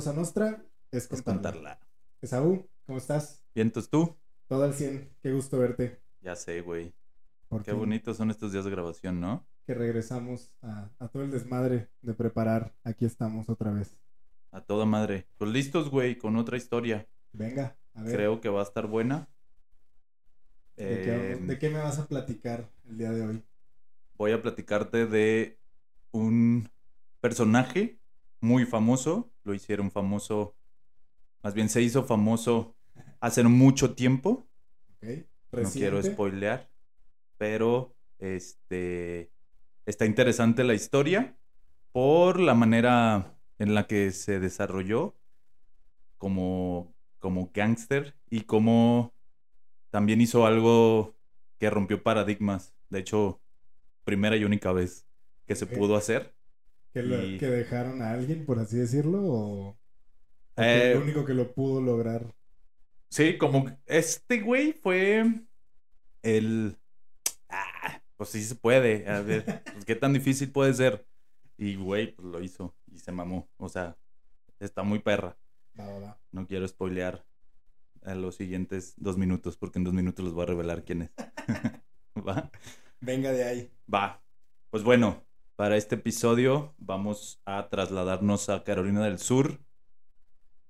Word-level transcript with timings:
cosa 0.00 0.14
nuestra 0.14 0.64
es 0.90 1.12
Es 1.12 1.20
contarla. 1.20 1.78
Esaú, 2.22 2.66
¿cómo 2.86 2.96
estás? 2.96 3.44
¿Vientos 3.54 3.90
tú? 3.90 4.16
Todo 4.48 4.64
al 4.64 4.72
100, 4.72 5.10
qué 5.22 5.30
gusto 5.30 5.58
verte. 5.58 6.00
Ya 6.22 6.34
sé, 6.36 6.62
güey. 6.62 6.94
Qué 7.66 7.74
bonitos 7.74 8.16
son 8.16 8.30
estos 8.30 8.50
días 8.50 8.64
de 8.64 8.70
grabación, 8.70 9.20
¿no? 9.20 9.46
Que 9.66 9.74
regresamos 9.74 10.54
a, 10.62 10.88
a 10.98 11.08
todo 11.08 11.22
el 11.22 11.30
desmadre 11.30 11.90
de 12.00 12.14
preparar. 12.14 12.72
Aquí 12.82 13.04
estamos 13.04 13.50
otra 13.50 13.72
vez. 13.72 13.94
A 14.52 14.62
toda 14.62 14.86
madre. 14.86 15.26
Pues 15.36 15.50
listos, 15.50 15.90
güey, 15.90 16.16
con 16.16 16.36
otra 16.36 16.56
historia. 16.56 17.06
Venga, 17.34 17.76
a 17.92 18.02
ver. 18.02 18.14
Creo 18.16 18.40
que 18.40 18.48
va 18.48 18.60
a 18.60 18.64
estar 18.64 18.86
buena. 18.86 19.28
¿de, 20.76 21.02
qué, 21.02 21.32
Eh, 21.32 21.36
de 21.42 21.58
qué 21.58 21.68
me 21.68 21.78
vas 21.80 21.98
a 21.98 22.06
platicar 22.06 22.70
el 22.88 22.96
día 22.96 23.10
de 23.10 23.26
hoy? 23.26 23.44
voy 24.16 24.32
a 24.32 24.40
platicarte 24.40 25.06
de 25.06 25.58
un 26.10 26.70
personaje 27.20 27.98
muy 28.40 28.64
famoso. 28.64 29.30
Lo 29.50 29.54
hicieron 29.56 29.90
famoso, 29.90 30.54
más 31.42 31.54
bien 31.54 31.68
se 31.68 31.82
hizo 31.82 32.04
famoso 32.04 32.76
hace 33.18 33.42
mucho 33.42 33.96
tiempo. 33.96 34.46
No 35.50 35.68
quiero 35.68 36.00
spoilear, 36.00 36.70
pero 37.36 37.96
este 38.20 39.32
está 39.86 40.06
interesante 40.06 40.62
la 40.62 40.74
historia 40.74 41.36
por 41.90 42.38
la 42.38 42.54
manera 42.54 43.34
en 43.58 43.74
la 43.74 43.88
que 43.88 44.12
se 44.12 44.38
desarrolló 44.38 45.16
como 46.16 46.94
como 47.18 47.50
gángster 47.52 48.14
y 48.30 48.42
como 48.42 49.12
también 49.90 50.20
hizo 50.20 50.46
algo 50.46 51.16
que 51.58 51.70
rompió 51.70 52.04
paradigmas. 52.04 52.72
De 52.88 53.00
hecho, 53.00 53.42
primera 54.04 54.36
y 54.36 54.44
única 54.44 54.70
vez 54.70 55.08
que 55.44 55.56
se 55.56 55.66
pudo 55.66 55.96
hacer. 55.96 56.36
¿Que, 56.92 57.02
lo- 57.02 57.24
y- 57.24 57.38
que 57.38 57.46
dejaron 57.46 58.02
a 58.02 58.12
alguien, 58.12 58.44
por 58.44 58.58
así 58.58 58.76
decirlo, 58.78 59.22
o, 59.22 59.68
o 59.70 59.76
que 60.56 60.62
Eh, 60.62 60.92
el 60.92 61.02
único 61.02 61.24
que 61.24 61.34
lo 61.34 61.52
pudo 61.54 61.80
lograr. 61.80 62.34
Sí, 63.10 63.38
como 63.38 63.66
este 63.86 64.40
güey 64.40 64.72
fue 64.72 65.24
el... 66.22 66.76
Ah, 67.48 68.00
pues 68.16 68.30
sí 68.30 68.42
se 68.42 68.54
puede. 68.54 69.08
A 69.08 69.20
ver, 69.22 69.44
pues 69.72 69.84
qué 69.84 69.96
tan 69.96 70.12
difícil 70.12 70.52
puede 70.52 70.74
ser. 70.74 71.06
Y 71.58 71.76
güey, 71.76 72.14
pues 72.14 72.26
lo 72.28 72.42
hizo 72.42 72.76
y 72.86 72.98
se 72.98 73.12
mamó. 73.12 73.48
O 73.56 73.68
sea, 73.68 73.96
está 74.60 74.82
muy 74.82 75.00
perra. 75.00 75.36
No 76.32 76.46
quiero 76.46 76.66
spoilear 76.68 77.24
a 78.02 78.14
los 78.14 78.36
siguientes 78.36 78.94
dos 78.96 79.16
minutos 79.18 79.56
porque 79.56 79.78
en 79.78 79.84
dos 79.84 79.94
minutos 79.94 80.24
les 80.24 80.34
voy 80.34 80.44
a 80.44 80.46
revelar 80.46 80.84
quién 80.84 81.02
es. 81.02 81.10
¿Va? 82.28 82.50
Venga 83.00 83.32
de 83.32 83.44
ahí. 83.44 83.72
Va. 83.92 84.22
Pues 84.70 84.82
bueno, 84.84 85.26
para 85.60 85.76
este 85.76 85.96
episodio 85.96 86.74
vamos 86.78 87.38
a 87.44 87.68
trasladarnos 87.68 88.48
a 88.48 88.64
Carolina 88.64 89.04
del 89.04 89.18
Sur, 89.18 89.60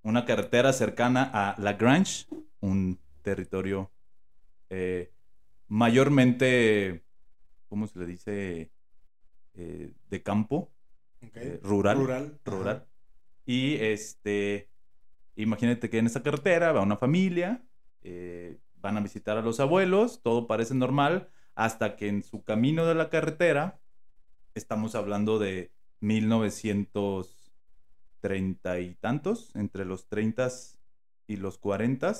una 0.02 0.24
carretera 0.24 0.72
cercana 0.72 1.30
a 1.32 1.54
La 1.60 1.74
Grange, 1.74 2.26
un 2.58 2.98
territorio 3.22 3.92
eh, 4.68 5.12
mayormente, 5.68 7.04
¿cómo 7.68 7.86
se 7.86 8.00
le 8.00 8.06
dice? 8.06 8.72
Eh, 9.54 9.92
de 10.08 10.22
campo, 10.24 10.72
eh, 11.20 11.60
rural. 11.62 11.96
Rural. 11.96 12.40
rural. 12.44 12.76
Ajá. 12.78 12.86
Y 13.46 13.76
este, 13.76 14.70
imagínate 15.36 15.88
que 15.88 15.98
en 15.98 16.06
esta 16.06 16.24
carretera 16.24 16.72
va 16.72 16.82
una 16.82 16.96
familia, 16.96 17.62
van 18.80 18.96
a 18.96 19.00
visitar 19.00 19.38
a 19.38 19.42
los 19.42 19.60
abuelos, 19.60 20.20
todo 20.20 20.48
parece 20.48 20.74
normal, 20.74 21.30
hasta 21.54 21.94
que 21.94 22.08
en 22.08 22.24
su 22.24 22.42
camino 22.42 22.86
de 22.86 22.96
la 22.96 23.08
carretera, 23.08 23.79
estamos 24.54 24.94
hablando 24.94 25.38
de 25.38 25.70
1930 26.00 28.80
y 28.80 28.94
tantos, 28.96 29.54
entre 29.54 29.84
los 29.84 30.08
30 30.08 30.48
y 31.26 31.36
los 31.36 31.58
40, 31.58 32.10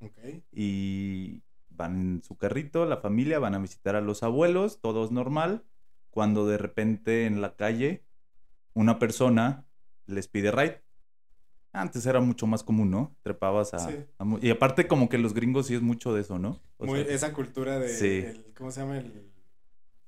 Ok. 0.00 0.18
y 0.52 1.42
van 1.70 2.00
en 2.00 2.22
su 2.22 2.36
carrito, 2.36 2.84
la 2.86 2.98
familia, 2.98 3.38
van 3.38 3.54
a 3.54 3.58
visitar 3.58 3.96
a 3.96 4.00
los 4.00 4.22
abuelos, 4.22 4.80
todo 4.80 5.04
es 5.04 5.10
normal, 5.10 5.64
cuando 6.10 6.46
de 6.46 6.56
repente 6.58 7.26
en 7.26 7.40
la 7.42 7.56
calle 7.56 8.04
una 8.74 8.98
persona 8.98 9.66
les 10.06 10.28
pide 10.28 10.50
ride. 10.50 10.82
Antes 11.72 12.06
era 12.06 12.20
mucho 12.20 12.46
más 12.46 12.62
común, 12.62 12.90
¿no? 12.90 13.14
Trepabas 13.22 13.74
a... 13.74 13.78
Sí. 13.80 13.96
a 14.18 14.24
y 14.40 14.48
aparte 14.50 14.88
como 14.88 15.10
que 15.10 15.18
los 15.18 15.34
gringos 15.34 15.66
sí 15.66 15.74
es 15.74 15.82
mucho 15.82 16.14
de 16.14 16.22
eso, 16.22 16.38
¿no? 16.38 16.62
O 16.78 16.86
Muy, 16.86 17.04
sea, 17.04 17.14
esa 17.14 17.32
cultura 17.34 17.78
de. 17.78 17.88
Sí. 17.90 18.24
el- 18.26 18.46
¿Cómo 18.56 18.70
se 18.70 18.80
llama? 18.80 18.98
El 18.98 19.30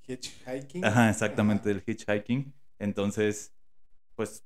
hitchhiking. 0.08 0.84
Ajá, 0.84 1.10
exactamente, 1.10 1.70
el 1.70 1.82
hitchhiking. 1.86 2.52
Entonces, 2.78 3.52
pues 4.14 4.44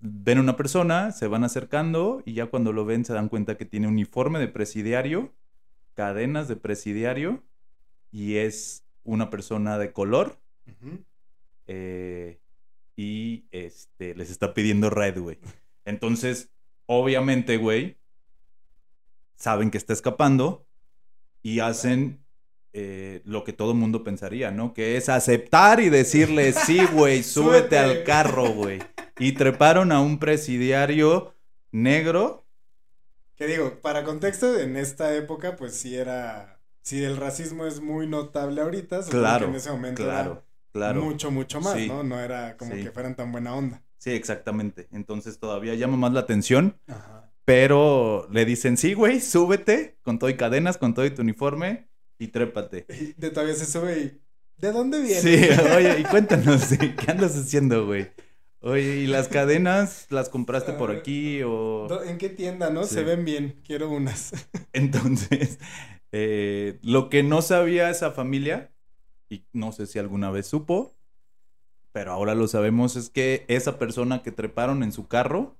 ven 0.00 0.38
una 0.38 0.56
persona, 0.56 1.12
se 1.12 1.28
van 1.28 1.44
acercando 1.44 2.22
y 2.24 2.34
ya 2.34 2.46
cuando 2.46 2.72
lo 2.72 2.84
ven 2.84 3.04
se 3.04 3.14
dan 3.14 3.28
cuenta 3.28 3.56
que 3.56 3.64
tiene 3.64 3.86
uniforme 3.86 4.38
de 4.38 4.48
presidiario, 4.48 5.32
cadenas 5.94 6.48
de 6.48 6.56
presidiario 6.56 7.42
y 8.10 8.36
es 8.36 8.84
una 9.04 9.30
persona 9.30 9.78
de 9.78 9.92
color 9.92 10.40
eh, 11.66 12.40
y 12.96 13.46
este 13.50 14.14
les 14.14 14.30
está 14.30 14.54
pidiendo 14.54 14.90
red, 14.90 15.18
güey. 15.18 15.38
Entonces, 15.84 16.50
obviamente, 16.86 17.56
güey, 17.56 17.98
saben 19.36 19.70
que 19.70 19.78
está 19.78 19.92
escapando 19.92 20.66
y 21.42 21.60
hacen 21.60 22.24
eh, 22.72 23.20
lo 23.24 23.44
que 23.44 23.52
todo 23.52 23.74
mundo 23.74 24.02
pensaría, 24.04 24.50
¿no? 24.50 24.72
Que 24.74 24.96
es 24.96 25.08
aceptar 25.08 25.80
y 25.80 25.88
decirle, 25.90 26.52
sí, 26.52 26.80
güey, 26.92 27.22
súbete 27.22 27.78
al 27.78 28.02
carro, 28.04 28.48
güey. 28.50 28.80
Y 29.18 29.32
treparon 29.32 29.92
a 29.92 30.00
un 30.00 30.18
presidiario 30.18 31.34
negro. 31.70 32.46
Que 33.36 33.46
digo, 33.46 33.80
para 33.80 34.04
contexto, 34.04 34.58
en 34.58 34.76
esta 34.76 35.14
época, 35.14 35.56
pues 35.56 35.74
sí 35.74 35.96
era. 35.96 36.60
Si 36.82 37.02
el 37.02 37.16
racismo 37.16 37.66
es 37.66 37.80
muy 37.80 38.06
notable 38.06 38.60
ahorita, 38.60 39.02
Claro, 39.08 39.46
que 39.46 39.50
en 39.50 39.56
ese 39.56 39.70
momento 39.70 40.02
Claro, 40.02 40.32
era 40.32 40.42
claro. 40.72 41.02
mucho, 41.02 41.30
mucho 41.30 41.60
más, 41.60 41.74
Sí. 41.74 41.88
¿no? 41.88 42.02
No 42.02 42.18
era 42.18 42.56
como 42.56 42.74
Sí. 42.74 42.82
que 42.82 42.90
fueran 42.90 43.14
tan 43.14 43.30
buena 43.30 43.54
onda. 43.54 43.82
Sí, 43.98 44.10
exactamente. 44.10 44.88
Entonces 44.90 45.38
todavía 45.38 45.74
llama 45.76 45.96
más 45.96 46.12
la 46.12 46.20
atención. 46.20 46.76
Ajá. 46.88 47.30
Pero 47.44 48.26
le 48.32 48.44
dicen, 48.44 48.76
sí, 48.76 48.94
güey, 48.94 49.20
súbete 49.20 49.98
con 50.02 50.18
todo 50.18 50.30
y 50.30 50.36
cadenas, 50.36 50.76
con 50.78 50.94
todo 50.94 51.04
y 51.06 51.10
tu 51.10 51.22
uniforme 51.22 51.88
y 52.22 52.28
trépate. 52.28 52.86
Y 53.00 53.12
de 53.20 53.30
todavía 53.30 53.54
se 53.54 53.66
sube 53.66 53.98
y. 53.98 54.20
¿De 54.58 54.70
dónde 54.70 55.00
viene? 55.00 55.20
Sí, 55.20 55.48
oye, 55.76 56.00
y 56.00 56.04
cuéntanos, 56.04 56.60
sí, 56.60 56.78
¿qué 56.78 57.10
andas 57.10 57.36
haciendo, 57.36 57.86
güey? 57.86 58.08
Oye, 58.60 58.98
¿y 58.98 59.06
las 59.08 59.26
cadenas 59.26 60.06
las 60.10 60.28
compraste 60.28 60.72
por 60.74 60.92
aquí 60.92 61.42
o...? 61.42 61.88
¿En 62.04 62.16
qué 62.16 62.28
tienda, 62.28 62.70
no? 62.70 62.84
Sí. 62.84 62.94
Se 62.94 63.02
ven 63.02 63.24
bien, 63.24 63.60
quiero 63.66 63.90
unas. 63.90 64.32
Entonces, 64.72 65.58
eh, 66.12 66.78
lo 66.82 67.10
que 67.10 67.24
no 67.24 67.42
sabía 67.42 67.90
esa 67.90 68.12
familia, 68.12 68.70
y 69.28 69.44
no 69.52 69.72
sé 69.72 69.88
si 69.88 69.98
alguna 69.98 70.30
vez 70.30 70.46
supo, 70.46 70.94
pero 71.90 72.12
ahora 72.12 72.36
lo 72.36 72.46
sabemos, 72.46 72.94
es 72.94 73.10
que 73.10 73.44
esa 73.48 73.80
persona 73.80 74.22
que 74.22 74.30
treparon 74.30 74.84
en 74.84 74.92
su 74.92 75.08
carro 75.08 75.56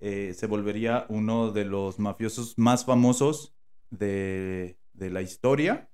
eh, 0.00 0.32
se 0.34 0.46
volvería 0.46 1.04
uno 1.10 1.52
de 1.52 1.66
los 1.66 1.98
mafiosos 1.98 2.56
más 2.56 2.86
famosos 2.86 3.54
de, 3.90 4.78
de 4.94 5.10
la 5.10 5.20
historia. 5.20 5.90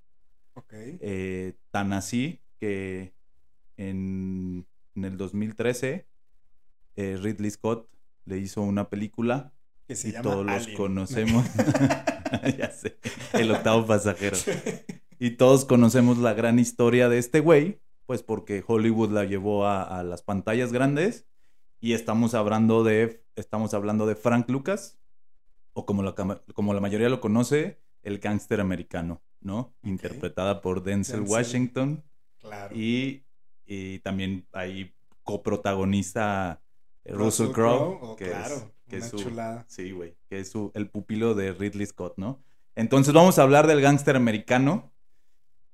Ok. 0.54 0.72
Eh, 0.72 1.54
tan 1.70 1.92
así 1.92 2.40
que 2.58 3.14
en, 3.76 4.66
en 4.94 5.04
el 5.04 5.16
2013 5.16 6.06
eh, 6.96 7.18
Ridley 7.20 7.50
Scott 7.50 7.88
le 8.24 8.38
hizo 8.38 8.62
una 8.62 8.88
película 8.88 9.52
Que 9.86 9.96
se 9.96 10.08
y 10.08 10.12
llama 10.12 10.22
todos 10.22 10.46
los 10.46 10.68
conocemos. 10.68 11.46
ya 12.58 12.70
sé, 12.70 12.98
el 13.32 13.50
octavo 13.50 13.86
pasajero. 13.86 14.36
Y 15.18 15.32
todos 15.32 15.64
conocemos 15.64 16.18
la 16.18 16.34
gran 16.34 16.58
historia 16.58 17.08
de 17.08 17.18
este 17.18 17.40
güey, 17.40 17.80
pues 18.06 18.22
porque 18.22 18.64
Hollywood 18.66 19.10
la 19.10 19.24
llevó 19.24 19.66
a, 19.66 19.82
a 19.82 20.02
las 20.02 20.22
pantallas 20.22 20.72
grandes 20.72 21.26
y 21.80 21.92
estamos 21.92 22.34
hablando 22.34 22.82
de, 22.82 23.22
estamos 23.36 23.74
hablando 23.74 24.06
de 24.06 24.16
Frank 24.16 24.48
Lucas, 24.48 24.98
o 25.74 25.84
como 25.84 26.02
la, 26.02 26.14
como 26.14 26.72
la 26.72 26.80
mayoría 26.80 27.08
lo 27.08 27.20
conoce, 27.20 27.78
el 28.02 28.20
gángster 28.20 28.60
americano, 28.60 29.22
¿no? 29.44 29.72
Interpretada 29.84 30.60
por 30.60 30.82
Denzel, 30.82 31.20
Denzel. 31.20 31.32
Washington 31.32 32.02
Claro. 32.40 32.74
y, 32.76 33.22
y 33.64 34.00
también 34.00 34.46
hay 34.52 34.92
coprotagonista 35.22 36.60
eh, 37.04 37.12
Russell, 37.12 37.46
Russell 37.46 37.54
Crowe, 37.54 38.16
que 38.16 38.30
claro, 38.30 38.54
es, 38.56 38.64
que 38.88 38.96
es 38.98 39.08
su, 39.08 39.18
chulada. 39.18 39.64
sí, 39.68 39.92
güey, 39.92 40.16
que 40.28 40.40
es 40.40 40.50
su, 40.50 40.70
el 40.74 40.88
pupilo 40.90 41.34
de 41.34 41.52
Ridley 41.52 41.86
Scott, 41.86 42.14
¿no? 42.16 42.42
Entonces 42.74 43.14
vamos 43.14 43.38
a 43.38 43.42
hablar 43.42 43.66
del 43.66 43.80
gángster 43.80 44.16
americano, 44.16 44.90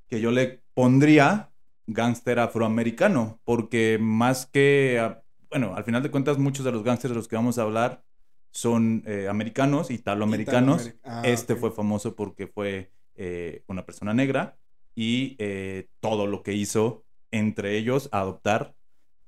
que 0.08 0.20
yo 0.20 0.30
le 0.30 0.60
pondría 0.74 1.50
gángster 1.86 2.38
afroamericano, 2.38 3.40
porque 3.44 3.98
más 4.00 4.46
que, 4.46 4.98
a- 5.00 5.22
bueno, 5.48 5.74
al 5.74 5.82
final 5.84 6.02
de 6.02 6.10
cuentas 6.10 6.38
muchos 6.38 6.64
de 6.64 6.72
los 6.72 6.84
gángsters 6.84 7.10
de 7.12 7.16
los 7.16 7.26
que 7.26 7.36
vamos 7.36 7.58
a 7.58 7.62
hablar 7.62 8.04
son 8.52 9.02
eh, 9.06 9.26
americanos, 9.28 9.90
italoamericanos. 9.90 10.86
Italoameric- 10.88 11.00
ah, 11.04 11.22
este 11.24 11.56
fue 11.56 11.70
famoso 11.72 12.14
porque 12.14 12.46
fue 12.46 12.92
eh, 13.22 13.62
una 13.68 13.84
persona 13.84 14.14
negra 14.14 14.56
y 14.94 15.36
eh, 15.38 15.88
todo 16.00 16.26
lo 16.26 16.42
que 16.42 16.54
hizo 16.54 17.04
entre 17.30 17.76
ellos 17.76 18.08
adoptar 18.12 18.74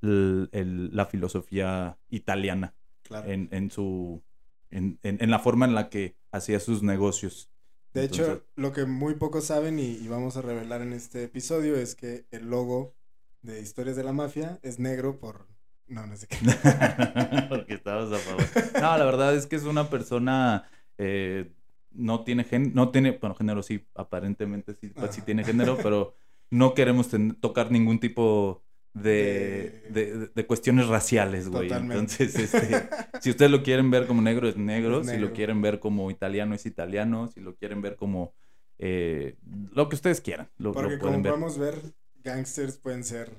el- 0.00 0.90
la 0.96 1.06
filosofía 1.06 1.98
italiana 2.08 2.74
Claro. 3.02 3.30
en, 3.30 3.48
en 3.52 3.70
su 3.70 4.22
en, 4.70 4.98
en- 5.02 5.18
en 5.20 5.30
la 5.30 5.38
forma 5.38 5.66
en 5.66 5.74
la 5.74 5.90
que 5.90 6.16
hacía 6.32 6.58
sus 6.58 6.82
negocios. 6.82 7.50
De 7.92 8.04
hecho, 8.04 8.42
lo 8.56 8.72
que 8.72 8.86
muy 8.86 9.16
pocos 9.16 9.44
saben 9.44 9.78
y, 9.78 9.96
y 9.98 10.08
vamos 10.08 10.38
a 10.38 10.42
revelar 10.42 10.80
en 10.80 10.94
este 10.94 11.24
episodio 11.24 11.76
es 11.76 11.94
que 11.94 12.24
el 12.30 12.48
logo 12.48 12.94
de 13.42 13.60
Historias 13.60 13.96
de 13.96 14.04
la 14.04 14.14
Mafia 14.14 14.58
es 14.62 14.78
negro 14.78 15.18
por... 15.18 15.46
No, 15.88 16.06
no 16.06 16.16
sé 16.16 16.26
qué. 16.26 16.36
Porque 17.50 17.74
estabas 17.74 18.10
a 18.12 18.16
favor. 18.18 18.44
No, 18.80 18.96
la 18.96 19.04
verdad 19.04 19.34
es 19.36 19.46
que 19.46 19.56
es 19.56 19.64
una 19.64 19.90
persona 19.90 20.64
eh, 20.96 21.52
no 21.94 22.24
tiene 22.24 22.44
gen, 22.44 22.72
no 22.74 22.90
tiene, 22.90 23.12
bueno, 23.20 23.34
género 23.34 23.62
sí, 23.62 23.86
aparentemente 23.94 24.74
sí, 24.74 24.88
pues, 24.88 25.14
sí 25.14 25.22
tiene 25.22 25.44
género, 25.44 25.76
pero 25.82 26.14
no 26.50 26.74
queremos 26.74 27.08
tocar 27.40 27.70
ningún 27.70 27.98
tipo 28.00 28.62
de, 28.94 29.82
De- 29.90 30.16
de, 30.18 30.26
de 30.34 30.46
cuestiones 30.46 30.86
raciales, 30.86 31.48
güey. 31.48 31.68
Totalmente. 31.68 31.94
Entonces, 31.98 32.34
este, 32.54 32.88
si 33.20 33.30
ustedes 33.30 33.50
lo 33.50 33.62
quieren 33.62 33.90
ver 33.90 34.06
como 34.06 34.20
negro, 34.20 34.48
es 34.48 34.56
negro. 34.56 35.00
Es 35.00 35.08
Si 35.08 35.16
lo 35.16 35.32
quieren 35.32 35.62
ver 35.62 35.80
como 35.80 36.10
italiano, 36.10 36.54
es 36.54 36.66
italiano. 36.66 37.28
Si 37.28 37.40
lo 37.40 37.54
quieren 37.56 37.80
ver 37.80 37.96
como 37.96 38.34
eh, 38.78 39.36
lo 39.72 39.88
que 39.88 39.94
ustedes 39.96 40.20
quieran, 40.20 40.50
lo, 40.58 40.70
lo 40.70 40.72
Porque 40.74 40.98
pueden 40.98 41.22
como 41.22 41.22
ver. 41.22 41.32
podemos 41.32 41.58
ver, 41.58 41.74
gangsters 42.22 42.76
pueden 42.76 43.02
ser 43.04 43.30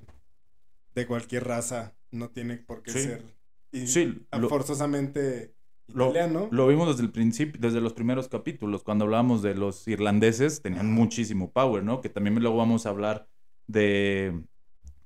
de 0.95 1.05
cualquier 1.05 1.43
raza. 1.45 1.95
No 2.11 2.29
tiene 2.29 2.57
por 2.57 2.81
qué 2.83 2.91
Sí. 2.91 2.99
ser 2.99 3.23
y- 3.71 3.87
Sí, 3.87 4.25
lo- 4.31 4.49
forzosamente 4.49 5.52
lo-. 5.87 6.13
Lo 6.51 6.67
vimos 6.67 6.87
desde 6.89 7.03
el 7.03 7.11
principio, 7.11 7.59
desde 7.61 7.81
los 7.81 7.93
primeros 7.93 8.27
capítulos, 8.27 8.83
cuando 8.83 9.05
hablábamos 9.05 9.41
de 9.41 9.55
los 9.55 9.87
irlandeses, 9.87 10.61
tenían 10.61 10.91
muchísimo 10.91 11.51
power, 11.51 11.83
¿no? 11.83 12.01
Que 12.01 12.09
también 12.09 12.35
luego 12.39 12.57
vamos 12.57 12.85
a 12.85 12.89
hablar 12.89 13.27
de, 13.67 14.41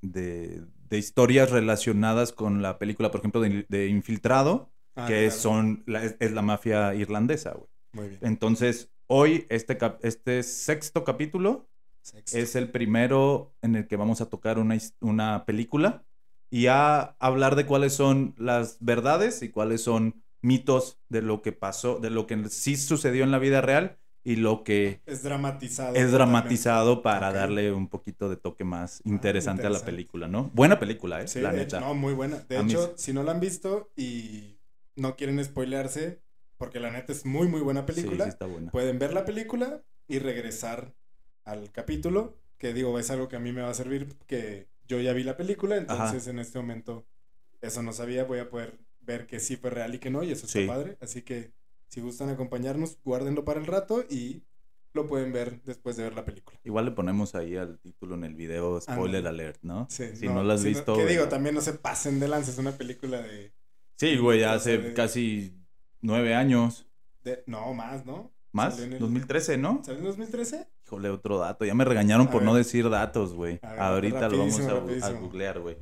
de, 0.02 0.62
de 0.90 0.98
historias 0.98 1.52
relacionadas 1.52 2.32
con 2.32 2.62
la 2.62 2.78
película, 2.78 3.12
por 3.12 3.20
ejemplo, 3.20 3.42
de, 3.42 3.66
de 3.70 3.88
Infiltrado, 3.88 4.72
Ah, 5.00 5.06
que 5.08 5.26
claro. 5.28 5.40
son 5.40 5.84
la- 5.86 6.04
es, 6.04 6.16
es 6.20 6.32
la 6.32 6.42
mafia 6.42 6.96
irlandesa, 6.96 7.52
güey. 7.54 7.68
Muy 7.94 8.08
bien. 8.10 8.20
Entonces, 8.24 8.90
hoy, 9.06 9.46
este, 9.50 9.78
cap- 9.78 10.00
este 10.04 10.42
sexto 10.42 11.04
capítulo 11.04 11.70
Sexto. 12.02 12.36
es 12.36 12.56
el 12.56 12.72
primero 12.72 13.54
en 13.62 13.76
el 13.76 13.88
que 13.88 13.96
vamos 13.96 14.22
a 14.22 14.26
tocar 14.30 14.58
una, 14.58 14.76
una 15.02 15.46
película 15.46 16.04
y 16.50 16.66
a 16.66 17.16
hablar 17.20 17.56
de 17.56 17.68
cuáles 17.68 17.94
son 17.94 18.34
las 18.40 18.78
verdades 18.80 19.44
y 19.44 19.50
cuáles 19.50 19.82
son 19.84 20.24
mitos 20.42 21.00
de 21.10 21.22
lo 21.22 21.42
que 21.42 21.52
pasó, 21.52 22.00
de 22.00 22.10
lo 22.10 22.28
que 22.28 22.50
sí 22.50 22.76
sucedió 22.78 23.24
en 23.24 23.32
la 23.32 23.40
vida 23.40 23.62
real 23.62 23.98
y 24.24 24.36
lo 24.36 24.64
que 24.64 25.02
Es 25.06 25.24
dramatizado. 25.24 25.96
es 25.96 26.12
dramatizado 26.12 27.02
para 27.02 27.32
darle 27.32 27.72
un 27.72 27.88
poquito 27.88 28.30
de 28.30 28.36
toque 28.38 28.64
más 28.64 29.02
interesante, 29.06 29.66
a 29.68 29.70
la 29.70 29.80
película, 29.86 30.28
¿no? 30.28 30.52
Buena 30.54 30.80
película, 30.80 31.22
¿eh? 31.22 31.28
Sí, 31.28 31.40
la 31.40 31.52
de 31.52 31.58
neta. 31.60 31.80
no, 31.80 31.94
muy 31.96 32.14
buena. 32.14 32.40
De 32.50 32.58
A 32.58 32.62
hecho, 32.62 32.94
si 32.98 33.14
no 33.14 33.24
la 33.24 33.32
han 33.32 33.40
visto 33.40 33.90
y 33.96 34.60
no 34.96 35.16
quieren 35.16 35.44
spoilearse, 35.44 36.22
porque 36.58 36.80
la 36.80 36.92
neta 36.92 37.12
es 37.14 37.26
muy, 37.26 37.48
muy 37.48 37.62
buena 37.62 37.86
película, 37.86 38.26
sí 38.26 38.30
está 38.30 38.46
buena. 38.48 38.72
pueden 38.72 39.00
ver 39.00 39.14
la 39.14 39.26
película 39.26 39.82
y 40.08 40.20
regresar 40.20 40.94
al 41.46 41.72
capítulo, 41.72 42.36
que 42.58 42.74
digo, 42.74 42.98
es 43.00 43.12
algo 43.12 43.28
que 43.30 43.36
a 43.36 43.40
mí 43.40 43.52
me 43.54 43.62
va 43.62 43.70
a 43.70 43.74
servir, 43.74 44.08
que 44.26 44.68
yo 44.88 45.00
ya 45.00 45.14
vi 45.14 45.24
la 45.24 45.38
película, 45.38 45.78
entonces 45.78 46.28
en 46.28 46.40
este 46.40 46.58
momento 46.60 47.06
eso 47.62 47.82
no 47.84 47.94
sabía, 47.94 48.24
voy 48.24 48.40
a 48.40 48.50
poder 48.50 48.78
ver 49.08 49.26
que 49.26 49.40
sí 49.40 49.56
fue 49.58 49.72
real 49.72 49.96
y 49.96 50.00
que 50.00 50.12
no, 50.12 50.22
y 50.22 50.32
eso 50.32 50.46
está 50.46 50.60
Sí. 50.60 50.68
padre. 50.68 50.98
Así 51.02 51.24
que 51.24 51.52
si 51.88 52.02
gustan 52.02 52.30
acompañarnos, 52.30 53.00
guárdenlo 53.04 53.44
para 53.44 53.60
el 53.60 53.66
rato 53.66 54.04
y 54.08 54.44
lo 54.94 55.08
pueden 55.08 55.32
ver 55.34 55.62
después 55.64 55.96
de 55.98 56.04
ver 56.04 56.14
la 56.14 56.26
película. 56.26 56.60
Igual 56.64 56.86
le 56.86 56.92
ponemos 56.92 57.34
ahí 57.36 57.56
al 57.56 57.80
título 57.80 58.16
en 58.16 58.24
el 58.26 58.36
video 58.36 58.80
spoiler 58.82 59.26
alert, 59.28 59.60
¿no? 59.64 59.88
Sí, 59.90 60.16
si 60.16 60.28
no, 60.28 60.44
lo 60.44 60.54
has 60.54 60.62
si 60.62 60.70
visto. 60.70 60.96
que 60.96 61.06
digo, 61.06 61.22
güey. 61.22 61.30
también 61.30 61.56
no 61.56 61.62
se 61.62 61.74
pasen 61.74 62.20
de 62.20 62.28
lanza, 62.28 62.52
es 62.52 62.58
una 62.60 62.72
película 62.74 63.22
de... 63.22 63.54
Sí, 63.96 64.18
güey, 64.18 64.44
hace 64.44 64.78
de- 64.78 64.94
casi 64.94 65.54
nueve 66.02 66.36
años. 66.36 66.88
de 67.24 67.44
no, 67.48 67.74
más, 67.74 68.06
¿no? 68.06 68.32
Más, 68.52 68.80
el- 68.80 68.98
2013, 69.00 69.58
¿no? 69.58 69.82
¿Salió 69.86 70.00
en 70.00 70.06
2013? 70.06 70.68
Híjole, 70.86 71.10
otro 71.10 71.38
dato. 71.38 71.64
Ya 71.66 71.74
me 71.76 71.86
regañaron 71.86 72.28
A 72.28 72.32
por 72.32 72.42
ver. 72.42 72.46
no 72.50 72.56
decir 72.56 72.90
datos, 72.90 73.34
güey. 73.34 73.60
Ahorita 73.62 74.30
lo 74.30 74.38
vamos 74.40 74.60
a, 74.60 75.08
a 75.08 75.12
googlear, 75.12 75.60
güey. 75.60 75.78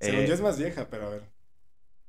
Según 0.00 0.20
Eh, 0.20 0.26
yo 0.28 0.34
es 0.34 0.40
más 0.40 0.58
vieja, 0.58 0.88
pero 0.90 1.06
a 1.06 1.10
ver. 1.10 1.22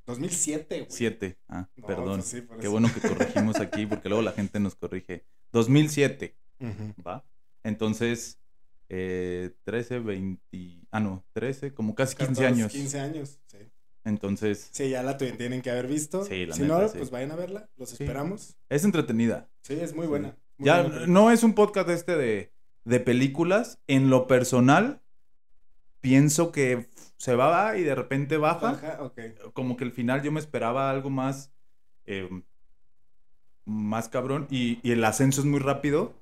2007, 0.06 0.78
güey. 0.80 0.86
Siete. 0.90 1.38
Ah, 1.48 1.68
No, 1.76 1.86
perdón. 1.86 2.16
pues 2.20 2.26
sí, 2.26 2.42
Qué 2.42 2.62
eso. 2.62 2.70
bueno 2.72 2.88
que 2.92 3.00
corregimos 3.08 3.56
aquí 3.60 3.86
porque 3.86 4.08
luego 4.08 4.22
la 4.22 4.32
gente 4.32 4.58
nos 4.60 4.74
corrige. 4.74 5.24
2007, 5.52 6.36
Ujú. 6.60 7.02
¿va? 7.06 7.24
Entonces, 7.62 8.38
eh, 8.88 9.50
13, 9.64 10.00
20... 10.00 10.86
Ah, 10.90 11.00
no, 11.00 11.24
13, 11.32 11.72
como 11.74 11.94
casi 11.94 12.16
15 12.16 12.42
14, 12.42 12.46
años. 12.46 12.72
15 12.72 13.00
años, 13.00 13.40
sí. 13.46 13.58
Entonces, 14.04 14.68
Sí, 14.72 14.88
ya 14.90 15.02
la 15.02 15.16
tienen 15.18 15.60
que 15.62 15.70
haber 15.70 15.86
visto. 15.86 16.24
Sí, 16.24 16.46
la 16.46 16.54
si 16.54 16.62
neta, 16.62 16.78
no, 16.80 16.88
sí. 16.88 16.98
pues 16.98 17.10
vayan 17.10 17.32
a 17.32 17.36
verla. 17.36 17.68
Los 17.76 17.90
Sí. 17.90 17.96
esperamos. 18.04 18.56
es 18.70 18.84
entretenida. 18.84 19.48
Sí, 19.62 19.74
es 19.74 19.94
muy 19.94 20.06
buena. 20.06 20.36
muy 20.56 20.66
Ya 20.66 20.82
buena 20.82 21.06
no 21.06 21.30
es 21.30 21.42
un 21.42 21.54
podcast 21.54 21.88
este 21.90 22.16
de, 22.16 22.52
de 22.84 23.00
películas. 23.00 23.78
En 23.86 24.08
lo 24.08 24.26
personal, 24.26 25.02
pienso 26.00 26.52
que 26.52 26.88
se 27.16 27.34
va 27.34 27.76
y 27.76 27.82
de 27.82 27.94
repente 27.94 28.36
baja. 28.38 28.72
Baja, 28.72 28.98
ok. 29.02 29.20
Como 29.52 29.76
que 29.76 29.84
el 29.84 29.92
final 29.92 30.22
yo 30.22 30.32
me 30.32 30.40
esperaba 30.40 30.90
algo 30.90 31.10
más. 31.10 31.52
eh, 32.06 32.28
más 33.64 34.08
cabrón. 34.08 34.46
Y, 34.50 34.80
y 34.82 34.92
el 34.92 35.04
ascenso 35.04 35.40
es 35.40 35.46
muy 35.46 35.60
rápido. 35.60 36.14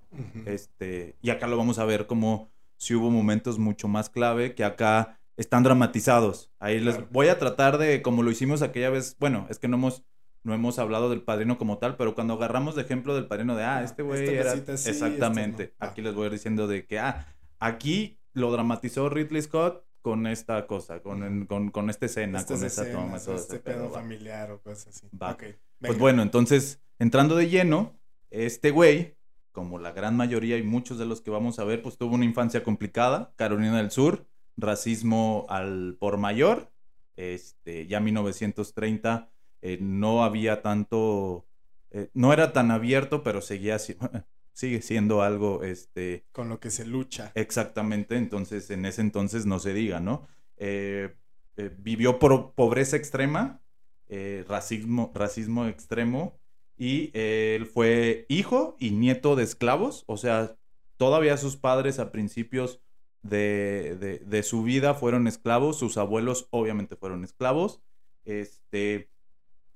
Este, 0.46 1.16
y 1.20 1.30
acá 1.30 1.46
lo 1.46 1.56
vamos 1.56 1.78
a 1.78 1.84
ver 1.84 2.06
como 2.06 2.50
si 2.76 2.94
hubo 2.94 3.10
momentos 3.10 3.58
mucho 3.58 3.88
más 3.88 4.08
clave 4.08 4.54
que 4.54 4.64
acá 4.64 5.18
están 5.36 5.62
dramatizados. 5.62 6.50
Ahí 6.58 6.80
les 6.80 7.10
voy 7.10 7.28
a 7.28 7.38
tratar 7.38 7.78
de, 7.78 8.02
como 8.02 8.22
lo 8.22 8.30
hicimos 8.30 8.62
aquella 8.62 8.90
vez, 8.90 9.16
bueno, 9.20 9.46
es 9.50 9.58
que 9.58 9.68
no 9.68 9.76
hemos, 9.76 10.04
no 10.42 10.54
hemos 10.54 10.78
hablado 10.78 11.10
del 11.10 11.22
padrino 11.22 11.58
como 11.58 11.78
tal, 11.78 11.96
pero 11.96 12.14
cuando 12.14 12.34
agarramos 12.34 12.74
de 12.74 12.82
ejemplo 12.82 13.14
del 13.14 13.26
padrino 13.26 13.54
de, 13.54 13.64
ah, 13.64 13.78
Ah, 13.78 13.84
este 13.84 14.02
güey 14.02 14.26
era... 14.34 14.54
sí, 14.54 14.88
Exactamente. 14.90 15.64
esto 15.64 15.76
no. 15.80 15.86
Ah. 15.86 15.90
Aquí 15.90 16.02
les 16.02 16.14
voy 16.14 16.24
a 16.24 16.26
ir 16.26 16.32
diciendo 16.32 16.66
de 16.66 16.86
que, 16.86 16.98
ah, 16.98 17.26
aquí 17.58 18.17
lo 18.34 18.52
dramatizó 18.52 19.08
Ridley 19.08 19.42
Scott 19.42 19.84
con 20.02 20.26
esta 20.26 20.66
cosa, 20.66 21.00
con, 21.02 21.22
en- 21.22 21.46
con, 21.46 21.70
con 21.70 21.90
esta 21.90 22.06
escena, 22.06 22.38
Estas 22.38 22.58
con 22.58 22.66
esta 22.66 22.90
toma, 22.92 23.18
todo 23.18 23.34
este 23.36 23.56
ese 23.56 23.62
pedo 23.62 23.90
familiar 23.90 24.50
o 24.52 24.60
cosas 24.62 24.88
así. 24.88 25.08
Va. 25.20 25.32
Ok, 25.32 25.44
Pues 25.80 25.98
bueno, 25.98 26.22
entonces, 26.22 26.80
entrando 26.98 27.36
de 27.36 27.48
lleno, 27.48 27.98
este 28.30 28.70
güey, 28.70 29.16
como 29.52 29.78
la 29.78 29.92
gran 29.92 30.16
mayoría 30.16 30.56
y 30.56 30.62
muchos 30.62 30.98
de 30.98 31.06
los 31.06 31.20
que 31.20 31.30
vamos 31.30 31.58
a 31.58 31.64
ver, 31.64 31.82
pues 31.82 31.98
tuvo 31.98 32.14
una 32.14 32.24
infancia 32.24 32.62
complicada, 32.62 33.32
Carolina 33.36 33.76
del 33.78 33.90
Sur, 33.90 34.26
racismo 34.56 35.46
al 35.48 35.96
por 35.98 36.16
mayor, 36.16 36.70
este, 37.16 37.86
ya 37.86 37.98
1930 38.00 39.30
eh, 39.62 39.78
no 39.80 40.22
había 40.22 40.62
tanto, 40.62 41.46
eh, 41.90 42.10
no 42.14 42.32
era 42.32 42.52
tan 42.52 42.70
abierto, 42.70 43.22
pero 43.24 43.40
seguía, 43.40 43.78
si- 43.78 43.96
sigue 44.58 44.82
siendo 44.82 45.22
algo, 45.22 45.62
este, 45.62 46.24
Con 46.32 46.48
lo 46.48 46.58
que 46.58 46.70
se 46.70 46.84
lucha. 46.84 47.30
Exactamente, 47.36 48.16
entonces 48.16 48.68
en 48.70 48.86
ese 48.86 49.02
entonces 49.02 49.46
no 49.46 49.60
se 49.60 49.72
diga, 49.72 50.00
¿no? 50.00 50.26
Eh, 50.56 51.14
eh, 51.56 51.70
vivió 51.78 52.18
por 52.18 52.54
pobreza 52.54 52.96
extrema, 52.96 53.62
eh, 54.08 54.44
racismo, 54.48 55.12
racismo 55.14 55.66
extremo, 55.66 56.40
y 56.76 57.12
él 57.14 57.66
fue 57.66 58.26
hijo 58.28 58.76
y 58.80 58.90
nieto 58.90 59.36
de 59.36 59.44
esclavos, 59.44 60.02
o 60.08 60.16
sea, 60.16 60.56
todavía 60.96 61.36
sus 61.36 61.56
padres 61.56 62.00
a 62.00 62.10
principios 62.10 62.80
de, 63.22 63.96
de- 64.00 64.18
de 64.18 64.42
su 64.42 64.64
vida 64.64 64.94
fueron 64.94 65.28
esclavos, 65.28 65.78
sus 65.78 65.96
abuelos 65.98 66.48
obviamente 66.50 66.96
fueron 66.96 67.22
esclavos, 67.22 67.80
este, 68.24 69.08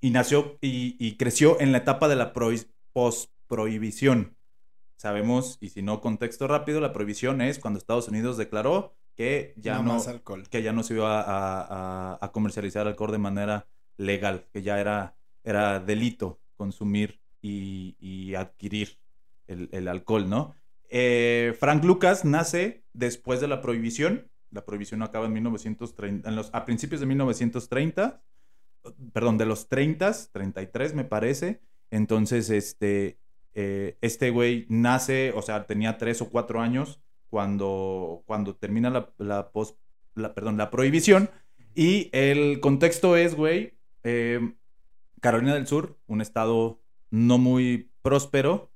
y 0.00 0.10
nació 0.10 0.58
y, 0.60 0.96
y 0.98 1.16
creció 1.18 1.60
en 1.60 1.70
la 1.70 1.78
etapa 1.78 2.08
de 2.08 2.16
la 2.16 2.32
prohi- 2.34 2.66
posprohibición. 2.92 4.36
Sabemos, 5.02 5.58
y 5.60 5.70
si 5.70 5.82
no, 5.82 6.00
contexto 6.00 6.46
rápido, 6.46 6.80
la 6.80 6.92
prohibición 6.92 7.40
es 7.40 7.58
cuando 7.58 7.78
Estados 7.78 8.06
Unidos 8.06 8.36
declaró 8.36 8.94
que 9.16 9.52
ya 9.56 9.78
no, 9.78 9.82
no, 9.82 9.92
más 9.94 10.06
alcohol. 10.06 10.44
que 10.48 10.62
ya 10.62 10.72
no 10.72 10.84
se 10.84 10.94
iba 10.94 11.20
a, 11.20 12.12
a- 12.14 12.18
a 12.20 12.30
comercializar 12.30 12.86
alcohol 12.86 13.10
de 13.10 13.18
manera 13.18 13.66
legal, 13.96 14.46
que 14.52 14.62
ya 14.62 14.78
era, 14.78 15.16
era 15.42 15.80
delito 15.80 16.40
consumir 16.56 17.20
y, 17.40 17.96
y 17.98 18.36
adquirir 18.36 19.00
el, 19.48 19.68
el 19.72 19.88
alcohol, 19.88 20.30
¿no? 20.30 20.54
Eh, 20.88 21.52
Frank 21.58 21.82
Lucas 21.82 22.24
nace 22.24 22.84
después 22.92 23.40
de 23.40 23.48
la 23.48 23.60
prohibición. 23.60 24.30
La 24.52 24.64
prohibición 24.64 25.02
acaba 25.02 25.26
en 25.26 25.32
1930, 25.32 26.28
en 26.28 26.36
los, 26.36 26.48
a 26.52 26.64
principios 26.64 27.00
de 27.00 27.06
1930, 27.06 28.22
perdón, 29.12 29.36
de 29.36 29.46
los 29.46 29.68
30, 29.68 30.12
33 30.30 30.94
me 30.94 31.04
parece. 31.04 31.60
Entonces, 31.90 32.50
este, 32.50 33.18
eh, 33.54 33.96
este 34.00 34.30
güey 34.30 34.66
nace, 34.68 35.32
o 35.34 35.42
sea, 35.42 35.66
tenía 35.66 35.98
tres 35.98 36.20
o 36.22 36.30
cuatro 36.30 36.60
años 36.60 37.00
cuando, 37.30 38.22
cuando 38.26 38.56
termina 38.56 38.90
la, 38.90 39.12
la, 39.18 39.52
pos- 39.52 39.76
la- 40.14 40.34
perdón, 40.34 40.56
la 40.56 40.70
prohibición. 40.70 41.30
Y 41.74 42.10
el 42.12 42.60
contexto 42.60 43.16
es, 43.16 43.34
güey, 43.34 43.74
eh, 44.04 44.54
Carolina 45.20 45.54
del 45.54 45.66
Sur, 45.66 45.98
un 46.06 46.20
estado 46.20 46.82
no 47.10 47.38
muy 47.38 47.90
próspero, 48.02 48.70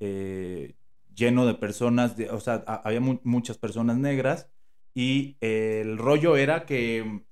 eh, 0.00 0.74
lleno 1.14 1.46
de 1.46 1.54
personas, 1.54 2.16
de- 2.16 2.30
o 2.30 2.40
sea, 2.40 2.64
ha- 2.66 2.82
había 2.84 3.00
mu- 3.00 3.20
muchas 3.24 3.58
personas 3.58 3.98
negras. 3.98 4.48
Y 4.94 5.36
el 5.40 5.98
rollo 5.98 6.36
era 6.36 6.66
que 6.66 7.22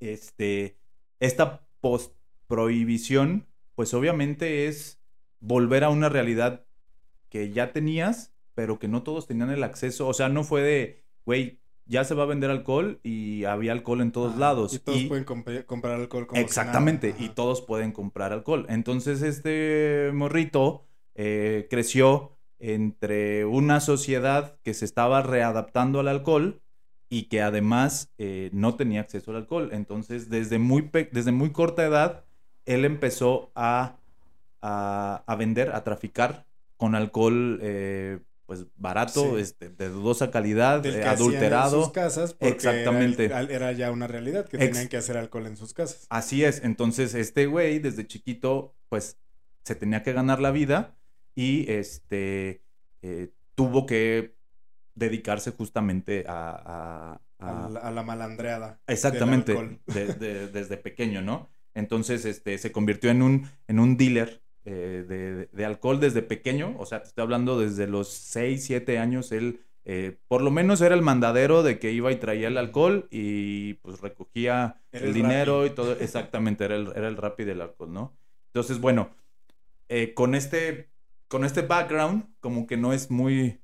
este, 0.00 0.78
esta 1.20 1.66
post-prohibición, 1.80 3.46
pues 3.74 3.94
obviamente 3.94 4.66
es 4.68 4.97
volver 5.40 5.84
a 5.84 5.90
una 5.90 6.08
realidad 6.08 6.64
que 7.28 7.50
ya 7.50 7.72
tenías, 7.72 8.34
pero 8.54 8.78
que 8.78 8.88
no 8.88 9.02
todos 9.02 9.26
tenían 9.26 9.50
el 9.50 9.62
acceso. 9.62 10.08
O 10.08 10.14
sea, 10.14 10.28
no 10.28 10.44
fue 10.44 10.62
de, 10.62 11.04
güey, 11.24 11.60
ya 11.86 12.04
se 12.04 12.14
va 12.14 12.24
a 12.24 12.26
vender 12.26 12.50
alcohol 12.50 13.00
y 13.02 13.44
había 13.44 13.72
alcohol 13.72 14.00
en 14.00 14.12
todos 14.12 14.36
lados. 14.36 14.74
Y 14.74 14.78
todos 14.78 15.04
pueden 15.04 15.24
comprar 15.24 15.94
alcohol 15.96 16.26
como 16.26 16.40
Exactamente, 16.40 17.14
y 17.18 17.30
todos 17.30 17.62
pueden 17.62 17.92
comprar 17.92 18.32
alcohol. 18.32 18.66
Entonces 18.68 19.22
este 19.22 20.10
morrito 20.12 20.84
eh, 21.14 21.66
creció 21.70 22.36
entre 22.58 23.44
una 23.44 23.80
sociedad 23.80 24.58
que 24.62 24.74
se 24.74 24.84
estaba 24.84 25.22
readaptando 25.22 26.00
al 26.00 26.08
alcohol 26.08 26.60
y 27.08 27.24
que 27.24 27.40
además 27.40 28.12
eh, 28.18 28.50
no 28.52 28.76
tenía 28.76 29.00
acceso 29.00 29.30
al 29.30 29.38
alcohol. 29.38 29.70
Entonces, 29.72 30.28
desde 30.28 30.58
muy, 30.58 30.90
desde 31.12 31.32
muy 31.32 31.50
corta 31.50 31.84
edad, 31.84 32.24
él 32.66 32.84
empezó 32.84 33.50
a, 33.54 33.96
a, 34.62 35.36
vender, 35.38 35.74
a 35.74 35.84
traficar 35.84 36.46
con 36.76 36.94
alcohol 36.94 37.58
eh, 37.62 38.20
pues 38.48 38.64
barato, 38.76 39.38
este, 39.38 39.68
de 39.68 39.90
dudosa 39.90 40.30
calidad, 40.30 40.84
eh, 40.86 41.04
adulterado. 41.04 41.76
En 41.76 41.84
sus 41.84 41.92
casas 41.92 42.36
Exactamente. 42.40 43.26
Era, 43.26 43.72
ya 43.72 43.92
una 43.92 44.06
realidad 44.06 44.48
que 44.48 44.56
tenían 44.56 44.88
que 44.88 44.96
hacer 44.96 45.18
alcohol 45.18 45.46
en 45.46 45.58
sus 45.58 45.74
casas. 45.74 46.06
Así 46.08 46.44
es. 46.44 46.64
Entonces, 46.64 47.14
este 47.14 47.44
güey, 47.44 47.78
desde 47.78 48.06
chiquito, 48.06 48.74
pues 48.88 49.18
se 49.64 49.74
tenía 49.74 50.02
que 50.02 50.14
ganar 50.14 50.40
la 50.40 50.50
vida 50.50 50.96
y 51.34 51.70
este 51.70 52.62
eh, 53.02 53.32
tuvo 53.54 53.84
que 53.84 54.34
dedicarse 54.94 55.50
justamente 55.50 56.24
a, 56.26 57.20
a, 57.38 57.90
la, 57.90 58.02
malandreada. 58.02 58.80
Exactamente. 58.86 59.78
desde 59.86 60.76
pequeño, 60.78 61.20
¿no? 61.20 61.50
Entonces, 61.74 62.24
este, 62.24 62.56
se 62.56 62.72
convirtió 62.72 63.10
en 63.10 63.20
un, 63.20 63.50
en 63.66 63.78
un 63.78 63.98
dealer 63.98 64.42
eh, 64.70 65.48
de, 65.50 65.64
alcohol 65.64 65.98
desde 65.98 66.20
pequeño, 66.20 66.76
o 66.78 66.84
sea, 66.84 67.00
te 67.00 67.08
estoy 67.08 67.22
hablando 67.22 67.58
desde 67.58 67.86
los 67.86 68.08
6, 68.08 68.62
7 68.66 68.98
años, 68.98 69.32
él 69.32 69.60
eh, 69.86 70.18
por 70.28 70.42
lo 70.42 70.50
menos 70.50 70.82
era 70.82 70.94
el 70.94 71.00
mandadero 71.00 71.62
de 71.62 71.78
que 71.78 71.92
iba 71.92 72.12
y 72.12 72.16
traía 72.16 72.48
el 72.48 72.58
alcohol 72.58 73.08
y 73.10 73.74
pues 73.74 74.02
recogía 74.02 74.82
el, 74.92 75.14
dinero 75.14 75.64
y 75.64 75.70
todo, 75.70 75.92
exactamente, 75.92 76.66
era 76.66 76.76
el, 76.76 76.92
era 76.94 77.08
el 77.08 77.16
rap 77.16 77.38
del 77.38 77.62
alcohol, 77.62 77.94
¿no? 77.94 78.18
Entonces, 78.48 78.78
bueno, 78.78 79.08
eh, 79.88 80.12
con, 80.12 80.34
este, 80.34 80.90
con 81.28 81.46
este 81.46 81.62
background, 81.62 82.26
como 82.40 82.66
que 82.66 82.76
no 82.76 82.92
es 82.92 83.10
muy, 83.10 83.62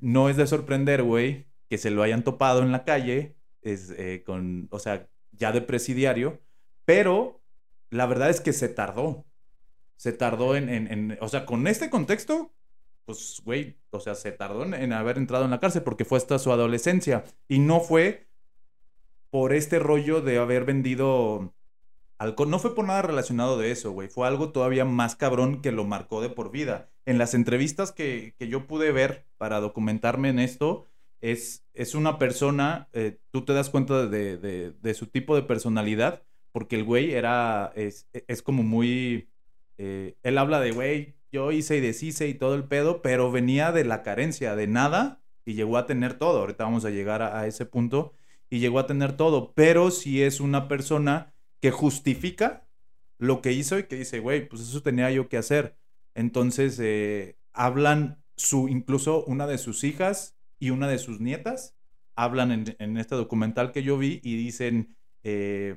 no 0.00 0.30
es 0.30 0.38
de 0.38 0.46
sorprender, 0.46 1.02
güey, 1.02 1.48
que 1.68 1.76
se 1.76 1.90
lo 1.90 2.02
hayan 2.02 2.24
topado 2.24 2.62
en 2.62 2.72
la 2.72 2.84
calle, 2.84 3.36
es 3.60 3.94
con, 4.24 4.68
o 4.70 4.78
sea, 4.78 5.06
ya 5.32 5.52
de 5.52 5.60
presidiario, 5.60 6.40
pero 6.86 7.42
la 7.90 8.06
verdad 8.06 8.30
es 8.30 8.40
que 8.40 8.54
se 8.54 8.70
tardó 8.70 9.27
se 9.98 10.12
tardó 10.12 10.54
en, 10.56 11.18
o 11.20 11.28
sea, 11.28 11.44
con 11.44 11.66
este 11.66 11.90
contexto, 11.90 12.52
pues, 13.04 13.42
güey, 13.44 13.76
o 13.90 13.98
sea, 13.98 14.14
se 14.14 14.30
tardó 14.30 14.62
en, 14.62 14.92
haber 14.92 15.18
entrado 15.18 15.44
en 15.44 15.50
la 15.50 15.58
cárcel 15.58 15.82
porque 15.82 16.04
fue 16.04 16.18
hasta 16.18 16.38
su 16.38 16.52
adolescencia 16.52 17.24
y 17.48 17.58
no 17.58 17.80
fue 17.80 18.28
por 19.30 19.52
este 19.52 19.80
rollo 19.80 20.20
de 20.20 20.38
haber 20.38 20.64
vendido 20.64 21.52
alcohol, 22.16 22.48
no 22.48 22.60
fue 22.60 22.76
por 22.76 22.86
nada 22.86 23.02
relacionado 23.02 23.58
de 23.58 23.72
eso, 23.72 23.90
güey, 23.90 24.08
fue 24.08 24.28
algo 24.28 24.52
todavía 24.52 24.84
más 24.84 25.16
cabrón 25.16 25.62
que 25.62 25.72
lo 25.72 25.84
marcó 25.84 26.20
de 26.20 26.30
por 26.30 26.52
vida. 26.52 26.90
En 27.04 27.18
las 27.18 27.34
entrevistas 27.34 27.90
que, 27.90 28.36
yo 28.38 28.68
pude 28.68 28.92
ver 28.92 29.26
para 29.36 29.58
documentarme 29.58 30.28
en 30.28 30.38
esto, 30.38 30.86
es, 31.20 31.64
es 31.74 31.96
una 31.96 32.18
persona, 32.18 32.88
eh, 32.92 33.18
tú 33.32 33.44
te 33.44 33.52
das 33.52 33.68
cuenta 33.68 34.06
de, 34.06 34.36
de, 34.36 34.94
su 34.94 35.08
tipo 35.08 35.34
de 35.34 35.42
personalidad, 35.42 36.22
porque 36.52 36.76
el 36.76 36.84
güey 36.84 37.14
era, 37.14 37.72
es, 37.74 38.06
es 38.12 38.42
como 38.42 38.62
muy 38.62 39.28
eh, 39.78 40.16
él 40.22 40.38
habla 40.38 40.60
de, 40.60 40.72
güey, 40.72 41.14
yo 41.32 41.52
hice 41.52 41.76
y 41.76 41.80
deshice 41.80 42.28
y 42.28 42.34
todo 42.34 42.54
el 42.54 42.64
pedo, 42.64 43.02
pero 43.02 43.30
venía 43.30 43.72
de 43.72 43.84
la 43.84 44.02
carencia, 44.02 44.56
de 44.56 44.66
nada, 44.66 45.22
y 45.44 45.54
llegó 45.54 45.78
a 45.78 45.86
tener 45.86 46.14
todo. 46.14 46.40
Ahorita 46.40 46.64
vamos 46.64 46.84
a 46.84 46.90
llegar 46.90 47.22
a, 47.22 47.46
ese 47.46 47.64
punto, 47.64 48.12
y 48.50 48.58
llegó 48.58 48.78
a 48.78 48.86
tener 48.86 49.16
todo, 49.16 49.52
pero 49.54 49.90
si 49.90 50.22
es 50.22 50.40
una 50.40 50.68
persona 50.68 51.34
que 51.60 51.70
justifica 51.70 52.66
lo 53.18 53.40
que 53.42 53.52
hizo 53.52 53.78
y 53.78 53.84
que 53.84 53.96
dice, 53.96 54.20
güey, 54.20 54.48
pues 54.48 54.62
eso 54.62 54.82
tenía 54.82 55.10
yo 55.10 55.28
que 55.28 55.36
hacer. 55.36 55.76
Entonces, 56.14 56.78
eh, 56.80 57.36
hablan 57.52 58.22
su, 58.36 58.68
incluso 58.68 59.24
una 59.24 59.46
de 59.46 59.58
sus 59.58 59.84
hijas 59.84 60.36
y 60.58 60.70
una 60.70 60.88
de 60.88 60.98
sus 60.98 61.20
nietas, 61.20 61.76
hablan 62.14 62.66
en, 62.78 62.96
este 62.96 63.14
documental 63.14 63.70
que 63.72 63.82
yo 63.82 63.98
vi 63.98 64.20
y 64.24 64.36
dicen, 64.36 64.96
eh, 65.24 65.76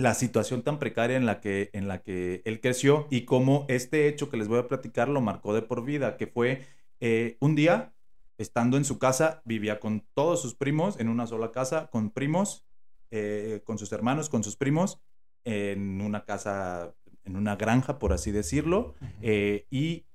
la 0.00 0.14
situación 0.14 0.62
tan 0.62 0.78
precaria 0.78 1.18
en 1.18 1.26
la 1.26 1.40
que, 1.40 1.68
en 1.74 1.86
la 1.86 2.02
que 2.02 2.40
él 2.46 2.60
creció 2.60 3.06
y 3.10 3.26
cómo 3.26 3.66
este 3.68 4.08
hecho 4.08 4.30
que 4.30 4.38
les 4.38 4.48
voy 4.48 4.58
a 4.58 4.66
platicar 4.66 5.10
lo 5.10 5.20
marcó 5.20 5.52
de 5.52 5.60
por 5.60 5.84
vida, 5.84 6.16
que 6.16 6.26
fue 6.26 6.66
eh, 7.00 7.36
un 7.40 7.54
día, 7.54 7.92
estando 8.38 8.78
en 8.78 8.86
su 8.86 8.98
casa, 8.98 9.42
vivía 9.44 9.78
con 9.78 10.06
todos 10.14 10.40
sus 10.40 10.54
primos 10.54 10.98
en 10.98 11.10
una 11.10 11.26
sola 11.26 11.52
casa, 11.52 11.88
con 11.92 12.10
primos, 12.10 12.64
eh, 13.10 13.60
con 13.64 13.76
sus 13.76 13.92
hermanos, 13.92 14.30
con 14.30 14.42
sus 14.42 14.56
primos, 14.56 15.02
en 15.44 16.00
una 16.00 16.24
casa, 16.24 16.94
en 17.24 17.36
una 17.36 17.56
granja, 17.56 17.98
por 17.98 18.14
así 18.14 18.30
decirlo, 18.30 18.94
eh, 19.20 19.66
y 19.70 20.06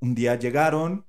un 0.00 0.14
día 0.14 0.36
llegaron 0.36 1.04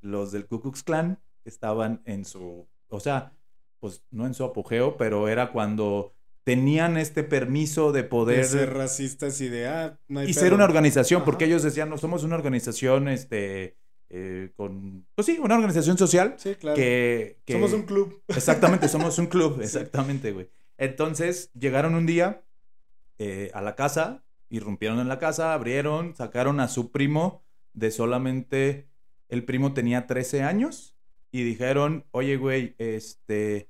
los 0.00 0.30
del 0.30 0.46
Ku 0.46 0.60
Klux 0.60 0.84
Klan, 0.84 1.18
estaban 1.44 2.02
en 2.04 2.24
su, 2.24 2.68
o 2.88 3.00
sea, 3.00 3.32
pues 3.80 4.04
no 4.12 4.26
en 4.26 4.34
su 4.34 4.44
apogeo, 4.44 4.96
pero 4.96 5.28
era 5.28 5.50
cuando 5.50 6.15
tenían 6.46 6.96
este 6.96 7.24
permiso 7.24 7.90
de 7.90 8.04
poder... 8.04 8.44
ser 8.44 8.72
racistas 8.72 9.40
y 9.40 9.48
de, 9.48 9.66
ah, 9.66 9.98
no 10.06 10.20
hay 10.20 10.30
Y 10.30 10.32
ser 10.32 10.54
una 10.54 10.62
organización, 10.62 11.24
porque 11.24 11.46
ellos 11.46 11.64
decían, 11.64 11.90
no, 11.90 11.98
somos 11.98 12.22
una 12.22 12.36
organización, 12.36 13.08
este, 13.08 13.76
eh, 14.10 14.52
con, 14.54 15.04
pues 15.16 15.26
sí, 15.26 15.40
una 15.42 15.56
organización 15.56 15.98
social. 15.98 16.36
Sí, 16.38 16.54
claro. 16.54 16.76
Que, 16.76 17.38
somos 17.48 17.72
un 17.72 17.82
club. 17.82 18.22
Exactamente, 18.28 18.88
somos 18.88 19.18
un 19.18 19.26
club, 19.26 19.60
exactamente, 19.60 20.30
güey. 20.30 20.48
Entonces, 20.78 21.50
llegaron 21.58 21.96
un 21.96 22.06
día 22.06 22.44
eh, 23.18 23.50
a 23.52 23.60
la 23.60 23.74
casa, 23.74 24.22
irrumpieron 24.48 25.00
en 25.00 25.08
la 25.08 25.18
casa, 25.18 25.52
abrieron, 25.52 26.14
sacaron 26.14 26.60
a 26.60 26.68
su 26.68 26.92
primo 26.92 27.42
de 27.72 27.90
solamente, 27.90 28.88
el 29.28 29.44
primo 29.44 29.74
tenía 29.74 30.06
13 30.06 30.44
años, 30.44 30.94
y 31.32 31.42
dijeron, 31.42 32.06
oye, 32.12 32.36
güey, 32.36 32.76
este, 32.78 33.68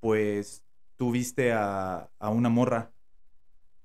pues 0.00 0.64
tuviste 0.98 1.52
a, 1.52 2.10
a 2.18 2.28
una 2.28 2.50
morra 2.50 2.92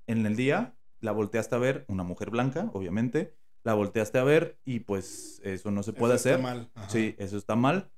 en 0.06 0.26
el 0.26 0.36
día, 0.36 0.74
la 1.00 1.12
volteaste 1.12 1.54
a 1.54 1.58
ver, 1.58 1.86
una 1.88 2.02
mujer 2.02 2.30
blanca, 2.30 2.70
obviamente, 2.74 3.34
la 3.62 3.72
volteaste 3.72 4.18
a 4.18 4.24
ver 4.24 4.58
y 4.64 4.80
pues 4.80 5.40
eso 5.42 5.70
no 5.70 5.82
se 5.82 5.94
puede 5.94 6.14
hacer. 6.14 6.34
Está 6.34 6.42
mal. 6.42 6.70
Sí, 6.88 7.14
eso 7.18 7.38
está 7.38 7.56
mal. 7.56 7.90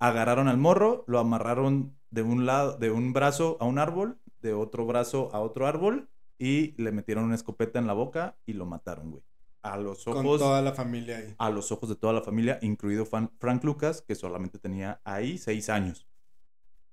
Agarraron 0.00 0.48
al 0.48 0.58
morro, 0.58 1.04
lo 1.06 1.20
amarraron 1.20 1.96
de 2.10 2.22
un 2.22 2.44
lado, 2.44 2.76
de 2.76 2.90
un 2.90 3.12
brazo 3.12 3.56
a 3.60 3.66
un 3.66 3.78
árbol, 3.78 4.18
de 4.40 4.52
otro 4.52 4.84
brazo 4.84 5.30
a 5.32 5.40
otro 5.40 5.68
árbol 5.68 6.08
y 6.38 6.74
le 6.82 6.90
metieron 6.90 7.24
una 7.24 7.36
escopeta 7.36 7.78
en 7.78 7.86
la 7.86 7.92
boca 7.92 8.36
y 8.46 8.54
lo 8.54 8.66
mataron, 8.66 9.12
güey. 9.12 9.22
A 9.62 9.76
los 9.76 10.08
ojos. 10.08 10.24
Con 10.24 10.38
toda 10.38 10.60
la 10.60 10.72
familia 10.72 11.18
ahí. 11.18 11.34
A 11.38 11.50
los 11.50 11.70
ojos 11.70 11.88
de 11.88 11.94
toda 11.94 12.12
la 12.12 12.22
familia, 12.22 12.58
incluido 12.62 13.06
Frank 13.06 13.62
Lucas, 13.62 14.02
que 14.02 14.16
solamente 14.16 14.58
tenía 14.58 15.00
ahí 15.04 15.38
seis 15.38 15.68
años. 15.68 16.08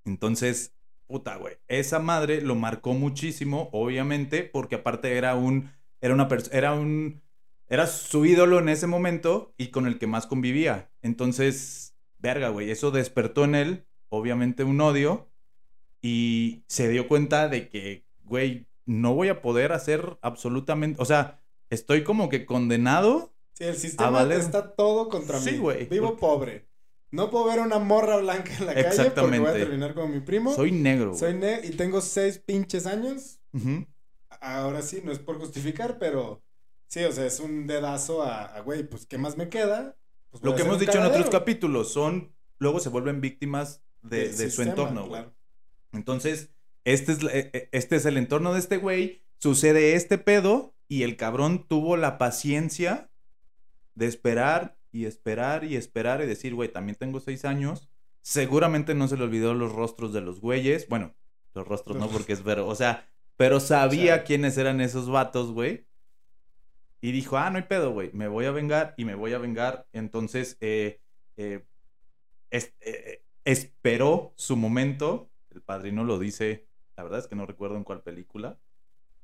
Entonces, 0.05 0.75
puta, 1.09 1.37
güey. 1.37 1.55
Esa 1.67 1.97
madre 1.97 2.39
lo 2.41 2.53
marcó 2.53 2.93
muchísimo, 2.93 3.69
obviamente, 3.73 4.43
porque 4.43 4.75
aparte 4.75 5.17
era 5.17 5.35
un, 5.35 5.71
era 6.01 6.13
una 6.13 6.27
era 6.51 6.73
un, 6.73 7.21
era 7.67 7.87
su 7.87 8.25
ídolo 8.27 8.59
en 8.59 8.69
ese 8.69 8.85
momento 8.85 9.53
y 9.57 9.69
con 9.69 9.87
el 9.87 9.97
que 9.97 10.05
más 10.05 10.27
convivía. 10.27 10.91
Entonces, 11.01 11.95
verga, 12.19 12.49
güey, 12.49 12.69
eso 12.69 12.91
despertó 12.91 13.43
en 13.43 13.55
él, 13.55 13.85
obviamente, 14.09 14.63
un 14.63 14.79
odio 14.81 15.31
y 15.99 16.63
se 16.67 16.87
dio 16.89 17.07
cuenta 17.07 17.49
de 17.49 17.69
que, 17.69 18.05
güey, 18.23 18.67
no 18.85 19.15
voy 19.15 19.29
a 19.29 19.41
poder 19.41 19.71
hacer 19.71 20.19
absolutamente, 20.21 21.01
o 21.01 21.05
sea, 21.05 21.41
estoy 21.71 22.03
como 22.03 22.29
que 22.29 22.45
condenado. 22.45 23.33
Sí, 23.53 23.63
el 23.63 23.75
sistema 23.75 24.21
está 24.31 24.75
todo 24.75 25.09
contra 25.09 25.39
mí. 25.39 25.57
güey. 25.57 25.85
Vivo 25.87 26.17
pobre. 26.17 26.68
No 27.11 27.29
puedo 27.29 27.45
ver 27.45 27.59
una 27.59 27.79
morra 27.79 28.17
blanca 28.17 28.51
en 28.59 28.65
la 28.67 28.73
calle 28.73 29.11
porque 29.11 29.39
voy 29.39 29.49
a 29.49 29.53
terminar 29.53 29.93
con 29.93 30.11
mi 30.11 30.19
primo. 30.19 30.53
Soy 30.53 30.71
negro. 30.71 31.15
Soy 31.15 31.33
negro 31.33 31.67
y 31.67 31.71
tengo 31.71 32.01
seis 32.01 32.37
pinches 32.39 32.85
años. 32.85 33.39
Ahora 34.41 34.81
sí, 34.81 35.01
no 35.03 35.11
es 35.11 35.19
por 35.19 35.39
justificar, 35.39 35.97
pero 35.97 36.43
sí, 36.87 37.03
o 37.03 37.11
sea, 37.11 37.25
es 37.25 37.39
un 37.39 37.67
dedazo 37.67 38.23
a, 38.23 38.61
güey, 38.61 38.87
pues, 38.87 39.05
¿qué 39.05 39.17
más 39.17 39.37
me 39.37 39.49
queda? 39.49 39.97
Pues, 40.29 40.43
Lo 40.43 40.55
que 40.55 40.61
hemos 40.61 40.79
dicho 40.79 40.97
en 40.97 41.05
otros 41.05 41.29
capítulos 41.29 41.91
son, 41.91 42.33
luego 42.59 42.79
se 42.79 42.89
vuelven 42.89 43.21
víctimas 43.21 43.83
de, 44.01 44.31
su 44.51 44.61
entorno, 44.61 45.07
güey. 45.07 45.25
Entonces, 45.91 46.51
este 46.85 47.13
es, 47.13 47.23
e, 47.23 47.49
e, 47.53 47.69
este 47.71 47.95
es 47.95 48.05
el 48.05 48.17
entorno 48.17 48.53
de 48.53 48.59
este 48.59 48.77
güey, 48.77 49.25
sucede 49.39 49.95
este 49.95 50.17
pedo 50.17 50.75
y 50.87 51.03
el 51.03 51.17
cabrón 51.17 51.67
tuvo 51.67 51.97
la 51.97 52.17
paciencia 52.17 53.11
de 53.95 54.05
esperar 54.05 54.78
y 54.91 55.05
esperar 55.05 55.63
y 55.63 55.75
esperar 55.75 56.21
y 56.21 56.25
decir, 56.25 56.55
güey, 56.55 56.71
también 56.71 56.95
tengo 56.95 57.19
seis 57.19 57.45
años. 57.45 57.89
Seguramente 58.21 58.95
no 58.95 59.07
se 59.07 59.17
le 59.17 59.23
olvidó 59.23 59.53
los 59.53 59.71
rostros 59.71 60.13
de 60.13 60.21
los 60.21 60.41
güeyes. 60.41 60.87
Bueno, 60.89 61.15
los 61.53 61.67
rostros, 61.67 61.97
¿no? 61.97 62.09
Porque 62.09 62.33
es 62.33 62.43
vero. 62.43 62.67
O 62.67 62.75
sea, 62.75 63.07
pero 63.37 63.59
sabía 63.59 64.23
quiénes 64.23 64.57
eran 64.57 64.81
esos 64.81 65.09
vatos, 65.09 65.51
güey. 65.51 65.87
Y 67.01 67.11
dijo, 67.11 67.37
ah, 67.37 67.49
no 67.49 67.57
hay 67.57 67.63
pedo, 67.63 67.91
güey. 67.91 68.11
Me 68.13 68.27
voy 68.27 68.45
a 68.45 68.51
vengar 68.51 68.93
y 68.97 69.05
me 69.05 69.15
voy 69.15 69.33
a 69.33 69.37
vengar. 69.37 69.87
Entonces, 69.93 70.57
eh, 70.59 70.99
eh, 71.37 71.65
eh, 72.51 73.23
esperó 73.45 74.33
su 74.35 74.57
momento. 74.57 75.31
El 75.51 75.61
padrino 75.61 76.03
lo 76.03 76.19
dice. 76.19 76.67
La 76.97 77.03
verdad 77.03 77.19
es 77.19 77.27
que 77.27 77.35
no 77.35 77.45
recuerdo 77.45 77.77
en 77.77 77.85
cuál 77.85 78.01
película. 78.01 78.59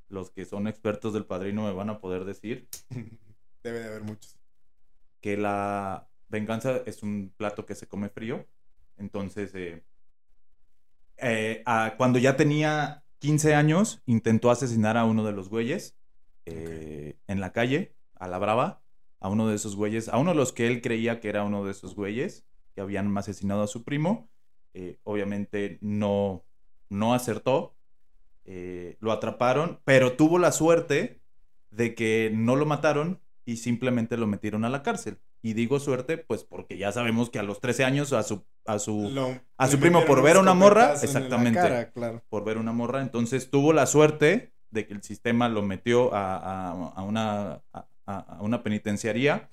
Los 0.07 0.31
que 0.31 0.45
son 0.45 0.67
expertos 0.67 1.13
del 1.13 1.25
padrino 1.25 1.63
me 1.63 1.73
van 1.73 1.89
a 1.89 1.99
poder 1.99 2.23
decir. 2.23 2.69
Debe 3.63 3.79
de 3.79 3.87
haber 3.87 4.03
muchos. 4.03 4.37
Que 5.25 5.37
la 5.37 6.07
venganza 6.27 6.83
es 6.85 7.01
un 7.01 7.33
plato 7.35 7.65
que 7.65 7.73
se 7.73 7.87
come 7.87 8.09
frío. 8.09 8.45
Entonces, 8.95 9.53
cuando 11.97 12.19
ya 12.19 12.35
tenía 12.35 13.03
15 13.17 13.55
años, 13.55 14.03
intentó 14.05 14.51
asesinar 14.51 14.97
a 14.97 15.05
uno 15.05 15.25
de 15.25 15.31
los 15.31 15.49
güeyes 15.49 15.97
eh, 16.45 17.17
en 17.25 17.39
la 17.39 17.53
calle, 17.53 17.95
a 18.13 18.27
la 18.27 18.37
brava, 18.37 18.83
a 19.19 19.29
uno 19.29 19.47
de 19.47 19.55
esos 19.55 19.75
güeyes, 19.75 20.09
a 20.09 20.19
uno 20.19 20.29
de 20.29 20.37
los 20.37 20.53
que 20.53 20.67
él 20.67 20.79
creía 20.79 21.19
que 21.19 21.29
era 21.29 21.43
uno 21.43 21.65
de 21.65 21.71
esos 21.71 21.95
güeyes 21.95 22.45
que 22.75 22.81
habían 22.81 23.17
asesinado 23.17 23.63
a 23.63 23.67
su 23.67 23.83
primo. 23.83 24.29
Eh, 24.75 24.99
obviamente 25.01 25.79
no, 25.81 26.45
no 26.89 27.15
acertó, 27.15 27.75
eh, 28.43 28.97
lo 28.99 29.11
atraparon, 29.11 29.81
pero 29.85 30.15
tuvo 30.17 30.37
la 30.37 30.51
suerte 30.51 31.19
de 31.71 31.95
que 31.95 32.31
no 32.31 32.55
lo 32.55 32.67
mataron 32.67 33.24
y 33.45 33.57
simplemente 33.57 34.17
lo 34.17 34.27
metieron 34.27 34.65
a 34.65 34.69
la 34.69 34.81
cárcel. 34.81 35.19
Y 35.41 35.53
digo 35.53 35.79
suerte, 35.79 36.17
pues 36.17 36.43
porque 36.43 36.77
ya 36.77 36.91
sabemos 36.91 37.29
que 37.29 37.39
a 37.39 37.43
los 37.43 37.61
13 37.61 37.83
años 37.83 38.11
a 38.13 38.23
su, 38.23 38.43
a 38.65 38.79
su, 38.79 39.37
a 39.57 39.67
su 39.67 39.79
primo 39.79 40.03
por 40.05 40.23
ver 40.23 40.37
una 40.37 40.55
morra, 40.55 40.93
exactamente, 40.93 41.91
por 42.29 42.43
ver 42.43 42.57
una 42.57 42.73
morra, 42.73 43.01
entonces 43.01 43.51
tuvo 43.51 43.71
la 43.71 43.85
suerte 43.85 44.53
de 44.71 44.87
que 44.87 44.93
el 44.95 45.03
sistema 45.03 45.47
lo 45.47 45.61
metió 45.61 46.09
a, 46.13 47.03
una, 47.07 47.61
a, 48.05 48.37
una 48.41 48.63
penitenciaría 48.63 49.49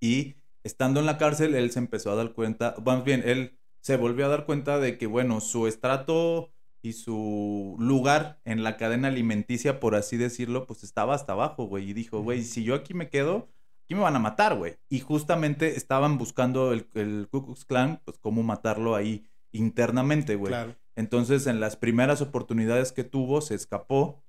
y 0.00 0.36
estando 0.64 1.00
en 1.00 1.06
la 1.06 1.18
cárcel 1.18 1.54
él 1.54 1.70
se 1.70 1.78
empezó 1.78 2.10
a 2.10 2.16
dar 2.16 2.32
cuenta, 2.32 2.74
más 2.84 3.04
bien, 3.04 3.22
él 3.24 3.58
se 3.80 3.96
volvió 3.96 4.26
a 4.26 4.28
dar 4.28 4.46
cuenta 4.46 4.78
de 4.78 4.98
que, 4.98 5.06
bueno, 5.06 5.40
su 5.40 5.66
estrato 5.66 6.50
y 6.82 6.94
su 6.94 7.76
lugar 7.78 8.40
en 8.44 8.62
la 8.62 8.76
cadena 8.76 9.08
alimenticia, 9.08 9.80
por 9.80 9.94
así 9.94 10.16
decirlo, 10.16 10.66
pues 10.66 10.82
estaba 10.82 11.14
hasta 11.14 11.32
abajo, 11.32 11.64
güey. 11.64 11.90
Y 11.90 11.92
dijo, 11.92 12.22
güey, 12.22 12.42
si 12.42 12.64
yo 12.64 12.74
aquí 12.74 12.94
me 12.94 13.08
quedo, 13.08 13.48
aquí 13.84 13.94
me 13.94 14.00
van 14.00 14.16
a 14.16 14.20
matar, 14.20 14.56
güey. 14.56 14.76
Y 14.88 15.00
justamente 15.00 15.76
estaban 15.76 16.18
buscando 16.18 16.72
el, 16.72 16.88
el 16.94 17.28
Ku 17.30 17.44
Klux 17.44 17.64
Klan, 17.64 18.00
pues 18.04 18.18
cómo 18.18 18.42
matarlo 18.42 18.94
ahí 18.94 19.26
internamente, 19.52 20.36
güey. 20.36 20.54
Entonces, 20.96 21.46
en 21.46 21.60
las 21.60 21.76
primeras 21.76 22.20
oportunidades 22.20 22.92
que 22.92 23.04
tuvo, 23.04 23.40
se 23.40 23.54
escapó 23.54 24.22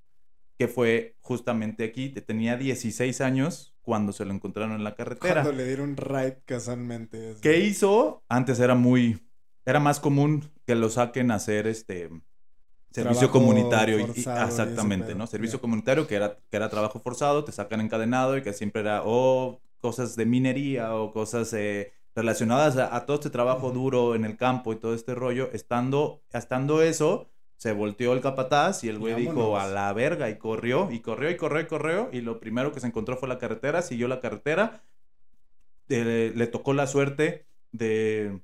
que 0.57 0.67
fue 0.67 1.17
justamente 1.21 1.83
aquí. 1.83 2.09
Tenía 2.09 2.55
16 2.55 3.19
años 3.21 3.75
cuando 3.81 4.13
se 4.13 4.25
lo 4.25 4.33
encontraron 4.33 4.73
en 4.73 4.83
la 4.83 4.95
carretera. 4.95 5.41
Cuando 5.41 5.57
le 5.57 5.65
dieron 5.65 5.97
ride 5.97 6.41
casualmente. 6.45 7.35
¿Qué 7.41 7.61
hizo? 7.61 8.23
Antes 8.29 8.59
era 8.59 8.75
muy... 8.75 9.27
Era 9.65 9.79
más 9.79 9.99
común 9.99 10.51
que 10.65 10.75
lo 10.75 10.89
saquen 10.89 11.31
a 11.31 11.35
hacer 11.35 11.65
este... 11.67 12.09
Servicio 12.91 13.31
comunitario. 13.31 13.99
Y, 13.99 14.03
exactamente, 14.03 15.15
¿no? 15.15 15.25
Servicio 15.25 15.61
comunitario 15.61 16.07
que 16.07 16.15
era, 16.15 16.37
que 16.49 16.57
era 16.57 16.69
trabajo 16.69 16.99
forzado, 16.99 17.45
te 17.45 17.51
sacan 17.51 17.81
encadenado 17.81 18.37
y 18.37 18.41
que 18.41 18.53
siempre 18.53 18.81
era 18.81 19.03
o 19.05 19.61
cosas 19.79 20.15
de 20.15 20.25
minería 20.25 20.95
o 20.95 21.11
cosas 21.13 21.53
eh, 21.53 21.93
relacionadas 22.15 22.77
a, 22.77 23.05
todo 23.05 23.15
este 23.15 23.29
trabajo 23.29 23.71
duro 23.71 24.15
en 24.15 24.25
el 24.25 24.35
campo 24.35 24.73
y 24.73 24.75
todo 24.75 24.93
este 24.93 25.15
rollo. 25.15 25.49
Estando, 25.53 26.21
estando 26.33 26.81
eso, 26.81 27.29
se 27.55 27.71
volteó 27.71 28.13
el 28.13 28.21
capataz 28.21 28.83
y 28.83 28.89
el 28.89 28.99
güey 28.99 29.15
dijo 29.15 29.57
a 29.57 29.67
la 29.67 29.91
verga 29.93 30.29
y 30.29 30.37
corrió 30.37 30.91
y 30.91 30.99
corrió 30.99 31.29
y 31.29 31.37
corrió 31.37 31.61
y 31.61 31.67
corrió 31.67 32.09
y 32.11 32.21
lo 32.21 32.39
primero 32.39 32.73
que 32.73 32.81
se 32.81 32.87
encontró 32.87 33.17
fue 33.17 33.29
la 33.29 33.37
carretera, 33.37 33.81
siguió 33.81 34.09
la 34.09 34.19
carretera, 34.19 34.83
le 35.87 36.47
tocó 36.47 36.73
la 36.73 36.87
suerte 36.87 37.45
de, 37.71 38.41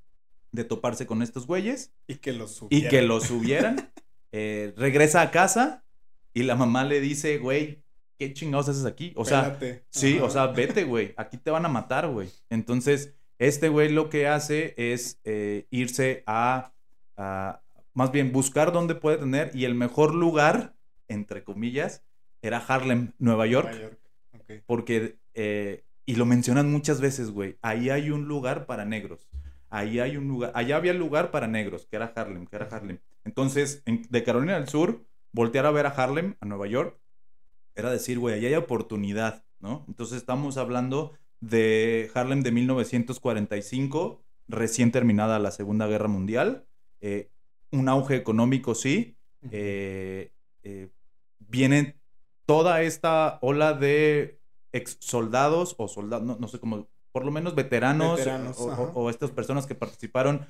de, 0.52 0.64
toparse 0.64 1.06
con 1.06 1.22
estos 1.22 1.48
güeyes. 1.48 1.94
Y 2.08 2.16
que 2.16 2.32
los 2.32 2.56
subieran. 2.56 2.88
Y 2.88 2.90
que 2.90 3.02
los 3.02 3.24
subieran. 3.24 3.92
Eh, 4.32 4.74
regresa 4.78 5.22
a 5.22 5.32
casa 5.32 5.84
y 6.34 6.44
la 6.44 6.56
mamá 6.56 6.84
le 6.84 7.02
dice, 7.02 7.38
güey, 7.38 7.84
¿qué 8.18 8.34
chingados 8.34 8.70
haces 8.70 8.86
aquí? 8.86 9.14
O 9.16 9.26
sea, 9.26 9.58
sí, 9.90 10.20
o 10.20 10.30
sea, 10.30 10.48
vete, 10.48 10.84
güey, 10.84 11.14
aquí 11.18 11.38
te 11.38 11.52
van 11.52 11.66
a 11.66 11.70
matar, 11.70 12.08
güey. 12.08 12.30
Entonces, 12.50 13.14
este 13.40 13.70
güey 13.70 13.90
lo 13.90 14.10
que 14.10 14.28
hace 14.28 14.74
es 14.78 15.20
eh, 15.24 15.68
irse 15.70 16.24
a, 16.26 16.74
a 17.16 17.62
más 17.94 18.12
bien 18.12 18.32
buscar 18.32 18.72
dónde 18.72 18.96
puede 18.96 19.18
tener 19.18 19.52
y 19.56 19.66
el 19.66 19.76
mejor 19.76 20.14
lugar, 20.14 20.76
entre 21.08 21.44
comillas, 21.44 22.04
era 22.42 22.58
Harlem, 22.60 23.14
Nueva 23.18 23.48
York. 23.48 23.98
Porque, 24.66 25.18
eh, 25.34 25.84
y 26.06 26.16
lo 26.16 26.26
mencionan 26.26 26.72
muchas 26.72 27.02
veces, 27.02 27.32
güey, 27.32 27.58
ahí 27.62 27.90
hay 27.90 28.12
un 28.12 28.28
lugar 28.28 28.66
para 28.66 28.86
negros. 28.86 29.28
Ahí 29.70 30.00
hay 30.00 30.18
un 30.18 30.28
lugar, 30.28 30.52
allá 30.56 30.78
había 30.78 30.94
lugar 30.94 31.32
para 31.32 31.48
negros, 31.48 31.86
que 31.86 31.98
era 31.98 32.14
Harlem, 32.16 32.46
que 32.46 32.56
era 32.56 32.68
Harlem. 32.68 33.00
Entonces, 33.26 33.84
de 33.86 34.24
Carolina 34.24 34.56
del 34.56 34.70
Sur, 34.70 35.06
voltear 35.32 35.66
a 35.66 35.72
ver 35.72 35.86
a 35.86 35.90
Harlem, 35.90 36.36
a 36.40 36.46
Nueva 36.46 36.68
York, 36.68 37.00
era 37.76 37.92
decir, 37.92 38.18
güey, 38.18 38.36
allá 38.36 38.48
hay 38.48 38.56
oportunidad, 38.56 39.46
¿no? 39.60 39.86
Entonces 39.88 40.18
estamos 40.18 40.58
hablando 40.58 41.14
de 41.42 42.10
Harlem 42.14 42.42
de 42.42 42.52
1945, 42.52 44.24
recién 44.48 44.92
terminada 44.92 45.40
la 45.40 45.52
Segunda 45.52 45.88
Guerra 45.88 46.08
Mundial. 46.08 46.66
Eh, 47.02 47.30
un 47.72 47.90
auge 47.90 48.16
económico, 48.16 48.74
sí. 48.74 49.18
Eh, 49.52 50.32
eh, 50.64 50.90
viene 51.40 52.00
toda 52.46 52.82
esta 52.82 53.40
ola 53.42 53.74
de 53.74 54.40
ex 54.72 54.98
soldados 55.00 55.76
o 55.78 55.88
soldados, 55.88 56.40
no, 56.40 56.48
sé 56.48 56.60
cómo, 56.60 56.88
por 57.18 57.26
lo 57.26 57.32
menos 57.32 57.56
veteranos, 57.56 58.22
o, 58.94 59.10
estas 59.10 59.32
personas 59.32 59.66
que 59.66 59.74
participaron, 59.74 60.46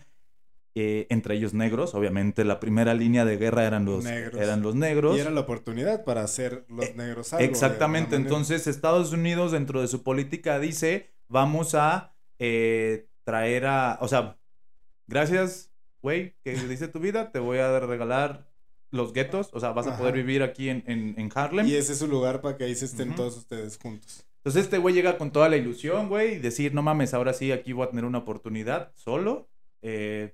eh, 0.75 1.07
entre 1.09 1.35
ellos 1.35 1.53
negros, 1.53 1.95
obviamente 1.95 2.43
la 2.43 2.59
primera 2.59 2.93
línea 2.93 3.23
de 3.23 3.37
guerra 3.37 3.65
eran 3.65 3.85
los 3.85 4.03
negros. 4.03 4.41
Eran 4.41 4.61
los 4.61 4.75
negros. 4.75 5.15
Y 5.15 5.21
era 5.21 5.31
la 5.31 5.39
oportunidad 5.39 6.03
para 6.03 6.23
hacer 6.23 6.65
los 6.67 6.93
negros 6.95 7.31
algo. 7.31 7.45
Exactamente, 7.45 8.17
entonces 8.17 8.67
Estados 8.67 9.13
Unidos 9.13 9.53
dentro 9.53 9.79
de 9.79 9.87
su 9.87 10.03
política 10.03 10.59
dice, 10.59 11.09
vamos 11.29 11.73
a 11.73 12.13
traer 12.37 13.65
a, 13.65 13.97
o 14.01 14.09
sea, 14.09 14.37
gracias 15.07 15.71
güey, 16.01 16.35
que 16.43 16.53
dice 16.69 16.87
tu 16.87 16.99
vida, 16.99 17.31
te 17.31 17.39
voy 17.39 17.59
a 17.59 17.79
regalar 17.79 18.47
los 18.91 19.13
guetos, 19.13 19.49
o 19.53 19.59
sea, 19.59 19.71
vas 19.71 19.87
a 19.87 19.97
poder 19.97 20.13
vivir 20.13 20.43
aquí 20.43 20.69
en, 20.69 20.83
en, 20.85 21.31
Harlem. 21.33 21.67
Y 21.67 21.75
ese 21.75 21.93
es 21.93 21.99
su 21.99 22.07
lugar 22.07 22.41
para 22.41 22.57
que 22.57 22.63
ahí 22.63 22.75
se 22.75 22.85
estén 22.85 23.15
todos 23.15 23.35
ustedes 23.37 23.77
juntos. 23.77 24.26
Entonces 24.37 24.63
este 24.63 24.77
güey 24.77 24.95
llega 24.95 25.17
con 25.17 25.31
toda 25.31 25.49
la 25.49 25.57
ilusión, 25.57 26.09
güey, 26.09 26.35
y 26.35 26.39
decir, 26.39 26.73
no 26.73 26.81
mames, 26.81 27.13
ahora 27.13 27.33
sí, 27.33 27.51
aquí 27.51 27.73
voy 27.73 27.85
a 27.85 27.89
tener 27.89 28.05
una 28.05 28.19
oportunidad 28.19 28.91
solo. 28.95 29.49
Eh, 29.81 30.31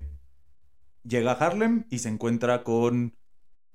llega 1.03 1.31
a 1.31 1.35
Harlem 1.35 1.85
y 1.89 1.99
se 1.99 2.09
encuentra 2.09 2.63
con 2.63 3.15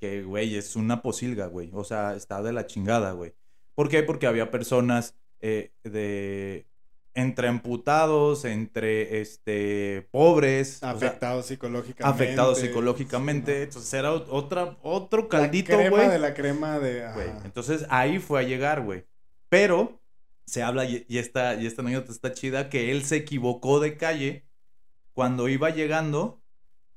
que, 0.00 0.22
güey, 0.22 0.56
es 0.56 0.76
una 0.76 1.02
posilga, 1.02 1.46
güey. 1.46 1.70
O 1.72 1.84
sea, 1.84 2.14
está 2.14 2.42
de 2.42 2.52
la 2.52 2.66
chingada, 2.66 3.12
güey. 3.12 3.34
¿Por 3.74 3.88
qué? 3.88 4.02
Porque 4.02 4.26
había 4.26 4.50
personas 4.50 5.14
eh, 5.40 5.72
de 5.84 6.66
entre 7.14 7.48
amputados, 7.48 8.44
entre 8.44 9.20
este 9.20 10.06
pobres, 10.12 10.82
afectados 10.84 11.46
psicológicamente, 11.46 12.04
afectados 12.04 12.58
psicológicamente, 12.58 13.64
entonces 13.64 13.92
era 13.92 14.12
otra 14.12 14.76
otro 14.82 15.28
caldito, 15.28 15.74
güey. 15.74 15.88
crema 15.88 16.08
de 16.12 16.18
la 16.20 16.34
crema 16.34 16.78
de, 16.78 17.04
Entonces 17.44 17.86
ahí 17.88 18.20
fue 18.20 18.40
a 18.40 18.42
llegar, 18.44 18.82
güey. 18.82 19.04
Pero 19.48 20.00
se 20.48 20.62
habla 20.62 20.84
y, 20.84 21.06
esta 21.08 21.54
y 21.54 21.66
esta 21.66 21.82
anécdota 21.82 22.12
está 22.12 22.32
chida 22.32 22.70
que 22.70 22.90
él 22.90 23.04
se 23.04 23.16
equivocó 23.16 23.80
de 23.80 23.96
calle 23.96 24.46
cuando 25.12 25.48
iba 25.48 25.70
llegando 25.70 26.42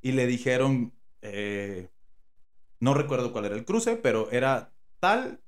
y 0.02 0.14
le 0.14 0.26
dijeron 0.26 0.94
eh, 1.22 1.90
no 2.80 2.94
recuerdo 2.96 3.32
cuál 3.32 3.46
era 3.46 3.56
el 3.56 3.64
cruce, 3.64 3.96
pero 3.96 4.30
era 4.32 4.74
tal 5.00 5.40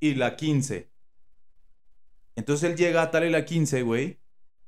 y 0.00 0.14
la 0.14 0.36
15. 0.36 0.90
Entonces 2.34 2.70
él 2.70 2.76
llega 2.76 3.02
a 3.02 3.10
tal 3.10 3.24
y 3.24 3.30
la 3.30 3.44
15, 3.44 3.82
güey, 3.82 4.18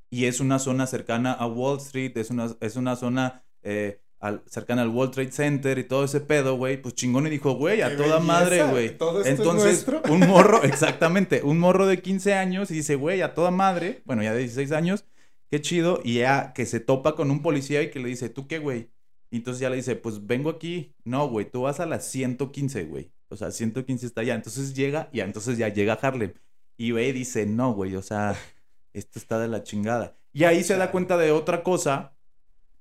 y 0.09 0.25
es 0.25 0.39
una 0.39 0.59
zona 0.59 0.87
cercana 0.87 1.33
a 1.33 1.45
Wall 1.45 1.77
Street, 1.77 2.15
es 2.15 2.29
una, 2.29 2.55
es 2.61 2.75
una 2.77 2.95
zona 2.95 3.43
eh, 3.63 4.01
cercana 4.47 4.81
al 4.81 4.89
World 4.89 5.13
Trade 5.13 5.31
Center 5.31 5.77
y 5.77 5.83
todo 5.83 6.03
ese 6.03 6.21
pedo, 6.21 6.55
güey, 6.57 6.81
pues 6.81 6.95
chingón 6.95 7.27
y 7.27 7.29
dijo, 7.29 7.53
güey, 7.55 7.81
a 7.81 7.95
toda 7.95 8.19
madre, 8.19 8.63
güey. 8.63 8.97
Entonces, 9.25 9.85
un 10.09 10.19
morro, 10.21 10.61
exactamente, 10.63 11.41
un 11.43 11.59
morro 11.59 11.87
de 11.87 12.01
15 12.01 12.33
años 12.33 12.71
y 12.71 12.75
dice, 12.75 12.95
güey, 12.95 13.21
a 13.21 13.33
toda 13.33 13.51
madre, 13.51 14.01
bueno, 14.05 14.23
ya 14.23 14.33
de 14.33 14.39
16 14.39 14.71
años, 14.71 15.05
qué 15.49 15.61
chido, 15.61 15.99
y 16.03 16.15
ya 16.15 16.53
que 16.53 16.65
se 16.65 16.79
topa 16.79 17.15
con 17.15 17.31
un 17.31 17.41
policía 17.41 17.81
y 17.81 17.91
que 17.91 17.99
le 17.99 18.09
dice, 18.09 18.29
¿tú 18.29 18.47
qué, 18.47 18.59
güey? 18.59 18.89
Y 19.29 19.37
entonces 19.37 19.59
ya 19.59 19.69
le 19.69 19.75
dice, 19.75 19.95
pues 19.95 20.25
vengo 20.25 20.49
aquí, 20.49 20.93
no, 21.03 21.27
güey, 21.27 21.49
tú 21.49 21.63
vas 21.63 21.79
a 21.79 21.85
las 21.85 22.05
115, 22.05 22.85
güey. 22.85 23.11
O 23.29 23.35
sea, 23.35 23.51
115 23.51 24.05
está 24.05 24.21
allá. 24.21 24.35
Entonces 24.35 24.73
llega, 24.73 25.09
y 25.11 25.19
entonces 25.19 25.57
ya 25.57 25.69
llega 25.69 25.93
a 25.93 25.95
Harlem. 25.97 26.33
Y 26.77 26.91
ve 26.91 27.07
y 27.07 27.11
dice, 27.11 27.45
no, 27.45 27.73
güey, 27.73 27.95
o 27.95 28.01
sea, 28.01 28.35
esto 28.93 29.19
está 29.19 29.39
de 29.39 29.47
la 29.47 29.63
chingada. 29.63 30.15
Y 30.31 30.43
ahí 30.43 30.63
se 30.63 30.77
da 30.77 30.91
cuenta 30.91 31.17
de 31.17 31.31
otra 31.31 31.63
cosa, 31.63 32.13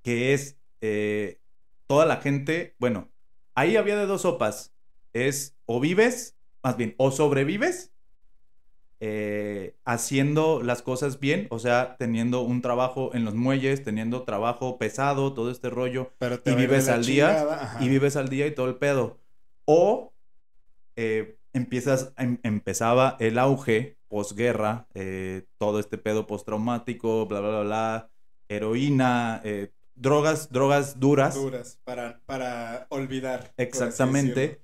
que 0.03 0.35
es 0.35 0.59
eh, 0.87 1.41
toda 1.87 2.05
la 2.05 2.19
gente, 2.19 2.75
bueno, 2.79 3.09
ahí 3.55 3.77
había 3.77 3.97
de 3.97 4.05
dos 4.05 4.23
sopas. 4.23 4.75
Es 5.15 5.57
o 5.65 5.81
vives, 5.81 6.37
más 6.63 6.77
bien, 6.77 6.95
o 6.99 7.11
sobrevives 7.11 7.95
eh, 9.01 9.77
haciendo 9.87 10.63
las 10.63 10.83
cosas 10.83 11.21
bien, 11.21 11.47
o 11.51 11.59
sea, 11.59 11.97
teniendo 11.99 12.43
un 12.43 12.61
trabajo 12.61 13.15
en 13.15 13.25
los 13.25 13.35
muelles, 13.35 13.83
teniendo 13.83 14.25
trabajo 14.25 14.77
pesado, 14.79 15.33
todo 15.33 15.51
este 15.51 15.71
rollo, 15.71 16.13
y 16.45 16.55
vives 16.55 16.89
al 16.89 17.07
día, 17.07 17.79
y 17.81 17.89
vives 17.89 18.17
al 18.17 18.29
día 18.29 18.47
y 18.47 18.55
todo 18.55 18.69
el 18.69 18.77
pedo. 18.77 19.19
O 19.65 20.13
eh, 20.97 21.39
empiezas, 21.55 22.13
em, 22.19 22.39
empezaba 22.43 23.17
el 23.21 23.39
auge 23.39 23.97
posguerra, 24.09 24.87
eh, 24.93 25.47
todo 25.57 25.81
este 25.81 25.97
pedo 25.97 26.27
postraumático, 26.27 27.27
bla, 27.27 27.41
bla, 27.41 27.51
bla, 27.51 27.63
bla, 27.63 28.11
heroína, 28.49 29.43
drogas, 29.95 30.51
drogas 30.51 31.01
duras. 31.01 31.35
Duras, 31.35 31.79
para, 31.85 32.21
para 32.27 32.87
olvidar. 32.91 33.53
Exactamente. 33.57 34.63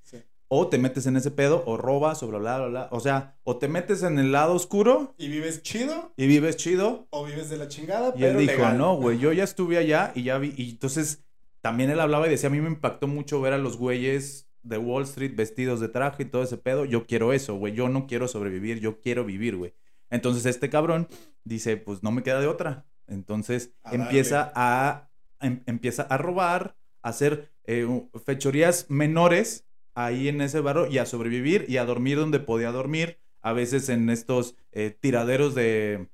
O 0.52 0.68
te 0.68 0.78
metes 0.78 1.06
en 1.06 1.16
ese 1.16 1.30
pedo, 1.30 1.62
o 1.64 1.76
robas, 1.76 2.24
o 2.24 2.26
bla, 2.26 2.38
bla, 2.38 2.58
bla, 2.58 2.66
bla. 2.66 2.88
O 2.90 2.98
sea, 2.98 3.36
o 3.44 3.58
te 3.58 3.68
metes 3.68 4.02
en 4.02 4.18
el 4.18 4.32
lado 4.32 4.54
oscuro. 4.54 5.14
Y 5.16 5.28
vives 5.28 5.62
chido. 5.62 6.12
Y 6.16 6.26
vives 6.26 6.56
chido. 6.56 7.06
O 7.10 7.24
vives 7.24 7.50
de 7.50 7.56
la 7.56 7.68
chingada, 7.68 8.12
y 8.16 8.24
él 8.24 8.36
dijo, 8.36 8.68
no, 8.70 8.96
güey, 8.96 9.18
yo 9.18 9.32
ya 9.32 9.44
estuve 9.44 9.78
allá 9.78 10.10
y 10.14 10.24
ya 10.24 10.38
vi. 10.38 10.52
Y 10.56 10.70
entonces, 10.70 11.24
también 11.60 11.90
él 11.90 12.00
hablaba 12.00 12.26
y 12.26 12.30
decía, 12.30 12.48
a 12.48 12.52
mí 12.52 12.60
me 12.60 12.68
impactó 12.68 13.06
mucho 13.06 13.40
ver 13.40 13.52
a 13.52 13.58
los 13.58 13.76
güeyes 13.76 14.48
de 14.62 14.76
Wall 14.76 15.04
Street 15.04 15.36
vestidos 15.36 15.78
de 15.78 15.88
traje 15.88 16.24
y 16.24 16.26
todo 16.26 16.42
ese 16.42 16.56
pedo. 16.56 16.84
Yo 16.84 17.06
quiero 17.06 17.32
eso, 17.32 17.54
güey. 17.54 17.72
Yo 17.74 17.88
no 17.88 18.08
quiero 18.08 18.26
sobrevivir, 18.26 18.80
yo 18.80 19.00
quiero 19.00 19.24
vivir, 19.24 19.54
güey. 19.54 19.72
Entonces, 20.10 20.46
este 20.46 20.68
cabrón 20.68 21.06
dice, 21.44 21.76
pues 21.76 22.02
no 22.02 22.10
me 22.10 22.24
queda 22.24 22.40
de 22.40 22.48
otra. 22.48 22.86
Entonces, 23.06 23.72
empieza 23.90 24.52
a, 24.54 25.09
em, 25.40 25.62
empieza 25.66 26.02
a 26.02 26.16
robar, 26.16 26.76
a 27.02 27.10
hacer 27.10 27.50
eh, 27.64 27.86
fechorías 28.24 28.86
menores 28.88 29.66
ahí 29.94 30.28
en 30.28 30.40
ese 30.40 30.60
barro 30.60 30.86
y 30.86 30.98
a 30.98 31.06
sobrevivir 31.06 31.66
y 31.68 31.76
a 31.76 31.84
dormir 31.84 32.18
donde 32.18 32.40
podía 32.40 32.72
dormir, 32.72 33.18
a 33.42 33.52
veces 33.52 33.88
en 33.88 34.10
estos 34.10 34.56
eh, 34.72 34.96
tiraderos 34.98 35.54
de, 35.54 36.08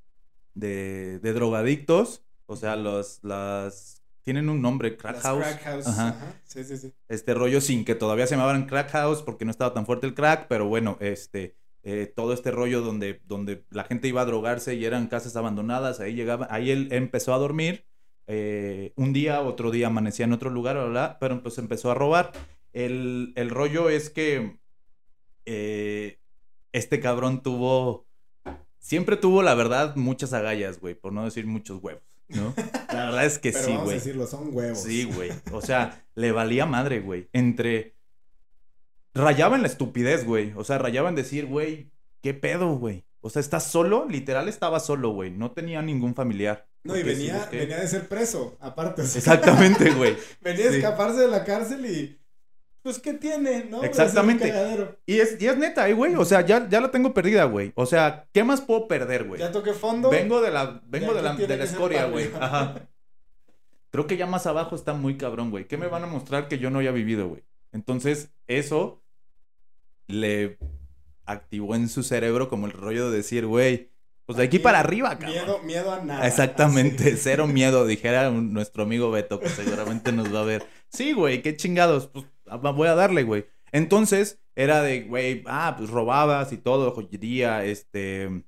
de, 0.55 1.33
drogadictos, 1.33 2.25
o 2.47 2.57
sea, 2.57 2.77
los, 2.77 3.21
las... 3.23 4.03
Tienen 4.23 4.49
un 4.49 4.61
nombre, 4.61 4.97
crack 4.97 5.21
house. 5.21 5.45
Crack 5.45 5.62
house. 5.62 5.87
Ajá. 5.87 6.17
Sí, 6.45 6.65
sí, 6.65 6.77
sí. 6.79 6.93
Este 7.09 7.33
rollo 7.33 7.61
sin 7.61 7.85
que 7.85 7.95
todavía 7.95 8.27
se 8.27 8.35
llamaban 8.35 8.67
crack 8.67 8.91
house 8.91 9.23
porque 9.23 9.45
no 9.45 9.53
estaba 9.53 9.73
tan 9.73 9.87
fuerte 9.87 10.09
el 10.09 10.15
crack, 10.15 10.49
pero 10.49 10.67
bueno, 10.67 10.97
este, 11.01 11.55
eh, 11.85 12.12
todo 12.12 12.33
este 12.33 12.51
rollo 12.51 12.81
donde, 12.81 13.21
donde 13.27 13.65
la 13.71 13.85
gente 13.85 14.09
iba 14.09 14.23
a 14.23 14.25
drogarse 14.25 14.75
y 14.75 14.85
eran 14.85 15.07
casas 15.07 15.37
abandonadas, 15.37 16.01
ahí 16.01 16.15
llegaba, 16.15 16.49
ahí 16.51 16.73
él 16.73 16.89
empezó 16.91 17.33
a 17.33 17.39
dormir, 17.39 17.87
eh, 18.27 18.93
un 18.97 19.12
día, 19.12 19.41
otro 19.41 19.71
día 19.71 19.87
amanecía 19.87 20.25
en 20.25 20.33
otro 20.33 20.51
lugar, 20.51 20.89
bla, 20.89 21.19
pero 21.21 21.43
pues 21.43 21.59
empezó 21.59 21.91
a 21.91 21.95
robar. 21.95 22.33
El, 22.73 23.33
rollo 23.51 23.89
es 23.89 24.11
que 24.11 24.59
eh, 25.47 26.19
este 26.73 27.01
cabrón 27.01 27.43
tuvo, 27.43 28.07
siempre 28.79 29.17
tuvo, 29.17 29.43
la 29.43 29.55
verdad, 29.55 29.97
muchas 29.97 30.33
agallas, 30.33 30.81
güey, 30.81 30.95
por 30.95 31.12
no 31.12 31.25
decir 31.25 31.47
muchos 31.47 31.83
huevos, 31.83 32.03
¿no? 32.29 32.53
La 32.93 33.07
verdad 33.07 33.27
es 33.27 33.39
que 33.39 33.53
sí, 33.53 33.65
güey. 33.65 33.77
Vamos 33.77 33.91
a 33.91 33.95
decirlo, 33.95 34.27
son 34.27 34.57
huevos. 34.57 34.83
Sí, 34.83 35.05
güey. 35.05 35.31
O 35.53 35.61
sea, 35.61 36.05
le 36.15 36.33
valía 36.33 36.65
madre, 36.65 37.01
güey. 37.01 37.29
Entre... 37.33 37.95
Rayaba 39.12 39.57
en 39.57 39.62
la 39.62 39.69
estupidez, 39.69 40.25
güey. 40.25 40.53
O 40.57 40.65
sea, 40.65 40.79
rayaba 40.79 41.11
en 41.11 41.15
decir, 41.15 41.47
güey, 41.47 41.91
¿qué 42.23 42.33
pedo, 42.33 42.75
güey? 42.77 43.05
O 43.21 43.29
sea, 43.29 43.41
estás 43.41 43.71
solo, 43.71 44.07
literal 44.09 44.49
estaba 44.49 44.81
solo, 44.81 45.11
güey. 45.11 45.31
No 45.31 45.51
tenía 45.51 45.83
ningún 45.83 46.15
familiar. 46.15 46.69
No, 46.87 46.96
y 46.96 47.03
venía, 47.03 47.49
venía 47.51 47.79
de 47.79 47.88
ser 47.88 48.09
preso, 48.09 48.57
aparte. 48.61 49.03
Exactamente, 49.03 49.90
güey. 49.90 50.16
venía 50.40 50.66
a 50.66 50.70
escaparse 50.70 51.20
de 51.20 51.29
la 51.29 51.44
cárcel 51.44 51.85
y 51.87 52.18
pues, 52.87 53.01
¿qué 53.01 53.14
tiene, 53.14 53.64
no? 53.64 53.83
Exactamente. 53.83 54.55
Y 55.07 55.18
es, 55.18 55.42
y 55.42 55.49
es 55.49 55.57
neta, 55.57 55.88
¿eh, 55.88 55.92
güey. 55.92 56.14
O 56.14 56.25
sea, 56.25 56.42
ya, 56.42 56.68
ya 56.68 56.81
la 56.81 56.92
tengo 56.92 57.12
perdida, 57.12 57.42
güey. 57.42 57.72
O 57.75 57.85
sea, 57.85 58.29
¿qué 58.33 58.44
más 58.44 58.61
puedo 58.61 58.87
perder, 58.87 59.25
güey? 59.25 59.40
Ya 59.40 59.51
toqué 59.51 59.72
fondo. 59.72 60.09
Vengo 60.09 60.40
de 60.40 60.53
la, 60.53 60.81
vengo 60.87 61.12
de 61.12 61.20
la, 61.20 61.35
de 61.35 61.57
la 61.57 61.64
escoria, 61.64 62.07
güey. 62.07 62.31
Ajá. 62.38 62.88
Creo 63.90 64.07
que 64.07 64.16
ya 64.16 64.27
más 64.27 64.46
abajo 64.46 64.77
está 64.77 64.94
muy 64.94 65.16
cabrón, 65.16 65.51
güey. 65.51 65.66
¿Qué 65.66 65.77
me 65.77 65.88
van 65.88 66.05
a 66.05 66.07
mostrar 66.07 66.46
que 66.46 66.59
yo 66.59 66.70
no 66.70 66.79
haya 66.79 66.92
vivido, 66.92 67.27
güey? 67.27 67.42
Entonces, 67.72 68.31
eso 68.46 69.03
le 70.07 70.59
activó 71.25 71.75
en 71.75 71.88
su 71.88 72.05
cerebro 72.05 72.49
como 72.49 72.66
el 72.66 72.72
rollo 72.72 73.11
de 73.11 73.16
decir, 73.16 73.46
güey, 73.46 73.90
pues 74.27 74.37
de 74.37 74.45
aquí 74.45 74.59
para 74.59 74.81
arriba, 74.81 75.19
cabrón. 75.19 75.31
Miedo, 75.33 75.59
miedo 75.62 75.93
a 75.93 76.05
nada. 76.05 76.27
Exactamente, 76.27 77.17
cero 77.17 77.47
miedo, 77.47 77.87
dijera 77.87 78.31
nuestro 78.31 78.83
amigo 78.83 79.11
Beto, 79.11 79.41
que 79.41 79.49
seguramente 79.49 80.12
nos 80.12 80.35
va 80.35 80.41
a 80.41 80.45
ver. 80.45 80.67
Sí, 80.91 81.12
güey, 81.12 81.43
qué 81.43 81.57
chingados. 81.57 82.09
Pues 82.09 82.27
Ah, 82.49 82.57
voy 82.57 82.89
a 82.89 82.95
darle, 82.95 83.23
güey. 83.25 83.47
Entonces, 83.73 84.41
era 84.55 84.83
de, 84.83 85.03
güey, 85.03 85.43
ah, 85.47 85.75
pues 85.77 85.91
robabas 85.91 86.53
y 86.53 86.57
todo, 86.57 86.93
joyería, 86.93 87.65
este, 87.65 88.45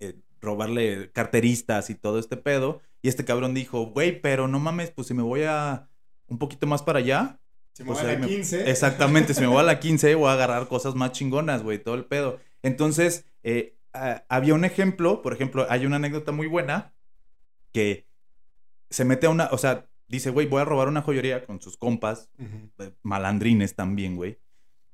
eh, 0.00 0.14
robarle 0.40 1.10
carteristas 1.12 1.90
y 1.90 1.94
todo 1.94 2.18
este 2.18 2.36
pedo. 2.36 2.80
Y 3.00 3.08
este 3.08 3.24
cabrón 3.24 3.54
dijo, 3.54 3.86
güey, 3.86 4.20
pero 4.20 4.48
no 4.48 4.60
mames, 4.60 4.90
pues 4.90 5.08
si 5.08 5.14
me 5.14 5.22
voy 5.22 5.42
a 5.44 5.88
un 6.28 6.38
poquito 6.38 6.66
más 6.66 6.82
para 6.82 7.00
allá. 7.00 7.40
Si 7.72 7.82
me 7.82 7.88
voy 7.90 8.02
pues, 8.02 8.16
a 8.16 8.18
la 8.18 8.26
15. 8.26 8.70
Exactamente, 8.70 9.34
si 9.34 9.40
me 9.40 9.46
voy 9.46 9.60
a 9.60 9.64
la 9.64 9.80
15, 9.80 10.14
voy 10.14 10.28
a 10.28 10.34
agarrar 10.34 10.68
cosas 10.68 10.94
más 10.94 11.12
chingonas, 11.12 11.62
güey, 11.62 11.82
todo 11.82 11.94
el 11.94 12.04
pedo. 12.04 12.38
Entonces, 12.62 13.24
eh, 13.42 13.76
había 13.92 14.54
un 14.54 14.64
ejemplo, 14.64 15.22
por 15.22 15.32
ejemplo, 15.32 15.66
hay 15.68 15.86
una 15.86 15.96
anécdota 15.96 16.32
muy 16.32 16.46
buena 16.46 16.94
que 17.72 18.06
se 18.90 19.04
mete 19.04 19.26
a 19.26 19.30
una, 19.30 19.48
o 19.52 19.58
sea, 19.58 19.88
dice, 20.08 20.30
güey, 20.30 20.46
voy 20.46 20.60
a 20.60 20.64
robar 20.64 20.88
una 20.88 21.02
joyería 21.02 21.44
con 21.46 21.60
sus 21.60 21.76
compas, 21.76 22.30
eh, 22.78 22.92
malandrines 23.02 23.74
también, 23.74 24.16
güey. 24.16 24.38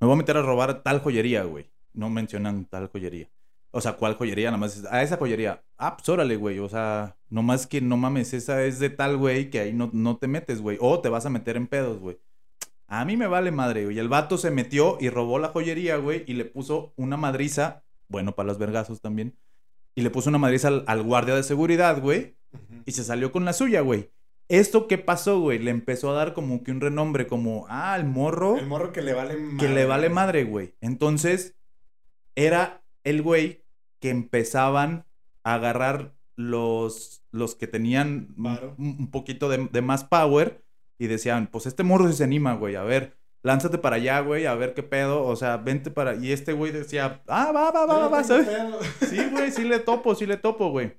Me 0.00 0.06
voy 0.06 0.14
a 0.14 0.18
meter 0.18 0.36
a 0.36 0.42
robar 0.42 0.82
tal 0.82 1.00
joyería, 1.00 1.42
güey. 1.42 1.72
No 1.92 2.08
mencionan 2.08 2.66
tal 2.66 2.88
joyería. 2.88 3.28
O 3.70 3.80
sea, 3.80 3.94
¿cuál 3.94 4.14
joyería? 4.14 4.50
Nada 4.50 4.58
más, 4.58 4.84
a 4.90 5.02
esa 5.02 5.16
joyería. 5.16 5.64
Ah, 5.76 5.96
pues 5.96 6.08
órale, 6.08 6.36
güey. 6.36 6.58
O 6.60 6.68
sea, 6.68 7.16
nomás 7.28 7.66
que 7.66 7.80
no 7.80 7.96
mames, 7.96 8.32
esa 8.32 8.62
es 8.64 8.78
de 8.78 8.90
tal, 8.90 9.16
güey, 9.16 9.50
que 9.50 9.60
ahí 9.60 9.72
no, 9.72 9.90
no 9.92 10.16
te 10.16 10.28
metes, 10.28 10.60
güey. 10.60 10.78
O 10.80 11.00
te 11.00 11.08
vas 11.08 11.26
a 11.26 11.30
meter 11.30 11.56
en 11.56 11.66
pedos, 11.66 11.98
güey. 11.98 12.18
A 12.86 13.04
mí 13.04 13.16
me 13.16 13.26
vale 13.26 13.50
madre, 13.50 13.84
güey. 13.84 13.98
El 13.98 14.08
vato 14.08 14.38
se 14.38 14.50
metió 14.50 14.96
y 15.00 15.10
robó 15.10 15.38
la 15.38 15.48
joyería, 15.48 15.96
güey, 15.96 16.24
y 16.26 16.34
le 16.34 16.44
puso 16.46 16.94
una 16.96 17.16
madriza, 17.16 17.84
bueno, 18.08 18.34
para 18.34 18.48
los 18.48 18.58
vergazos 18.58 19.00
también, 19.00 19.36
y 19.94 20.02
le 20.02 20.10
puso 20.10 20.30
una 20.30 20.38
madriza 20.38 20.68
al, 20.86 21.02
guardia 21.02 21.34
de 21.34 21.42
seguridad, 21.42 22.00
güey, 22.00 22.36
y 22.86 22.92
se 22.92 23.04
salió 23.04 23.32
con 23.32 23.44
la 23.44 23.52
suya, 23.52 23.80
güey. 23.80 24.10
¿Esto 24.48 24.88
qué 24.88 24.96
pasó, 24.96 25.40
güey? 25.40 25.58
Le 25.58 25.70
empezó 25.70 26.10
a 26.10 26.14
dar 26.14 26.32
como 26.32 26.62
que 26.62 26.70
un 26.70 26.80
renombre, 26.80 27.26
como, 27.26 27.66
ah, 27.68 27.96
el 27.98 28.06
morro. 28.06 28.56
El 28.56 28.66
morro 28.66 28.92
que 28.92 29.02
le 29.02 29.12
vale 29.12 29.36
madre. 29.36 29.56
Que 29.58 29.74
le 29.74 29.84
vale 29.84 30.08
madre, 30.08 30.44
güey. 30.44 30.74
Entonces, 30.80 31.54
era 32.34 32.82
el 33.04 33.20
güey 33.20 33.64
que 34.00 34.10
empezaban 34.10 35.04
a 35.42 35.54
agarrar 35.54 36.14
los, 36.36 37.24
los 37.32 37.56
que 37.56 37.66
tenían 37.66 38.34
un, 38.78 39.10
poquito 39.10 39.48
de, 39.48 39.82
más 39.82 40.04
power 40.04 40.64
y 40.98 41.08
decían, 41.08 41.48
pues 41.48 41.66
este 41.66 41.82
morro 41.82 42.10
se 42.12 42.24
anima, 42.24 42.54
güey, 42.54 42.76
a 42.76 42.84
ver, 42.84 43.17
lánzate 43.42 43.78
para 43.78 43.96
allá, 43.96 44.20
güey, 44.20 44.46
a 44.46 44.54
ver 44.54 44.74
qué 44.74 44.82
pedo, 44.82 45.24
o 45.24 45.36
sea, 45.36 45.56
vente 45.56 45.90
para... 45.90 46.16
Y 46.16 46.32
este 46.32 46.52
güey 46.52 46.72
decía, 46.72 47.22
ah, 47.28 47.52
va, 47.52 47.70
va, 47.70 47.86
va, 47.86 48.08
va, 48.08 48.24
¿sabes? 48.24 48.48
Sí, 49.08 49.18
güey, 49.30 49.50
sí 49.50 49.64
le 49.64 49.78
topo, 49.78 50.14
sí 50.14 50.26
le 50.26 50.36
topo, 50.36 50.70
güey. 50.70 50.92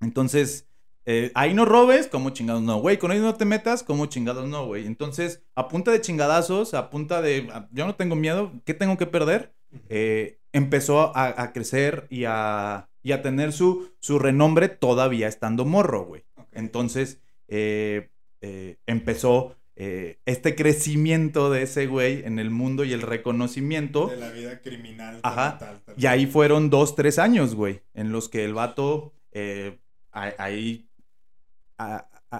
Entonces, 0.00 0.68
eh, 1.04 1.32
ahí 1.34 1.52
no 1.54 1.64
robes, 1.64 2.06
como 2.06 2.30
chingados 2.30 2.62
no, 2.62 2.80
güey. 2.80 2.98
Con 2.98 3.12
ellos 3.12 3.24
no 3.24 3.34
te 3.34 3.44
metas, 3.44 3.82
como 3.82 4.06
chingados 4.06 4.48
no, 4.48 4.66
güey. 4.66 4.86
Entonces, 4.86 5.42
a 5.54 5.68
punta 5.68 5.90
de 5.90 6.00
chingadazos, 6.00 6.74
a 6.74 6.90
punta 6.90 7.22
de. 7.22 7.48
yo 7.72 7.86
no 7.86 7.94
tengo 7.96 8.14
miedo, 8.14 8.52
¿qué 8.64 8.74
tengo 8.74 8.96
que 8.96 9.06
perder? 9.06 9.54
Eh, 9.88 10.38
empezó 10.52 11.16
a, 11.16 11.52
crecer 11.52 12.06
y 12.10 12.24
a, 12.26 12.88
y 13.02 13.12
a 13.12 13.22
tener 13.22 13.52
su, 13.52 13.90
su 14.00 14.18
renombre 14.18 14.68
todavía 14.68 15.28
estando 15.28 15.64
morro, 15.64 16.04
güey. 16.04 16.24
Entonces, 16.52 17.20
eh, 17.48 18.10
empezó 18.86 19.56
este 19.74 20.54
crecimiento 20.54 21.50
de 21.50 21.62
ese 21.62 21.86
güey 21.86 22.24
en 22.24 22.38
el 22.38 22.50
mundo 22.50 22.84
y 22.84 22.92
el 22.92 23.02
reconocimiento. 23.02 24.08
De 24.08 24.16
la 24.16 24.30
vida 24.30 24.60
criminal. 24.60 25.20
Ajá. 25.22 25.80
Y 25.96 26.06
ahí 26.06 26.26
fueron 26.26 26.70
dos, 26.70 26.94
tres 26.94 27.18
años, 27.18 27.54
güey, 27.54 27.82
en 27.94 28.12
los 28.12 28.28
que 28.28 28.44
el 28.44 28.54
vato. 28.54 29.14
ahí 30.12 30.88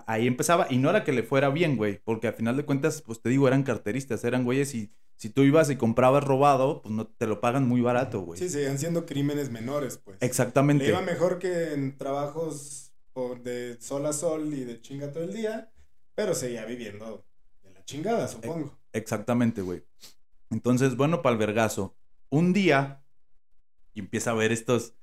ahí 0.07 0.27
empezaba. 0.27 0.67
Y 0.71 0.79
no 0.79 0.91
era 0.91 1.05
que 1.05 1.13
le 1.13 1.23
fuera 1.23 1.51
bien, 1.51 1.77
güey. 1.77 2.01
Porque 2.05 2.29
al 2.29 2.35
final 2.35 2.57
de 2.57 2.65
cuentas, 2.65 3.03
pues 3.03 3.21
te 3.21 3.29
digo, 3.29 3.47
eran 3.47 3.63
carteristas, 3.63 4.25
eran 4.25 4.45
güeyes 4.45 4.75
y 4.75 4.93
si 5.17 5.31
tú 5.31 5.43
ibas 5.43 5.71
y 5.71 5.77
comprabas 5.77 6.25
robado, 6.25 6.83
pues 6.83 6.95
no 6.95 7.07
te 7.07 7.27
lo 7.27 7.41
pagan 7.41 7.69
muy 7.69 7.81
barato, 7.81 8.23
güey. 8.23 8.41
Sí, 8.41 8.49
seguían 8.49 8.79
siendo 8.79 9.07
crímenes 9.07 9.51
menores, 9.51 9.99
pues. 9.99 10.19
Exactamente. 10.21 10.85
Le 10.85 10.91
iba 10.91 11.01
mejor 11.01 11.39
que 11.39 11.75
en 11.75 11.97
trabajos 11.97 12.93
de 13.45 13.77
sol 13.81 14.07
a 14.07 14.13
sol 14.13 14.53
y 14.55 14.65
de 14.65 14.81
chinga 14.81 15.13
todo 15.13 15.23
el 15.23 15.33
día, 15.33 15.71
pero 16.15 16.35
seguía 16.35 16.65
viviendo 16.65 17.25
de 17.63 17.71
la 17.71 17.85
chingada, 17.85 18.29
supongo. 18.29 18.79
Exactamente, 18.93 19.63
güey. 19.63 19.83
Entonces, 20.51 20.97
bueno, 20.97 21.23
para 21.23 21.35
el 21.35 21.39
vergazo. 21.39 21.97
Un 22.29 22.53
día, 22.53 23.05
y 23.95 24.01
empieza 24.01 24.31
a 24.31 24.35
ver 24.35 24.53
estos, 24.53 24.95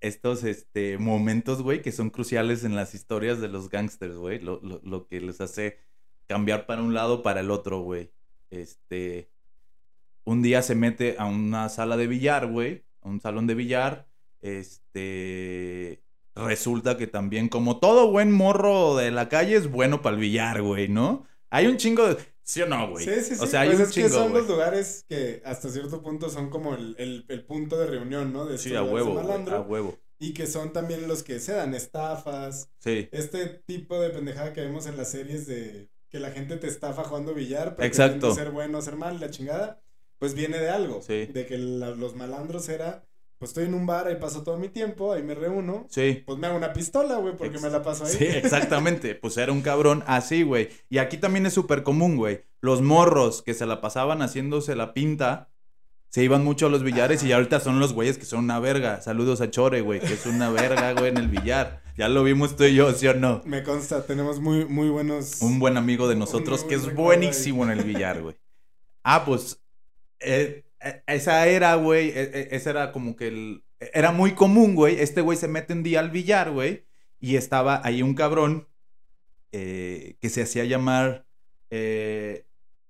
estos 0.00 0.44
este, 0.44 0.98
momentos, 0.98 1.62
güey, 1.62 1.82
que 1.82 1.92
son 1.92 2.10
cruciales 2.10 2.64
en 2.64 2.74
las 2.74 2.94
historias 2.94 3.40
de 3.40 3.48
los 3.48 3.68
gangsters, 3.68 4.16
güey. 4.16 4.40
Lo, 4.40 4.60
lo, 4.62 4.80
lo, 4.84 5.06
que 5.06 5.20
les 5.20 5.40
hace 5.40 5.78
cambiar 6.26 6.66
para 6.66 6.82
un 6.82 6.94
lado 6.94 7.22
para 7.22 7.40
el 7.40 7.50
otro, 7.50 7.80
güey. 7.80 8.12
este, 8.50 9.30
un 10.24 10.42
día 10.42 10.62
se 10.62 10.74
mete 10.74 11.16
a 11.18 11.26
una 11.26 11.68
sala 11.68 11.96
de 11.96 12.06
billar, 12.06 12.46
güey, 12.46 12.84
a 13.00 13.08
un 13.08 13.20
salón 13.20 13.46
de 13.46 13.54
billar, 13.54 14.08
este, 14.40 16.02
resulta 16.34 16.96
que 16.96 17.06
también, 17.06 17.48
como 17.48 17.78
todo 17.78 18.10
buen 18.10 18.32
morro 18.32 18.96
de 18.96 19.10
la 19.10 19.28
calle, 19.28 19.56
es 19.56 19.70
bueno 19.70 20.02
para 20.02 20.14
el 20.16 20.20
billar, 20.20 20.62
güey, 20.62 20.88
¿no? 20.88 21.26
Hay 21.50 21.66
un 21.66 21.76
chingo 21.76 22.06
de... 22.06 22.16
¿Sí 22.44 22.60
o 22.60 22.66
no, 22.66 22.90
güey? 22.90 23.04
Sí, 23.04 23.14
sí, 23.22 23.36
sí. 23.36 23.40
O 23.40 23.46
sea, 23.46 23.60
hay 23.60 23.68
pues 23.68 23.80
un 23.80 23.86
es 23.86 23.94
que 23.94 24.08
son 24.08 24.32
los 24.32 24.48
lugares 24.48 25.04
que 25.08 25.42
hasta 25.44 25.68
cierto 25.68 26.02
punto 26.02 26.28
son 26.28 26.50
como 26.50 26.74
el, 26.74 27.44
punto 27.46 27.78
de 27.78 27.86
reunión, 27.86 28.32
¿no? 28.32 28.46
De 28.46 28.58
sí, 28.58 28.74
a 28.74 28.82
huevo, 28.82 29.18
a 29.20 29.60
huevo. 29.60 29.98
Y 30.18 30.34
que 30.34 30.46
son 30.46 30.72
también 30.72 31.06
los 31.08 31.22
que 31.22 31.38
se 31.38 31.52
dan 31.52 31.74
estafas. 31.74 32.68
Sí. 32.78 33.08
Este 33.12 33.46
tipo 33.46 34.00
de 34.00 34.10
pendejada 34.10 34.52
que 34.52 34.60
vemos 34.60 34.86
en 34.86 34.96
las 34.96 35.10
series 35.10 35.46
de 35.46 35.88
que 36.08 36.20
la 36.20 36.30
gente 36.30 36.56
te 36.56 36.66
estafa 36.66 37.04
jugando 37.04 37.32
billar, 37.32 37.76
pero 37.76 38.34
ser 38.34 38.50
bueno 38.50 38.82
ser 38.82 38.96
mal, 38.96 39.18
la 39.18 39.30
chingada, 39.30 39.80
pues 40.18 40.34
viene 40.34 40.58
de 40.58 40.68
algo. 40.68 41.00
Sí. 41.00 41.26
De 41.26 41.46
que 41.46 41.58
los 41.58 42.16
malandros 42.16 42.68
era 42.68 43.04
pues 43.42 43.50
estoy 43.50 43.64
en 43.64 43.74
un 43.74 43.86
bar, 43.86 44.06
ahí 44.06 44.14
paso 44.20 44.44
todo 44.44 44.56
mi 44.56 44.68
tiempo, 44.68 45.12
ahí 45.12 45.24
me 45.24 45.34
reúno. 45.34 45.88
Sí. 45.90 46.22
Pues 46.24 46.38
me 46.38 46.46
hago 46.46 46.56
una 46.56 46.72
pistola, 46.72 47.16
güey, 47.16 47.36
porque 47.36 47.58
me 47.58 47.70
la 47.70 47.82
paso 47.82 48.04
ahí. 48.04 48.12
Sí, 48.12 48.24
exactamente. 48.24 49.14
pues 49.20 49.36
era 49.36 49.50
un 49.50 49.62
cabrón 49.62 50.04
así, 50.06 50.44
güey. 50.44 50.68
Y 50.88 50.98
aquí 50.98 51.16
también 51.16 51.44
es 51.46 51.52
súper 51.52 51.82
común, 51.82 52.16
güey. 52.16 52.44
Los 52.60 52.82
morros 52.82 53.42
que 53.42 53.52
se 53.52 53.66
la 53.66 53.80
pasaban 53.80 54.22
haciéndose 54.22 54.76
la 54.76 54.94
pinta, 54.94 55.50
se 56.08 56.22
iban 56.22 56.44
mucho 56.44 56.66
a 56.66 56.68
los 56.68 56.84
billares 56.84 57.24
y 57.24 57.32
ahorita 57.32 57.58
son 57.58 57.80
los 57.80 57.94
güeyes 57.94 58.16
que 58.16 58.26
son 58.26 58.44
una 58.44 58.60
verga. 58.60 59.00
Saludos 59.02 59.40
a 59.40 59.50
Chore, 59.50 59.80
güey, 59.80 59.98
que 59.98 60.14
es 60.14 60.24
una 60.24 60.48
verga, 60.48 60.92
güey, 60.92 61.08
en 61.08 61.16
el 61.16 61.26
billar. 61.26 61.82
Ya 61.96 62.08
lo 62.08 62.22
vimos 62.22 62.54
tú 62.54 62.62
y 62.62 62.76
yo, 62.76 62.92
¿sí 62.92 63.08
o 63.08 63.14
no? 63.14 63.42
Me 63.44 63.64
consta, 63.64 64.06
tenemos 64.06 64.38
muy, 64.38 64.66
muy 64.66 64.88
buenos... 64.88 65.42
Un 65.42 65.58
buen 65.58 65.76
amigo 65.76 66.06
de 66.06 66.14
nosotros 66.14 66.62
que 66.62 66.76
es 66.76 66.94
buenísimo 66.94 67.64
en 67.64 67.70
el 67.72 67.82
billar, 67.82 68.22
güey. 68.22 68.36
Ah, 69.02 69.24
pues... 69.24 69.60
Eh, 70.20 70.62
esa 71.06 71.46
era, 71.46 71.74
güey, 71.76 72.10
e, 72.10 72.22
e, 72.22 72.48
esa 72.56 72.70
era 72.70 72.92
como 72.92 73.16
que 73.16 73.28
el... 73.28 73.64
Era 73.78 74.12
muy 74.12 74.32
común, 74.32 74.74
güey. 74.74 75.00
Este 75.00 75.20
güey 75.20 75.36
se 75.36 75.48
mete 75.48 75.72
un 75.72 75.82
día 75.82 76.00
al 76.00 76.10
billar, 76.10 76.50
güey. 76.50 76.84
Y 77.18 77.36
estaba 77.36 77.80
ahí 77.84 78.02
un 78.02 78.14
cabrón 78.14 78.68
eh, 79.50 80.16
que 80.20 80.28
se 80.28 80.42
hacía 80.42 80.64
llamar 80.64 81.26
eh, 81.70 82.46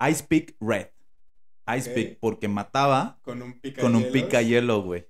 Ice 0.09 0.25
Pick 0.25 0.57
Red. 0.61 0.89
Ice 1.77 1.91
Pick, 1.91 2.19
porque 2.19 2.49
mataba 2.49 3.21
con 3.23 3.41
un 3.41 3.61
con 3.81 3.95
un 3.95 4.11
picayelo, 4.11 4.83
güey. 4.83 5.07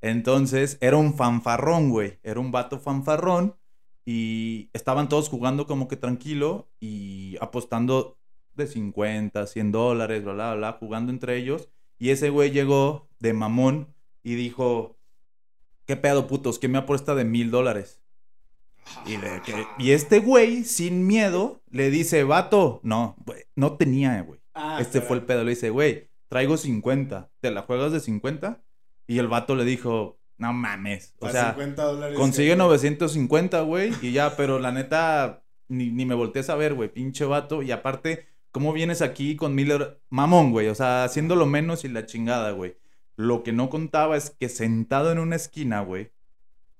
Entonces, 0.00 0.78
era 0.80 0.96
un 0.96 1.14
fanfarrón, 1.14 1.90
güey. 1.90 2.18
Era 2.22 2.40
un 2.40 2.50
vato 2.50 2.78
fanfarrón. 2.80 3.56
Y 4.04 4.68
estaban 4.72 5.08
todos 5.08 5.28
jugando 5.28 5.66
como 5.66 5.86
que 5.86 5.96
tranquilo 5.96 6.68
y 6.80 7.36
apostando 7.40 8.18
de 8.54 8.66
50, 8.66 9.46
100 9.46 9.72
dólares, 9.72 10.24
bla, 10.24 10.32
bla, 10.32 10.54
bla, 10.54 10.72
jugando 10.72 11.12
entre 11.12 11.36
ellos. 11.36 11.68
Y 12.02 12.10
ese 12.10 12.30
güey 12.30 12.50
llegó 12.50 13.08
de 13.20 13.32
mamón 13.32 13.94
y 14.24 14.34
dijo, 14.34 14.98
¿qué 15.86 15.96
pedo, 15.96 16.26
putos? 16.26 16.58
¿Qué 16.58 16.66
me 16.66 16.78
apuesta 16.78 17.14
de 17.14 17.24
mil 17.24 17.52
dólares? 17.52 18.00
Y, 19.06 19.12
y, 19.78 19.92
este 19.92 20.18
güey, 20.18 20.64
sin 20.64 21.06
miedo, 21.06 21.62
le 21.70 21.90
dice, 21.90 22.24
vato, 22.24 22.80
no, 22.82 23.14
no 23.54 23.76
tenía, 23.76 24.20
güey. 24.22 24.40
Ah, 24.52 24.78
este 24.80 25.00
fue 25.00 25.16
el 25.16 25.22
pedo, 25.22 25.44
le 25.44 25.50
dice, 25.50 25.70
güey, 25.70 26.10
traigo 26.26 26.56
50, 26.56 27.30
¿te 27.38 27.52
la 27.52 27.62
juegas 27.62 27.92
de 27.92 28.00
50? 28.00 28.64
Y 29.06 29.20
el 29.20 29.28
vato 29.28 29.54
le 29.54 29.64
dijo, 29.64 30.18
no 30.38 30.52
mames. 30.52 31.14
O 31.20 31.28
sea, 31.28 31.56
consigue 32.16 32.56
950, 32.56 33.60
güey, 33.60 33.92
y 34.02 34.10
ya, 34.10 34.34
pero 34.36 34.58
la 34.58 34.72
neta, 34.72 35.44
ni, 35.68 35.92
ni 35.92 36.04
me 36.04 36.16
volteé 36.16 36.42
a 36.48 36.56
ver, 36.56 36.74
güey, 36.74 36.92
pinche 36.92 37.24
vato. 37.24 37.62
Y 37.62 37.70
aparte, 37.70 38.26
¿Cómo 38.52 38.74
vienes 38.74 39.00
aquí 39.00 39.34
con 39.34 39.54
Miller? 39.54 39.98
Mamón, 40.10 40.52
güey. 40.52 40.68
O 40.68 40.74
sea, 40.74 41.04
haciendo 41.04 41.34
menos 41.46 41.84
y 41.84 41.88
la 41.88 42.04
chingada, 42.04 42.50
güey. 42.50 42.76
Lo 43.16 43.42
que 43.42 43.52
no 43.52 43.70
contaba 43.70 44.16
es 44.16 44.30
que 44.30 44.50
sentado 44.50 45.10
en 45.10 45.18
una 45.18 45.36
esquina, 45.36 45.80
güey, 45.80 46.12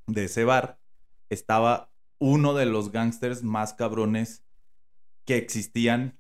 de 0.07 0.25
ese 0.25 0.45
bar, 0.45 0.79
estaba 1.31 1.91
uno 2.19 2.53
de 2.53 2.67
los 2.67 2.93
gángsters 2.93 3.43
más 3.43 3.73
cabrones 3.73 4.45
que 5.25 5.39
existían 5.39 6.19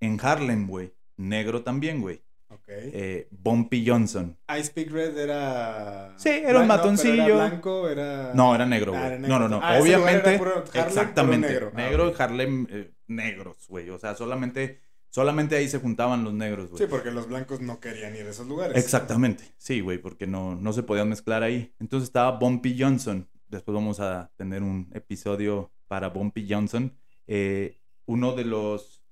en 0.00 0.18
Harlem, 0.20 0.66
güey. 0.66 0.92
Negro 1.16 1.62
también, 1.62 2.00
güey. 2.00 2.22
Ok. 2.48 2.64
Eh, 2.68 3.28
Bumpy 3.30 3.86
Johnson. 3.86 4.36
Ice 4.58 4.72
Peak 4.72 4.90
Red 4.90 5.16
era. 5.16 6.12
Sí, 6.16 6.30
era 6.30 6.58
un 6.58 6.66
matoncillo. 6.66 7.24
era 7.24 7.34
blanco, 7.48 7.88
era. 7.88 8.32
No, 8.34 8.52
era 8.52 8.66
negro, 8.66 8.94
ah, 8.96 9.08
güey. 9.08 9.20
no, 9.20 9.38
no, 9.38 9.48
no. 9.48 9.60
Ah, 9.62 9.78
Obviamente. 9.80 10.34
Harlem, 10.34 10.64
exactamente. 10.74 11.48
negro. 11.48 11.72
Negro, 11.72 12.12
ah, 12.18 12.24
Harlem, 12.24 12.66
eh, 12.68 12.90
negros, 13.06 13.66
güey. 13.68 13.90
O 13.90 13.98
sea, 13.98 14.16
solamente 14.16 14.87
Solamente 15.10 15.56
ahí 15.56 15.68
se 15.68 15.78
juntaban 15.78 16.22
los 16.22 16.34
negros, 16.34 16.68
güey. 16.68 16.82
Sí, 16.82 16.86
porque 16.88 17.10
los 17.10 17.28
blancos 17.28 17.60
no 17.60 17.80
querían 17.80 18.14
ir 18.14 18.26
a 18.26 18.30
esos 18.30 18.46
lugares. 18.46 18.76
Exactamente. 18.76 19.54
Sí, 19.56 19.80
güey, 19.80 19.98
porque 19.98 20.26
no, 20.26 20.54
no 20.54 20.72
se 20.72 20.82
podían 20.82 21.08
mezclar 21.08 21.42
ahí. 21.42 21.74
Entonces 21.80 22.08
estaba 22.08 22.38
Bumpy 22.38 22.76
Johnson. 22.78 23.28
Después 23.48 23.74
vamos 23.74 24.00
a 24.00 24.30
tener 24.36 24.62
un 24.62 24.90
episodio 24.92 25.72
para 25.88 26.08
Bumpy 26.10 26.46
Johnson. 26.48 26.94
Eh, 27.26 27.80
uno 28.04 28.34
de 28.34 28.44
los. 28.44 29.02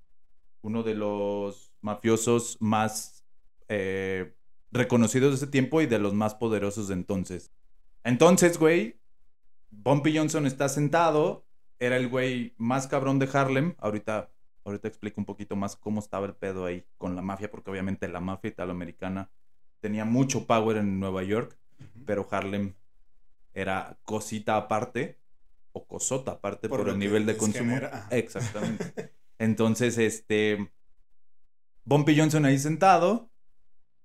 Uno 0.61 0.83
de 0.83 0.95
los 0.95 1.71
mafiosos 1.81 2.57
más 2.59 3.23
eh, 3.69 4.35
reconocidos 4.71 5.31
de 5.31 5.35
ese 5.37 5.47
tiempo 5.47 5.81
y 5.81 5.85
de 5.85 5.99
los 5.99 6.13
más 6.13 6.35
poderosos 6.35 6.89
de 6.89 6.95
entonces. 6.95 7.51
Entonces, 8.03 8.57
güey, 8.57 8.99
Bumpy 9.69 10.17
Johnson 10.17 10.45
está 10.45 10.69
sentado. 10.69 11.45
Era 11.79 11.97
el 11.97 12.07
güey 12.07 12.53
más 12.57 12.87
cabrón 12.87 13.17
de 13.19 13.29
Harlem. 13.31 13.75
Ahorita 13.79 14.29
Ahorita 14.67 14.89
explico 14.89 15.21
un 15.21 15.25
poquito 15.25 15.55
más 15.55 15.77
cómo 15.77 16.01
estaba 16.01 16.25
el 16.25 16.33
pedo 16.33 16.65
ahí 16.65 16.83
con 16.97 17.15
la 17.15 17.21
mafia, 17.21 17.49
porque 17.49 17.71
obviamente 17.71 18.09
la 18.09 18.19
mafia 18.19 18.49
italoamericana 18.49 19.31
tenía 19.79 20.03
mucho 20.03 20.45
power 20.45 20.75
en 20.75 20.99
Nueva 20.99 21.23
York, 21.23 21.57
pero 22.05 22.27
Harlem 22.29 22.73
era 23.53 23.97
cosita 24.03 24.57
aparte 24.57 25.19
o 25.71 25.85
cosota 25.85 26.33
aparte 26.33 26.67
por, 26.67 26.89
el 26.89 26.99
nivel 26.99 27.25
de 27.25 27.37
consumo. 27.37 27.79
Exactamente. 28.11 29.13
Entonces, 29.39 29.97
este 29.97 30.69
Bumpy 31.85 32.17
Johnson 32.19 32.43
ahí 32.43 32.59
sentado 32.59 33.29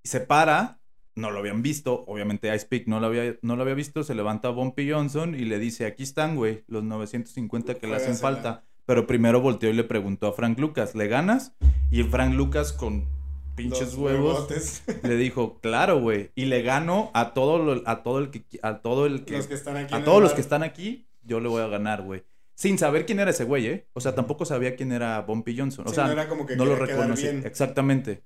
se 0.04 0.20
para, 0.20 0.80
no 1.16 1.32
lo 1.32 1.40
habían 1.40 1.62
visto, 1.62 2.04
obviamente 2.06 2.54
Ice 2.54 2.66
Peak 2.66 2.86
no 2.86 3.00
lo 3.00 3.08
había 3.08 3.36
no 3.42 3.56
lo 3.56 3.62
había 3.62 3.74
visto, 3.74 4.04
se 4.04 4.14
levanta 4.14 4.50
Bumpy 4.50 4.88
Johnson 4.88 5.34
y 5.34 5.44
le 5.44 5.58
dice, 5.58 5.86
"Aquí 5.86 6.04
están, 6.04 6.36
güey, 6.36 6.62
los 6.68 6.84
950 6.84 7.74
que 7.74 7.88
le 7.88 7.96
hacen 7.96 8.16
falta." 8.16 8.64
Pero 8.92 9.06
primero 9.06 9.40
volteó 9.40 9.70
y 9.70 9.72
le 9.72 9.84
preguntó 9.84 10.26
a 10.26 10.34
Frank 10.34 10.58
Lucas, 10.58 10.94
¿le 10.94 11.08
ganas? 11.08 11.54
Y 11.90 12.02
Frank 12.02 12.34
Lucas 12.34 12.74
con 12.74 13.06
pinches 13.54 13.94
huevos 13.94 14.46
le 15.02 15.16
dijo, 15.16 15.58
claro, 15.62 15.98
güey. 15.98 16.30
Y 16.34 16.44
le 16.44 16.60
gano 16.60 17.10
a 17.14 17.32
todo, 17.32 17.80
a 17.86 18.02
todo 18.02 18.18
el 18.18 18.28
que, 18.28 18.44
a 18.60 18.82
todo 18.82 19.06
el 19.06 19.24
que, 19.24 19.38
están 19.38 19.78
aquí 19.78 19.94
a 19.94 20.04
todos 20.04 20.20
los 20.20 20.34
que 20.34 20.42
están 20.42 20.62
aquí, 20.62 21.06
yo 21.22 21.40
le 21.40 21.48
voy 21.48 21.62
a 21.62 21.68
ganar, 21.68 22.02
güey. 22.02 22.24
Sin 22.54 22.76
saber 22.76 23.06
quién 23.06 23.18
era 23.18 23.30
ese 23.30 23.44
güey, 23.44 23.66
¿eh? 23.66 23.88
O 23.94 24.00
sea, 24.02 24.14
tampoco 24.14 24.44
sabía 24.44 24.76
quién 24.76 24.92
era 24.92 25.22
Bumpy 25.22 25.56
Johnson. 25.56 25.86
O 25.88 25.94
sea, 25.94 26.04
no, 26.04 26.12
era 26.12 26.28
como 26.28 26.44
que 26.44 26.54
no 26.54 26.66
lo 26.66 26.76
reconocí. 26.76 27.28
Exactamente. 27.28 28.22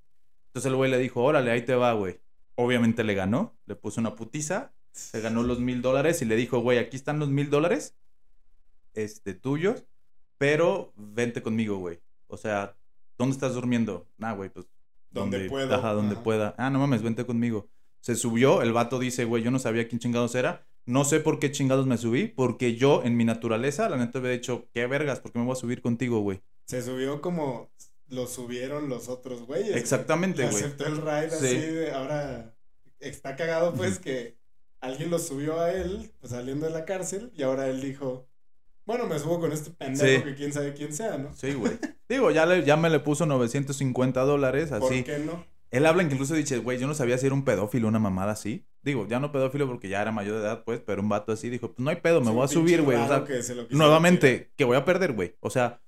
Entonces 0.48 0.68
el 0.68 0.74
güey 0.74 0.90
le 0.90 0.98
dijo, 0.98 1.22
órale, 1.22 1.52
ahí 1.52 1.62
te 1.62 1.76
va, 1.76 1.92
güey. 1.92 2.18
Obviamente 2.56 3.04
le 3.04 3.14
ganó, 3.14 3.56
le 3.66 3.76
puso 3.76 4.00
una 4.00 4.16
putiza, 4.16 4.72
se 4.90 5.20
ganó 5.20 5.44
los 5.44 5.60
mil 5.60 5.80
dólares 5.80 6.22
y 6.22 6.24
le 6.24 6.34
dijo, 6.34 6.58
güey, 6.58 6.78
aquí 6.78 6.96
están 6.96 7.20
los 7.20 7.28
mil 7.28 7.50
dólares, 7.50 7.96
este, 8.94 9.32
tuyos 9.32 9.84
pero 10.38 10.92
vente 10.96 11.42
conmigo, 11.42 11.78
güey. 11.78 12.00
O 12.28 12.36
sea, 12.36 12.76
¿dónde 13.18 13.34
estás 13.34 13.54
durmiendo? 13.54 14.06
Ah, 14.20 14.32
güey, 14.32 14.50
pues. 14.50 14.66
Donde, 15.10 15.48
pueda. 15.48 15.76
Ajá, 15.76 15.92
donde 15.92 16.16
pueda. 16.16 16.54
Ah, 16.58 16.70
no 16.70 16.78
mames, 16.78 17.02
vente 17.02 17.24
conmigo. 17.24 17.68
Se 18.00 18.14
subió, 18.14 18.62
el 18.62 18.72
vato 18.72 18.98
dice, 18.98 19.24
güey, 19.24 19.42
yo 19.42 19.50
no 19.50 19.58
sabía 19.58 19.88
quién 19.88 19.98
chingados 19.98 20.34
era. 20.34 20.66
No 20.84 21.04
sé 21.04 21.20
por 21.20 21.40
qué 21.40 21.50
chingados 21.50 21.86
me 21.86 21.98
subí, 21.98 22.28
porque 22.28 22.76
yo 22.76 23.02
en 23.02 23.16
mi 23.16 23.24
naturaleza, 23.24 23.88
la 23.88 23.96
neta, 23.96 24.18
había 24.18 24.30
dicho, 24.30 24.68
qué 24.72 24.86
vergas, 24.86 25.20
¿por 25.20 25.32
qué 25.32 25.38
me 25.38 25.44
voy 25.44 25.54
a 25.54 25.56
subir 25.56 25.82
contigo, 25.82 26.20
güey? 26.20 26.42
Se 26.66 26.82
subió 26.82 27.20
como 27.20 27.70
lo 28.08 28.26
subieron 28.26 28.88
los 28.88 29.08
otros 29.08 29.42
güeyes. 29.42 29.74
Exactamente, 29.74 30.46
güey. 30.46 30.56
Aceptó 30.56 30.86
el 30.86 30.98
ride 30.98 31.34
así 31.34 31.56
de 31.56 31.92
ahora. 31.92 32.54
Está 33.00 33.36
cagado, 33.36 33.74
pues, 33.74 33.98
que 33.98 34.38
alguien 34.80 35.10
lo 35.10 35.18
subió 35.18 35.60
a 35.60 35.72
él, 35.72 36.12
pues, 36.20 36.32
saliendo 36.32 36.66
de 36.66 36.72
la 36.72 36.84
cárcel, 36.84 37.32
y 37.34 37.42
ahora 37.42 37.68
él 37.68 37.80
dijo, 37.80 38.28
bueno, 38.86 39.06
me 39.06 39.18
subo 39.18 39.40
con 39.40 39.52
este 39.52 39.70
pendejo 39.70 40.24
que 40.24 40.34
quién 40.36 40.52
sabe 40.52 40.72
quién 40.72 40.92
sea, 40.92 41.18
¿no? 41.18 41.34
Sí, 41.34 41.52
güey. 41.54 41.72
Digo, 42.08 42.30
ya, 42.30 42.46
le, 42.46 42.64
ya 42.64 42.76
me 42.76 42.88
le 42.88 43.00
puso 43.00 43.26
950 43.26 44.20
dólares, 44.22 44.70
así. 44.70 45.02
¿Por 45.02 45.04
qué 45.04 45.18
no? 45.18 45.44
Él 45.72 45.84
habla 45.84 46.04
incluso 46.04 46.34
dice, 46.34 46.58
güey, 46.58 46.78
yo 46.78 46.86
no 46.86 46.94
sabía 46.94 47.18
si 47.18 47.26
era 47.26 47.34
un 47.34 47.44
pedófilo, 47.44 47.88
una 47.88 47.98
mamada 47.98 48.32
así. 48.32 48.64
Digo, 48.82 49.06
ya 49.08 49.18
no 49.18 49.32
pedófilo 49.32 49.66
porque 49.66 49.88
ya 49.88 50.00
era 50.00 50.12
mayor 50.12 50.36
de 50.36 50.42
edad, 50.42 50.62
pues, 50.64 50.80
pero 50.80 51.02
un 51.02 51.08
vato 51.08 51.32
así 51.32 51.50
dijo, 51.50 51.72
pues 51.72 51.80
no 51.80 51.90
hay 51.90 51.96
pedo, 51.96 52.20
me 52.20 52.30
voy 52.30 52.44
a 52.44 52.48
subir, 52.48 52.82
güey. 52.82 52.96
O 52.96 53.08
sea, 53.08 53.24
nuevamente, 53.70 54.52
que 54.56 54.64
voy 54.64 54.76
a 54.76 54.84
perder, 54.84 55.12
güey. 55.12 55.34
O 55.40 55.50
sea, 55.50 55.82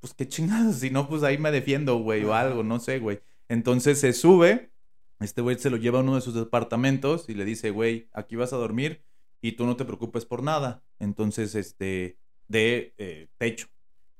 pues 0.00 0.12
qué 0.12 0.28
chingados, 0.28 0.76
si 0.76 0.90
no, 0.90 1.08
pues 1.08 1.22
ahí 1.22 1.38
me 1.38 1.52
defiendo, 1.52 1.98
güey, 1.98 2.24
o 2.24 2.34
algo, 2.34 2.64
no 2.64 2.80
sé, 2.80 2.98
güey. 2.98 3.20
Entonces 3.48 4.00
se 4.00 4.12
sube, 4.12 4.72
este 5.20 5.40
güey 5.40 5.56
se 5.56 5.70
lo 5.70 5.76
lleva 5.76 6.00
a 6.00 6.02
uno 6.02 6.16
de 6.16 6.20
sus 6.20 6.34
departamentos 6.34 7.28
y 7.28 7.34
le 7.34 7.44
dice, 7.44 7.70
güey, 7.70 8.08
aquí 8.12 8.34
vas 8.34 8.52
a 8.52 8.56
dormir 8.56 9.04
y 9.48 9.52
tú 9.52 9.66
no 9.66 9.76
te 9.76 9.84
preocupes 9.84 10.24
por 10.24 10.42
nada. 10.42 10.82
Entonces, 10.98 11.54
este, 11.54 12.18
de 12.48 12.94
eh, 12.98 13.28
techo. 13.38 13.68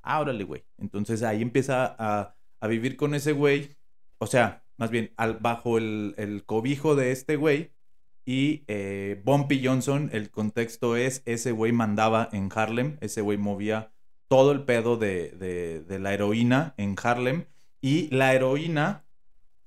Ah, 0.01 0.19
órale, 0.21 0.43
güey. 0.43 0.63
Entonces 0.77 1.23
ahí 1.23 1.41
empieza 1.41 1.95
a, 1.99 2.35
a 2.59 2.67
vivir 2.67 2.95
con 2.95 3.13
ese 3.13 3.33
güey 3.33 3.77
o 4.19 4.27
sea, 4.27 4.63
más 4.77 4.89
bien, 4.89 5.13
al, 5.17 5.37
bajo 5.37 5.77
el, 5.77 6.15
el 6.17 6.43
cobijo 6.45 6.95
de 6.95 7.11
este 7.11 7.35
güey, 7.35 7.71
y 8.25 8.63
eh, 8.67 9.21
Bumpy 9.23 9.65
Johnson, 9.65 10.09
el 10.11 10.31
contexto 10.31 10.97
es, 10.97 11.21
ese 11.25 11.51
güey 11.51 11.71
mandaba 11.71 12.27
en 12.33 12.49
Harlem, 12.53 12.97
ese 12.99 13.21
güey 13.21 13.37
movía 13.37 13.91
todo 14.27 14.51
el 14.51 14.63
pedo 14.63 14.97
de, 14.97 15.31
de, 15.87 15.99
la 15.99 16.13
heroína 16.13 16.73
en 16.75 16.95
Harlem. 17.01 17.45
Y 17.79 18.13
la 18.13 18.33
heroína, 18.33 19.05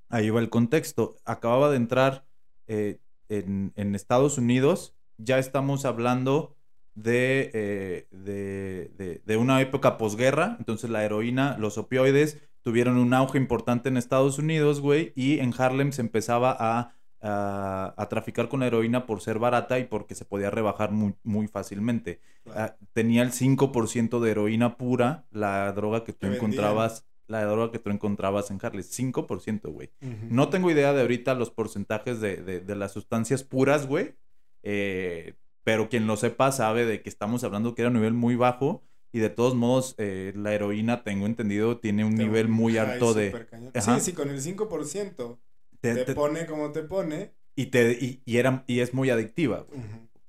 ahí 0.09 0.29
va 0.29 0.41
el 0.41 0.49
contexto, 0.49 1.17
acababa 1.25 1.71
de 1.71 1.77
entrar 1.77 2.25
eh, 2.67 2.99
en, 3.29 3.73
en, 3.75 3.95
Estados 3.95 4.37
Unidos, 4.37 4.93
ya 5.23 5.39
estamos 5.39 5.85
hablando 5.85 6.55
de, 6.95 7.51
eh, 7.53 8.07
de, 8.11 9.21
de 9.25 9.37
una 9.37 9.61
época 9.61 9.97
posguerra, 9.97 10.55
entonces 10.59 10.89
la 10.89 11.03
heroína, 11.03 11.57
los 11.57 11.77
opioides 11.77 12.41
tuvieron 12.61 12.97
un 12.97 13.13
auge 13.13 13.37
importante 13.37 13.89
en 13.89 13.97
Estados 13.97 14.37
Unidos, 14.37 14.81
güey, 14.81 15.13
y 15.15 15.39
en 15.39 15.53
Harlem 15.57 15.91
se 15.91 16.01
empezaba 16.01 16.55
a 16.59 16.93
a, 17.21 18.07
traficar 18.09 18.49
con 18.49 18.63
heroína 18.63 19.05
por 19.05 19.21
ser 19.21 19.39
barata 19.39 19.79
y 19.79 19.85
porque 19.85 20.15
se 20.15 20.25
podía 20.25 20.49
rebajar 20.49 20.91
muy, 20.91 21.13
muy 21.23 21.47
fácilmente. 21.47 22.19
Ah, 22.47 22.75
tenía 22.93 23.21
el 23.21 23.31
5% 23.31 24.19
de 24.19 24.31
heroína 24.31 24.77
pura, 24.77 25.25
la 25.31 25.71
droga 25.73 26.03
que 26.03 26.13
tú 26.13 26.27
encontrabas, 26.27 27.05
la 27.27 27.45
droga 27.45 27.71
que 27.71 27.79
tú 27.79 27.91
encontrabas 27.91 28.49
en 28.51 28.59
Harley. 28.61 28.83
5%, 28.83 29.71
güey. 29.71 29.91
No 30.29 30.49
tengo 30.49 30.71
idea 30.71 30.93
de 30.93 31.01
ahorita 31.01 31.35
los 31.35 31.51
porcentajes 31.51 32.19
de, 32.19 32.63
las 32.75 32.91
sustancias 32.91 33.43
puras, 33.43 33.87
güey. 33.87 34.15
Eh, 34.63 35.35
pero 35.63 35.89
quien 35.89 36.07
lo 36.07 36.17
sepa 36.17 36.51
sabe 36.51 36.85
de 36.85 37.01
que 37.01 37.09
estamos 37.09 37.43
hablando 37.43 37.75
que 37.75 37.81
era 37.83 37.89
un 37.89 37.95
nivel 37.95 38.13
muy 38.13 38.35
bajo. 38.35 38.83
Y 39.13 39.19
de 39.19 39.29
todos 39.29 39.55
modos, 39.55 39.95
eh, 39.97 40.31
la 40.35 40.53
heroína, 40.53 41.03
tengo 41.03 41.25
entendido, 41.25 41.79
tiene 41.79 42.05
un 42.05 42.15
nivel 42.15 42.47
muy 42.47 42.77
alto 42.77 43.13
de... 43.13 43.45
Sí, 43.75 43.99
sí, 43.99 44.13
con 44.13 44.29
el 44.29 44.41
5% 44.41 45.37
te, 45.81 46.13
pone 46.13 46.45
como 46.45 46.71
te 46.71 46.83
pone. 46.83 47.33
Y, 47.55 47.67
te, 47.67 48.21
y, 48.25 48.37
era, 48.37 48.63
y 48.67 48.79
es 48.79 48.93
muy 48.93 49.09
adictiva. 49.09 49.65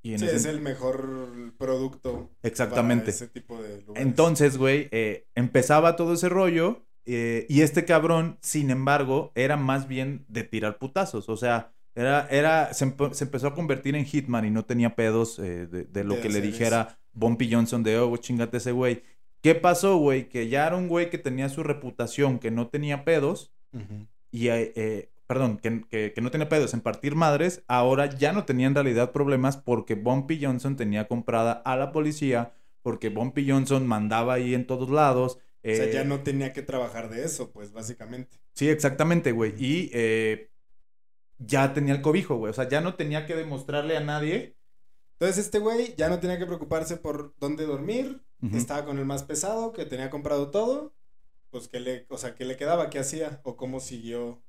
y 0.02 0.18
sí, 0.18 0.26
es 0.26 0.44
el 0.44 0.60
mejor 0.60 1.52
producto. 1.56 2.30
Exactamente. 2.42 3.10
ese 3.10 3.28
tipo 3.28 3.62
de 3.62 3.82
lugares. 3.82 4.06
Entonces, 4.06 4.58
güey, 4.58 4.88
eh, 4.90 5.28
empezaba 5.34 5.96
todo 5.96 6.14
ese 6.14 6.28
rollo. 6.28 6.84
Eh, 7.04 7.46
y 7.48 7.62
este 7.62 7.84
cabrón, 7.84 8.38
sin 8.42 8.70
embargo, 8.70 9.32
era 9.34 9.56
más 9.56 9.88
bien 9.88 10.24
de 10.28 10.44
tirar 10.44 10.78
putazos. 10.78 11.28
O 11.28 11.36
sea, 11.36 11.72
era, 11.94 12.26
era, 12.30 12.72
se, 12.74 12.84
empezó 12.84 13.46
a 13.46 13.54
convertir 13.54 13.94
en 13.96 14.04
Hitman 14.04 14.44
y 14.44 14.50
no 14.50 14.64
tenía 14.64 14.94
pedos 14.94 15.38
eh, 15.38 15.66
de, 15.66 16.04
lo 16.04 16.20
que 16.20 16.28
le 16.28 16.40
dijera 16.40 16.98
Bumpy 17.12 17.52
Johnson 17.52 17.82
de, 17.82 17.98
oh, 17.98 18.16
chingate 18.16 18.56
ese 18.56 18.72
güey. 18.72 19.02
¿Qué 19.40 19.54
pasó, 19.54 19.96
güey? 19.96 20.28
Que 20.28 20.48
ya 20.48 20.66
era 20.66 20.76
un 20.76 20.88
güey 20.88 21.10
que 21.10 21.18
tenía 21.18 21.48
su 21.48 21.62
reputación, 21.62 22.38
que 22.38 22.50
no 22.50 22.68
tenía 22.68 23.04
pedos. 23.04 23.52
Y 24.30 24.48
eh, 24.48 25.10
perdón, 25.32 25.56
que, 25.56 26.12
no 26.20 26.30
tenía 26.30 26.50
pedos 26.50 26.74
en 26.74 26.82
partir 26.82 27.14
madres, 27.14 27.64
ahora 27.66 28.06
ya 28.06 28.34
no 28.34 28.44
tenía 28.44 28.66
en 28.66 28.74
realidad 28.74 29.12
problemas 29.12 29.56
porque 29.56 29.94
Bumpy 29.94 30.38
Johnson 30.44 30.76
tenía 30.76 31.08
comprada 31.08 31.52
a 31.52 31.74
la 31.76 31.90
policía, 31.90 32.52
porque 32.82 33.08
Bumpy 33.08 33.48
Johnson 33.48 33.86
mandaba 33.86 34.34
ahí 34.34 34.54
en 34.54 34.66
todos 34.66 34.90
lados. 34.90 35.38
o 35.64 35.74
sea, 35.74 35.90
ya 35.90 36.02
eh, 36.02 36.04
no 36.04 36.20
tenía 36.20 36.52
que 36.52 36.60
trabajar 36.60 37.08
de 37.08 37.24
eso, 37.24 37.50
pues, 37.50 37.72
básicamente. 37.72 38.36
Sí, 38.52 38.68
exactamente, 38.68 39.32
güey. 39.32 39.54
Y 39.56 39.90
eh, 39.94 40.50
ya 41.46 41.72
tenía 41.72 41.94
el 41.94 42.02
cobijo, 42.02 42.36
güey. 42.36 42.50
O 42.50 42.54
sea, 42.54 42.68
ya 42.68 42.80
no 42.80 42.94
tenía 42.94 43.26
que 43.26 43.34
demostrarle 43.34 43.96
a 43.96 44.00
nadie. 44.00 44.56
Entonces, 45.14 45.44
este 45.44 45.58
güey 45.58 45.94
ya 45.96 46.08
no 46.08 46.20
tenía 46.20 46.38
que 46.38 46.46
preocuparse 46.46 46.96
por 46.96 47.34
dónde 47.38 47.66
dormir. 47.66 48.22
Estaba 48.52 48.84
con 48.84 48.98
el 48.98 49.04
más 49.04 49.22
pesado, 49.22 49.72
que 49.72 49.84
tenía 49.84 50.10
comprado 50.10 50.50
todo. 50.50 50.92
Pues, 51.50 51.68
que 51.68 51.78
le, 51.78 52.06
o 52.08 52.18
sea, 52.18 52.34
¿qué 52.34 52.44
le 52.44 52.56
quedaba? 52.56 52.90
¿Qué 52.90 52.98
hacía? 52.98 53.40
¿O 53.44 53.56
cómo 53.56 53.78
siguió 53.78 54.42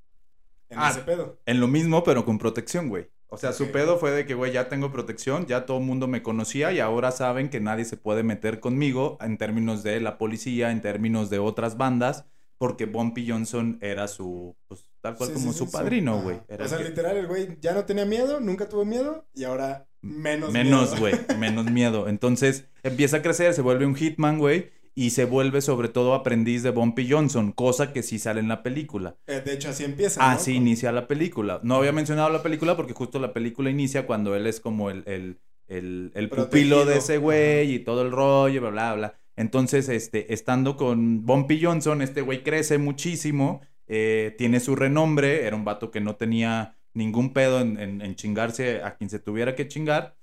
en 0.73 0.79
ah, 0.79 0.89
ese 0.89 1.01
pedo. 1.01 1.39
En 1.45 1.59
lo 1.59 1.67
mismo, 1.67 2.03
pero 2.03 2.25
con 2.25 2.37
protección, 2.37 2.89
güey. 2.89 3.09
O 3.27 3.37
sea, 3.37 3.51
su 3.51 3.71
pedo 3.71 3.97
fue 3.97 4.11
de 4.11 4.25
que, 4.25 4.35
güey, 4.35 4.51
ya 4.51 4.69
tengo 4.69 4.91
protección, 4.91 5.47
ya 5.47 5.65
todo 5.65 5.79
el 5.79 5.83
mundo 5.83 6.07
me 6.07 6.21
conocía 6.21 6.71
y 6.71 6.79
ahora 6.79 7.11
saben 7.11 7.49
que 7.49 7.59
nadie 7.59 7.83
se 7.83 7.97
puede 7.97 8.21
meter 8.21 8.59
conmigo 8.59 9.17
en 9.21 9.39
términos 9.39 9.81
de 9.81 9.99
la 10.01 10.19
policía, 10.19 10.69
en 10.71 10.81
términos 10.81 11.31
de 11.31 11.39
otras 11.39 11.75
bandas, 11.75 12.25
porque 12.63 12.85
Bumpy 12.85 13.29
Johnson 13.29 13.77
era 13.81 14.07
su, 14.07 14.55
pues, 14.69 14.89
tal 15.01 15.17
cual 15.17 15.33
como 15.33 15.51
su 15.51 15.69
padrino, 15.69 16.21
güey. 16.21 16.39
O 16.47 16.65
sea, 16.65 16.79
literal, 16.79 17.17
el 17.17 17.27
güey 17.27 17.57
ya 17.59 17.73
no 17.73 17.83
tenía 17.83 18.05
miedo, 18.05 18.39
nunca 18.39 18.69
tuvo 18.69 18.85
miedo 18.85 19.27
y 19.33 19.43
ahora 19.43 19.85
menos, 20.01 20.53
menos 20.53 20.53
miedo. 20.53 20.63
Menos, 20.63 20.97
güey, 20.97 21.13
menos 21.37 21.65
miedo. 21.69 22.07
Entonces 22.07 22.69
empieza 22.81 23.17
a 23.17 23.21
crecer, 23.21 23.53
se 23.53 23.61
vuelve 23.61 23.85
un 23.85 23.95
hitman, 23.95 24.37
güey 24.39 24.71
y 24.95 25.09
se 25.09 25.25
vuelve 25.25 25.59
sobre 25.59 25.89
todo 25.89 26.13
aprendiz 26.13 26.63
de 26.63 26.69
Bumpy 26.69 27.11
Johnson, 27.11 27.51
cosa 27.51 27.91
que 27.91 28.01
sí 28.01 28.17
sale 28.17 28.39
en 28.39 28.47
la 28.47 28.63
película. 28.63 29.17
Eh, 29.27 29.41
de 29.43 29.55
hecho, 29.55 29.67
así 29.67 29.83
empieza. 29.83 30.31
Así 30.31 30.53
inicia 30.53 30.93
la 30.93 31.09
película. 31.09 31.59
No 31.63 31.75
había 31.75 31.91
mencionado 31.91 32.29
la 32.29 32.43
película 32.43 32.77
porque 32.77 32.93
justo 32.93 33.19
la 33.19 33.33
película 33.33 33.71
inicia 33.71 34.05
cuando 34.05 34.37
él 34.37 34.47
es 34.47 34.61
como 34.61 34.89
el, 34.89 35.03
el, 35.05 35.41
el, 35.67 36.13
el 36.15 36.29
pupilo 36.29 36.85
de 36.85 36.99
ese 36.99 37.17
güey 37.17 37.73
y 37.73 37.79
todo 37.79 38.03
el 38.03 38.11
rollo, 38.11 38.61
bla, 38.61 38.69
bla, 38.71 38.93
bla. 38.95 39.22
Entonces, 39.35 39.89
este, 39.89 40.33
estando 40.33 40.77
con 40.77 41.25
Bumpy 41.25 41.61
Johnson, 41.61 42.01
este 42.01 42.21
güey 42.21 42.43
crece 42.43 42.77
muchísimo, 42.77 43.61
eh, 43.87 44.35
tiene 44.37 44.59
su 44.59 44.75
renombre, 44.75 45.45
era 45.45 45.55
un 45.55 45.65
vato 45.65 45.91
que 45.91 46.01
no 46.01 46.15
tenía 46.15 46.77
ningún 46.93 47.33
pedo 47.33 47.59
en, 47.59 48.15
chingarse 48.15 48.83
a 48.83 48.95
quien 48.95 49.09
se 49.09 49.19
tuviera 49.19 49.55
que 49.55 49.67
chingar 49.67 50.15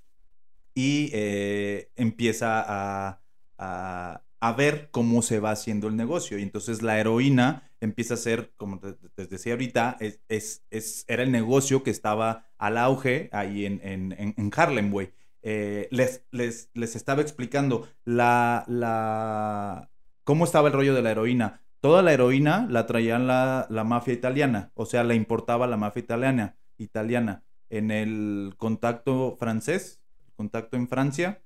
y 0.73 1.09
eh, 1.13 1.91
empieza 1.97 2.63
a, 2.65 3.21
a, 3.57 4.53
ver 4.53 4.89
cómo 4.91 5.21
se 5.21 5.39
va 5.39 5.51
haciendo 5.51 5.89
el 5.89 5.97
negocio. 5.97 6.39
Y 6.39 6.43
entonces 6.43 6.81
la 6.81 6.99
heroína 6.99 7.69
empieza 7.81 8.13
a 8.13 8.17
ser, 8.17 8.53
como 8.55 8.79
te, 8.79 8.95
decía 9.27 9.53
ahorita, 9.53 9.97
es, 9.99 10.63
es, 10.69 11.03
era 11.07 11.23
el 11.23 11.31
negocio 11.31 11.83
que 11.83 11.91
estaba 11.91 12.45
al 12.57 12.77
auge 12.77 13.29
ahí 13.33 13.65
en, 13.65 13.81
en 13.83 14.51
Harlem, 14.55 14.91
güey. 14.91 15.11
Eh, 15.43 15.87
les, 15.91 16.25
les, 16.31 16.69
les, 16.73 16.95
estaba 16.95 17.21
explicando 17.21 17.87
la, 18.05 18.63
la, 18.67 19.89
cómo 20.23 20.45
estaba 20.45 20.67
el 20.67 20.73
rollo 20.73 20.93
de 20.93 21.01
la 21.01 21.11
heroína. 21.11 21.61
Toda 21.79 22.03
la 22.03 22.13
heroína 22.13 22.67
la 22.69 22.85
traían 22.85 23.25
la, 23.25 23.65
la 23.69 23.83
mafia 23.83 24.13
italiana, 24.13 24.71
o 24.75 24.85
sea, 24.85 25.03
la 25.03 25.15
importaba 25.15 25.65
la 25.65 25.77
mafia 25.77 26.01
italiana, 26.01 26.57
italiana. 26.77 27.43
En 27.69 27.89
el 27.89 28.53
contacto 28.57 29.35
francés, 29.39 30.01
contacto 30.35 30.77
en 30.77 30.87
Francia, 30.87 31.41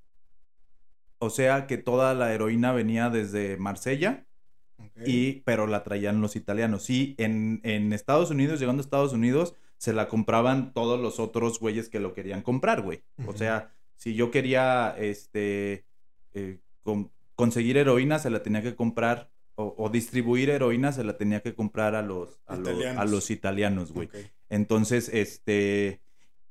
o 1.20 1.30
sea 1.30 1.68
que 1.68 1.78
toda 1.78 2.14
la 2.14 2.34
heroína 2.34 2.74
venía 2.74 3.10
desde 3.10 3.58
Marsella, 3.58 4.26
y, 5.06 5.42
pero 5.42 5.68
la 5.68 5.84
traían 5.84 6.22
los 6.22 6.36
italianos. 6.36 6.84
Sí, 6.84 7.16
en, 7.18 7.62
en, 7.64 7.94
Estados 7.94 8.30
Unidos, 8.32 8.60
llegando 8.60 8.82
a 8.82 8.84
Estados 8.86 9.14
Unidos, 9.14 9.56
se 9.78 9.94
la 9.94 10.08
compraban 10.08 10.74
todos 10.74 11.00
los 11.00 11.20
otros 11.20 11.60
güeyes 11.60 11.90
que 11.90 12.00
lo 12.00 12.14
querían 12.14 12.42
comprar, 12.42 12.82
güey. 12.82 13.04
O 13.26 13.34
sea, 13.34 13.72
si 13.96 14.14
yo 14.14 14.32
quería 14.32 14.96
este, 14.98 15.86
eh, 16.34 16.60
conseguir 17.36 17.78
heroína, 17.78 18.20
se 18.20 18.30
la 18.30 18.44
tenía 18.44 18.62
que 18.62 18.76
comprar, 18.76 19.30
o, 19.58 19.90
distribuir 19.90 20.50
heroína, 20.50 20.92
se 20.92 21.06
la 21.06 21.18
tenía 21.18 21.42
que 21.42 21.56
comprar 21.56 21.96
a 21.96 22.02
los, 22.02 22.42
a 22.46 23.06
los, 23.06 23.32
italianos, 23.32 23.92
güey. 23.92 24.10
Entonces, 24.50 25.10
este... 25.14 26.02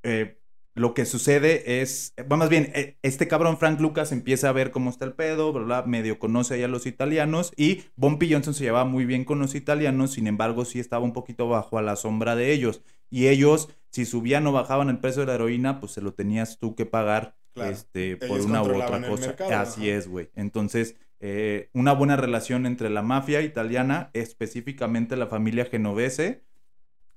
Eh, 0.03 0.39
lo 0.75 0.93
que 0.93 1.05
sucede 1.05 1.81
es, 1.81 2.15
más 2.29 2.49
bien, 2.49 2.73
este 3.03 3.29
cabrón 3.29 3.59
Frank 3.59 3.81
Lucas 3.81 4.11
empieza 4.11 4.49
a 4.49 4.53
ver 4.53 4.73
cómo 4.73 4.91
está 4.91 5.05
el 5.05 5.13
pedo, 5.13 5.53
¿verdad? 5.53 5.87
medio 5.87 6.19
conoce 6.19 6.55
ahí 6.55 6.65
a 6.65 6.69
los 6.69 6.87
italianos 6.87 7.53
y 7.57 7.85
Bumpy 7.95 8.33
Johnson 8.33 8.55
se 8.55 8.65
llevaba 8.65 8.85
muy 8.85 9.05
bien 9.05 9.25
con 9.25 9.39
los 9.39 9.55
italianos, 9.55 10.13
sin 10.13 10.27
embargo 10.27 10.65
sí 10.65 10.81
estaba 10.81 11.05
un 11.05 11.13
poquito 11.13 11.49
bajo 11.49 11.79
a 11.79 11.83
la 11.83 11.95
sombra 11.95 12.35
de 12.35 12.53
ellos. 12.53 12.83
Y 13.09 13.29
ellos, 13.29 13.69
si 13.91 14.05
subían 14.05 14.49
o 14.49 14.53
bajaban 14.53 14.89
el 14.89 14.99
precio 14.99 15.21
de 15.23 15.27
la 15.27 15.35
heroína, 15.35 15.79
pues 15.79 15.93
se 15.93 16.01
lo 16.01 16.13
tenías 16.13 16.59
tú 16.59 16.75
que 16.75 16.87
pagar 16.87 17.37
este, 17.57 18.17
por 18.17 18.41
una 18.41 18.63
u 18.63 18.83
otra 18.83 19.09
cosa. 19.09 19.35
Así 19.61 19.89
es, 19.89 20.09
güey. 20.09 20.31
Entonces, 20.35 20.97
eh, 21.21 21.71
una 21.73 21.93
buena 21.93 22.17
relación 22.17 22.67
entre 22.67 22.91
la 22.91 23.03
mafia 23.03 23.41
italiana, 23.43 24.11
específicamente 24.13 25.17
la 25.17 25.27
familia 25.27 25.65
genovese, 25.65 26.45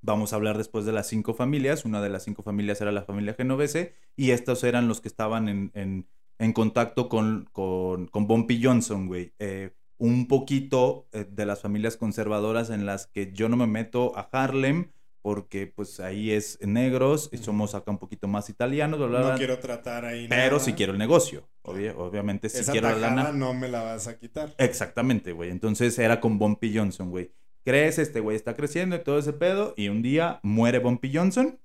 Vamos 0.02 0.32
a 0.32 0.36
hablar 0.36 0.58
después 0.58 0.86
de 0.86 0.92
las 0.92 1.08
cinco 1.08 1.34
familias. 1.34 1.84
Una 1.84 2.02
de 2.02 2.10
las 2.10 2.24
cinco 2.24 2.44
familias 2.44 2.80
era 2.82 2.92
la 2.92 3.02
familia 3.02 3.34
genovese 3.34 3.94
y 4.16 4.32
estos 4.32 4.64
eran 4.64 4.88
los 4.88 5.02
que 5.02 5.08
estaban 5.08 5.50
en, 5.50 6.08
en, 6.38 6.54
contacto 6.54 7.10
con, 7.10 7.50
con, 7.52 8.08
con 8.08 8.28
Bumpy 8.28 8.64
Johnson, 8.64 9.08
güey. 9.08 9.34
Eh, 9.40 9.72
un 9.98 10.28
poquito 10.28 11.08
eh, 11.12 11.26
de 11.30 11.46
las 11.46 11.62
familias 11.62 11.98
conservadoras 11.98 12.70
en 12.70 12.86
las 12.86 13.08
que 13.08 13.34
yo 13.34 13.50
no 13.50 13.58
me 13.58 13.66
meto 13.66 14.16
a 14.16 14.30
Harlem 14.32 14.92
porque 15.28 15.68
pues 15.68 16.00
ahí 16.00 16.32
es 16.32 16.58
negros 16.62 17.28
y 17.34 17.38
somos 17.38 17.76
acá 17.76 17.92
un 17.92 17.98
poquito 17.98 18.30
más 18.30 18.50
italianos. 18.50 18.98
No 18.98 19.36
quiero 19.36 19.60
tratar 19.60 20.06
ahí 20.06 20.26
Pero 20.30 20.58
si 20.58 20.72
quiero 20.72 20.94
el 20.94 20.98
negocio. 20.98 21.50
obviamente 21.64 22.48
si 22.48 22.64
quiero 22.72 22.88
la 22.92 22.96
lana. 22.96 23.34
no 23.34 23.54
me 23.54 23.68
la 23.68 23.84
vas 23.84 24.08
a 24.08 24.18
quitar. 24.18 24.56
Exactamente, 24.58 25.34
güey. 25.34 25.50
Entonces 25.50 26.00
era 26.00 26.22
con 26.22 26.40
Bumpy 26.40 26.74
Johnson, 26.74 27.10
güey 27.10 27.34
crece, 27.66 28.04
este 28.04 28.22
güey 28.22 28.38
está 28.38 28.56
creciendo 28.56 28.96
y 28.96 29.00
todo 29.00 29.20
ese 29.20 29.34
pedo, 29.34 29.74
y 29.76 29.90
un 29.90 30.02
día 30.02 30.40
muere 30.44 30.80
Bumpy 30.80 31.12
Johnson. 31.14 31.60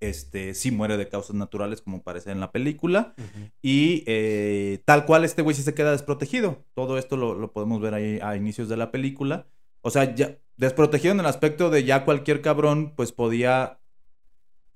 Este, 0.00 0.52
sí 0.54 0.72
muere 0.72 0.96
de 0.96 1.08
causas 1.08 1.36
naturales, 1.36 1.82
como 1.82 2.02
parece 2.02 2.32
en 2.32 2.40
la 2.40 2.50
película. 2.50 3.14
Y 3.62 4.02
eh, 4.08 4.82
tal 4.84 5.06
cual, 5.06 5.24
este 5.24 5.42
güey 5.42 5.54
sí 5.54 5.62
se 5.62 5.74
queda 5.74 5.92
desprotegido. 5.92 6.64
Todo 6.74 6.98
esto 6.98 7.16
lo, 7.16 7.52
podemos 7.52 7.80
ver 7.80 7.94
ahí 7.94 8.18
a 8.20 8.34
inicios 8.34 8.68
de 8.68 8.76
la 8.76 8.90
película. 8.90 9.46
O 9.82 9.90
sea, 9.90 10.12
ya 10.12 10.38
desprotegido 10.56 11.12
en 11.12 11.20
el 11.20 11.26
aspecto 11.26 11.70
de 11.70 11.84
ya 11.84 12.04
cualquier 12.04 12.42
cabrón, 12.42 12.94
pues 12.96 13.12
podía. 13.12 13.78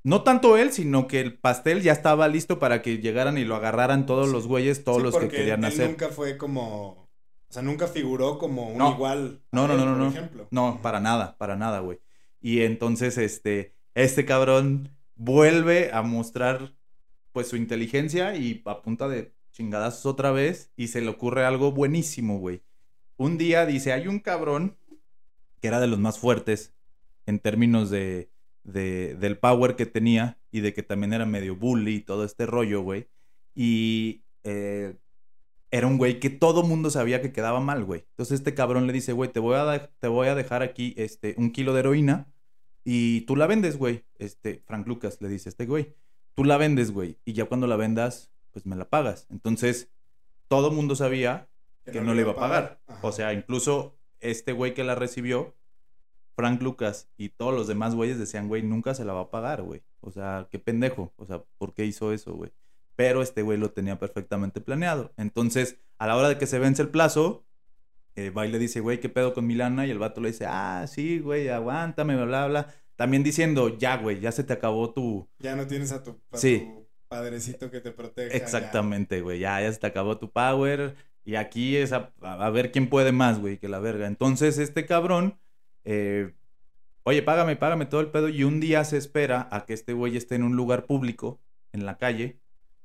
No 0.03 0.22
tanto 0.22 0.57
él, 0.57 0.72
sino 0.72 1.09
que 1.09 1.20
el 1.20 1.37
pastel 1.37 1.83
ya 1.83 1.93
estaba 1.93 2.29
listo 2.29 2.61
para 2.61 2.81
que 2.81 2.99
llegaran 2.99 3.39
y 3.39 3.45
lo 3.45 3.57
agarraran 3.57 4.07
todos 4.07 4.29
los 4.29 4.47
güeyes, 4.47 4.85
todos 4.85 5.03
los 5.03 5.16
que 5.16 5.29
querían 5.29 5.64
él 5.64 5.72
hacer. 5.72 5.89
nunca 5.89 6.09
fue 6.09 6.37
como. 6.37 7.09
O 7.49 7.53
sea, 7.53 7.62
nunca 7.62 7.89
figuró 7.89 8.39
como 8.39 8.68
un 8.68 8.85
igual. 8.87 9.43
No, 9.53 9.66
no, 9.66 9.77
no, 9.77 9.85
no, 9.85 10.11
no. 10.11 10.12
No, 10.51 10.81
para 10.83 11.01
nada, 11.01 11.37
para 11.39 11.57
nada, 11.57 11.81
güey. 11.81 12.01
Y 12.41 12.62
entonces, 12.62 13.18
este, 13.18 13.74
este 13.95 14.24
cabrón 14.24 14.91
vuelve 15.14 15.91
a 15.93 16.03
mostrar, 16.03 16.74
pues, 17.33 17.49
su 17.49 17.57
inteligencia 17.57 18.37
y 18.37 18.62
a 18.64 18.83
punta 18.83 19.09
de 19.09 19.33
chingadazos 19.53 20.07
otra 20.07 20.31
vez 20.31 20.70
y 20.77 20.89
se 20.89 21.01
le 21.01 21.09
ocurre 21.09 21.45
algo 21.45 21.72
buenísimo, 21.72 22.39
güey. 22.39 22.62
Un 23.16 23.39
día 23.39 23.64
dice, 23.64 23.93
hay 23.93 24.07
un 24.07 24.20
cabrón 24.20 24.77
que 25.61 25.68
era 25.68 25.80
de 25.80 25.86
los 25.86 25.98
más 25.98 26.18
fuertes 26.18 26.74
en 27.26 27.38
términos 27.38 27.90
de, 27.90 28.30
de, 28.64 29.14
del 29.16 29.38
power 29.38 29.76
que 29.76 29.86
tenía 29.86 30.38
y 30.50 30.61
de 30.61 30.74
que 30.74 30.82
también 30.82 31.12
era 31.12 31.26
medio 31.26 31.57
bully 31.57 31.96
y 31.96 32.00
todo 32.00 32.24
este 32.24 32.46
rollo, 32.46 32.82
güey. 32.82 33.09
Y 33.54 34.22
eh, 34.44 34.96
era 35.70 35.86
un 35.86 35.98
güey 35.98 36.20
que 36.20 36.30
todo 36.30 36.62
mundo 36.62 36.90
sabía 36.90 37.22
que 37.22 37.32
quedaba 37.32 37.61
mal, 37.61 37.84
güey. 37.84 38.04
Entonces 38.11 38.40
este 38.40 38.54
cabrón 38.54 38.86
le 38.86 38.92
dice, 38.92 39.12
güey, 39.12 39.32
te, 39.32 39.40
voy 39.40 39.57
a 39.57 39.90
te 39.98 40.09
voy 40.09 40.28
a 40.28 40.34
dejar 40.34 40.62
aquí 40.62 40.94
este, 40.96 41.34
un 41.38 41.50
kilo 41.50 41.74
de 41.74 41.80
heroína 41.80 42.32
y 42.84 43.22
tú 43.22 43.34
la 43.36 43.46
vendes, 43.46 43.76
güey. 43.78 44.04
Este, 44.18 44.62
Frank 44.66 44.86
Lucas 44.86 45.20
le 45.20 45.28
dice, 45.28 45.48
este 45.48 45.66
güey, 45.66 45.94
tú 46.34 46.44
la 46.44 46.57
vendes, 46.57 46.92
güey. 46.92 47.18
Y 47.24 47.32
ya 47.32 47.46
cuando 47.46 47.66
la 47.66 47.76
vendas, 47.76 48.30
pues 48.52 48.64
me 48.64 48.76
la 48.76 48.88
pagas. 48.88 49.26
Entonces, 49.28 49.90
todo 50.48 50.70
mundo 50.70 50.94
sabía 50.94 51.48
que, 51.84 52.00
no, 52.00 52.14
le 52.14 52.22
iba 52.22 52.32
a 52.32 52.36
pagar. 52.36 52.80
O 53.02 53.11
sea, 53.11 53.32
incluso 53.32 53.96
este 54.21 54.53
güey 54.53 54.75
que 54.75 54.85
la 54.85 54.95
recibió, 54.95 55.55
Frank 56.35 56.61
Lucas 56.62 57.09
y 57.17 57.31
todos 57.31 57.55
los 57.55 57.67
demás 57.67 57.95
güeyes 57.95 58.19
decían, 58.19 58.49
güey, 58.49 58.62
nunca 58.62 58.95
se 58.95 59.05
la 59.05 59.12
va 59.12 59.23
a 59.23 59.31
pagar, 59.31 59.62
güey. 59.62 59.83
O 60.01 60.11
sea, 60.11 60.49
qué 60.51 60.59
pendejo. 60.59 61.12
O 61.17 61.27
sea, 61.27 61.43
¿por 61.59 61.73
qué 61.75 61.85
hizo 61.87 62.12
eso, 62.12 62.35
güey? 62.35 62.53
Pero 62.95 63.23
este 63.23 63.43
güey 63.43 63.59
lo 63.59 63.71
tenía 63.71 63.99
perfectamente 63.99 64.61
planeado. 64.61 65.12
Entonces, 65.17 65.79
a 65.99 66.07
la 66.07 66.17
hora 66.17 66.29
de 66.29 66.39
que 66.39 66.47
se 66.47 66.59
vence 66.59 66.83
el 66.83 66.91
plazo, 66.91 67.45
eh, 68.14 68.31
va 68.31 68.47
y 68.47 68.53
le 68.53 68.59
dice, 68.59 68.81
güey, 68.81 69.01
¿qué 69.01 69.09
pedo 69.09 69.35
con 69.35 69.47
Milana? 69.47 69.87
Y 69.87 69.91
el 69.91 69.99
vato 69.99 70.21
le 70.21 70.29
dice, 70.29 70.47
ah, 70.47 70.87
sí, 70.87 71.19
güey, 71.21 71.49
aguántame, 71.49 72.14
bla, 72.17 72.25
bla, 72.25 72.47
bla. 72.47 72.75
También 72.97 73.23
diciendo, 73.23 73.77
ya, 73.77 73.97
güey, 73.97 74.21
ya 74.21 74.33
se 74.33 74.45
te 74.45 74.53
acabó 74.53 74.93
tu... 74.93 75.29
Ya 75.39 75.57
no 75.57 75.67
tienes 75.67 75.93
a 75.93 76.03
tu... 76.03 76.19
sí 76.33 76.67
padrecito 77.09 77.71
que 77.71 77.81
te 77.81 77.93
proteja. 77.93 78.37
Exactamente, 78.37 79.21
güey. 79.21 79.41
Ya. 79.41 79.61
ya, 79.61 79.73
se 79.73 79.79
te 79.79 79.87
acabó 79.87 80.19
tu 80.19 80.31
power. 80.31 80.95
Y 81.27 81.35
aquí 81.35 81.77
es 81.77 81.93
a, 81.93 82.12
ver 82.51 82.70
quién 82.70 82.89
puede 82.89 83.11
más, 83.11 83.41
güey, 83.41 83.59
que 83.59 83.68
la 83.68 83.81
verga. 83.81 84.07
Entonces, 84.07 84.59
este 84.59 84.87
cabrón, 84.87 85.37
eh, 85.85 86.33
oye, 87.03 87.20
págame, 87.20 87.57
págame 87.57 87.85
todo 87.87 88.01
el 88.01 88.12
pedo. 88.12 88.29
Y 88.29 88.45
un 88.45 88.61
día 88.61 88.85
se 88.85 88.97
espera 88.97 89.49
a 89.51 89.66
que 89.66 89.74
este 89.74 89.93
güey 89.93 90.16
esté 90.16 90.37
en 90.37 90.45
un 90.45 90.55
lugar 90.55 90.87
público, 90.87 91.41
en 91.72 91.85
la 91.85 91.99
calle. 91.99 92.39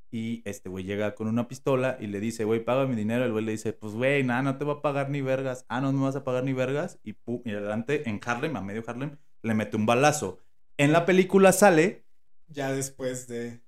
Y 0.10 0.42
este 0.44 0.70
güey 0.70 0.84
llega 0.84 1.14
con 1.14 1.28
una 1.28 1.48
pistola 1.48 1.98
y 2.02 2.08
le 2.08 2.20
dice, 2.20 2.44
güey, 2.44 2.66
paga 2.66 2.88
mi 2.88 2.96
dinero. 2.96 3.26
El 3.26 3.32
güey 3.32 3.46
le 3.46 3.52
dice, 3.52 3.74
pues, 3.74 3.94
güey, 3.94 4.24
nada, 4.24 4.42
no 4.42 4.58
te 4.58 4.66
va 4.66 4.74
a 4.74 4.82
pagar 4.82 5.12
ni 5.12 5.22
vergas. 5.22 5.64
Ah, 5.70 5.80
no, 5.80 5.94
me 5.94 6.02
vas 6.02 6.16
a 6.16 6.24
pagar 6.24 6.44
ni 6.44 6.54
vergas. 6.54 6.98
Y, 7.04 7.14
pum, 7.14 7.44
y 7.46 7.52
adelante, 7.52 8.10
en 8.10 8.20
Harlem, 8.26 8.56
a 8.56 8.62
medio 8.62 8.84
Harlem, 8.88 9.18
le 9.44 9.54
mete 9.54 9.78
un 9.78 9.86
balazo. 9.86 10.39
En 10.78 10.94
la 10.94 11.06
película 11.06 11.52
sale. 11.52 12.06
Ya 12.48 12.74
después 12.74 13.28
de. 13.28 13.62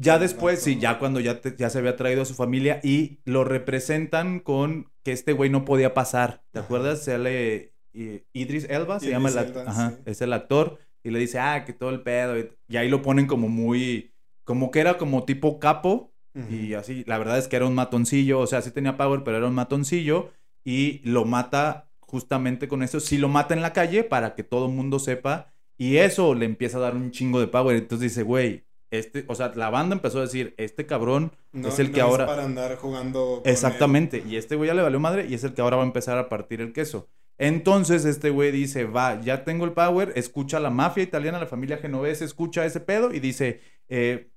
Ya 0.00 0.20
después, 0.20 0.62
sí, 0.62 0.78
ya 0.78 1.00
cuando 1.00 1.18
ya, 1.18 1.40
ya 1.42 1.70
se 1.70 1.78
había 1.78 1.96
traído 1.96 2.22
a 2.22 2.24
su 2.24 2.34
familia 2.34 2.80
y 2.84 3.18
lo 3.24 3.42
representan 3.42 4.38
con 4.38 4.92
que 5.02 5.10
este 5.10 5.32
güey 5.32 5.50
no 5.50 5.64
podía 5.64 5.92
pasar. 5.92 6.44
¿Te 6.52 6.60
acuerdas? 6.60 7.04
Sale 7.04 7.74
eh, 7.94 8.24
Idris 8.32 8.66
Elba, 8.70 9.00
se 9.00 9.10
llama 9.10 9.28
el 9.28 9.38
actor. 9.38 9.68
Ajá, 9.68 9.98
es 10.04 10.22
el 10.22 10.32
actor. 10.32 10.78
Y 11.02 11.10
le 11.10 11.18
dice, 11.18 11.40
ah, 11.40 11.64
que 11.64 11.72
todo 11.72 11.90
el 11.90 12.02
pedo. 12.02 12.36
Y 12.68 12.76
ahí 12.76 12.88
lo 12.88 13.02
ponen 13.02 13.26
como 13.26 13.48
muy. 13.48 14.12
Como 14.44 14.70
que 14.70 14.80
era 14.80 14.98
como 14.98 15.24
tipo 15.24 15.58
capo. 15.58 16.12
Y 16.48 16.74
así, 16.74 17.02
la 17.08 17.18
verdad 17.18 17.36
es 17.36 17.48
que 17.48 17.56
era 17.56 17.66
un 17.66 17.74
matoncillo. 17.74 18.38
O 18.38 18.46
sea, 18.46 18.62
sí 18.62 18.70
tenía 18.70 18.96
power, 18.96 19.24
pero 19.24 19.38
era 19.38 19.48
un 19.48 19.54
matoncillo. 19.54 20.30
Y 20.62 21.00
lo 21.02 21.24
mata 21.24 21.90
justamente 21.98 22.68
con 22.68 22.84
eso. 22.84 23.00
Sí 23.00 23.18
lo 23.18 23.28
mata 23.28 23.54
en 23.54 23.62
la 23.62 23.72
calle 23.72 24.04
para 24.04 24.36
que 24.36 24.44
todo 24.44 24.66
el 24.66 24.72
mundo 24.72 25.00
sepa. 25.00 25.52
Y 25.76 25.96
eso 25.96 26.36
le 26.36 26.44
empieza 26.44 26.78
a 26.78 26.82
dar 26.82 26.94
un 26.94 27.10
chingo 27.10 27.40
de 27.40 27.48
power. 27.48 27.76
Entonces 27.76 28.12
dice, 28.12 28.22
güey, 28.22 28.67
este, 28.90 29.24
o 29.28 29.34
sea, 29.34 29.52
la 29.54 29.70
banda 29.70 29.94
empezó 29.94 30.18
a 30.18 30.22
decir, 30.22 30.54
este 30.56 30.86
cabrón 30.86 31.32
es 31.52 31.78
el 31.78 31.92
que 31.92 32.00
ahora... 32.00 32.26
para 32.26 32.44
andar 32.44 32.76
jugando. 32.76 33.42
Exactamente, 33.44 34.22
y 34.26 34.36
este 34.36 34.56
güey 34.56 34.68
ya 34.68 34.74
le 34.74 34.82
valió 34.82 34.98
madre 34.98 35.26
y 35.28 35.34
es 35.34 35.44
el 35.44 35.54
que 35.54 35.60
ahora 35.60 35.76
va 35.76 35.82
a 35.82 35.86
empezar 35.86 36.16
a 36.18 36.28
partir 36.28 36.60
el 36.60 36.72
queso. 36.72 37.08
Entonces 37.36 38.04
este 38.04 38.30
güey 38.30 38.50
dice, 38.50 38.84
va, 38.84 39.20
ya 39.20 39.44
tengo 39.44 39.64
el 39.64 39.72
power, 39.72 40.12
escucha 40.16 40.58
la 40.58 40.70
mafia 40.70 41.04
italiana, 41.04 41.38
la 41.38 41.46
familia 41.46 41.78
genovese, 41.78 42.24
escucha 42.24 42.64
ese 42.64 42.80
pedo 42.80 43.12
y 43.12 43.20
dice, 43.20 43.60
eh, 43.88 44.30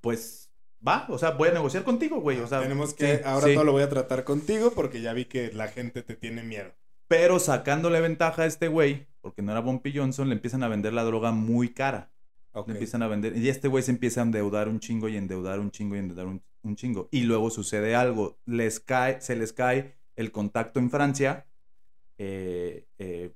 pues 0.00 0.50
va, 0.86 1.06
o 1.08 1.16
sea, 1.16 1.30
voy 1.30 1.48
a 1.48 1.52
negociar 1.52 1.84
contigo, 1.84 2.20
güey. 2.20 2.40
O 2.40 2.46
sea, 2.46 2.60
tenemos 2.60 2.92
que, 2.92 3.22
ahora 3.24 3.54
todo 3.54 3.64
lo 3.64 3.72
voy 3.72 3.84
a 3.84 3.88
tratar 3.88 4.24
contigo 4.24 4.72
porque 4.74 5.00
ya 5.00 5.14
vi 5.14 5.24
que 5.24 5.50
la 5.52 5.68
gente 5.68 6.02
te 6.02 6.14
tiene 6.14 6.42
miedo. 6.42 6.72
Pero 7.08 7.38
sacándole 7.38 8.00
ventaja 8.00 8.42
a 8.42 8.46
este 8.46 8.68
güey, 8.68 9.06
porque 9.22 9.42
no 9.42 9.52
era 9.52 9.60
Bumpy 9.60 9.96
Johnson, 9.96 10.28
le 10.28 10.34
empiezan 10.34 10.62
a 10.62 10.68
vender 10.68 10.92
la 10.92 11.04
droga 11.04 11.30
muy 11.30 11.70
cara 11.70 12.11
empiezan 12.54 13.02
a 13.02 13.08
vender. 13.08 13.36
Y 13.36 13.48
este 13.48 13.68
güey 13.68 13.82
se 13.82 13.90
empieza 13.90 14.20
a 14.20 14.24
endeudar 14.24 14.68
un 14.68 14.80
chingo 14.80 15.08
y 15.08 15.16
endeudar 15.16 15.60
un 15.60 15.70
chingo 15.70 15.96
y 15.96 15.98
endeudar 15.98 16.26
un, 16.26 16.76
chingo. 16.76 17.08
Y 17.10 17.22
luego 17.22 17.50
sucede 17.50 17.94
algo. 17.94 18.38
Les 18.44 18.80
cae, 18.80 19.20
se 19.20 19.36
les 19.36 19.52
cae 19.52 19.94
el 20.16 20.30
contacto 20.30 20.78
en 20.78 20.90
Francia 20.90 21.46
eh, 22.18 22.86
eh, 22.98 23.32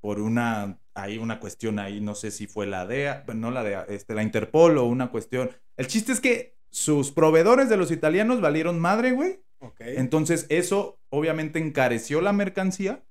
por 0.00 0.20
una. 0.20 0.78
Hay 0.94 1.18
una 1.18 1.38
cuestión 1.38 1.78
ahí, 1.78 2.00
no 2.00 2.16
sé 2.16 2.32
si 2.32 2.48
fue 2.48 2.66
la 2.66 2.84
DEA, 2.84 3.24
no 3.32 3.52
la 3.52 3.62
DEA, 3.62 3.86
este, 3.88 4.14
la 4.14 4.24
Interpol 4.24 4.78
o 4.78 4.84
una 4.84 5.10
cuestión. 5.12 5.50
El 5.76 5.86
chiste 5.86 6.10
es 6.10 6.20
que 6.20 6.56
sus 6.70 7.12
proveedores 7.12 7.68
de 7.68 7.76
los 7.76 7.92
italianos 7.92 8.40
valieron 8.40 8.80
madre, 8.80 9.12
güey. 9.12 9.40
Entonces, 9.78 10.46
eso 10.48 10.98
obviamente 11.08 11.58
encareció 11.58 12.20
la 12.20 12.32
mercancía. 12.32 13.04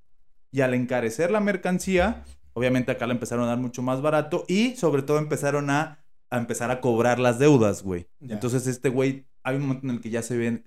Y 0.52 0.62
al 0.62 0.74
encarecer 0.74 1.32
la 1.32 1.40
mercancía, 1.40 2.24
Obviamente 2.58 2.92
acá 2.92 3.06
la 3.06 3.14
empezaron 3.14 3.46
a 3.46 3.50
dar 3.50 3.60
mucho 3.60 3.84
más 3.84 4.02
barato 4.02 4.44
y 4.48 4.76
sobre 4.78 5.04
todo 5.04 5.20
empezaron 5.20 5.70
a, 5.70 6.04
empezar 6.32 6.72
a 6.72 6.82
cobrar 6.82 7.20
las 7.20 7.38
deudas, 7.38 7.84
güey. 7.84 8.08
Entonces 8.20 8.66
este 8.66 8.90
güey, 8.90 9.28
hay 9.44 9.58
un 9.58 9.68
momento 9.68 9.86
en 9.86 9.92
el 9.92 10.02
que 10.02 10.10
ya 10.10 10.24
se 10.24 10.36
ve, 10.38 10.64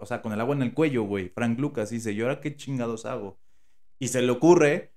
o 0.00 0.04
sea, 0.04 0.20
con 0.20 0.32
el 0.32 0.40
agua 0.40 0.56
en 0.56 0.62
el 0.62 0.74
cuello, 0.74 1.04
güey. 1.04 1.28
Frank 1.28 1.60
Lucas 1.60 1.90
dice, 1.90 2.10
¿y 2.10 2.20
ahora 2.22 2.40
qué 2.40 2.56
chingados 2.56 3.06
hago? 3.06 3.38
Y 4.00 4.08
se 4.08 4.20
le 4.20 4.32
ocurre, 4.32 4.94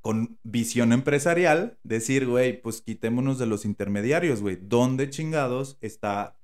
con 0.00 0.40
visión 0.42 0.92
empresarial, 0.92 1.78
decir, 1.84 2.26
güey, 2.26 2.60
pues 2.60 2.82
quitémonos 2.82 3.38
de 3.38 3.46
los 3.46 3.64
intermediarios, 3.64 4.40
güey. 4.40 4.58
¿Dónde 4.60 5.08
chingados 5.08 5.78
está 5.82 6.36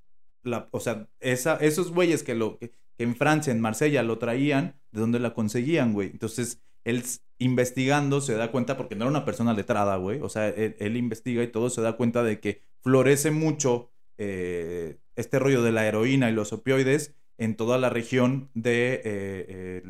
la, 0.44 0.68
o 0.70 0.78
sea, 0.78 1.08
esa, 1.18 1.56
esos 1.56 1.90
güeyes 1.90 2.22
que 2.22 2.36
lo, 2.36 2.58
que 2.58 2.70
en 2.98 3.16
Francia, 3.16 3.52
en 3.52 3.60
Marsella 3.60 4.04
lo 4.04 4.18
traían, 4.18 4.76
¿de 4.92 5.00
dónde 5.00 5.18
la 5.18 5.34
conseguían, 5.34 5.94
güey? 5.94 6.10
Entonces, 6.10 6.62
él 6.84 7.02
investigando 7.38 8.20
se 8.20 8.34
da 8.34 8.50
cuenta, 8.50 8.76
porque 8.76 8.96
no 8.96 9.04
era 9.04 9.10
una 9.10 9.24
persona 9.24 9.54
letrada, 9.54 9.96
güey, 9.96 10.20
o 10.20 10.28
sea, 10.28 10.48
él, 10.48 10.96
investiga 10.96 11.42
y 11.42 11.48
todo 11.48 11.70
se 11.70 11.80
da 11.80 11.94
cuenta 11.96 12.22
de 12.22 12.40
que 12.40 12.62
florece 12.80 13.30
mucho 13.30 13.90
eh, 14.18 14.98
este 15.16 15.38
rollo 15.38 15.62
de 15.62 15.72
la 15.72 15.86
heroína 15.86 16.30
y 16.30 16.32
los 16.32 16.52
opioides 16.52 17.14
en 17.38 17.56
toda 17.56 17.78
la 17.78 17.90
región 17.90 18.50
de, 18.54 19.00
eh, 19.04 19.82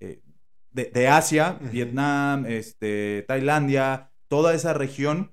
eh, 0.00 0.20
de, 0.70 1.08
Asia, 1.08 1.58
Vietnam, 1.60 2.46
este, 2.46 3.24
Tailandia, 3.28 4.10
toda 4.28 4.54
esa 4.54 4.72
región, 4.72 5.32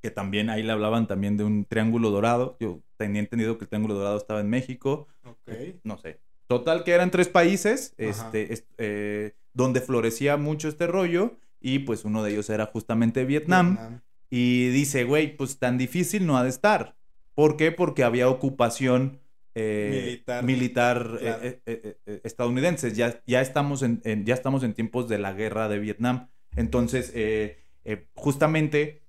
que 0.00 0.10
también 0.10 0.48
ahí 0.48 0.62
le 0.62 0.72
hablaban 0.72 1.06
también 1.06 1.36
de 1.36 1.44
un 1.44 1.66
triángulo 1.66 2.10
dorado, 2.10 2.56
yo 2.58 2.80
tenía 2.96 3.20
entendido 3.20 3.58
que 3.58 3.64
el 3.64 3.68
triángulo 3.68 3.94
dorado 3.94 4.16
estaba 4.16 4.40
en 4.40 4.48
México, 4.48 5.06
no 5.84 5.98
sé. 5.98 6.20
Total 6.46 6.84
que 6.84 6.92
eran 6.92 7.10
tres 7.10 7.28
países, 7.28 7.94
este, 7.98 9.34
donde 9.54 9.80
florecía 9.80 10.36
mucho 10.36 10.68
este 10.68 10.86
rollo 10.86 11.36
y 11.60 11.80
pues 11.80 12.04
uno 12.04 12.22
de 12.22 12.32
ellos 12.32 12.50
era 12.50 12.66
justamente 12.66 13.24
Vietnam. 13.24 14.00
Y 14.30 14.68
dice, 14.68 15.04
güey, 15.04 15.36
pues 15.36 15.58
tan 15.58 15.78
difícil 15.78 16.26
no 16.26 16.38
ha 16.38 16.42
de 16.42 16.48
estar. 16.48 16.96
¿Por 17.34 17.56
qué? 17.56 17.70
Porque 17.70 18.02
había 18.02 18.28
ocupación 18.28 19.20
eh, 19.54 20.22
militar, 20.42 21.18
eh, 21.20 21.60
eh, 21.66 22.20
estadounidense. 22.24 22.92
Ya, 22.92 23.22
ya, 23.26 23.40
estamos 23.40 23.82
en, 23.82 24.00
ya 24.24 24.34
estamos 24.34 24.62
en 24.62 24.74
tiempos 24.74 25.08
de 25.08 25.18
la 25.18 25.32
guerra 25.32 25.68
de 25.68 25.78
Vietnam. 25.78 26.28
Entonces, 26.56 27.12
justamente, 28.14 29.02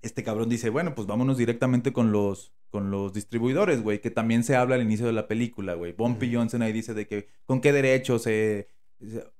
este 0.00 0.22
cabrón 0.22 0.48
dice, 0.48 0.70
bueno, 0.70 0.94
pues 0.94 1.06
vámonos 1.06 1.38
directamente 1.38 1.92
con 1.92 2.12
los, 2.12 2.52
con 2.70 2.90
los 2.90 3.12
distribuidores, 3.12 3.82
güey, 3.82 4.00
que 4.00 4.10
también 4.10 4.44
se 4.44 4.56
habla 4.56 4.76
al 4.76 4.82
inicio 4.82 5.06
de 5.06 5.12
la 5.12 5.28
película, 5.28 5.74
güey. 5.74 5.92
Bumpy 5.92 6.34
Johnson 6.34 6.62
ahí 6.62 6.72
dice 6.72 6.94
de 6.94 7.06
que 7.06 7.28
con 7.44 7.60
qué 7.60 7.72
derechos 7.72 8.22
se 8.22 8.68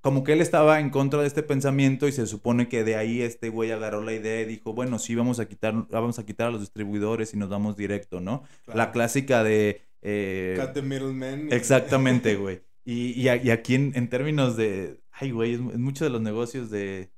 como 0.01 0.25
que 0.25 0.33
él 0.33 0.41
estaba 0.41 0.81
en 0.81 0.91
contra 0.91 1.21
de 1.21 1.27
este 1.27 1.43
pensamiento 1.43 2.09
y 2.09 2.13
se 2.13 2.27
supone 2.27 2.69
que 2.69 2.85
de 2.85 2.97
ahí 2.97 3.23
este 3.23 3.49
güey 3.49 3.71
agarró 3.71 4.03
la 4.03 4.13
idea 4.13 4.41
y 4.41 4.45
dijo, 4.45 4.73
bueno, 4.73 4.99
sí, 4.99 5.15
vamos 5.15 5.39
a 5.41 5.47
quitar, 5.47 5.87
vamos 5.91 6.19
a 6.19 6.27
quitar 6.27 6.49
a 6.49 6.51
los 6.51 6.61
distribuidores 6.61 7.33
y 7.35 7.37
nos 7.37 7.49
vamos 7.49 7.77
directo, 7.77 8.21
¿no? 8.21 8.43
La 8.67 8.93
clásica 8.93 9.45
de... 9.45 9.83
Eh, 10.03 10.57
Cut 10.61 10.73
the 10.73 10.83
middleman. 10.83 11.53
Exactamente, 11.53 12.37
güey. 12.37 12.63
Y, 12.85 13.13
y, 13.21 13.29
aquí 13.29 13.77
en, 13.77 14.09
términos 14.09 14.57
de, 14.57 15.01
ay, 15.13 15.31
güey, 15.31 15.55
en 15.55 15.83
muchos 15.83 16.07
de 16.07 16.11
los 16.11 16.21
negocios 16.21 16.69
de 16.71 17.13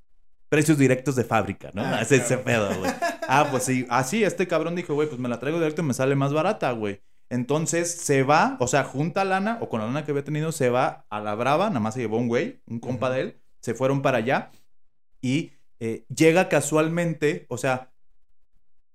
precios 0.49 0.77
directos 0.77 1.15
de 1.15 1.23
fábrica, 1.23 1.71
¿no? 1.73 1.81
Ah, 1.83 2.01
ese, 2.09 2.37
pedo, 2.37 2.69
güey. 2.77 2.91
Ah, 3.27 3.47
pues 3.49 3.63
sí, 3.63 3.85
así 3.89 4.23
este 4.23 4.47
cabrón 4.47 4.75
dijo, 4.75 4.93
güey, 4.93 5.07
pues 5.07 5.19
me 5.19 5.29
la 5.29 5.39
traigo 5.39 5.57
directo 5.57 5.81
y 5.81 5.85
me 5.85 5.93
sale 5.93 6.15
más 6.15 6.33
barata, 6.33 6.71
güey. 6.71 7.01
Entonces 7.35 7.91
se 7.91 8.23
va, 8.23 8.55
o 8.61 8.67
sea, 8.67 8.85
junta 8.85 9.25
lana, 9.25 9.57
o 9.59 9.67
con 9.67 9.81
la 9.81 9.87
lana 9.87 10.05
que 10.05 10.11
había 10.11 10.23
tenido, 10.23 10.53
se 10.53 10.69
va 10.69 11.05
a 11.09 11.19
la 11.19 11.35
brava, 11.35 11.67
nada 11.67 11.81
más 11.81 11.93
se 11.93 11.99
llevó 11.99 12.17
un 12.17 12.29
güey, 12.29 12.61
un 12.65 12.79
compa 12.79 13.09
de 13.09 13.19
él, 13.19 13.41
se 13.59 13.73
fueron 13.73 14.01
para 14.01 14.19
allá 14.19 14.51
y 15.19 15.51
eh, 15.81 16.05
llega 16.07 16.47
casualmente, 16.47 17.45
o 17.49 17.57
sea, 17.57 17.91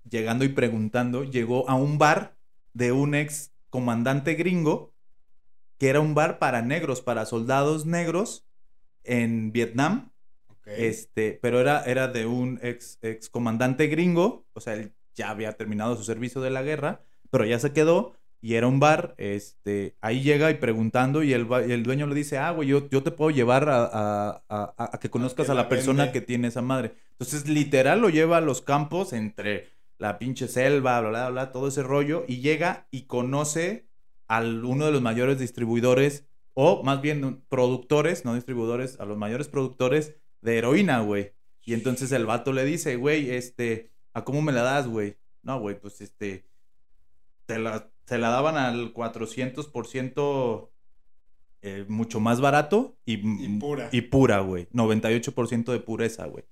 llegando 0.08 0.44
y 0.46 0.48
preguntando, 0.48 1.24
llegó 1.24 1.68
a 1.68 1.74
un 1.74 1.98
bar 1.98 2.34
de 2.72 2.92
un 2.92 3.14
ex 3.14 3.52
comandante 3.68 4.32
gringo, 4.34 4.94
que 5.76 5.90
era 5.90 6.00
un 6.00 6.14
bar 6.14 6.38
para 6.38 6.62
negros, 6.62 7.02
para 7.02 7.26
soldados 7.26 7.84
negros 7.84 8.46
en 9.04 9.52
Vietnam. 9.52 10.12
Este, 10.64 11.38
pero 11.42 11.60
era, 11.60 11.82
era 11.82 12.08
de 12.08 12.24
un 12.24 12.58
ex, 12.62 12.98
ex 13.02 13.28
comandante 13.28 13.88
gringo, 13.88 14.46
o 14.54 14.60
sea, 14.60 14.74
él 14.74 14.94
ya 15.14 15.28
había 15.28 15.52
terminado 15.58 15.94
su 15.96 16.04
servicio 16.04 16.40
de 16.40 16.50
la 16.50 16.62
guerra, 16.62 17.02
pero 17.30 17.44
ya 17.44 17.58
se 17.58 17.72
quedó 17.72 18.19
y 18.42 18.54
era 18.54 18.66
un 18.66 18.80
bar, 18.80 19.14
este, 19.18 19.96
ahí 20.00 20.22
llega 20.22 20.50
y 20.50 20.54
preguntando 20.54 21.22
y 21.22 21.34
el, 21.34 21.46
el 21.52 21.82
dueño 21.82 22.06
le 22.06 22.14
dice, 22.14 22.38
ah, 22.38 22.52
güey, 22.52 22.68
yo, 22.68 22.88
yo 22.88 23.02
te 23.02 23.10
puedo 23.10 23.30
llevar 23.30 23.68
a, 23.68 24.42
a, 24.48 24.98
que 24.98 25.10
conozcas 25.10 25.50
a 25.50 25.54
la, 25.54 25.68
persona 25.68 26.10
que 26.10 26.22
tiene 26.22 26.48
esa 26.48 26.62
madre. 26.62 26.94
Entonces, 27.12 27.46
literal, 27.48 28.00
lo 28.00 28.08
lleva 28.08 28.38
a 28.38 28.40
los 28.40 28.62
campos 28.62 29.12
entre 29.12 29.68
la 29.98 30.18
pinche 30.18 30.48
selva, 30.48 31.00
bla, 31.00 31.10
bla, 31.10 31.30
bla, 31.30 31.52
todo 31.52 31.68
ese 31.68 31.82
rollo, 31.82 32.24
y 32.26 32.40
llega 32.40 32.86
y 32.90 33.02
conoce 33.02 33.86
a 34.26 34.40
uno 34.40 34.86
de 34.86 34.92
los 34.92 35.02
mayores 35.02 35.38
distribuidores, 35.38 36.24
o 36.54 36.82
más 36.82 37.02
bien 37.02 37.42
productores, 37.50 38.24
no 38.24 38.34
distribuidores, 38.34 38.98
a 39.00 39.04
los 39.04 39.18
mayores 39.18 39.48
productores 39.48 40.16
de 40.40 40.56
heroína, 40.56 41.00
güey. 41.00 41.34
Y 41.62 41.74
entonces 41.74 42.10
el 42.12 42.24
vato 42.24 42.54
le 42.54 42.64
dice, 42.64 42.96
güey, 42.96 43.30
este, 43.30 43.90
¿a 44.14 44.24
cómo 44.24 44.40
me 44.40 44.52
la 44.52 44.62
das, 44.62 44.88
güey? 44.88 45.18
No, 45.42 45.60
güey, 45.60 45.78
pues 45.78 46.00
este, 46.00 46.46
te 47.44 47.58
la 47.58 47.90
se 48.10 48.18
la 48.18 48.30
daban 48.30 48.56
al 48.56 48.92
400% 48.92 50.68
eh, 51.62 51.84
mucho 51.86 52.18
más 52.18 52.40
barato 52.40 52.98
y, 53.04 53.18
pura. 53.60 53.88
Y 53.92 54.00
pura, 54.00 54.40
güey. 54.40 54.66
98% 54.72 55.70
de 55.70 55.78
pureza, 55.78 56.26
güey. 56.26 56.44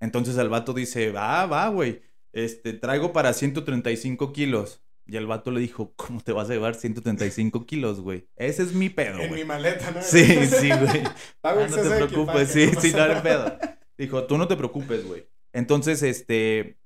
Entonces 0.00 0.36
el 0.38 0.48
vato 0.48 0.72
dice, 0.72 1.12
va, 1.12 1.46
va, 1.46 1.68
güey. 1.68 2.02
Este, 2.32 2.72
traigo 2.72 3.12
para 3.12 3.32
135 3.32 4.32
kilos. 4.32 4.82
Y 5.06 5.14
el 5.14 5.28
vato 5.28 5.52
le 5.52 5.60
dijo, 5.60 5.92
¿cómo 5.94 6.20
te 6.20 6.32
vas 6.32 6.50
a 6.50 6.54
llevar 6.54 6.74
135 6.74 7.64
kilos, 7.66 8.00
güey? 8.00 8.26
Ese 8.34 8.64
es 8.64 8.74
mi 8.74 8.90
pedo, 8.90 9.18
güey. 9.18 9.28
En 9.28 9.34
mi 9.34 9.44
maleta, 9.44 9.92
¿no? 9.92 10.02
Sí, 10.02 10.24
sí, 10.46 10.68
güey. 10.68 11.04
ah, 11.44 11.54
no 11.70 11.76
te 11.76 11.90
preocupes, 11.90 12.48
sí, 12.48 12.72
sí, 12.80 12.90
no 12.90 13.04
hay 13.04 13.22
pedo. 13.22 13.56
Dijo, 13.96 14.24
tú 14.24 14.36
no 14.36 14.48
te 14.48 14.56
preocupes, 14.56 15.06
güey. 15.06 15.28
Entonces, 15.52 16.02
este, 16.02 16.76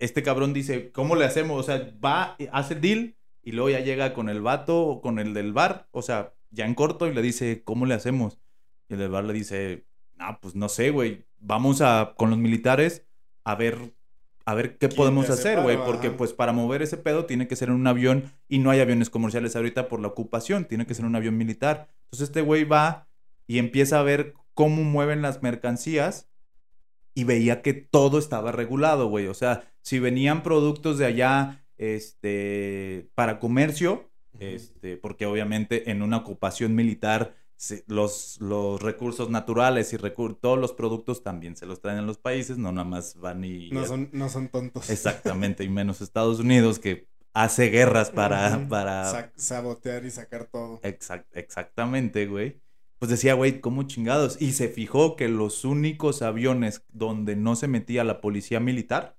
este 0.00 0.24
cabrón 0.24 0.52
dice, 0.52 0.90
¿cómo 0.90 1.14
le 1.14 1.24
hacemos? 1.24 1.60
O 1.60 1.62
sea, 1.62 1.92
va, 2.04 2.36
hace 2.50 2.74
el 2.74 2.80
deal, 2.80 3.15
y 3.46 3.52
luego 3.52 3.70
ya 3.70 3.78
llega 3.78 4.12
con 4.12 4.28
el 4.28 4.42
vato 4.42 4.82
o 4.82 5.00
con 5.00 5.20
el 5.20 5.32
del 5.32 5.52
bar, 5.52 5.86
o 5.92 6.02
sea, 6.02 6.34
ya 6.50 6.66
en 6.66 6.74
corto 6.74 7.06
y 7.06 7.14
le 7.14 7.22
dice, 7.22 7.62
¿cómo 7.62 7.86
le 7.86 7.94
hacemos? 7.94 8.40
Y 8.88 8.94
el 8.94 8.98
del 8.98 9.10
bar 9.10 9.22
le 9.22 9.32
dice, 9.32 9.86
ah, 10.18 10.40
pues 10.40 10.56
no 10.56 10.68
sé, 10.68 10.90
güey, 10.90 11.26
vamos 11.38 11.80
a, 11.80 12.14
con 12.16 12.30
los 12.30 12.40
militares 12.40 13.06
a 13.44 13.54
ver, 13.54 13.94
a 14.46 14.54
ver 14.54 14.78
qué 14.78 14.88
podemos 14.88 15.30
hacer, 15.30 15.60
güey, 15.60 15.76
porque 15.76 16.10
pues 16.10 16.32
para 16.32 16.52
mover 16.52 16.82
ese 16.82 16.96
pedo 16.96 17.26
tiene 17.26 17.46
que 17.46 17.54
ser 17.54 17.68
en 17.68 17.76
un 17.76 17.86
avión 17.86 18.32
y 18.48 18.58
no 18.58 18.72
hay 18.72 18.80
aviones 18.80 19.10
comerciales 19.10 19.54
ahorita 19.54 19.86
por 19.86 20.00
la 20.00 20.08
ocupación, 20.08 20.64
tiene 20.64 20.84
que 20.84 20.94
ser 20.94 21.04
un 21.04 21.14
avión 21.14 21.36
militar. 21.36 21.86
Entonces 22.06 22.30
este 22.30 22.40
güey 22.40 22.64
va 22.64 23.06
y 23.46 23.60
empieza 23.60 24.00
a 24.00 24.02
ver 24.02 24.34
cómo 24.54 24.82
mueven 24.82 25.22
las 25.22 25.44
mercancías 25.44 26.28
y 27.14 27.22
veía 27.22 27.62
que 27.62 27.74
todo 27.74 28.18
estaba 28.18 28.50
regulado, 28.50 29.06
güey, 29.06 29.28
o 29.28 29.34
sea, 29.34 29.72
si 29.82 30.00
venían 30.00 30.42
productos 30.42 30.98
de 30.98 31.06
allá 31.06 31.62
este, 31.78 33.08
para 33.14 33.38
comercio, 33.38 34.10
este, 34.38 34.96
porque 34.96 35.26
obviamente 35.26 35.90
en 35.90 36.02
una 36.02 36.18
ocupación 36.18 36.74
militar 36.74 37.34
los, 37.86 38.38
los 38.40 38.82
recursos 38.82 39.30
naturales 39.30 39.92
y 39.92 39.96
todos 39.96 40.58
los 40.58 40.72
productos 40.72 41.22
también 41.22 41.56
se 41.56 41.66
los 41.66 41.80
traen 41.80 41.98
en 41.98 42.06
los 42.06 42.18
países, 42.18 42.58
no 42.58 42.72
nada 42.72 42.86
más 42.86 43.16
van 43.16 43.44
y... 43.44 43.70
No 43.70 43.86
son, 43.86 44.10
no 44.12 44.28
son 44.28 44.48
tontos. 44.48 44.90
Exactamente, 44.90 45.64
y 45.64 45.68
menos 45.68 46.00
Estados 46.00 46.38
Unidos 46.38 46.78
que 46.78 47.08
hace 47.32 47.68
guerras 47.68 48.10
para... 48.10 48.68
para... 48.68 49.32
sabotear 49.36 50.04
y 50.04 50.10
sacar 50.10 50.46
todo. 50.46 50.80
exactamente, 50.82 52.26
güey. 52.26 52.60
Pues 52.98 53.10
decía, 53.10 53.34
güey, 53.34 53.60
¿cómo 53.60 53.82
chingados? 53.82 54.40
Y 54.40 54.52
se 54.52 54.68
fijó 54.68 55.16
que 55.16 55.28
los 55.28 55.64
únicos 55.64 56.22
aviones 56.22 56.82
donde 56.92 57.36
no 57.36 57.54
se 57.54 57.68
metía 57.68 58.04
la 58.04 58.22
policía 58.22 58.58
militar 58.58 59.15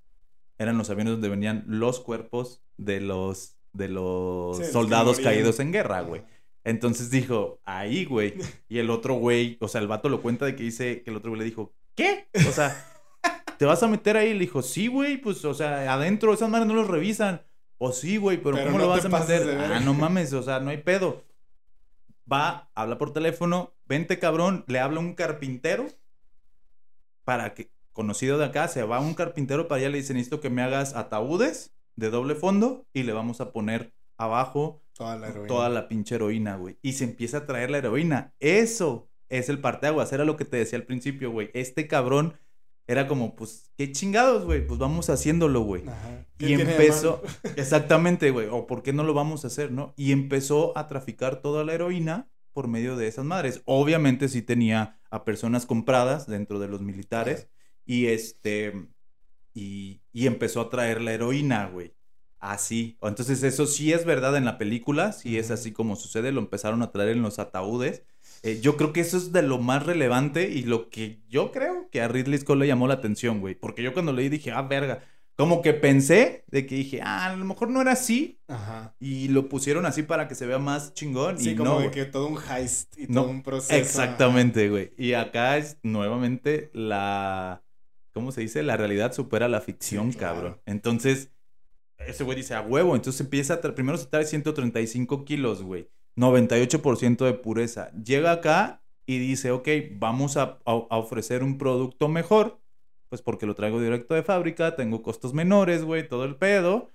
eran 0.58 0.78
los 0.78 0.90
aviones 0.90 1.14
donde 1.14 1.30
venían 1.30 1.64
los 1.68 2.00
cuerpos 2.00 2.64
de 2.78 3.02
los, 3.02 3.58
de 3.74 3.90
los 3.90 4.58
soldados 4.72 5.20
caídos 5.20 5.60
en 5.60 5.72
guerra, 5.72 6.02
güey. 6.02 6.24
Entonces 6.64 7.10
dijo, 7.10 7.62
ahí, 7.64 8.06
güey. 8.06 8.36
Y 8.70 8.80
el 8.80 8.90
otro 8.90 9.16
güey, 9.16 9.58
o 9.62 9.68
sea, 9.68 9.82
el 9.82 9.88
vato 9.88 10.10
lo 10.10 10.22
cuenta 10.22 10.46
de 10.46 10.56
que 10.56 10.64
dice 10.64 11.02
que 11.02 11.10
el 11.10 11.16
otro 11.16 11.32
güey 11.32 11.40
le 11.40 11.46
dijo, 11.46 11.74
¿qué? 11.96 12.28
O 12.48 12.52
sea, 12.52 12.76
¿te 13.58 13.66
vas 13.66 13.82
a 13.84 13.88
meter 13.88 14.18
ahí? 14.18 14.34
Le 14.34 14.42
dijo, 14.42 14.62
sí, 14.62 14.88
güey, 14.88 15.18
pues, 15.18 15.46
o 15.46 15.54
sea, 15.54 15.94
adentro 15.94 16.34
esas 16.34 16.50
madres 16.50 16.68
no 16.68 16.74
los 16.74 16.88
revisan. 16.88 17.42
O 17.78 17.92
sí, 17.92 18.18
güey, 18.18 18.42
pero, 18.42 18.62
¿cómo 18.64 18.80
lo 18.80 18.90
vas 18.90 19.06
a 19.06 19.10
meter? 19.10 19.58
Ah, 19.60 19.80
no 19.80 19.94
mames, 19.94 20.34
o 20.34 20.44
sea, 20.44 20.60
no 20.60 20.72
hay 20.72 20.78
pedo. 20.78 21.24
Va, 22.32 22.70
habla 22.76 22.98
por 22.98 23.14
teléfono, 23.14 23.74
vente 23.86 24.20
cabrón, 24.20 24.66
le 24.68 24.80
habla 24.80 25.00
un 25.00 25.14
carpintero 25.14 25.88
para 27.24 27.54
que 27.54 27.72
conocido 27.98 28.38
de 28.38 28.46
acá, 28.46 28.68
se 28.70 28.84
va 28.84 28.98
a 28.98 29.02
un 29.02 29.16
carpintero 29.16 29.68
para 29.68 29.82
allá, 29.82 29.90
le 29.90 29.98
dice, 29.98 30.14
necesito 30.14 30.40
que 30.40 30.52
me 30.52 30.62
hagas 30.62 30.96
ataúdes 30.96 31.76
de 31.96 32.12
doble 32.12 32.36
fondo 32.36 32.86
y 32.94 33.04
le 33.04 33.12
vamos 33.12 33.42
a 33.42 33.52
poner 33.52 33.92
abajo 34.18 34.84
toda 34.94 35.18
la, 35.18 35.48
toda 35.48 35.68
la 35.70 35.88
pinche 35.88 36.16
heroína, 36.16 36.58
güey. 36.58 36.78
Y 36.84 36.94
se 36.94 37.06
empieza 37.06 37.40
a 37.40 37.46
traer 37.48 37.72
la 37.72 37.80
heroína. 37.80 38.36
Eso 38.40 39.10
es 39.30 39.50
el 39.50 39.60
parteaguas, 39.60 40.14
era 40.14 40.26
lo 40.26 40.38
que 40.38 40.46
te 40.46 40.58
decía 40.58 40.78
al 40.78 40.86
principio, 40.86 41.32
güey. 41.32 41.50
Este 41.56 41.88
cabrón 41.88 42.36
era 42.86 43.08
como, 43.08 43.36
pues, 43.36 43.72
qué 43.76 43.92
chingados, 43.92 44.46
güey, 44.46 44.66
pues 44.66 44.80
vamos 44.80 45.10
haciéndolo, 45.10 45.62
güey. 45.62 45.84
Y 46.38 46.54
empezó, 46.54 47.24
exactamente, 47.58 48.30
güey, 48.30 48.48
o 48.50 48.68
por 48.68 48.84
qué 48.84 48.94
no 48.94 49.04
lo 49.04 49.16
vamos 49.16 49.44
a 49.44 49.48
hacer, 49.48 49.72
¿no? 49.72 49.96
Y 49.98 50.12
empezó 50.12 50.78
a 50.78 50.88
traficar 50.88 51.42
toda 51.42 51.66
la 51.66 51.74
heroína 51.74 52.30
por 52.54 52.68
medio 52.68 52.96
de 52.96 53.08
esas 53.08 53.26
madres. 53.26 53.64
Obviamente 53.66 54.30
sí 54.30 54.44
tenía 54.44 55.00
a 55.10 55.26
personas 55.26 55.66
compradas 55.66 56.28
dentro 56.28 56.60
de 56.60 56.68
los 56.68 56.82
militares. 56.82 57.50
Y 57.88 58.08
este, 58.08 58.74
y, 59.56 60.02
y 60.14 60.28
empezó 60.28 60.62
a 60.62 60.70
traer 60.70 61.02
la 61.02 61.14
heroína, 61.14 61.68
güey. 61.68 61.96
Así. 62.40 62.98
Entonces 63.02 63.42
eso 63.42 63.66
sí 63.66 63.92
es 63.94 64.06
verdad 64.06 64.38
en 64.38 64.46
la 64.46 64.60
película, 64.60 65.12
sí 65.12 65.40
es 65.40 65.50
así 65.50 65.72
como 65.72 65.96
sucede, 65.96 66.32
lo 66.32 66.40
empezaron 66.40 66.84
a 66.84 66.92
traer 66.92 67.10
en 67.10 67.24
los 67.24 67.40
ataúdes. 67.40 68.04
Eh, 68.44 68.60
yo 68.62 68.78
creo 68.78 68.94
que 68.94 69.02
eso 69.02 69.18
es 69.18 69.32
de 69.32 69.42
lo 69.42 69.58
más 69.58 69.86
relevante 69.86 70.50
y 70.50 70.64
lo 70.64 70.90
que 70.90 71.22
yo 71.28 71.52
creo 71.52 71.90
que 71.90 72.02
a 72.02 72.08
Ridley 72.08 72.38
Scott 72.38 72.60
le 72.60 72.68
llamó 72.68 72.88
la 72.88 72.96
atención, 72.96 73.40
güey. 73.40 73.56
Porque 73.56 73.82
yo 73.82 73.94
cuando 73.94 74.14
leí 74.14 74.30
dije, 74.30 74.52
ah, 74.52 74.62
verga. 74.62 75.04
Como 75.36 75.62
que 75.62 75.74
pensé 75.76 76.46
de 76.48 76.66
que 76.66 76.76
dije, 76.76 77.00
ah, 77.04 77.28
a 77.28 77.36
lo 77.36 77.46
mejor 77.46 77.70
no 77.70 77.82
era 77.82 77.92
así. 77.92 78.40
Ajá. 78.48 78.96
Y 79.00 79.28
lo 79.28 79.50
pusieron 79.50 79.86
así 79.86 80.02
para 80.02 80.28
que 80.28 80.34
se 80.34 80.48
vea 80.48 80.58
más 80.58 80.94
chingón. 80.94 81.38
Sí, 81.38 81.52
y 81.52 81.56
como 81.56 81.76
no, 81.76 81.80
de 81.82 81.92
que 81.92 82.06
todo 82.06 82.28
un 82.28 82.40
heist 82.40 82.98
y 82.98 83.08
todo 83.08 83.30
un 83.30 83.44
proceso. 83.44 83.76
Exactamente, 83.76 84.70
güey. 84.70 84.94
Y 84.98 85.14
acá 85.14 85.58
es 85.58 85.78
nuevamente 85.84 86.72
la 86.74 87.64
¿cómo 88.18 88.32
se 88.32 88.42
dice? 88.42 88.64
La 88.64 88.78
realidad 88.78 89.14
supera 89.14 89.48
la 89.48 89.62
ficción, 89.62 90.12
cabrón. 90.12 90.58
Entonces, 90.66 91.30
ese 92.00 92.24
güey 92.24 92.36
dice, 92.36 92.56
a 92.56 92.62
huevo. 92.62 92.96
Entonces 92.96 93.22
empieza, 93.22 93.62
primero 93.62 93.96
se 93.96 94.08
trae 94.08 94.26
135 94.26 95.24
kilos, 95.24 95.62
güey. 95.62 95.88
98% 96.16 97.26
de 97.26 97.34
pureza. 97.36 97.92
Llega 97.92 98.32
acá 98.32 98.82
y 99.06 99.20
dice, 99.20 99.52
ok, 99.52 99.68
vamos 99.92 100.36
a, 100.36 100.58
ofrecer 100.66 101.44
un 101.44 101.60
producto 101.60 102.08
mejor. 102.08 102.60
Pues 103.10 103.22
porque 103.22 103.46
lo 103.46 103.54
traigo 103.54 103.80
directo 103.80 104.16
de 104.16 104.24
fábrica, 104.24 104.76
tengo 104.76 105.04
costos 105.04 105.36
menores, 105.36 105.84
güey, 105.84 106.08
todo 106.08 106.24
el 106.24 106.38
pedo. 106.38 106.90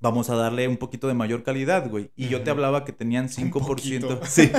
Vamos 0.00 0.30
a 0.30 0.34
darle 0.34 0.66
un 0.66 0.78
poquito 0.78 1.06
de 1.06 1.14
mayor 1.14 1.44
calidad, 1.44 1.88
güey. 1.88 2.10
Y 2.16 2.26
yo 2.26 2.42
te 2.42 2.50
hablaba 2.50 2.84
que 2.84 2.92
tenían 2.92 3.28
5%. 3.28 4.26
Sí. 4.26 4.50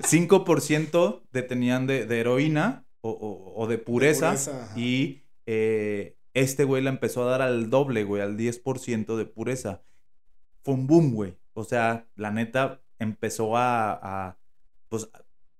5% 0.00 1.22
de, 1.32 1.42
tenían 1.42 1.86
de, 1.86 2.06
de 2.06 2.18
heroína 2.18 2.85
o, 3.08 3.66
de 3.66 3.78
pureza. 3.78 4.34
y 4.76 5.22
eh, 5.46 6.16
este 6.34 6.64
güey 6.64 6.82
la 6.82 6.90
empezó 6.90 7.22
a 7.22 7.30
dar 7.30 7.42
al 7.42 7.70
doble, 7.70 8.04
güey, 8.04 8.22
al 8.22 8.36
10% 8.36 9.16
de 9.16 9.24
pureza. 9.24 9.82
Fue 10.62 10.74
un 10.74 10.86
boom, 10.86 11.14
güey. 11.14 11.36
O 11.54 11.64
sea, 11.64 12.06
la 12.16 12.30
neta 12.30 12.82
empezó 12.98 13.56
a, 13.56 14.38
pues, 14.88 15.08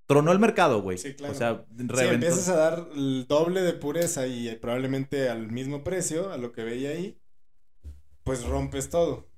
tronó 0.07 0.33
el 0.33 0.39
mercado, 0.39 0.83
güey. 0.83 0.99
Sí, 0.99 1.15
claro. 1.15 1.33
O 1.33 1.37
sea, 1.37 1.65
reventó. 1.71 1.97
Si 1.97 2.15
empiezas 2.15 2.49
a 2.49 2.57
dar 2.57 2.89
el 2.95 3.27
doble 3.27 3.63
de 3.63 3.73
pureza 3.73 4.27
y 4.27 4.55
probablemente 4.57 5.29
al 5.29 5.51
mismo 5.51 5.85
precio, 5.85 6.33
a 6.33 6.37
lo 6.37 6.53
que 6.53 6.65
veía 6.65 6.91
ahí, 6.91 7.19
pues 8.25 8.45
rompes 8.45 8.91
todo. 8.91 9.29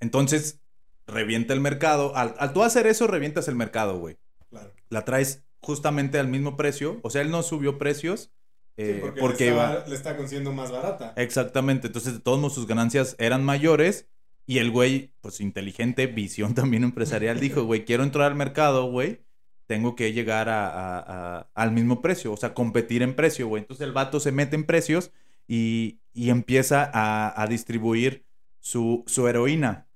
Entonces, 0.00 0.60
revienta 1.06 1.54
el 1.54 1.60
mercado. 1.60 2.16
Al, 2.16 2.34
al 2.38 2.52
tú 2.52 2.62
hacer 2.62 2.86
eso, 2.86 3.06
revientas 3.06 3.48
el 3.48 3.54
mercado, 3.54 3.98
güey. 3.98 4.18
Claro. 4.50 4.72
La 4.88 5.04
traes 5.04 5.44
justamente 5.62 6.18
al 6.18 6.28
mismo 6.28 6.56
precio. 6.56 7.00
O 7.02 7.10
sea, 7.10 7.22
él 7.22 7.30
no 7.30 7.42
subió 7.42 7.78
precios. 7.78 8.32
Sí, 8.76 8.84
eh, 8.84 8.98
porque, 9.00 9.20
porque 9.20 9.44
le, 9.46 9.50
iba- 9.52 9.84
le 9.86 9.94
está 9.94 10.16
consiguiendo 10.16 10.52
más 10.52 10.70
barata. 10.72 11.12
Exactamente. 11.16 11.88
Entonces, 11.88 12.14
de 12.14 12.20
todos 12.20 12.38
modos, 12.40 12.54
sus 12.54 12.66
ganancias 12.66 13.16
eran 13.18 13.44
mayores. 13.44 14.08
Y 14.46 14.58
el 14.58 14.70
güey, 14.72 15.14
pues 15.20 15.40
inteligente, 15.40 16.06
visión 16.08 16.54
también 16.56 16.84
empresarial, 16.84 17.38
dijo, 17.40 17.64
güey, 17.64 17.84
quiero 17.84 18.02
entrar 18.02 18.26
al 18.30 18.34
mercado, 18.36 18.90
güey. 18.90 19.22
Tengo 19.66 19.94
que 19.94 20.12
llegar 20.12 20.48
a, 20.48 20.66
a- 20.68 21.38
a- 21.38 21.50
al 21.54 21.72
mismo 21.72 22.02
precio, 22.02 22.32
o 22.32 22.36
sea, 22.36 22.52
competir 22.54 23.02
en 23.02 23.14
precio, 23.14 23.46
güey. 23.48 23.62
Entonces 23.62 23.86
el 23.86 23.92
vato 23.92 24.20
se 24.20 24.32
mete 24.32 24.56
en 24.56 24.64
precios 24.64 25.12
y, 25.46 26.00
y 26.12 26.30
empieza 26.30 26.90
a, 26.92 27.40
a 27.40 27.46
distribuir 27.46 28.26
su, 28.60 29.04
su 29.06 29.28
heroína. 29.28 29.86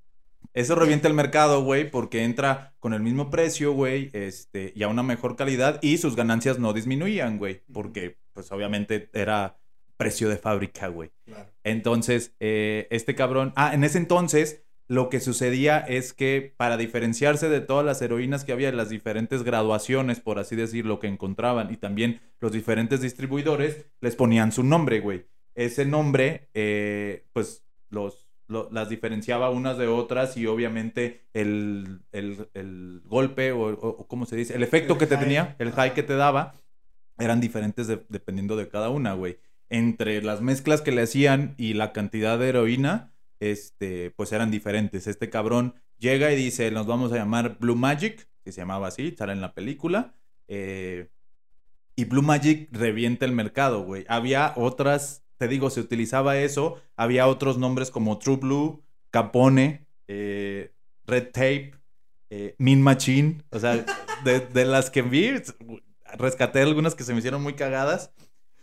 Eso 0.56 0.74
revienta 0.74 1.06
el 1.06 1.12
mercado, 1.12 1.62
güey, 1.62 1.90
porque 1.90 2.24
entra 2.24 2.74
con 2.80 2.94
el 2.94 3.02
mismo 3.02 3.28
precio, 3.28 3.72
güey, 3.72 4.08
este, 4.14 4.72
y 4.74 4.84
a 4.84 4.88
una 4.88 5.02
mejor 5.02 5.36
calidad 5.36 5.78
y 5.82 5.98
sus 5.98 6.16
ganancias 6.16 6.58
no 6.58 6.72
disminuían, 6.72 7.36
güey, 7.36 7.60
porque, 7.70 8.16
pues, 8.32 8.50
obviamente 8.52 9.10
era 9.12 9.58
precio 9.98 10.30
de 10.30 10.38
fábrica, 10.38 10.88
güey. 10.88 11.10
Claro. 11.26 11.50
Entonces, 11.62 12.34
eh, 12.40 12.88
este 12.90 13.14
cabrón. 13.14 13.52
Ah, 13.54 13.74
en 13.74 13.84
ese 13.84 13.98
entonces, 13.98 14.64
lo 14.88 15.10
que 15.10 15.20
sucedía 15.20 15.80
es 15.80 16.14
que 16.14 16.54
para 16.56 16.78
diferenciarse 16.78 17.50
de 17.50 17.60
todas 17.60 17.84
las 17.84 18.00
heroínas 18.00 18.46
que 18.46 18.52
había, 18.52 18.72
las 18.72 18.88
diferentes 18.88 19.42
graduaciones, 19.42 20.20
por 20.20 20.38
así 20.38 20.56
decirlo, 20.56 21.00
que 21.00 21.06
encontraban, 21.06 21.70
y 21.70 21.76
también 21.76 22.22
los 22.40 22.52
diferentes 22.52 23.02
distribuidores, 23.02 23.84
les 24.00 24.16
ponían 24.16 24.52
su 24.52 24.62
nombre, 24.62 25.00
güey. 25.00 25.26
Ese 25.54 25.84
nombre, 25.84 26.48
eh, 26.54 27.26
pues, 27.34 27.62
los, 27.90 28.25
lo- 28.48 28.68
las 28.72 28.88
diferenciaba 28.88 29.50
unas 29.50 29.78
de 29.78 29.86
otras, 29.88 30.36
y 30.36 30.46
obviamente 30.46 31.26
el, 31.34 32.00
el- 32.12 32.48
el 32.54 33.02
golpe, 33.04 33.52
o, 33.52 33.68
o- 33.68 34.06
¿cómo 34.08 34.26
se 34.26 34.36
dice? 34.36 34.54
El 34.54 34.62
efecto 34.62 34.94
El 34.94 34.98
que 34.98 35.06
te 35.06 35.16
tenía, 35.16 35.56
el 35.58 35.72
high 35.72 35.94
que 35.94 36.02
te 36.02 36.14
daba, 36.16 36.54
eran 37.18 37.40
diferentes 37.40 37.86
de- 37.86 38.04
dependiendo 38.08 38.56
de 38.56 38.68
cada 38.68 38.90
una, 38.90 39.14
güey 39.14 39.38
entre 39.68 40.22
las 40.22 40.42
mezclas 40.42 40.80
que 40.80 40.92
le 40.92 41.02
hacían 41.02 41.56
y 41.58 41.74
la 41.74 41.92
cantidad 41.92 42.38
de 42.38 42.50
heroína, 42.50 43.12
este, 43.40 44.12
pues 44.12 44.30
eran 44.30 44.52
diferentes. 44.52 45.08
Este 45.08 45.28
cabrón 45.28 45.74
llega 45.98 46.30
y 46.32 46.36
dice, 46.36 46.70
nos 46.70 46.86
vamos 46.86 47.10
a 47.10 47.16
llamar 47.16 47.56
Blue 47.58 47.74
Magic, 47.74 48.28
que 48.44 48.52
se 48.52 48.60
llamaba 48.60 48.86
así, 48.86 49.12
sale 49.18 49.32
en 49.32 49.40
la 49.40 49.54
película. 49.54 50.14
eh, 50.46 51.08
y 51.96 52.04
Blue 52.04 52.22
Magic 52.22 52.68
revienta 52.70 53.24
el 53.24 53.32
mercado, 53.32 53.82
güey. 53.82 54.04
Había 54.08 54.52
otras, 54.54 55.24
te 55.38 55.48
digo, 55.48 55.70
se 55.70 55.80
utilizaba 55.80 56.38
eso. 56.38 56.80
Había 56.96 57.26
otros 57.26 57.58
nombres 57.58 57.90
como 57.90 58.18
True 58.18 58.36
Blue, 58.36 58.82
Capone, 59.10 59.86
eh, 60.08 60.72
Red 61.06 61.26
Tape, 61.32 61.72
eh, 62.30 62.54
Min 62.58 62.82
Machine. 62.82 63.42
O 63.50 63.58
sea, 63.58 63.84
de, 64.24 64.40
de 64.40 64.64
las 64.64 64.90
que 64.90 65.02
vi, 65.02 65.32
rescaté 66.18 66.60
algunas 66.60 66.94
que 66.94 67.04
se 67.04 67.12
me 67.12 67.18
hicieron 67.18 67.42
muy 67.42 67.54
cagadas. 67.54 68.12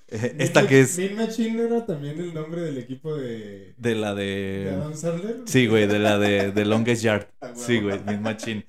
Eh, 0.10 0.36
esta 0.40 0.68
que 0.68 0.82
es 0.82 0.98
Min 0.98 1.16
Machine 1.16 1.64
era 1.64 1.86
también 1.86 2.20
el 2.20 2.34
nombre 2.34 2.62
del 2.62 2.78
equipo 2.78 3.16
de, 3.16 3.74
de 3.78 3.96
la 3.96 4.14
de 4.14 4.66
de... 4.66 4.72
Adam 4.76 4.94
Sandler. 4.96 5.36
Sí, 5.46 5.66
güey, 5.68 5.88
de 5.88 6.00
la 6.00 6.18
de, 6.20 6.52
de 6.52 6.66
Longest 6.74 7.02
Yard. 7.04 7.28
Ah. 7.42 7.52
Sí, 7.56 7.80
güey, 7.80 8.00
Min 8.06 8.22
Machine. 8.22 8.66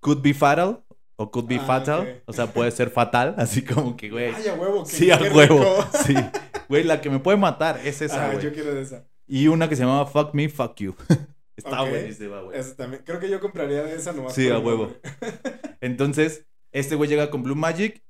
Could 0.00 0.22
be 0.22 0.32
fatal 0.34 0.82
o 1.16 1.30
could 1.30 1.46
be 1.48 1.56
Ah, 1.56 1.64
fatal. 1.66 2.22
O 2.26 2.32
sea, 2.32 2.46
puede 2.46 2.70
ser 2.70 2.90
fatal. 2.90 3.34
Así 3.38 3.62
como 3.62 3.96
que, 3.96 4.10
güey. 4.10 4.32
Ay, 4.34 4.48
a 4.48 4.54
huevo. 4.54 4.84
que- 4.84 4.90
Sí, 4.90 5.10
a 5.10 5.18
huevo. 5.18 5.58
rico. 5.58 5.88
Sí. 6.06 6.14
Güey, 6.68 6.84
la 6.84 7.00
que 7.00 7.10
me 7.10 7.18
puede 7.18 7.36
matar 7.38 7.80
es 7.84 8.00
esa, 8.02 8.26
Ah, 8.26 8.32
güey. 8.32 8.44
yo 8.44 8.52
quiero 8.52 8.74
de 8.74 8.82
esa. 8.82 9.04
Y 9.26 9.48
una 9.48 9.68
que 9.68 9.76
se 9.76 9.82
llamaba 9.82 10.06
Fuck 10.06 10.34
Me, 10.34 10.48
Fuck 10.48 10.76
You. 10.76 10.94
Está 11.56 11.82
Ok. 11.82 11.90
buenísima, 11.90 12.40
güey. 12.40 12.58
También. 12.76 13.02
Creo 13.06 13.20
que 13.20 13.30
yo 13.30 13.40
compraría 13.40 13.82
de 13.84 13.94
esa 13.96 14.12
nomás. 14.12 14.34
Sí, 14.34 14.48
a 14.50 14.58
huevo. 14.58 14.92
Entonces, 15.80 16.46
este 16.72 16.94
güey 16.94 17.08
llega 17.08 17.30
con 17.30 17.42
Blue 17.42 17.54
Magic, 17.56 18.02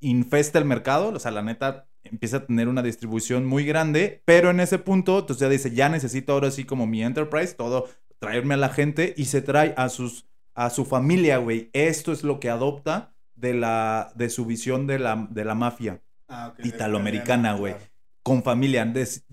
infesta 0.00 0.58
el 0.58 0.64
mercado, 0.64 1.08
o 1.08 1.18
sea, 1.18 1.30
la 1.30 1.42
neta 1.42 1.86
empieza 2.02 2.38
a 2.38 2.46
tener 2.46 2.68
una 2.68 2.82
distribución 2.82 3.44
muy 3.44 3.64
grande, 3.64 4.22
pero 4.24 4.50
en 4.50 4.60
ese 4.60 4.78
punto, 4.78 5.18
entonces 5.20 5.40
ya 5.40 5.48
dice, 5.48 5.70
ya 5.72 5.88
necesito 5.88 6.32
ahora 6.32 6.50
sí 6.50 6.64
como 6.64 6.86
mi 6.86 7.02
enterprise, 7.02 7.54
todo, 7.54 7.88
traerme 8.18 8.54
a 8.54 8.56
la 8.58 8.68
gente 8.70 9.14
y 9.16 9.26
se 9.26 9.42
trae 9.42 9.74
a 9.76 9.88
sus, 9.90 10.26
a 10.54 10.70
su 10.70 10.84
familia, 10.84 11.38
güey. 11.38 11.68
Esto 11.72 12.12
es 12.12 12.22
lo 12.24 12.40
que 12.40 12.48
adopta 12.50 13.12
de 13.34 13.54
la, 13.54 14.12
de 14.14 14.28
su 14.30 14.44
visión 14.46 14.86
de 14.86 14.98
la, 14.98 15.26
de 15.30 15.44
la 15.44 15.54
mafia 15.54 16.00
Ah, 16.28 16.48
ok, 16.52 16.58
de 16.62 16.68
Italoamericana, 16.68 17.54
güey. 17.54 17.74
claro. 17.74 17.89
Con 18.30 18.44
familia. 18.44 18.82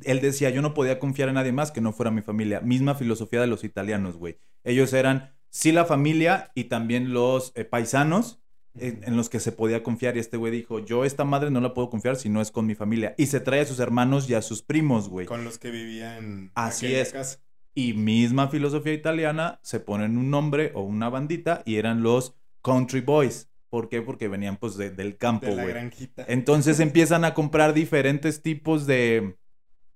Él 0.06 0.22
decía, 0.22 0.50
yo 0.50 0.64
no 0.64 0.74
podía 0.74 0.98
confiar 0.98 1.30
en 1.30 1.36
nadie 1.36 1.52
más 1.52 1.70
que 1.70 1.82
no 1.82 1.94
fuera 1.94 2.10
mi 2.10 2.24
familia. 2.24 2.62
Misma 2.62 2.96
filosofía 2.96 3.40
de 3.40 3.46
los 3.46 3.64
italianos, 3.64 4.18
güey. 4.18 4.40
Ellos 4.64 4.92
eran, 4.92 5.36
sí, 5.52 5.72
la 5.72 5.86
familia 5.86 6.52
y 6.56 6.64
también 6.64 7.14
los 7.14 7.52
eh, 7.54 7.64
paisanos 7.64 8.40
en, 8.74 9.04
en 9.04 9.16
los 9.16 9.30
que 9.30 9.40
se 9.40 9.52
podía 9.52 9.84
confiar. 9.84 10.18
Y 10.18 10.20
este 10.20 10.38
güey 10.38 10.52
dijo, 10.52 10.80
yo 10.80 11.06
esta 11.06 11.26
madre 11.26 11.52
no 11.52 11.62
la 11.62 11.76
puedo 11.76 11.92
confiar 11.92 12.16
si 12.16 12.28
no 12.28 12.42
es 12.42 12.50
con 12.50 12.66
mi 12.66 12.74
familia. 12.74 13.14
Y 13.20 13.28
se 13.28 13.40
trae 13.40 13.62
a 13.62 13.66
sus 13.68 13.78
hermanos 13.78 14.28
y 14.28 14.34
a 14.34 14.42
sus 14.42 14.64
primos, 14.64 15.10
güey. 15.10 15.28
Con 15.28 15.44
los 15.44 15.60
que 15.60 15.70
vivía 15.70 16.18
en 16.18 16.50
Así 16.56 16.96
es. 16.96 17.14
casa. 17.14 17.38
Y 17.76 17.94
misma 17.94 18.48
filosofía 18.48 18.94
italiana, 18.94 19.60
se 19.62 19.80
ponen 19.80 20.18
un 20.18 20.32
nombre 20.32 20.72
o 20.74 20.82
una 20.82 21.10
bandita 21.10 21.62
y 21.68 21.76
eran 21.76 22.02
los 22.02 22.34
Country 22.64 23.02
Boys. 23.02 23.48
¿Por 23.78 23.90
qué? 23.90 24.02
Porque 24.02 24.28
venían 24.28 24.58
pues 24.58 24.76
de- 24.76 24.90
del 24.90 25.18
campo, 25.18 25.46
De 25.46 25.56
la 25.56 25.62
güey. 25.62 25.74
granjita. 25.76 26.26
Entonces 26.28 26.80
empiezan 26.80 27.24
a 27.26 27.36
comprar 27.36 27.76
diferentes 27.76 28.42
tipos 28.42 28.88
de, 28.88 29.36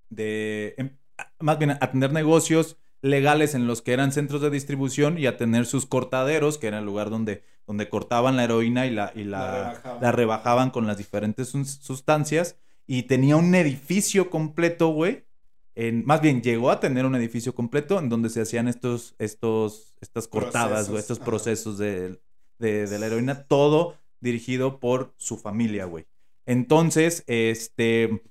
de, 0.10 0.76
em- 0.78 0.98
más 1.40 1.58
bien 1.58 1.72
a 1.72 1.92
tener 1.92 2.12
negocios 2.14 2.78
legales 3.02 3.56
en 3.56 3.66
los 3.66 3.82
que 3.82 3.94
eran 3.94 4.12
centros 4.12 4.42
de 4.42 4.52
distribución 4.52 5.18
y 5.18 5.26
a 5.26 5.36
tener 5.38 5.66
sus 5.66 5.88
cortaderos, 5.88 6.60
que 6.60 6.68
era 6.68 6.78
el 6.78 6.86
lugar 6.86 7.10
donde, 7.10 7.44
donde 7.66 7.90
cortaban 7.90 8.36
la 8.36 8.44
heroína 8.44 8.86
y 8.86 8.92
la, 8.92 9.12
y 9.16 9.24
la, 9.24 9.40
La 9.40 9.64
rebajaban. 9.72 10.02
la 10.04 10.12
rebajaban 10.12 10.70
con 10.70 10.86
las 10.86 10.98
diferentes 11.00 11.48
sus- 11.50 11.80
sustancias. 11.82 12.58
Y 12.86 13.04
tenía 13.04 13.36
un 13.36 13.56
edificio 13.56 14.30
completo, 14.30 14.90
güey. 14.90 15.26
En, 15.74 16.06
más 16.06 16.22
bien, 16.22 16.44
llegó 16.44 16.70
a 16.70 16.80
tener 16.80 17.06
un 17.08 17.16
edificio 17.16 17.56
completo 17.56 17.98
en 17.98 18.10
donde 18.10 18.30
se 18.30 18.42
hacían 18.42 18.68
estos, 18.68 19.16
estos, 19.18 19.96
estas 20.02 20.28
cortadas, 20.28 20.88
güey, 20.90 21.00
estos 21.00 21.18
procesos 21.18 21.78
de, 21.80 22.20
de, 22.62 23.00
la 23.00 23.08
heroína, 23.08 23.44
todo 23.44 23.98
dirigido 24.22 24.80
por 24.80 25.14
su 25.18 25.38
familia, 25.38 25.86
güey. 25.86 26.06
Entonces, 26.46 27.24
este, 27.28 28.22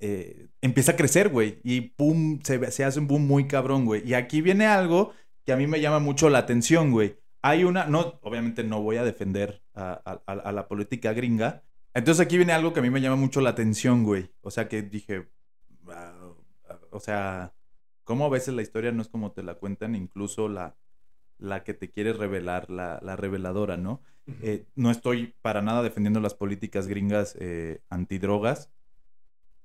eh, 0.00 0.48
empieza 0.60 0.92
a 0.92 0.96
crecer, 0.96 1.28
güey, 1.30 1.60
y 1.62 1.80
pum, 1.80 2.40
se, 2.42 2.84
hace 2.84 3.00
un 3.00 3.06
boom 3.06 3.26
muy 3.26 3.46
cabrón, 3.46 3.84
güey. 3.84 4.06
Y 4.06 4.14
aquí 4.14 4.42
viene 4.42 4.66
algo 4.66 5.12
que 5.44 5.52
a 5.52 5.56
mí 5.56 5.66
me 5.66 5.80
llama 5.80 6.00
mucho 6.00 6.28
la 6.28 6.38
atención, 6.38 6.90
güey. 6.90 7.16
Hay 7.42 7.64
una, 7.64 7.86
no, 7.86 8.18
obviamente 8.22 8.64
no 8.64 8.82
voy 8.82 8.96
a 8.96 9.04
defender 9.04 9.62
a, 9.74 10.52
la 10.52 10.68
política 10.68 11.12
gringa. 11.12 11.62
Entonces 11.92 12.24
aquí 12.24 12.36
viene 12.36 12.52
algo 12.52 12.72
que 12.72 12.80
a 12.80 12.82
mí 12.82 12.90
me 12.90 13.00
llama 13.00 13.16
mucho 13.16 13.40
la 13.40 13.50
atención, 13.50 14.02
güey. 14.02 14.30
O 14.40 14.50
sea 14.50 14.68
que 14.68 14.82
dije, 14.82 15.28
o 16.90 17.00
sea, 17.00 17.54
cómo 18.04 18.26
a 18.26 18.30
veces 18.30 18.54
la 18.54 18.62
historia 18.62 18.92
no 18.92 19.02
es 19.02 19.08
como 19.08 19.32
te 19.32 19.42
la 19.42 19.54
cuentan, 19.54 19.94
incluso 19.94 20.48
la, 20.48 20.76
la 21.38 21.64
que 21.64 21.74
te 21.74 21.90
quiere 21.90 22.12
revelar, 22.12 22.70
la, 22.70 23.00
la 23.02 23.16
reveladora, 23.16 23.76
¿no? 23.76 24.00
Eh, 24.40 24.64
no 24.74 24.90
estoy 24.90 25.34
para 25.42 25.60
nada 25.60 25.82
defendiendo 25.82 26.20
las 26.20 26.34
políticas 26.34 26.86
gringas 26.86 27.36
eh, 27.38 27.82
antidrogas, 27.90 28.70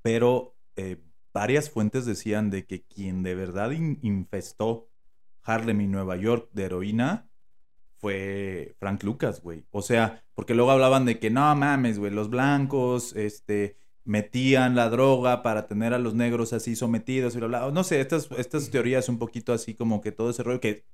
pero 0.01 0.55
eh, 0.75 0.97
varias 1.33 1.69
fuentes 1.69 2.05
decían 2.05 2.49
de 2.49 2.65
que 2.65 2.83
quien 2.83 3.23
de 3.23 3.35
verdad 3.35 3.71
in- 3.71 3.99
infestó 4.01 4.89
Harlem 5.43 5.81
y 5.81 5.87
Nueva 5.87 6.17
York 6.17 6.49
de 6.51 6.63
heroína 6.65 7.29
fue 7.99 8.75
Frank 8.79 9.03
Lucas, 9.03 9.41
güey. 9.41 9.65
O 9.71 9.81
sea, 9.81 10.23
porque 10.35 10.53
luego 10.55 10.71
hablaban 10.71 11.05
de 11.05 11.19
que 11.19 11.29
no 11.29 11.53
mames, 11.55 11.99
güey, 11.99 12.11
los 12.11 12.29
blancos, 12.29 13.15
este, 13.15 13.77
metían 14.05 14.75
la 14.75 14.89
droga 14.89 15.43
para 15.43 15.67
tener 15.67 15.93
a 15.93 15.99
los 15.99 16.15
negros 16.15 16.53
así 16.53 16.75
sometidos 16.75 17.35
y 17.35 17.39
bla, 17.39 17.47
bla. 17.47 17.71
No 17.71 17.83
sé, 17.83 17.99
estas, 18.01 18.29
estas 18.37 18.69
teorías 18.71 19.09
un 19.09 19.19
poquito 19.19 19.53
así 19.53 19.75
como 19.75 20.01
que 20.01 20.11
todo 20.11 20.29
ese 20.29 20.43
rollo 20.43 20.59
que 20.59 20.85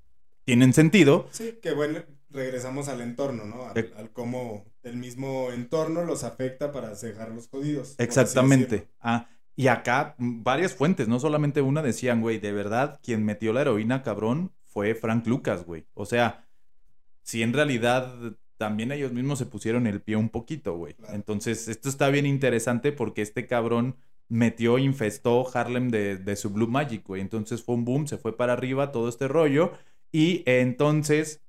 tienen 0.45 0.73
sentido, 0.73 1.27
Sí, 1.31 1.59
que 1.61 1.73
bueno, 1.73 1.99
regresamos 2.29 2.87
al 2.87 3.01
entorno, 3.01 3.45
¿no? 3.45 3.67
Al, 3.67 3.93
al 3.97 4.11
cómo 4.11 4.65
el 4.83 4.97
mismo 4.97 5.51
entorno 5.51 6.03
los 6.03 6.23
afecta 6.23 6.71
para 6.71 6.93
dejarlos 6.93 7.49
jodidos. 7.49 7.95
Exactamente. 7.97 8.87
Ah, 8.99 9.27
y 9.55 9.67
acá 9.67 10.15
varias 10.17 10.73
fuentes, 10.73 11.07
no 11.07 11.19
solamente 11.19 11.61
una, 11.61 11.81
decían, 11.81 12.21
güey, 12.21 12.39
de 12.39 12.51
verdad, 12.51 12.99
quien 13.01 13.23
metió 13.23 13.53
la 13.53 13.61
heroína, 13.61 14.03
cabrón, 14.03 14.51
fue 14.65 14.95
Frank 14.95 15.25
Lucas, 15.27 15.65
güey. 15.65 15.87
O 15.93 16.05
sea, 16.05 16.45
si 17.23 17.41
en 17.41 17.53
realidad 17.53 18.13
también 18.57 18.91
ellos 18.91 19.11
mismos 19.13 19.39
se 19.39 19.45
pusieron 19.45 19.87
el 19.87 20.01
pie 20.01 20.15
un 20.15 20.29
poquito, 20.29 20.75
güey. 20.77 20.93
Claro. 20.93 21.13
Entonces, 21.15 21.67
esto 21.67 21.89
está 21.89 22.09
bien 22.09 22.25
interesante 22.25 22.91
porque 22.91 23.21
este 23.21 23.47
cabrón 23.47 23.95
metió, 24.27 24.77
infestó 24.77 25.45
Harlem 25.53 25.89
de, 25.89 26.17
de 26.17 26.35
su 26.35 26.49
Blue 26.49 26.67
Magic, 26.67 27.05
güey. 27.05 27.21
Entonces 27.21 27.63
fue 27.63 27.75
un 27.75 27.85
boom, 27.85 28.07
se 28.07 28.17
fue 28.17 28.35
para 28.35 28.53
arriba 28.53 28.91
todo 28.91 29.07
este 29.07 29.27
rollo. 29.27 29.71
Y 30.15 30.43
entonces, 30.45 31.41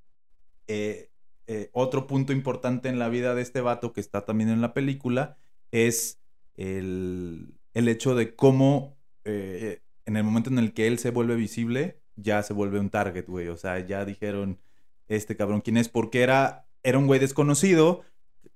eh, 0.67 1.09
eh, 1.47 1.69
otro 1.71 2.05
punto 2.05 2.33
importante 2.33 2.89
en 2.89 2.99
la 2.99 3.07
vida 3.07 3.33
de 3.33 3.41
este 3.41 3.61
vato 3.61 3.93
que 3.93 4.01
está 4.01 4.25
también 4.25 4.49
en 4.49 4.59
la 4.59 4.73
película 4.73 5.37
es 5.71 6.19
el, 6.55 7.53
el 7.73 7.87
hecho 7.87 8.13
de 8.13 8.35
cómo 8.35 8.97
eh, 9.23 9.83
en 10.05 10.17
el 10.17 10.25
momento 10.25 10.49
en 10.49 10.59
el 10.59 10.73
que 10.73 10.87
él 10.87 10.99
se 10.99 11.11
vuelve 11.11 11.37
visible, 11.37 12.01
ya 12.17 12.43
se 12.43 12.51
vuelve 12.51 12.77
un 12.81 12.89
target, 12.89 13.27
güey. 13.27 13.47
O 13.47 13.55
sea, 13.55 13.79
ya 13.79 14.03
dijeron, 14.03 14.59
este 15.07 15.37
cabrón, 15.37 15.61
¿quién 15.61 15.77
es? 15.77 15.87
Porque 15.87 16.21
era, 16.21 16.67
era 16.83 16.97
un 16.97 17.07
güey 17.07 17.21
desconocido. 17.21 18.03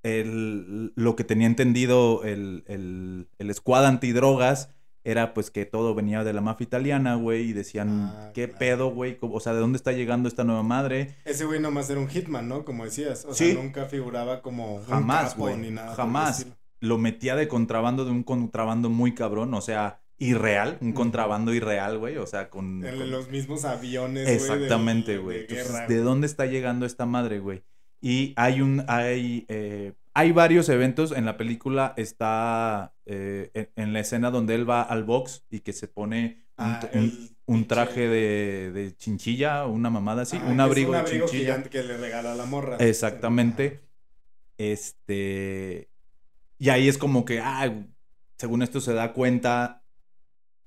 El, 0.03 0.91
lo 0.97 1.15
que 1.15 1.23
tenía 1.23 1.47
entendido 1.47 2.25
el, 2.25 2.65
el, 2.67 3.29
el 3.37 3.55
squad 3.55 3.85
antidrogas 3.85 4.71
era 5.03 5.33
pues 5.33 5.49
que 5.51 5.65
todo 5.65 5.95
venía 5.95 6.23
de 6.23 6.33
la 6.33 6.41
mafia 6.41 6.63
italiana, 6.65 7.15
güey, 7.15 7.49
y 7.49 7.53
decían, 7.53 8.11
Ah, 8.13 8.31
¿qué 8.33 8.45
claro. 8.47 8.59
pedo, 8.59 8.91
güey? 8.91 9.17
O 9.21 9.39
sea, 9.39 9.53
¿de 9.53 9.59
dónde 9.59 9.77
está 9.77 9.91
llegando 9.91 10.27
esta 10.27 10.43
nueva 10.43 10.63
madre? 10.63 11.15
Ese 11.25 11.45
güey 11.45 11.59
nomás 11.59 11.89
era 11.89 11.99
un 11.99 12.07
hitman, 12.07 12.47
¿no? 12.47 12.65
Como 12.65 12.85
decías. 12.85 13.25
O 13.25 13.33
Sí. 13.33 13.51
sea, 13.53 13.61
nunca 13.63 13.85
figuraba 13.85 14.41
como 14.41 14.81
Jamás, 14.87 15.35
güey. 15.35 15.57
ni 15.57 15.71
nada. 15.71 15.95
Jamás. 15.95 16.47
Lo 16.79 16.97
metía 16.97 17.35
de 17.35 17.47
contrabando, 17.47 18.05
de 18.05 18.11
un 18.11 18.23
contrabando 18.23 18.89
muy 18.89 19.13
cabrón, 19.13 19.53
o 19.53 19.61
sea, 19.61 20.01
irreal, 20.17 20.77
un 20.81 20.93
contrabando 20.93 21.53
irreal, 21.53 21.97
güey, 21.97 22.17
o 22.17 22.25
sea, 22.27 22.49
con... 22.49 22.83
En 22.85 22.97
con- 22.97 23.11
los 23.11 23.29
mismos 23.29 23.65
aviones. 23.65 24.27
Exactamente, 24.29 25.17
güey. 25.17 25.37
de 25.37 25.41
Entonces, 25.43 25.67
guerra, 25.71 25.87
¿de 25.87 25.93
güey. 25.95 26.03
dónde 26.05 26.27
está 26.27 26.45
llegando 26.45 26.85
esta 26.85 27.05
madre, 27.07 27.39
güey? 27.39 27.63
Y 28.01 28.33
hay 28.35 28.61
un, 28.61 28.83
hay, 28.87 29.45
eh, 29.47 29.93
hay 30.13 30.31
varios 30.31 30.69
eventos. 30.69 31.11
En 31.11 31.25
la 31.25 31.37
película 31.37 31.93
está 31.97 32.95
eh, 33.05 33.51
en, 33.53 33.71
en 33.75 33.93
la 33.93 33.99
escena 34.01 34.31
donde 34.31 34.55
él 34.55 34.69
va 34.69 34.81
al 34.81 35.03
box 35.03 35.45
y 35.49 35.61
que 35.61 35.73
se 35.73 35.87
pone 35.87 36.45
un, 36.57 36.65
Ah, 36.65 36.79
el 36.93 37.35
un 37.47 37.67
traje 37.67 38.07
de, 38.07 38.71
de 38.71 38.95
chinchilla, 38.95 39.65
una 39.65 39.89
mamada 39.89 40.23
así, 40.23 40.37
Ajá, 40.37 40.45
un 40.47 40.59
es 40.59 40.59
abrigo, 40.59 40.91
un 40.91 40.93
de 40.93 40.99
abrigo 40.99 41.25
chinchilla. 41.27 41.53
gigante 41.55 41.69
que 41.69 41.83
le 41.83 41.97
regala 41.97 42.35
la 42.35 42.45
morra. 42.45 42.77
Exactamente. 42.79 43.81
Este. 44.57 45.89
Y 46.57 46.69
ahí 46.69 46.87
es 46.87 46.97
como 46.97 47.25
que, 47.25 47.39
ah, 47.41 47.73
según 48.37 48.61
esto 48.63 48.81
se 48.81 48.93
da 48.93 49.13
cuenta. 49.13 49.83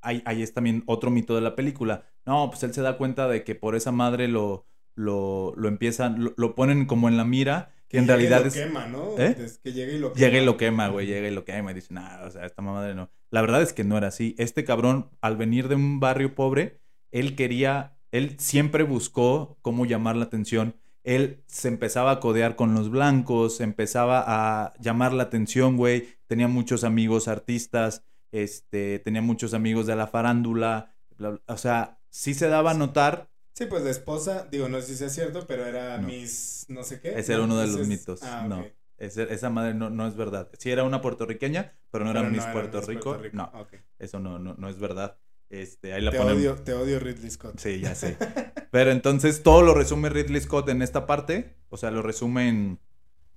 Ahí, 0.01 0.22
ahí 0.26 0.42
es 0.42 0.53
también 0.55 0.82
otro 0.86 1.11
mito 1.11 1.34
de 1.34 1.40
la 1.42 1.57
película. 1.57 2.07
No, 2.26 2.51
pues 2.51 2.62
él 2.64 2.74
se 2.74 2.82
da 2.82 2.99
cuenta 2.99 3.28
de 3.28 3.45
que 3.45 3.55
por 3.55 3.74
esa 3.76 3.92
madre 3.92 4.28
lo, 4.28 4.66
lo, 4.95 5.55
lo 5.57 5.68
empiezan, 5.68 6.22
lo, 6.24 6.34
lo 6.36 6.55
ponen 6.55 6.86
como 6.86 7.09
en 7.09 7.16
la 7.16 7.24
mira, 7.24 7.74
que 7.89 7.99
en 7.99 8.07
llega 8.07 8.20
y 8.22 8.26
realidad 8.26 8.41
lo 8.43 8.47
es. 8.47 8.55
quema, 8.55 8.87
¿no? 8.87 9.18
¿Eh? 9.18 9.37
Es 9.39 9.59
que 9.59 9.72
llega 9.72 9.93
y 9.93 9.99
lo 9.99 10.12
quema. 10.12 10.26
Llega 10.26 10.43
y 10.43 10.45
lo 10.45 10.57
quema, 10.57 10.89
güey, 10.89 11.07
llega 11.07 11.28
y 11.28 11.30
lo 11.30 11.45
quema 11.45 11.70
y 11.70 11.74
dice, 11.74 11.95
nah, 11.95 12.24
o 12.24 12.30
sea, 12.30 12.47
esta 12.47 12.62
madre 12.62 12.95
no. 12.95 13.11
La 13.30 13.41
verdad 13.41 13.62
es 13.62 13.72
que 13.72 13.85
no 13.85 13.99
era 13.99 14.09
así. 14.09 14.35
Este 14.39 14.64
cabrón, 14.64 15.11
al 15.20 15.37
venir 15.37 15.68
de 15.68 15.74
un 15.74 16.01
barrio 16.01 16.35
pobre, 16.35 16.80
él 17.11 17.37
quería, 17.37 17.97
él 18.11 18.37
siempre 18.39 18.82
buscó 18.82 19.59
cómo 19.62 19.87
llamar 19.87 20.16
la 20.16 20.24
atención. 20.24 20.76
Él 21.03 21.45
se 21.47 21.68
empezaba 21.68 22.12
a 22.12 22.20
codear 22.20 22.57
con 22.57 22.74
los 22.74 22.91
blancos, 22.91 23.61
empezaba 23.61 24.24
a 24.26 24.72
llamar 24.80 25.12
la 25.12 25.24
atención, 25.24 25.76
güey. 25.76 26.09
Tenía 26.26 26.49
muchos 26.49 26.82
amigos 26.82 27.28
artistas, 27.28 28.05
este, 28.32 28.99
tenía 29.01 29.22
muchos 29.22 29.55
amigos 29.55 29.87
de 29.87 29.97
la 29.97 30.07
farándula, 30.07 30.95
bla, 31.16 31.30
bla. 31.30 31.41
o 31.47 31.57
sea, 31.59 32.01
sí 32.11 32.35
se 32.35 32.49
daba 32.49 32.72
a 32.72 32.74
notar. 32.74 33.28
Sí, 33.55 33.66
pues 33.66 33.82
la 33.84 33.90
esposa, 33.90 34.46
digo, 34.50 34.68
no 34.68 34.80
sé 34.80 34.88
si 34.88 34.96
sea 34.96 35.09
cierto, 35.09 35.46
pero 35.46 35.64
era 35.64 35.96
No. 35.98 36.09
Miss 36.09 36.66
no 36.68 36.82
sé 36.82 37.00
qué. 37.00 37.18
Ese 37.18 37.32
era 37.32 37.38
¿no? 37.38 37.44
uno 37.55 37.59
de 37.61 37.68
los 37.68 37.86
mitos. 37.86 38.22
Ah, 38.22 38.44
no, 38.48 38.61
ok. 38.61 38.66
ese- 38.98 39.32
esa 39.32 39.48
madre 39.50 39.74
no, 39.74 39.90
no 39.90 40.07
es 40.07 40.16
verdad. 40.16 40.50
Sí 40.59 40.70
era 40.70 40.84
una 40.84 41.00
puertorriqueña, 41.00 41.72
pero 41.90 42.05
no 42.05 42.11
era 42.11 42.20
Pero 42.20 42.32
Miss 42.32 42.44
Puerto, 42.46 42.80
Rico. 42.82 43.16
No, 43.32 43.52
eso 43.98 44.18
no, 44.20 44.38
no, 44.38 44.55
no 44.55 44.68
es 44.68 44.78
verdad. 44.78 45.18
Este, 45.50 45.92
ahí 45.92 46.02
la 46.02 46.11
Te 46.11 46.18
ponen. 46.18 46.36
odio, 46.36 46.57
te 46.57 46.72
odio 46.74 46.98
Ridley 46.98 47.30
Scott. 47.30 47.59
Sí, 47.61 47.78
ya 47.80 47.94
sé. 47.94 48.16
Pero 48.72 48.90
entonces 48.90 49.42
todo 49.44 49.62
lo 49.62 49.72
resume 49.74 50.09
Ridley 50.09 50.40
Scott 50.40 50.68
en 50.68 50.82
esta 50.82 51.07
parte. 51.07 51.55
O 51.68 51.76
sea, 51.76 51.92
lo 51.92 52.02
resume 52.02 52.48
en. 52.48 52.80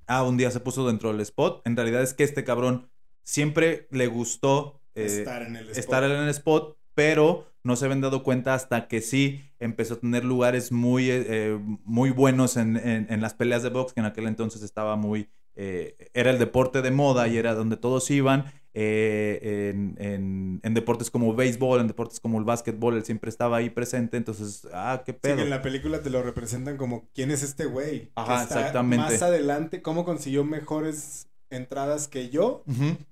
Ah, 0.07 0.24
un 0.24 0.36
día 0.38 0.49
se 0.49 0.59
puso 0.61 0.88
dentro 0.88 1.11
del 1.11 1.22
spot. 1.22 1.61
En 1.68 1.76
realidad 1.76 2.01
es 2.01 2.13
que 2.15 2.24
este 2.24 2.43
cabrón 2.43 2.89
siempre 3.24 3.88
le 3.91 4.07
gustó 4.07 4.82
eh, 4.95 5.05
estar 5.05 5.43
en 5.43 5.57
el 5.57 5.65
spot. 5.70 5.78
estar 5.78 6.03
en 6.05 6.11
el 6.11 6.30
spot, 6.30 6.78
pero 6.95 7.45
no 7.68 7.76
se 7.76 7.86
habían 7.86 8.01
dado 8.01 8.24
cuenta 8.24 8.53
hasta 8.55 8.88
que 8.88 9.01
sí 9.01 9.41
empezó 9.59 9.95
a 9.95 9.99
tener 9.99 10.24
lugares 10.26 10.72
muy, 10.72 11.11
eh, 11.11 11.26
eh, 11.28 11.59
muy 11.84 12.09
buenos 12.09 12.57
en, 12.57 12.78
en- 12.78 13.05
en 13.09 13.22
las 13.22 13.34
peleas 13.36 13.61
de 13.63 13.70
box, 13.70 13.93
que 13.93 13.99
en 13.99 14.05
aquel 14.07 14.26
entonces 14.28 14.61
estaba 14.63 14.95
muy... 14.95 15.30
eh, 15.55 15.95
era 16.13 16.32
el 16.32 16.39
deporte 16.39 16.82
de 16.82 16.91
moda 16.91 17.28
y 17.28 17.38
era 17.38 17.53
donde 17.53 17.78
todos 17.78 18.09
iban. 18.11 18.45
eh, 18.80 19.72
en, 19.99 20.59
en- 20.63 20.74
deportes 20.76 21.09
como 21.09 21.34
béisbol, 21.34 21.82
en 21.82 21.88
deportes 21.88 22.20
como 22.20 22.38
el 22.38 22.43
básquetbol, 22.45 22.95
él 22.95 23.03
siempre 23.03 23.30
estaba 23.32 23.57
ahí 23.57 23.70
presente. 23.72 24.18
Entonces, 24.18 24.68
ah, 24.74 25.01
qué 25.05 25.13
Sí, 25.13 25.18
pedo. 25.22 25.36
que 25.38 25.41
en 25.43 25.49
la 25.49 25.61
película 25.63 26.01
te 26.03 26.11
lo 26.11 26.22
representan 26.22 26.78
como 26.78 27.09
quién 27.15 27.32
es 27.32 27.41
este 27.41 27.65
güey. 27.65 28.11
Ajá, 28.15 28.43
exactamente. 28.43 28.97
Más 29.13 29.22
adelante, 29.24 29.82
cómo 29.82 30.05
consiguió 30.05 30.43
mejores 30.43 31.26
entradas 31.50 32.08
que 32.08 32.30
yo. 32.30 32.64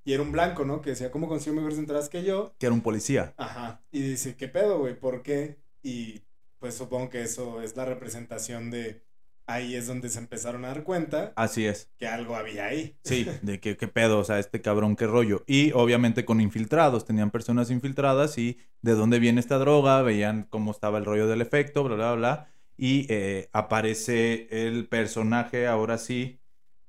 Y 0.04 0.14
era 0.14 0.22
un 0.24 0.32
blanco, 0.32 0.66
¿no? 0.66 0.82
Que 0.82 0.92
decía, 0.92 1.12
¿cómo 1.12 1.28
consiguió 1.28 1.54
mejores 1.56 1.78
entradas 1.80 2.10
que 2.10 2.24
yo? 2.24 2.54
Que 2.60 2.66
era 2.68 2.74
un 2.74 2.82
policía. 2.82 3.34
Ajá. 3.38 3.82
Y 3.92 4.02
dice, 4.02 4.36
¿qué 4.36 4.48
pedo, 4.48 4.80
güey? 4.80 5.00
¿Por 5.00 5.22
qué? 5.24 5.58
Y 5.82 6.22
pues 6.60 6.76
supongo 6.76 7.10
que 7.10 7.22
eso 7.22 7.62
es 7.62 7.76
la 7.76 7.86
representación 7.86 8.72
de. 8.72 9.04
Ahí 9.48 9.76
es 9.76 9.86
donde 9.86 10.10
se 10.10 10.18
empezaron 10.18 10.66
a 10.66 10.70
dar 10.70 10.84
cuenta 10.84 11.32
Así 11.36 11.68
es. 11.68 11.92
que 12.00 12.08
algo 12.08 12.36
había 12.36 12.66
ahí. 12.66 12.98
Sí, 13.04 13.28
de 13.44 13.60
que 13.60 13.78
qué 13.78 13.88
pedo, 13.88 14.18
o 14.18 14.24
sea, 14.24 14.40
este 14.40 14.60
cabrón, 14.60 14.96
qué 14.96 15.06
rollo. 15.06 15.44
Y 15.46 15.72
obviamente 15.74 16.26
con 16.26 16.42
infiltrados, 16.42 17.06
tenían 17.06 17.30
personas 17.30 17.70
infiltradas 17.70 18.40
y 18.40 18.58
de 18.82 18.94
dónde 18.94 19.20
viene 19.20 19.40
esta 19.40 19.60
droga, 19.60 20.02
veían 20.02 20.48
cómo 20.50 20.72
estaba 20.72 20.98
el 20.98 21.06
rollo 21.06 21.28
del 21.28 21.42
efecto, 21.42 21.84
bla, 21.84 21.96
bla, 21.96 22.14
bla. 22.16 22.48
Y 22.76 23.06
eh, 23.10 23.48
aparece 23.54 24.48
el 24.50 24.88
personaje, 24.88 25.68
ahora 25.68 26.00
sí, 26.00 26.40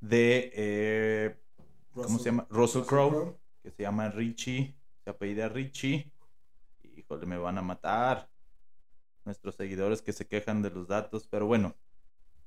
de, 0.09 0.53
eh, 0.55 1.37
¿cómo 1.93 2.19
se 2.19 2.27
llama? 2.27 2.47
Russell 2.51 2.83
Crowe, 2.83 3.37
que 3.63 3.71
se 3.71 3.83
llama 3.83 4.09
Richie, 4.11 4.75
se 5.05 5.11
apellida 5.11 5.49
Richie. 5.49 6.11
Híjole, 6.97 7.27
me 7.27 7.39
van 7.39 7.59
a 7.59 7.63
matar. 7.63 8.29
Nuestros 9.25 9.57
seguidores 9.57 10.03
que 10.03 10.13
se 10.13 10.27
quejan 10.27 10.63
de 10.63 10.71
los 10.71 10.87
datos, 10.87 11.27
pero 11.27 11.47
bueno, 11.47 11.75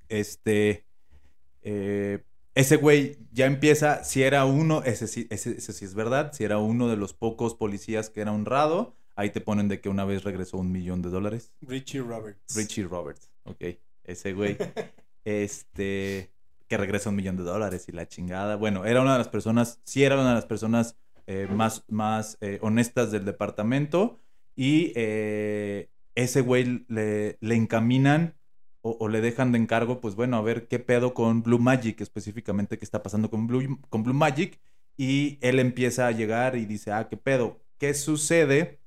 este, 0.07 0.85
eh, 1.61 2.23
ese 2.55 2.77
güey 2.77 3.17
ya 3.31 3.45
empieza, 3.45 4.03
si 4.03 4.23
era 4.23 4.45
uno, 4.45 4.83
ese 4.83 5.07
sí, 5.07 5.27
ese, 5.29 5.51
ese 5.51 5.73
sí 5.73 5.83
es 5.83 5.93
verdad, 5.93 6.31
si 6.33 6.45
era 6.45 6.57
uno 6.57 6.87
de 6.87 6.95
los 6.95 7.13
pocos 7.13 7.53
policías 7.53 8.09
que 8.09 8.21
era 8.21 8.31
honrado, 8.31 8.95
ahí 9.15 9.29
te 9.29 9.41
ponen 9.41 9.67
de 9.67 9.81
que 9.81 9.89
una 9.89 10.05
vez 10.05 10.23
regresó 10.23 10.57
un 10.57 10.71
millón 10.71 11.01
de 11.01 11.09
dólares. 11.09 11.51
Richie 11.61 11.99
Roberts. 11.99 12.55
Richie 12.55 12.83
Roberts, 12.83 13.29
ok, 13.43 13.61
ese 14.05 14.33
güey, 14.33 14.57
este, 15.25 16.31
que 16.69 16.77
regresa 16.77 17.09
un 17.09 17.15
millón 17.15 17.35
de 17.35 17.43
dólares 17.43 17.89
y 17.89 17.91
la 17.91 18.07
chingada. 18.07 18.55
Bueno, 18.55 18.85
era 18.85 19.01
una 19.01 19.13
de 19.13 19.17
las 19.17 19.27
personas, 19.27 19.81
sí 19.83 20.03
era 20.03 20.15
una 20.15 20.29
de 20.29 20.35
las 20.35 20.45
personas 20.45 20.95
eh, 21.25 21.47
más, 21.51 21.83
más 21.89 22.37
eh, 22.41 22.59
honestas 22.61 23.11
del 23.11 23.25
departamento 23.25 24.19
y 24.55 24.93
eh, 24.95 25.89
ese 26.13 26.41
güey 26.41 26.85
le, 26.87 27.37
le 27.41 27.55
encaminan 27.55 28.35
o, 28.81 29.09
le 29.09 29.19
dejan 29.19 29.51
de 29.51 29.57
encargo, 29.57 29.99
pues 29.99 30.15
bueno, 30.15 30.37
a 30.37 30.41
ver 30.41 30.67
qué 30.67 30.79
pedo 30.79 31.13
con 31.13 31.43
Blue 31.43 31.59
Magic, 31.59 31.99
específicamente 31.99 32.77
qué 32.77 32.85
está 32.85 33.03
pasando 33.03 33.29
con 33.29 33.45
Blue, 33.45 33.79
con 33.89 34.03
Blue 34.03 34.13
Magic. 34.13 34.57
Y 34.95 35.37
él 35.41 35.59
empieza 35.59 36.07
a 36.07 36.11
llegar 36.11 36.55
y 36.55 36.65
dice, 36.65 36.91
ah, 36.93 37.09
qué 37.09 37.17
pedo. 37.17 37.59
¿Qué 37.77 37.93
sucede? 37.93 38.79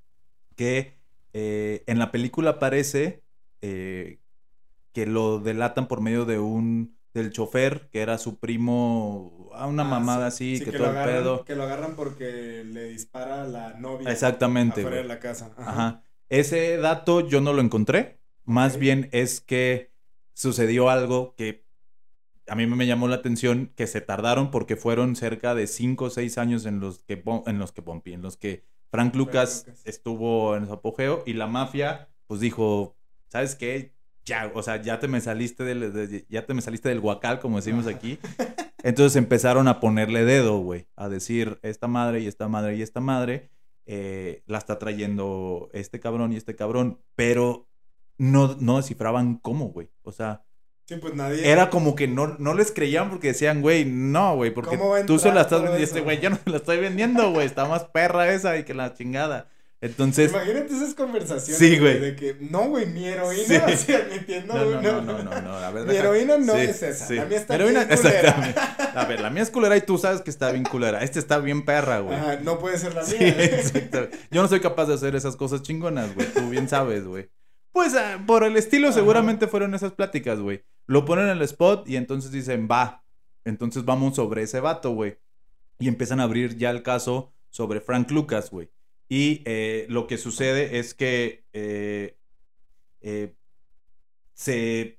Que 0.57 0.95
en 1.35 1.99
la 1.99 2.11
película 2.11 2.53
aparece 2.53 3.23
que 3.61 5.07
lo 5.07 5.41
delatan 5.41 5.89
por 5.89 6.01
medio 6.01 6.25
de 6.25 6.39
un 6.39 6.97
del 7.15 7.31
chofer, 7.31 7.89
que 7.91 8.01
era 8.01 8.19
su 8.19 8.39
primo, 8.39 9.51
a 9.55 9.67
una 9.67 9.83
Ah, 9.83 9.89
mamada 9.89 10.31
sí. 10.31 10.55
así, 10.55 10.65
Sí, 10.65 10.71
que, 10.71 10.79
todo 10.79 10.89
el 10.99 11.05
pedo. 11.05 11.45
Que 11.45 11.55
lo 11.57 11.65
agarran 11.65 11.95
porque 11.97 12.65
le 12.65 12.85
dispara 12.85 13.43
a 13.43 13.47
la 13.47 13.75
novia. 13.75 14.11
Exactamente, 14.11 14.81
Afuera 14.81 14.97
güey. 14.97 15.03
de 15.03 15.09
la 15.09 15.21
casa. 15.21 15.53
Ajá. 15.57 15.71
Ajá. 15.71 16.03
Ese 16.29 16.79
dato 16.79 17.21
yo 17.21 17.41
no 17.41 17.53
lo 17.53 17.61
encontré. 17.61 18.21
Más 18.45 18.79
bien 18.79 19.09
es 19.13 19.41
que 19.41 19.93
sucedió 20.33 20.89
algo 20.89 21.35
que 21.37 21.67
a 22.49 22.55
mí 22.57 22.67
me 22.67 22.87
llamó 22.87 23.07
la 23.09 23.17
atención, 23.17 23.73
que 23.77 23.87
se 23.87 24.01
tardaron 24.01 24.51
porque 24.51 24.77
fueron 24.77 25.15
cerca 25.15 25.55
de 25.55 25.67
5 25.67 26.07
o 26.07 26.11
6 26.11 26.39
años 26.39 26.65
en 26.67 26.81
los 26.81 27.03
que, 27.05 27.23
en 27.47 27.59
los 27.59 27.73
que 27.73 27.83
Pompey, 27.83 28.15
en 28.15 28.23
los 28.23 28.37
que 28.37 28.65
Frank 28.91 29.15
Lucas 29.15 29.65
Lucas. 29.67 29.83
estuvo 29.87 30.57
en 30.57 30.67
su 30.67 30.73
apogeo 30.73 31.23
y 31.27 31.35
la 31.35 31.47
mafia 31.47 32.09
pues 32.27 32.41
dijo, 32.41 32.97
¿sabes 33.29 33.55
qué? 33.55 33.95
Ya, 34.25 34.51
o 34.55 34.63
sea, 34.63 34.81
ya 34.81 35.01
te 35.01 35.09
me 35.09 35.21
saliste 35.21 35.65
del, 35.65 35.93
de- 35.93 36.27
ya 36.29 36.47
te 36.47 36.55
me 36.55 36.63
saliste 36.63 36.89
del 36.89 37.01
guacal, 37.01 37.41
como 37.41 37.57
decimos 37.57 37.87
aquí. 37.87 38.19
Entonces 38.85 39.17
empezaron 39.17 39.69
a 39.69 39.81
ponerle 39.81 40.25
dedo, 40.25 40.59
güey, 40.59 40.87
a 40.97 41.09
decir, 41.09 41.59
esta 41.63 41.87
madre 41.89 42.21
y 42.21 42.27
esta 42.27 42.49
madre 42.49 42.77
y 42.77 42.83
esta 42.83 43.01
madre 43.01 43.51
eh, 43.87 44.43
la 44.47 44.59
está 44.59 44.79
trayendo 44.79 45.71
este 45.73 45.99
cabrón 46.01 46.33
y 46.33 46.37
este 46.37 46.55
cabrón, 46.57 47.01
pero 47.15 47.69
no, 48.19 48.57
no 48.61 48.77
descifraban 48.77 49.37
cómo, 49.37 49.67
güey. 49.71 49.91
O 50.03 50.13
sea, 50.13 50.45
Sí, 50.87 50.97
pues 50.97 51.15
nadie. 51.15 51.49
era 51.49 51.71
como 51.71 51.95
que 51.95 52.09
no, 52.09 52.37
no 52.39 52.55
les 52.55 52.73
creían 52.73 53.09
porque 53.11 53.29
decían, 53.29 53.61
güey, 53.63 53.85
no, 53.85 54.35
güey, 54.37 54.53
porque 54.53 54.77
¿Cómo 54.77 54.91
va 54.91 54.99
a 54.99 55.07
tú 55.07 55.19
se 55.19 55.33
la 55.33 55.43
estás 55.43 55.63
vendiendo 55.63 55.85
este 55.85 56.01
güey, 56.01 56.21
yo 56.21 56.31
no 56.31 56.37
se 56.43 56.51
la 56.51 56.57
estoy 56.57 56.79
vendiendo, 56.79 57.31
güey, 57.33 57.47
está 57.47 57.67
más 57.67 57.85
perra 57.85 58.33
esa 58.33 58.57
y 58.59 58.65
que 58.65 58.75
la 58.75 58.93
chingada. 58.95 59.49
Entonces, 59.83 60.31
Imagínate 60.31 60.73
esas 60.75 60.95
conversaciones. 60.95 61.59
Sí, 61.59 61.77
güey. 61.79 61.99
De 61.99 62.15
que, 62.17 62.37
no, 62.39 62.69
güey, 62.69 62.87
mi 62.87 63.05
heroína. 63.05 63.45
Sí. 63.47 63.55
Así 63.73 63.93
admitiendo, 63.93 64.55
no, 64.55 64.65
güey, 64.65 64.77
no, 64.81 65.03
no, 65.03 65.19
no, 65.19 65.23
no, 65.25 65.43
no, 65.43 65.53
a 65.57 65.71
ver, 65.73 65.87
Mi 65.87 65.97
heroína 65.97 66.39
no 66.39 66.55
Sí, 66.55 66.61
es 66.61 66.83
esa. 66.85 67.07
sí. 67.09 67.17
La 67.17 67.25
mía 67.27 67.39
está 67.39 67.59
Mi 67.59 67.65
heroína- 67.65 67.85
bien 67.87 67.99
culera. 67.99 68.21
exactamente. 68.21 68.61
A 68.95 69.05
ver, 69.07 69.21
la 69.21 69.31
mía 69.31 69.43
es 69.43 69.51
culera 69.51 69.77
y 69.77 69.81
tú 69.81 69.99
sabes 69.99 70.21
que 70.21 70.31
está 70.31 70.53
bien 70.53 70.63
culera. 70.65 71.03
Este 71.03 71.19
está 71.19 71.39
bien 71.39 71.65
perra, 71.65 71.99
güey. 71.99 72.17
Ajá, 72.17 72.37
no 72.37 72.61
puede 72.61 72.79
ser 72.79 72.95
la 72.95 73.03
mía. 73.03 73.19
exacto. 73.45 74.09
Yo 74.31 74.41
no 74.41 74.49
soy 74.49 74.61
capaz 74.61 74.87
de 74.87 74.95
hacer 74.95 75.17
esas 75.17 75.35
cosas 75.37 75.63
chingonas, 75.63 76.15
güey. 76.15 76.29
Tú 76.33 76.49
bien 76.49 76.69
sabes, 76.69 77.05
güey. 77.05 77.29
Pues 77.73 77.95
ah, 77.97 78.23
por 78.25 78.45
el 78.45 78.57
estilo 78.57 78.93
seguramente 78.93 79.49
fueron 79.49 79.75
esas 79.75 79.93
pláticas, 79.93 80.39
güey. 80.39 80.63
Lo 80.87 81.05
ponen 81.05 81.25
en 81.27 81.39
el 81.39 81.43
spot 81.43 81.89
y 81.89 81.97
entonces 81.97 82.31
dicen, 82.31 82.69
va. 82.71 83.03
Entonces 83.45 83.85
vamos 83.85 84.15
sobre 84.15 84.43
ese 84.45 84.61
vato, 84.61 84.91
güey. 84.93 85.19
Y 85.81 85.89
empiezan 85.89 86.21
a 86.21 86.25
abrir 86.25 86.57
ya 86.57 86.71
el 86.71 86.85
caso 86.85 87.35
sobre 87.51 87.81
Frank 87.81 88.11
Lucas, 88.13 88.51
güey. 88.51 88.71
Y 89.13 89.43
eh, 89.45 89.85
lo 89.91 90.07
que 90.07 90.17
sucede 90.17 90.79
es 90.79 90.95
que 90.95 91.45
eh, 91.53 92.17
eh, 93.03 93.35
se 94.33 94.99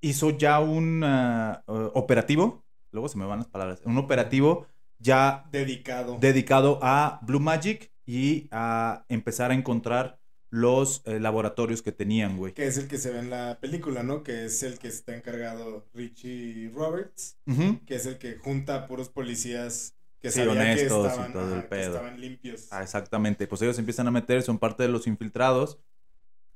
hizo 0.00 0.30
ya 0.30 0.60
un 0.60 1.04
ah, 1.04 1.62
operativo, 1.66 2.64
luego 2.90 3.10
se 3.10 3.18
me 3.18 3.26
van 3.26 3.40
las 3.40 3.48
palabras, 3.48 3.82
un 3.84 3.98
operativo 3.98 4.66
ya 4.98 5.46
dedicado. 5.52 6.16
dedicado 6.18 6.78
a 6.80 7.20
Blue 7.20 7.38
Magic 7.38 7.92
y 8.06 8.48
a 8.50 9.04
empezar 9.10 9.50
a 9.50 9.54
encontrar 9.54 10.18
los 10.48 11.02
eh, 11.04 11.20
laboratorios 11.20 11.82
que 11.82 11.92
tenían, 11.92 12.38
güey. 12.38 12.54
Que 12.54 12.66
es 12.66 12.78
el 12.78 12.88
que 12.88 12.96
se 12.96 13.10
ve 13.10 13.18
en 13.18 13.28
la 13.28 13.58
película, 13.60 14.02
¿no? 14.02 14.22
Que 14.22 14.46
es 14.46 14.62
el 14.62 14.78
que 14.78 14.88
está 14.88 15.14
encargado 15.14 15.86
Richie 15.92 16.70
Roberts, 16.74 17.36
que 17.84 17.94
es 17.94 18.06
el 18.06 18.16
que 18.16 18.36
junta 18.36 18.76
a 18.76 18.86
puros 18.86 19.10
policías 19.10 19.98
que 20.24 20.30
sí, 20.30 20.40
honestos 20.40 21.12
y 21.28 21.32
todo 21.32 21.54
el 21.54 21.64
pedo. 21.64 21.96
estaban 21.96 22.18
limpios. 22.18 22.68
Ah, 22.70 22.82
exactamente. 22.82 23.46
Pues 23.46 23.60
ellos 23.60 23.78
empiezan 23.78 24.08
a 24.08 24.10
meter, 24.10 24.42
son 24.42 24.58
parte 24.58 24.82
de 24.82 24.88
los 24.88 25.06
infiltrados 25.06 25.78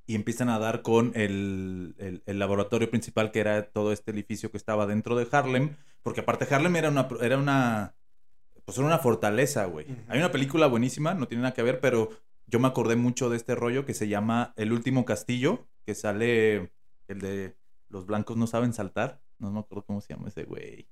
y 0.06 0.14
empiezan 0.14 0.48
a 0.48 0.58
dar 0.58 0.80
con 0.80 1.12
el, 1.14 2.22
el, 2.24 2.38
laboratorio 2.38 2.88
principal 2.88 3.30
que 3.30 3.40
era 3.40 3.70
todo 3.70 3.92
este 3.92 4.10
edificio 4.10 4.50
que 4.50 4.56
estaba 4.56 4.86
dentro 4.86 5.16
de 5.16 5.28
Harlem, 5.30 5.76
porque 6.02 6.20
aparte 6.20 6.52
Harlem 6.52 6.76
era 6.76 6.88
una, 6.88 7.08
era 7.20 7.36
una, 7.36 7.94
pues 8.64 8.78
era 8.78 8.86
una 8.86 8.98
fortaleza, 8.98 9.66
güey. 9.66 9.86
Hay 10.08 10.18
una 10.18 10.32
película 10.32 10.66
buenísima, 10.66 11.12
no 11.12 11.28
tiene 11.28 11.42
nada 11.42 11.52
que 11.52 11.62
ver, 11.62 11.80
pero 11.80 12.08
yo 12.46 12.58
me 12.58 12.68
acordé 12.68 12.96
mucho 12.96 13.28
de 13.28 13.36
este 13.36 13.54
rollo 13.54 13.84
que 13.84 13.92
se 13.92 14.08
llama 14.08 14.54
El 14.56 14.72
último 14.72 15.04
castillo, 15.04 15.68
que 15.84 15.94
sale 15.94 16.72
el 17.06 17.20
de 17.20 17.56
Los 17.90 18.06
blancos 18.06 18.38
no 18.38 18.46
saben 18.46 18.72
saltar. 18.72 19.20
No 19.38 19.50
me 19.52 19.60
acuerdo 19.60 19.84
cómo 19.84 20.00
se 20.00 20.14
llama 20.14 20.28
ese 20.28 20.44
güey. 20.44 20.88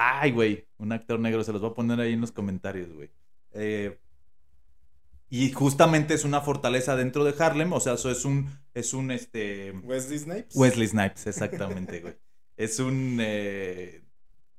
Ay, 0.00 0.30
güey, 0.30 0.64
un 0.78 0.92
actor 0.92 1.18
negro, 1.18 1.42
se 1.42 1.52
los 1.52 1.60
voy 1.60 1.72
a 1.72 1.74
poner 1.74 1.98
ahí 1.98 2.12
en 2.12 2.20
los 2.20 2.30
comentarios, 2.30 2.92
güey. 2.92 3.10
Eh, 3.52 3.98
y 5.28 5.50
justamente 5.50 6.14
es 6.14 6.24
una 6.24 6.40
fortaleza 6.40 6.94
dentro 6.94 7.24
de 7.24 7.34
Harlem, 7.36 7.72
o 7.72 7.80
sea, 7.80 7.94
eso 7.94 8.08
es 8.08 8.24
un, 8.24 8.48
es 8.74 8.94
un, 8.94 9.10
este... 9.10 9.72
Wesley 9.82 10.20
Snipes. 10.20 10.54
Wesley 10.54 10.86
Snipes, 10.86 11.26
exactamente, 11.26 12.00
güey. 12.00 12.14
Es 12.56 12.80
un 12.80 13.18
eh, 13.20 14.02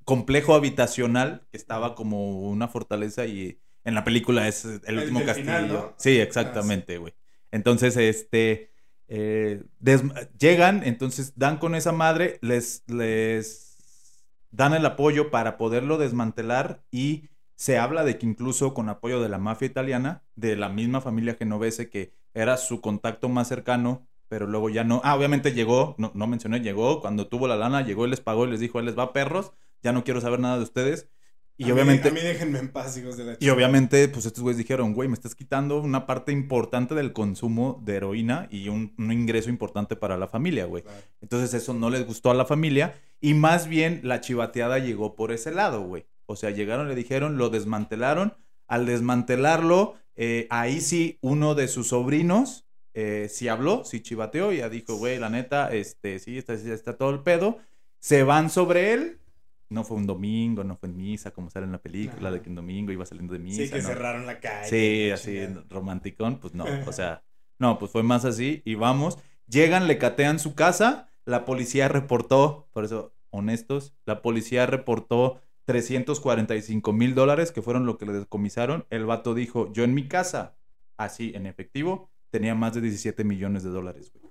complejo 0.05 0.55
habitacional 0.55 1.45
que 1.51 1.57
estaba 1.57 1.95
como 1.95 2.49
una 2.49 2.69
fortaleza 2.69 3.25
y 3.25 3.59
en 3.83 3.93
la 3.93 4.05
película 4.05 4.47
es 4.47 4.63
el, 4.63 4.99
último 4.99 5.25
castillo. 5.25 5.95
Sí, 5.97 6.17
exactamente, 6.17 6.97
güey. 6.97 7.13
Entonces, 7.51 7.97
este, 7.97 8.71
eh, 9.09 9.63
llegan, 10.37 10.83
entonces 10.85 11.33
dan 11.35 11.57
con 11.57 11.75
esa 11.75 11.91
madre, 11.91 12.39
les, 12.41 12.83
les 12.87 13.68
dan 14.51 14.73
el 14.73 14.85
apoyo 14.85 15.31
para 15.31 15.57
poderlo 15.57 15.97
desmantelar 15.97 16.83
y 16.91 17.29
se 17.55 17.77
habla 17.77 18.03
de 18.03 18.17
que 18.17 18.25
incluso 18.25 18.73
con 18.73 18.89
apoyo 18.89 19.21
de 19.21 19.29
la 19.29 19.37
mafia 19.37 19.65
italiana, 19.65 20.23
de 20.35 20.55
la 20.55 20.69
misma 20.69 21.01
familia 21.01 21.35
genovese 21.35 21.89
que 21.89 22.13
era 22.33 22.57
su 22.57 22.81
contacto 22.81 23.27
más 23.29 23.47
cercano, 23.47 24.07
pero 24.29 24.47
luego 24.47 24.69
ya 24.69 24.83
no. 24.83 25.01
Ah, 25.03 25.15
obviamente 25.15 25.51
llegó, 25.53 25.95
no, 25.97 26.11
no 26.13 26.27
mencioné, 26.27 26.61
llegó, 26.61 27.01
cuando 27.01 27.27
tuvo 27.27 27.47
la 27.47 27.57
lana, 27.57 27.81
llegó 27.81 28.05
y 28.05 28.09
les 28.09 28.21
pagó 28.21 28.45
y 28.45 28.51
les 28.51 28.59
dijo, 28.59 28.79
él 28.79 28.85
les 28.85 28.97
va 28.97 29.11
perros, 29.11 29.51
ya 29.83 29.91
no 29.91 30.03
quiero 30.03 30.21
saber 30.21 30.39
nada 30.39 30.57
de 30.57 30.63
ustedes. 30.63 31.09
Y 31.59 31.69
obviamente. 31.71 32.07
a 32.07 32.11
mí 32.11 32.21
déjenme 32.21 32.59
en 32.59 32.69
paz, 32.69 32.97
hijos 32.97 33.17
de 33.17 33.25
la 33.25 33.37
Y 33.37 33.49
obviamente, 33.49 34.07
pues 34.07 34.25
estos 34.25 34.41
güeyes 34.41 34.57
dijeron, 34.57 34.93
güey, 34.93 35.09
me 35.09 35.13
estás 35.13 35.35
quitando 35.35 35.81
una 35.81 36.05
parte 36.07 36.31
importante 36.31 36.95
del 36.95 37.11
consumo 37.11 37.81
de 37.83 37.97
heroína 37.97 38.47
y 38.49 38.69
un, 38.69 38.93
ingreso 38.97 39.49
importante 39.49 39.97
para 39.97 40.15
la 40.15 40.27
familia, 40.27 40.63
güey. 40.65 40.85
Entonces, 41.21 41.53
eso 41.53 41.73
no 41.73 41.89
les 41.89 42.07
gustó 42.07 42.31
a 42.31 42.33
la 42.33 42.45
familia. 42.45 42.95
Y 43.19 43.33
más 43.33 43.67
bien, 43.67 43.99
la 44.03 44.21
chivateada 44.21 44.79
llegó 44.79 45.17
por 45.17 45.33
ese 45.33 45.51
lado, 45.51 45.81
güey. 45.81 46.05
O 46.27 46.37
sea, 46.37 46.49
llegaron, 46.51 46.87
le 46.87 46.95
dijeron, 46.95 47.37
lo 47.37 47.49
desmantelaron. 47.49 48.35
Al 48.67 48.85
desmantelarlo, 48.85 49.95
eh, 50.15 50.47
ahí 50.49 50.79
sí, 50.79 51.17
uno 51.19 51.55
de 51.55 51.67
sus 51.67 51.89
sobrinos 51.89 52.63
eh, 52.93 53.27
sí 53.29 53.49
habló, 53.49 53.83
sí 53.83 53.99
chivateó, 54.01 54.53
ya 54.53 54.69
dijo, 54.69 54.95
güey, 54.95 55.19
la 55.19 55.29
neta, 55.29 55.73
este, 55.73 56.19
sí, 56.19 56.37
está, 56.37 56.53
está 56.53 56.95
todo 56.95 57.09
el 57.09 57.19
pedo. 57.19 57.57
Se 57.99 58.23
van 58.23 58.49
sobre 58.49 58.93
él 58.93 59.19
no 59.69 59.83
fue 59.83 59.97
un 59.97 60.07
domingo, 60.07 60.63
no 60.63 60.75
fue 60.75 60.89
en 60.89 60.97
misa, 60.97 61.31
como 61.31 61.49
sale 61.49 61.65
en 61.65 61.71
la 61.71 61.77
película, 61.77 62.31
de 62.31 62.41
que 62.41 62.49
un 62.49 62.55
domingo 62.55 62.91
iba 62.91 63.05
saliendo 63.05 63.33
de 63.33 63.39
misa. 63.39 63.63
Sí, 63.63 63.69
que 63.69 63.81
cerraron 63.81 64.25
la 64.25 64.39
calle. 64.39 64.67
Sí, 64.67 65.11
así, 65.11 65.39
romanticón, 65.69 66.39
pues 66.39 66.53
no, 66.53 66.65
o 66.85 66.91
sea, 66.91 67.23
no, 67.59 67.77
pues 67.77 67.91
fue 67.91 68.03
más 68.03 68.25
así, 68.25 68.61
y 68.65 68.75
vamos, 68.75 69.19
llegan, 69.47 69.87
le 69.87 69.97
catean 69.97 70.39
su 70.39 70.55
casa, 70.55 71.09
la 71.25 71.45
policía 71.45 71.87
reportó, 71.87 72.67
por 72.73 72.83
eso, 72.83 73.13
honestos, 73.29 73.93
la 74.05 74.21
policía 74.21 74.65
reportó 74.65 75.39
345 75.65 76.91
mil 76.93 77.13
dólares, 77.13 77.51
que 77.51 77.61
fueron 77.61 77.85
lo 77.85 77.97
que 77.97 78.07
le 78.07 78.13
descomisaron, 78.13 78.87
el 78.89 79.05
vato 79.05 79.35
dijo, 79.35 79.71
yo 79.71 79.83
en 79.83 79.93
mi 79.93 80.07
casa, 80.07 80.57
así, 80.97 81.31
en 81.35 81.45
efectivo, 81.45 82.09
tenía 82.31 82.55
más 82.55 82.73
de 82.73 82.81
17 82.81 83.23
millones 83.23 83.63
de 83.63 83.69
dólares, 83.69 84.11
güey. 84.11 84.28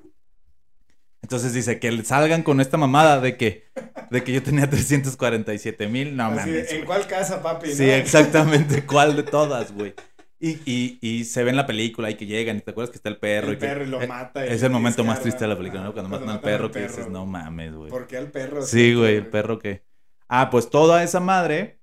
Entonces 1.22 1.52
dice 1.52 1.78
que 1.80 2.04
salgan 2.04 2.42
con 2.42 2.60
esta 2.60 2.76
mamada 2.76 3.20
de 3.20 3.36
que, 3.36 3.64
de 4.10 4.22
que 4.22 4.32
yo 4.32 4.42
tenía 4.42 4.70
347 4.70 5.88
mil. 5.88 6.16
No 6.16 6.30
mames. 6.30 6.72
¿En 6.72 6.84
cuál 6.84 7.06
casa, 7.06 7.42
papi? 7.42 7.72
Sí, 7.72 7.90
exactamente. 7.90 8.86
¿Cuál 8.86 9.16
de 9.16 9.24
todas, 9.24 9.72
güey? 9.72 9.94
Y, 10.40 10.50
y, 10.64 10.98
y, 11.00 11.24
se 11.24 11.42
ve 11.42 11.50
en 11.50 11.56
la 11.56 11.66
película 11.66 12.10
y 12.10 12.14
que 12.14 12.24
llegan 12.24 12.58
y 12.58 12.60
te 12.60 12.70
acuerdas 12.70 12.90
que 12.90 12.96
está 12.98 13.08
el 13.08 13.18
perro. 13.18 13.48
El 13.48 13.54
y 13.54 13.56
perro 13.56 13.82
y 13.82 13.88
lo 13.88 14.06
mata. 14.06 14.46
es 14.46 14.62
el 14.62 14.70
momento 14.70 15.02
más 15.02 15.20
triste 15.20 15.40
de 15.40 15.48
la 15.48 15.56
película, 15.56 15.82
¿no? 15.82 15.92
Cuando, 15.92 16.08
matan, 16.08 16.28
al 16.28 16.40
perro, 16.40 16.70
que 16.70 16.82
dices, 16.82 17.08
no 17.08 17.26
mames, 17.26 17.74
güey. 17.74 17.90
¿Por 17.90 18.06
qué 18.06 18.18
al 18.18 18.30
perro? 18.30 18.62
Sí, 18.62 18.94
güey, 18.94 19.16
el 19.16 19.26
perro 19.26 19.58
que... 19.58 19.82
Ah, 20.28 20.48
pues 20.50 20.70
toda 20.70 21.02
esa 21.02 21.18
madre... 21.18 21.80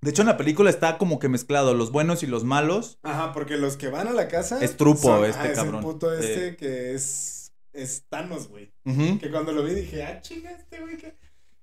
De 0.00 0.10
hecho, 0.10 0.22
en 0.22 0.28
la 0.28 0.36
película 0.36 0.68
está 0.68 0.98
como 0.98 1.20
que 1.20 1.28
mezclado 1.28 1.74
los 1.74 1.92
buenos 1.92 2.24
y 2.24 2.26
los 2.26 2.42
malos. 2.42 2.98
Ajá, 3.04 3.32
porque 3.32 3.56
los 3.56 3.76
que 3.76 3.86
van 3.86 4.08
a 4.08 4.12
la 4.12 4.26
casa... 4.26 4.58
Es 4.60 4.76
trupo 4.76 5.24
este 5.24 5.50
ah, 5.50 5.52
cabrón. 5.54 5.76
Es 5.76 5.84
el 5.84 5.92
puto 5.92 6.12
este 6.12 6.56
que 6.56 6.94
es 6.94 7.42
es 7.72 8.04
Thanos, 8.08 8.48
güey. 8.48 8.71
Que 8.84 9.30
cuando 9.30 9.52
lo 9.52 9.62
vi 9.62 9.74
dije, 9.74 10.02
ah, 10.02 10.20
chinga, 10.20 10.50
este 10.50 10.80
güey 10.80 10.96
que. 10.96 11.14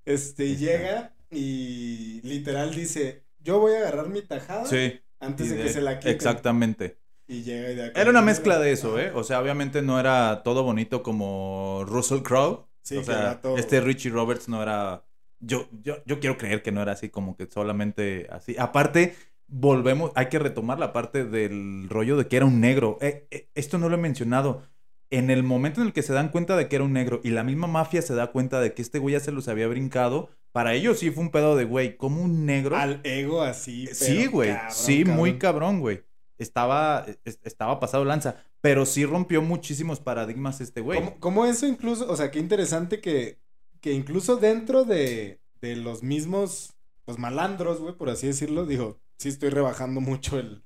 Este, 0.04 0.56
llega 0.56 1.14
y 1.30 2.20
literal 2.22 2.74
dice, 2.74 3.24
yo 3.40 3.60
voy 3.60 3.74
a 3.74 3.78
agarrar 3.78 4.08
mi 4.08 4.22
tajada. 4.22 4.66
Sí. 4.66 5.00
Antes 5.18 5.50
de, 5.50 5.62
que 5.62 5.68
se 5.68 5.82
la 5.82 5.98
quiten. 5.98 6.14
Exactamente. 6.14 6.98
Y 7.28 7.42
llega 7.42 7.70
y 7.70 7.74
de 7.76 7.92
Era 7.94 8.10
una 8.10 8.22
mezcla 8.22 8.58
de 8.58 8.72
eso, 8.72 8.98
¿eh? 8.98 9.12
O 9.14 9.22
sea, 9.22 9.40
obviamente 9.40 9.82
no 9.82 10.00
era 10.00 10.42
todo 10.42 10.62
bonito 10.62 11.02
como 11.02 11.84
Russell 11.86 12.22
Crowe. 12.22 12.66
Sí, 12.82 12.96
o 12.96 13.04
sea, 13.04 13.40
este 13.56 13.80
Richie 13.80 14.10
Roberts 14.10 14.48
no 14.48 14.62
era. 14.62 15.04
Yo, 15.38 15.68
yo, 15.82 16.02
yo 16.06 16.20
quiero 16.20 16.36
creer 16.36 16.62
que 16.62 16.72
no 16.72 16.82
era 16.82 16.92
así 16.92 17.10
como 17.10 17.36
que 17.36 17.46
solamente 17.46 18.26
así. 18.30 18.56
Aparte, 18.58 19.14
volvemos, 19.46 20.12
hay 20.14 20.26
que 20.26 20.38
retomar 20.38 20.78
la 20.78 20.92
parte 20.92 21.24
del 21.24 21.88
rollo 21.88 22.16
de 22.16 22.26
que 22.26 22.36
era 22.36 22.46
un 22.46 22.60
negro. 22.60 22.98
Eh, 23.00 23.26
eh, 23.30 23.48
esto 23.54 23.78
no 23.78 23.88
lo 23.88 23.96
he 23.96 24.00
mencionado 24.00 24.62
en 25.10 25.28
el 25.30 25.42
momento 25.42 25.80
en 25.80 25.88
el 25.88 25.92
que 25.92 26.02
se 26.02 26.12
dan 26.12 26.30
cuenta 26.30 26.56
de 26.56 26.68
que 26.68 26.76
era 26.76 26.84
un 26.84 26.92
negro 26.92 27.20
y 27.24 27.30
la 27.30 27.42
misma 27.42 27.66
mafia 27.66 28.00
se 28.00 28.14
da 28.14 28.30
cuenta 28.30 28.60
de 28.60 28.74
que 28.74 28.82
este 28.82 29.00
güey 29.00 29.14
ya 29.14 29.20
se 29.20 29.32
los 29.32 29.48
había 29.48 29.66
brincado, 29.66 30.30
para 30.52 30.74
ellos 30.74 31.00
sí 31.00 31.10
fue 31.10 31.24
un 31.24 31.30
pedo 31.30 31.56
de, 31.56 31.64
güey, 31.64 31.96
como 31.96 32.22
un 32.22 32.46
negro. 32.46 32.76
Al 32.76 33.00
ego 33.02 33.42
así. 33.42 33.88
sí, 33.92 34.26
güey. 34.26 34.56
Sí, 34.70 35.04
muy 35.04 35.38
cabrón, 35.38 35.80
güey. 35.80 36.04
Estaba, 36.38 37.04
estaba 37.24 37.80
pasado 37.80 38.04
lanza, 38.04 38.36
pero 38.60 38.86
sí 38.86 39.04
rompió 39.04 39.42
muchísimos 39.42 40.00
paradigmas 40.00 40.60
este 40.60 40.80
güey. 40.80 41.00
¿Cómo, 41.18 41.44
eso 41.44 41.66
incluso, 41.66 42.10
o 42.10 42.16
sea, 42.16 42.30
qué 42.30 42.38
interesante 42.38 43.00
que, 43.00 43.38
que 43.80 43.92
incluso 43.92 44.36
dentro 44.36 44.84
de, 44.84 45.40
de 45.60 45.76
los 45.76 46.02
mismos, 46.02 46.74
pues 47.04 47.18
malandros, 47.18 47.80
güey, 47.80 47.94
por 47.94 48.08
así 48.08 48.28
decirlo, 48.28 48.64
dijo, 48.64 48.98
sí 49.18 49.28
estoy 49.28 49.50
rebajando 49.50 50.00
mucho 50.00 50.38
el, 50.38 50.62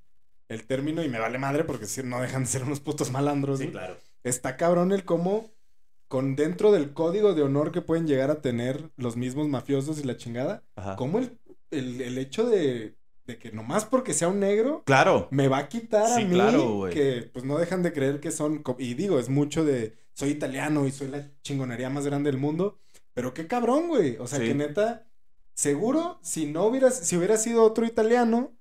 el 0.49 0.65
término 0.67 1.03
y 1.03 1.09
me 1.09 1.19
vale 1.19 1.39
madre 1.39 1.65
porque 1.65 1.87
si 1.87 2.03
no 2.05 2.21
dejan 2.21 2.43
de 2.43 2.49
ser 2.49 2.63
unos 2.63 2.81
putos 2.81 3.11
malandros. 3.11 3.59
Sí, 3.59 3.69
claro 3.69 3.97
está 4.25 4.57
cabrón 4.57 4.93
el 4.93 5.05
cómo 5.05 5.51
con 6.09 6.37
dentro 6.37 6.73
del 6.73 6.93
código 6.93 7.35
de 7.35 7.43
honor 7.43 7.73
que 7.73 7.83
pueden 7.83 8.07
llegar 8.07 8.31
a 8.31 8.41
tener 8.41 8.91
los 8.97 9.17
mismos 9.17 9.49
mafiosos 9.49 9.99
y 9.99 10.05
la 10.05 10.17
chingada, 10.17 10.63
como 10.97 11.19
el, 11.19 11.39
el, 11.71 12.19
hecho 12.19 12.49
de, 12.49 12.95
de, 13.27 13.39
que 13.39 13.53
nomás 13.53 13.85
porque 13.85 14.15
sea 14.15 14.29
un 14.29 14.41
negro, 14.41 14.83
claro, 14.87 15.29
me 15.31 15.49
va 15.49 15.59
a 15.59 15.69
quitar 15.69 16.13
a 16.13 16.25
mí 16.25 16.39
que 16.93 17.31
pues 17.33 17.45
no 17.45 17.59
dejan 17.59 17.83
de 17.83 17.93
creer 17.93 18.21
que 18.21 18.31
son 18.31 18.63
y 18.79 18.95
digo, 18.95 19.19
es 19.19 19.29
mucho 19.29 19.65
de 19.65 19.97
soy 20.13 20.31
italiano 20.31 20.87
y 20.87 20.93
soy 20.93 21.09
la 21.09 21.31
chingonería 21.43 21.91
más 21.91 22.07
grande 22.07 22.31
del 22.31 22.41
mundo, 22.41 22.79
pero 23.13 23.35
qué 23.35 23.47
cabrón, 23.47 23.89
güey, 23.89 24.17
o 24.19 24.27
sea, 24.27 24.39
que 24.39 24.55
neta 24.55 25.07
seguro 25.55 26.19
si 26.23 26.47
no 26.47 26.65
hubieras 26.67 26.97
si 26.97 27.17
hubiera 27.17 27.37
sido 27.39 27.65
otro 27.65 27.87
italiano, 27.87 28.53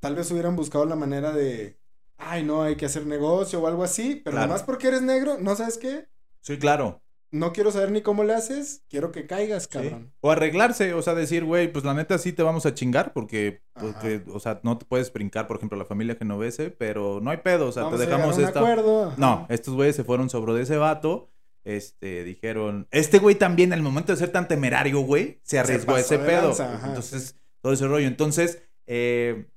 tal 0.00 0.16
vez 0.16 0.30
hubieran 0.30 0.56
buscado 0.56 0.86
la 0.86 0.96
manera 0.96 1.32
de 1.32 1.78
ay, 2.18 2.42
no, 2.44 2.62
hay 2.62 2.76
que 2.76 2.86
hacer 2.86 3.06
negocio 3.06 3.60
o 3.60 3.66
algo 3.66 3.84
así, 3.84 4.20
pero 4.24 4.36
nada 4.36 4.48
más 4.48 4.62
porque 4.62 4.88
eres 4.88 5.02
negro, 5.02 5.36
¿no 5.40 5.54
sabes 5.56 5.78
qué? 5.78 6.06
Sí, 6.40 6.58
claro. 6.58 7.02
no 7.30 7.52
quiero 7.52 7.70
saber 7.70 7.90
ni 7.90 8.02
cómo 8.02 8.24
le 8.24 8.34
haces, 8.34 8.82
quiero 8.88 9.12
que 9.12 9.26
caigas, 9.26 9.66
cabrón. 9.68 10.12
O 10.20 10.30
arreglarse, 10.30 10.94
o 10.94 11.02
sea, 11.02 11.14
decir, 11.14 11.44
güey, 11.44 11.70
pues 11.72 11.84
la 11.84 11.94
neta 11.94 12.18
sí 12.18 12.32
te 12.32 12.42
vamos 12.42 12.66
a 12.66 12.74
chingar 12.74 13.12
porque, 13.12 13.62
porque, 13.74 14.22
o 14.32 14.40
sea, 14.40 14.60
no 14.62 14.78
te 14.78 14.84
puedes 14.84 15.12
brincar, 15.12 15.46
por 15.46 15.56
ejemplo, 15.56 15.76
la 15.78 15.84
familia 15.84 16.16
genovese, 16.16 16.70
pero 16.70 17.20
no 17.20 17.30
hay 17.30 17.38
pedo, 17.38 17.68
o 17.68 17.72
sea, 17.72 17.90
te 17.90 17.96
dejamos 17.98 18.38
esta... 18.38 18.60
Acuerdo. 18.60 19.12
No, 19.16 19.46
estos 19.48 19.74
güeyes 19.74 19.96
se 19.96 20.04
fueron 20.04 20.30
sobre 20.30 20.60
ese 20.60 20.76
vato, 20.76 21.30
este, 21.64 22.22
dijeron, 22.24 22.86
este 22.92 23.18
güey 23.18 23.34
también, 23.34 23.72
al 23.72 23.82
momento 23.82 24.12
de 24.12 24.18
ser 24.18 24.30
tan 24.30 24.46
temerario, 24.46 25.00
güey, 25.00 25.40
se 25.42 25.58
arriesgó 25.58 25.96
ese 25.96 26.18
pedo. 26.18 26.54
Entonces, 26.84 27.36
todo 27.60 27.72
ese 27.72 27.88
rollo. 27.88 28.06
Entonces, 28.06 28.62
eh, 28.86 29.48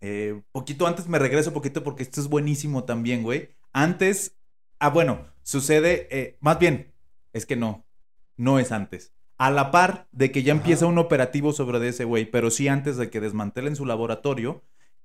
eh, 0.00 0.40
poquito 0.52 0.86
antes 0.86 1.08
me 1.08 1.18
regreso 1.18 1.52
poquito 1.52 1.82
porque 1.82 2.02
esto 2.02 2.20
es 2.20 2.28
buenísimo 2.28 2.84
también, 2.84 3.22
güey. 3.22 3.50
Antes, 3.72 4.36
ah, 4.78 4.90
bueno, 4.90 5.26
sucede, 5.42 6.08
eh, 6.10 6.36
más 6.40 6.58
bien, 6.58 6.92
es 7.32 7.46
que 7.46 7.56
no, 7.56 7.84
no 8.36 8.58
es 8.58 8.72
antes. 8.72 9.12
A 9.36 9.50
la 9.50 9.70
par 9.70 10.06
de 10.12 10.30
que 10.32 10.42
ya 10.42 10.52
empieza 10.52 10.86
un 10.86 10.98
operativo 10.98 11.52
sobre 11.52 11.86
ese 11.88 12.04
güey, 12.04 12.30
pero 12.30 12.50
sí 12.50 12.68
antes 12.68 12.96
de 12.96 13.10
que 13.10 13.20
desmantelen 13.20 13.76
su 13.76 13.86
laboratorio, 13.86 14.62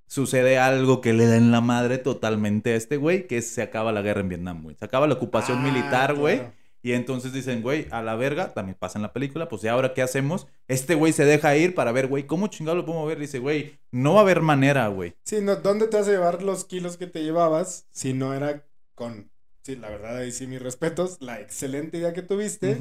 sucede 0.07 0.57
algo 0.57 1.01
que 1.01 1.13
le 1.13 1.25
da 1.25 1.37
en 1.37 1.51
la 1.51 1.61
madre 1.61 1.97
totalmente 1.97 2.73
a 2.73 2.75
este 2.75 2.97
güey, 2.97 3.27
que 3.27 3.41
se 3.41 3.61
acaba 3.61 3.91
la 3.91 4.01
guerra 4.01 4.21
en 4.21 4.29
Vietnam, 4.29 4.63
güey. 4.63 4.75
Se 4.75 4.85
acaba 4.85 5.07
la 5.07 5.15
ocupación 5.15 5.59
ah, 5.59 5.61
militar, 5.61 6.15
güey. 6.15 6.41
Y 6.85 6.93
entonces 6.93 7.33
dicen, 7.33 7.63
güey, 7.63 7.87
a 7.89 8.03
la 8.03 8.15
verga, 8.15 8.53
también 8.53 8.77
pasa 8.79 8.99
en 8.99 9.01
la 9.01 9.11
película, 9.11 9.49
pues 9.49 9.63
ya 9.63 9.71
ahora 9.71 9.95
qué 9.95 10.03
hacemos? 10.03 10.45
Este 10.67 10.93
güey 10.93 11.13
se 11.13 11.25
deja 11.25 11.57
ir 11.57 11.73
para 11.73 11.91
ver, 11.91 12.05
güey, 12.05 12.27
¿cómo 12.27 12.45
chingado 12.45 12.77
lo 12.77 12.85
podemos 12.85 13.07
ver? 13.07 13.17
Dice, 13.17 13.39
güey, 13.39 13.79
no 13.89 14.13
va 14.13 14.19
a 14.19 14.21
haber 14.21 14.41
manera, 14.41 14.87
güey. 14.89 15.15
Sí, 15.23 15.39
no, 15.41 15.55
¿dónde 15.55 15.87
te 15.87 15.97
vas 15.97 16.07
a 16.07 16.11
llevar 16.11 16.43
los 16.43 16.63
kilos 16.63 16.97
que 16.97 17.07
te 17.07 17.23
llevabas 17.23 17.87
si 17.89 18.13
no 18.13 18.35
era 18.35 18.67
con 18.93 19.31
sí, 19.63 19.77
la 19.77 19.89
verdad, 19.89 20.17
ahí 20.17 20.31
sí 20.31 20.45
mis 20.45 20.61
respetos, 20.61 21.17
la 21.21 21.41
excelente 21.41 21.97
idea 21.97 22.13
que 22.13 22.21
tuviste. 22.21 22.77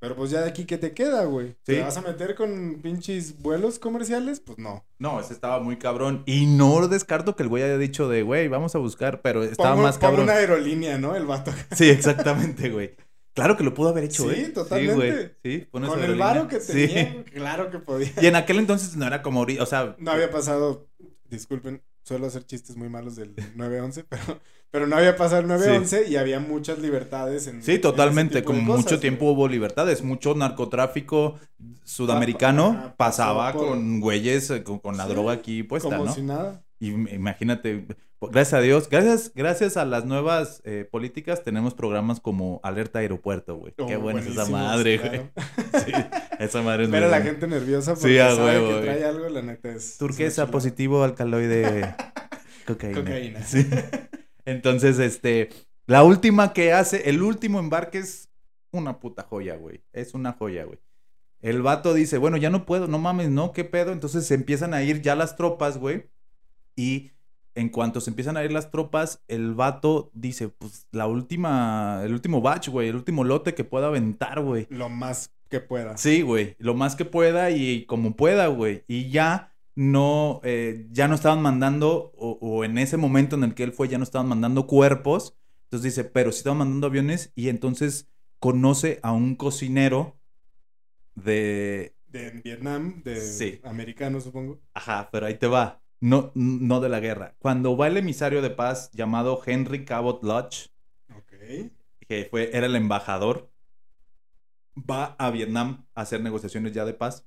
Pero 0.00 0.16
pues 0.16 0.32
ya 0.32 0.40
de 0.40 0.48
aquí, 0.48 0.64
¿qué 0.64 0.76
te 0.76 0.92
queda, 0.92 1.24
güey? 1.24 1.54
¿Te 1.62 1.82
vas 1.82 1.98
a 1.98 2.00
meter 2.00 2.34
con 2.34 2.80
pinches 2.82 3.40
vuelos 3.40 3.78
comerciales? 3.78 4.40
Pues 4.40 4.58
no. 4.58 4.84
No, 4.98 5.20
ese 5.20 5.34
estaba 5.34 5.60
muy 5.60 5.76
cabrón. 5.76 6.24
Y 6.26 6.46
no 6.46 6.88
descarto 6.88 7.36
que 7.36 7.44
el 7.44 7.48
güey 7.48 7.62
haya 7.62 7.78
dicho 7.78 8.08
de, 8.08 8.22
güey, 8.22 8.48
vamos 8.48 8.74
a 8.74 8.78
buscar, 8.78 9.20
pero 9.22 9.44
estaba 9.44 9.76
más 9.76 9.98
cabrón. 9.98 10.22
una 10.22 10.32
aerolínea, 10.32 10.98
¿no? 10.98 11.14
El 11.14 11.26
vato. 11.26 11.52
Sí, 11.76 11.90
exactamente, 11.90 12.70
güey. 12.70 12.96
Claro 13.34 13.56
que 13.56 13.64
lo 13.64 13.74
pudo 13.74 13.90
haber 13.90 14.04
hecho, 14.04 14.30
¿eh? 14.30 14.46
Sí, 14.46 14.52
totalmente. 14.52 15.36
Sí, 15.42 15.66
Con 15.70 15.84
el 15.84 16.16
varo 16.16 16.48
que 16.48 16.58
tenía, 16.58 17.24
claro 17.24 17.70
que 17.70 17.78
podía. 17.78 18.12
Y 18.20 18.26
en 18.26 18.36
aquel 18.36 18.58
entonces 18.58 18.96
no 18.96 19.06
era 19.06 19.22
como, 19.22 19.42
o 19.42 19.66
sea... 19.66 19.96
No 19.98 20.10
había 20.10 20.30
pasado, 20.30 20.88
disculpen, 21.28 21.82
suelo 22.02 22.26
hacer 22.26 22.44
chistes 22.44 22.76
muy 22.76 22.88
malos 22.88 23.16
del 23.16 23.34
9-11, 23.36 24.04
pero, 24.08 24.40
pero 24.70 24.86
no 24.86 24.96
había 24.96 25.16
pasado 25.16 25.42
el 25.42 25.46
9-11 25.46 26.08
y 26.08 26.16
había 26.16 26.40
muchas 26.40 26.78
libertades. 26.80 27.46
En, 27.46 27.62
sí, 27.62 27.78
totalmente, 27.78 28.42
como 28.42 28.60
mucho 28.62 28.98
tiempo 28.98 29.26
hubo 29.26 29.46
libertades, 29.48 30.02
mucho 30.02 30.34
narcotráfico 30.34 31.38
sudamericano 31.84 32.94
pasaba 32.96 33.52
con 33.52 34.00
güeyes 34.00 34.50
eh, 34.50 34.64
con, 34.64 34.96
la 34.96 35.06
droga 35.06 35.34
aquí 35.34 35.62
puesta, 35.62 35.96
como 35.96 36.12
si 36.12 36.22
nada. 36.22 36.64
Y 36.80 36.88
imagínate, 36.88 37.86
gracias 38.20 38.54
a 38.54 38.60
Dios, 38.60 38.88
gracias, 38.88 39.32
gracias 39.34 39.76
a 39.76 39.84
las 39.84 40.04
nuevas 40.04 40.60
eh, 40.64 40.86
políticas 40.90 41.42
tenemos 41.42 41.74
programas 41.74 42.20
como 42.20 42.60
Alerta 42.62 42.98
Aeropuerto, 42.98 43.56
güey. 43.56 43.72
Qué 43.74 43.96
oh, 43.96 44.00
buena 44.00 44.20
es 44.20 44.26
esa 44.26 44.46
madre, 44.46 44.98
güey. 44.98 45.20
Sí, 45.84 45.92
esa 46.38 46.62
madre 46.62 46.84
es 46.84 46.90
Pero 46.90 47.08
la 47.08 47.22
gente 47.22 47.46
nerviosa 47.46 47.94
porque 47.94 48.18
sabe 48.18 48.66
que 48.66 48.82
trae 48.82 49.04
algo, 49.04 49.28
la 49.28 49.42
neta 49.42 49.70
es... 49.70 49.96
Turquesa 49.98 50.50
positivo 50.50 51.02
alcaloide 51.02 51.94
cocaína. 52.66 52.98
Cocaína. 53.00 53.42
Sí. 53.42 53.66
Entonces, 54.44 54.98
este, 54.98 55.48
la 55.86 56.02
última 56.02 56.52
que 56.52 56.72
hace, 56.72 57.08
el 57.08 57.22
último 57.22 57.58
embarque 57.58 57.98
es 57.98 58.28
una 58.72 59.00
puta 59.00 59.22
joya, 59.22 59.56
güey. 59.56 59.82
Es 59.92 60.14
una 60.14 60.32
joya, 60.32 60.64
güey. 60.64 60.78
El 61.40 61.62
vato 61.62 61.94
dice, 61.94 62.18
bueno, 62.18 62.36
ya 62.36 62.50
no 62.50 62.66
puedo, 62.66 62.86
no 62.86 62.98
mames, 62.98 63.30
no, 63.30 63.52
qué 63.52 63.64
pedo. 63.64 63.92
Entonces 63.92 64.26
se 64.26 64.34
empiezan 64.34 64.74
a 64.74 64.82
ir 64.82 65.00
ya 65.00 65.14
las 65.14 65.36
tropas, 65.36 65.78
güey 65.78 66.10
y 66.80 67.10
en 67.54 67.68
cuanto 67.68 68.00
se 68.00 68.10
empiezan 68.10 68.36
a 68.36 68.44
ir 68.44 68.52
las 68.52 68.70
tropas, 68.70 69.22
el 69.28 69.54
vato 69.54 70.10
dice, 70.14 70.48
pues 70.48 70.86
la 70.92 71.06
última, 71.06 72.00
el 72.04 72.12
último 72.12 72.40
batch, 72.40 72.68
güey, 72.68 72.88
el 72.88 72.96
último 72.96 73.24
lote 73.24 73.54
que 73.54 73.64
pueda 73.64 73.88
aventar, 73.88 74.40
güey. 74.40 74.66
Lo 74.70 74.88
más 74.88 75.34
que 75.48 75.60
pueda. 75.60 75.96
Sí, 75.96 76.22
güey, 76.22 76.54
lo 76.58 76.74
más 76.74 76.96
que 76.96 77.04
pueda 77.04 77.50
y 77.50 77.84
como 77.86 78.16
pueda, 78.16 78.46
güey. 78.46 78.84
Y 78.86 79.10
ya 79.10 79.52
no, 79.74 80.40
eh, 80.44 80.86
ya 80.90 81.08
no 81.08 81.14
estaban 81.14 81.42
mandando, 81.42 82.12
o, 82.16 82.64
en 82.64 82.78
ese 82.78 82.96
momento 82.96 83.36
en 83.36 83.44
el 83.44 83.54
que 83.54 83.64
él 83.64 83.72
fue, 83.72 83.88
ya 83.88 83.98
no 83.98 84.04
estaban 84.04 84.28
mandando 84.28 84.66
cuerpos. 84.66 85.36
Entonces 85.64 85.94
dice, 85.94 86.04
pero 86.04 86.32
sí 86.32 86.38
estaban 86.38 86.58
mandando 86.58 86.86
aviones 86.86 87.32
y 87.34 87.48
entonces 87.48 88.08
conoce 88.38 88.98
a 89.02 89.12
un 89.12 89.36
cocinero 89.36 90.18
de... 91.14 91.94
De 92.08 92.30
Vietnam, 92.44 93.02
de 93.04 93.20
sí. 93.20 93.60
americano, 93.62 94.20
supongo. 94.20 94.60
Ajá, 94.74 95.10
pero 95.12 95.26
ahí 95.26 95.34
te 95.34 95.46
va 95.46 95.80
no, 96.00 96.32
no 96.34 96.80
de 96.80 96.88
la 96.88 97.00
guerra. 97.00 97.36
Cuando 97.38 97.76
va 97.76 97.86
el 97.86 97.96
emisario 97.96 98.42
de 98.42 98.50
paz 98.50 98.90
llamado 98.92 99.40
Henry 99.44 99.84
Cabot 99.84 100.22
Lodge, 100.24 100.70
que 102.00 102.26
fue, 102.28 102.50
era 102.56 102.66
el 102.66 102.76
embajador, 102.76 103.50
va 104.76 105.16
a 105.18 105.30
Vietnam 105.30 105.86
a 105.94 106.02
hacer 106.02 106.20
negociaciones 106.22 106.72
ya 106.72 106.84
de 106.84 106.94
paz. 106.94 107.26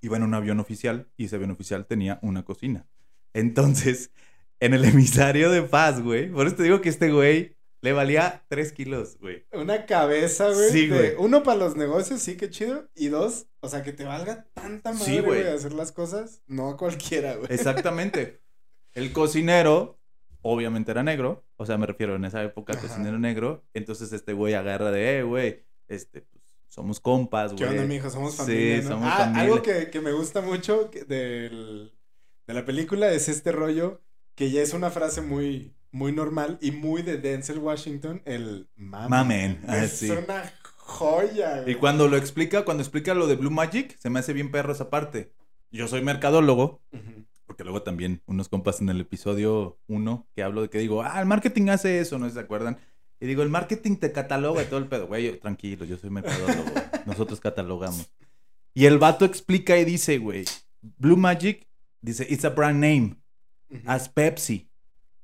Iba 0.00 0.16
en 0.16 0.22
un 0.22 0.34
avión 0.34 0.60
oficial 0.60 1.08
y 1.16 1.24
ese 1.24 1.36
avión 1.36 1.50
oficial 1.50 1.86
tenía 1.86 2.18
una 2.22 2.44
cocina. 2.44 2.86
Entonces, 3.32 4.12
en 4.60 4.74
el 4.74 4.84
emisario 4.84 5.50
de 5.50 5.62
paz, 5.62 6.00
güey, 6.00 6.30
por 6.30 6.46
eso 6.46 6.56
te 6.56 6.62
digo 6.62 6.80
que 6.80 6.88
este 6.88 7.10
güey 7.10 7.57
le 7.80 7.92
valía 7.92 8.44
tres 8.48 8.72
kilos, 8.72 9.18
güey. 9.20 9.46
Una 9.52 9.86
cabeza, 9.86 10.50
güey. 10.50 10.70
Sí, 10.70 10.88
güey. 10.88 11.12
Uno 11.18 11.42
para 11.42 11.58
los 11.58 11.76
negocios, 11.76 12.20
sí, 12.20 12.36
qué 12.36 12.50
chido. 12.50 12.88
Y 12.94 13.08
dos, 13.08 13.46
o 13.60 13.68
sea, 13.68 13.82
que 13.82 13.92
te 13.92 14.04
valga 14.04 14.46
tanta 14.54 14.92
madre, 14.92 15.20
güey, 15.20 15.46
hacer 15.46 15.72
las 15.72 15.92
cosas. 15.92 16.42
No 16.46 16.70
a 16.70 16.76
cualquiera, 16.76 17.36
güey. 17.36 17.48
Exactamente. 17.50 18.40
El 18.94 19.12
cocinero, 19.12 20.00
obviamente 20.42 20.90
era 20.90 21.04
negro. 21.04 21.44
O 21.56 21.66
sea, 21.66 21.78
me 21.78 21.86
refiero 21.86 22.16
en 22.16 22.24
esa 22.24 22.42
época, 22.42 22.76
cocinero 22.80 23.18
negro. 23.18 23.64
Entonces, 23.74 24.12
este 24.12 24.32
güey 24.32 24.54
agarra 24.54 24.90
de, 24.90 25.18
eh, 25.18 25.22
güey, 25.22 25.64
este, 25.86 26.22
pues, 26.22 26.42
somos 26.66 26.98
compas, 26.98 27.52
güey. 27.52 27.64
¿Qué 27.64 27.70
onda, 27.70 27.84
mijo? 27.84 28.10
Somos 28.10 28.34
familia, 28.34 28.82
sí, 28.82 28.88
somos 28.88 29.08
ah, 29.12 29.18
familia. 29.18 29.42
Algo 29.42 29.62
que, 29.62 29.90
que, 29.90 30.00
me 30.00 30.12
gusta 30.12 30.40
mucho 30.40 30.90
del, 31.06 31.92
de 32.46 32.54
la 32.54 32.64
película 32.64 33.12
es 33.12 33.28
este 33.28 33.52
rollo 33.52 34.00
que 34.38 34.52
ya 34.52 34.62
es 34.62 34.72
una 34.72 34.90
frase 34.90 35.20
muy 35.20 35.74
muy 35.90 36.12
normal 36.12 36.58
y 36.60 36.70
muy 36.70 37.02
de 37.02 37.18
Denzel 37.18 37.58
Washington, 37.58 38.22
el 38.24 38.68
mamen. 38.76 39.10
Mamen, 39.10 39.60
ah, 39.66 39.82
es 39.82 40.00
una 40.02 40.52
joya. 40.76 41.68
Y 41.68 41.74
cuando 41.74 42.06
lo 42.06 42.16
explica, 42.16 42.64
cuando 42.64 42.84
explica 42.84 43.14
lo 43.14 43.26
de 43.26 43.34
Blue 43.34 43.50
Magic, 43.50 43.98
se 43.98 44.10
me 44.10 44.20
hace 44.20 44.32
bien 44.32 44.52
perro 44.52 44.72
esa 44.72 44.90
parte. 44.90 45.32
Yo 45.72 45.88
soy 45.88 46.02
mercadólogo, 46.02 46.80
porque 47.46 47.64
luego 47.64 47.82
también 47.82 48.22
unos 48.26 48.48
compas 48.48 48.80
en 48.80 48.90
el 48.90 49.00
episodio 49.00 49.76
1 49.88 50.28
que 50.36 50.44
hablo 50.44 50.62
de 50.62 50.70
que 50.70 50.78
digo, 50.78 51.02
ah, 51.02 51.18
el 51.18 51.26
marketing 51.26 51.70
hace 51.70 51.98
eso, 51.98 52.16
¿no 52.18 52.30
se 52.30 52.38
acuerdan? 52.38 52.78
Y 53.18 53.26
digo, 53.26 53.42
el 53.42 53.48
marketing 53.48 53.96
te 53.96 54.12
cataloga 54.12 54.62
y 54.62 54.66
todo 54.66 54.78
el 54.78 54.86
pedo. 54.86 55.08
Güey, 55.08 55.40
tranquilo, 55.40 55.84
yo 55.84 55.96
soy 55.96 56.10
mercadólogo. 56.10 56.70
Nosotros 57.06 57.40
catalogamos. 57.40 58.08
Y 58.72 58.86
el 58.86 58.98
vato 58.98 59.24
explica 59.24 59.76
y 59.78 59.84
dice, 59.84 60.18
güey, 60.18 60.44
Blue 60.80 61.16
Magic, 61.16 61.66
dice, 62.00 62.24
it's 62.30 62.44
a 62.44 62.50
brand 62.50 62.78
name. 62.80 63.16
As 63.86 64.12
Pepsi. 64.12 64.66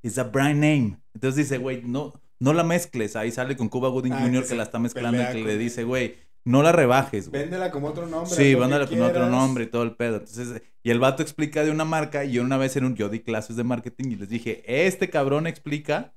It's 0.02 0.18
a 0.18 0.24
brand 0.24 0.60
name. 0.60 0.98
Entonces 1.14 1.48
dice, 1.48 1.58
güey, 1.58 1.82
no, 1.82 2.12
no 2.38 2.52
la 2.52 2.64
mezcles. 2.64 3.16
Ahí 3.16 3.30
sale 3.30 3.56
con 3.56 3.68
Cuba 3.68 3.88
Gooding 3.88 4.12
Jr. 4.12 4.42
Ah, 4.44 4.48
que, 4.48 4.54
la 4.54 4.62
está 4.64 4.78
mezclando 4.78 5.22
y 5.22 5.26
que 5.26 5.44
le 5.44 5.56
dice, 5.56 5.84
güey, 5.84 6.16
no 6.44 6.62
la 6.62 6.72
rebajes, 6.72 7.28
güey. 7.28 7.42
Véndela 7.42 7.70
como 7.70 7.88
otro 7.88 8.06
nombre. 8.06 8.34
Sí, 8.34 8.54
véndela 8.54 8.86
con 8.86 9.00
otro 9.00 9.30
nombre 9.30 9.64
y 9.64 9.66
todo 9.68 9.82
el 9.82 9.96
pedo. 9.96 10.16
Entonces, 10.16 10.62
y 10.82 10.90
el 10.90 10.98
vato 10.98 11.22
explica 11.22 11.64
de 11.64 11.70
una 11.70 11.86
marca 11.86 12.24
y 12.24 12.32
yo 12.32 12.42
una 12.42 12.58
vez 12.58 12.76
en 12.76 12.84
un, 12.84 12.94
yo 12.94 13.08
di 13.08 13.20
clases 13.20 13.56
de 13.56 13.64
marketing 13.64 14.10
y 14.10 14.16
les 14.16 14.28
dije, 14.28 14.62
este 14.66 15.08
cabrón 15.08 15.46
explica 15.46 16.12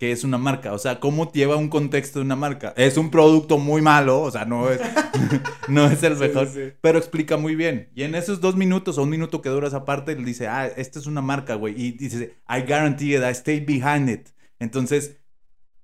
que 0.00 0.12
es 0.12 0.24
una 0.24 0.38
marca, 0.38 0.72
o 0.72 0.78
sea, 0.78 0.98
cómo 0.98 1.30
lleva 1.30 1.56
un 1.56 1.68
contexto 1.68 2.20
de 2.20 2.24
una 2.24 2.34
marca. 2.34 2.72
Es 2.78 2.96
un 2.96 3.10
producto 3.10 3.58
muy 3.58 3.82
malo, 3.82 4.22
o 4.22 4.30
sea, 4.30 4.46
no 4.46 4.70
es, 4.70 4.80
no 5.68 5.90
es 5.90 6.02
el 6.02 6.16
mejor, 6.16 6.48
pero 6.80 6.96
explica 6.96 7.36
muy 7.36 7.54
bien. 7.54 7.90
Y 7.94 8.04
en 8.04 8.14
esos 8.14 8.40
dos 8.40 8.56
minutos 8.56 8.96
o 8.96 9.02
un 9.02 9.10
minuto 9.10 9.42
que 9.42 9.50
dura 9.50 9.68
esa 9.68 9.84
parte, 9.84 10.12
él 10.12 10.24
dice, 10.24 10.48
ah, 10.48 10.66
esta 10.66 10.98
es 10.98 11.04
una 11.04 11.20
marca, 11.20 11.54
güey. 11.54 11.74
Y 11.76 11.92
dice, 11.92 12.34
I 12.48 12.62
guarantee 12.66 13.20
that 13.20 13.28
I 13.28 13.32
stay 13.32 13.60
behind 13.60 14.08
it. 14.08 14.28
Entonces... 14.58 15.18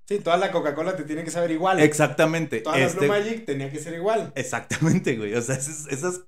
Sí, 0.06 0.18
toda 0.20 0.38
la 0.38 0.50
Coca-Cola 0.50 0.96
te 0.96 1.02
tiene 1.02 1.22
que 1.22 1.30
saber 1.30 1.50
igual. 1.50 1.78
Exactamente. 1.80 2.60
Toda 2.60 2.78
la 2.78 2.86
Blue 2.86 2.94
este 2.94 3.08
Magic 3.08 3.44
tenía 3.44 3.70
que 3.70 3.80
ser 3.80 3.92
igual. 3.92 4.32
Exactamente, 4.34 5.14
güey. 5.18 5.34
O 5.34 5.42
sea, 5.42 5.56
esas 5.56 5.88
esas 5.88 6.22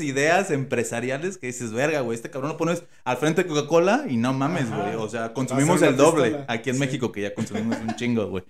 ideas 0.00 0.50
empresariales 0.50 1.36
que 1.38 1.48
dices, 1.48 1.72
verga, 1.72 2.00
güey, 2.00 2.16
este 2.16 2.30
cabrón 2.30 2.52
lo 2.52 2.56
pones 2.56 2.84
al 3.04 3.18
frente 3.18 3.42
de 3.42 3.48
Coca-Cola 3.48 4.06
y 4.08 4.16
no 4.16 4.32
mames, 4.32 4.70
güey. 4.70 4.94
O 4.96 5.08
sea, 5.08 5.34
consumimos 5.34 5.82
el 5.82 5.96
doble 5.96 6.44
aquí 6.48 6.70
en 6.70 6.78
México, 6.78 7.12
que 7.12 7.22
ya 7.22 7.34
consumimos 7.34 7.78
un 7.78 7.94
chingo, 7.96 8.26
güey. 8.28 8.44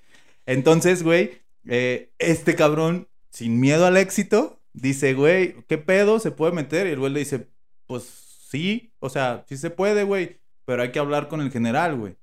Entonces, 0.47 1.03
güey, 1.03 1.43
eh, 1.67 2.13
este 2.19 2.55
cabrón, 2.55 3.09
sin 3.31 3.61
miedo 3.61 3.87
al 3.87 3.97
éxito, 3.97 4.61
dice, 4.73 5.15
güey, 5.15 5.57
¿qué 5.67 5.77
pedo 5.77 6.21
se 6.21 6.31
puede 6.31 6.53
meter? 6.53 6.87
Y 6.87 6.91
el 6.91 6.99
güey 6.99 7.13
le 7.13 7.21
dice, 7.21 7.49
pues 7.87 8.05
sí, 8.49 8.93
o 9.01 9.11
sea, 9.11 9.45
sí 9.49 9.57
se 9.57 9.71
puede, 9.71 10.05
güey, 10.05 10.39
pero 10.65 10.83
hay 10.83 10.93
que 10.93 10.99
hablar 10.99 11.29
con 11.29 11.41
el 11.41 11.51
general, 11.51 11.97
güey. 11.97 12.17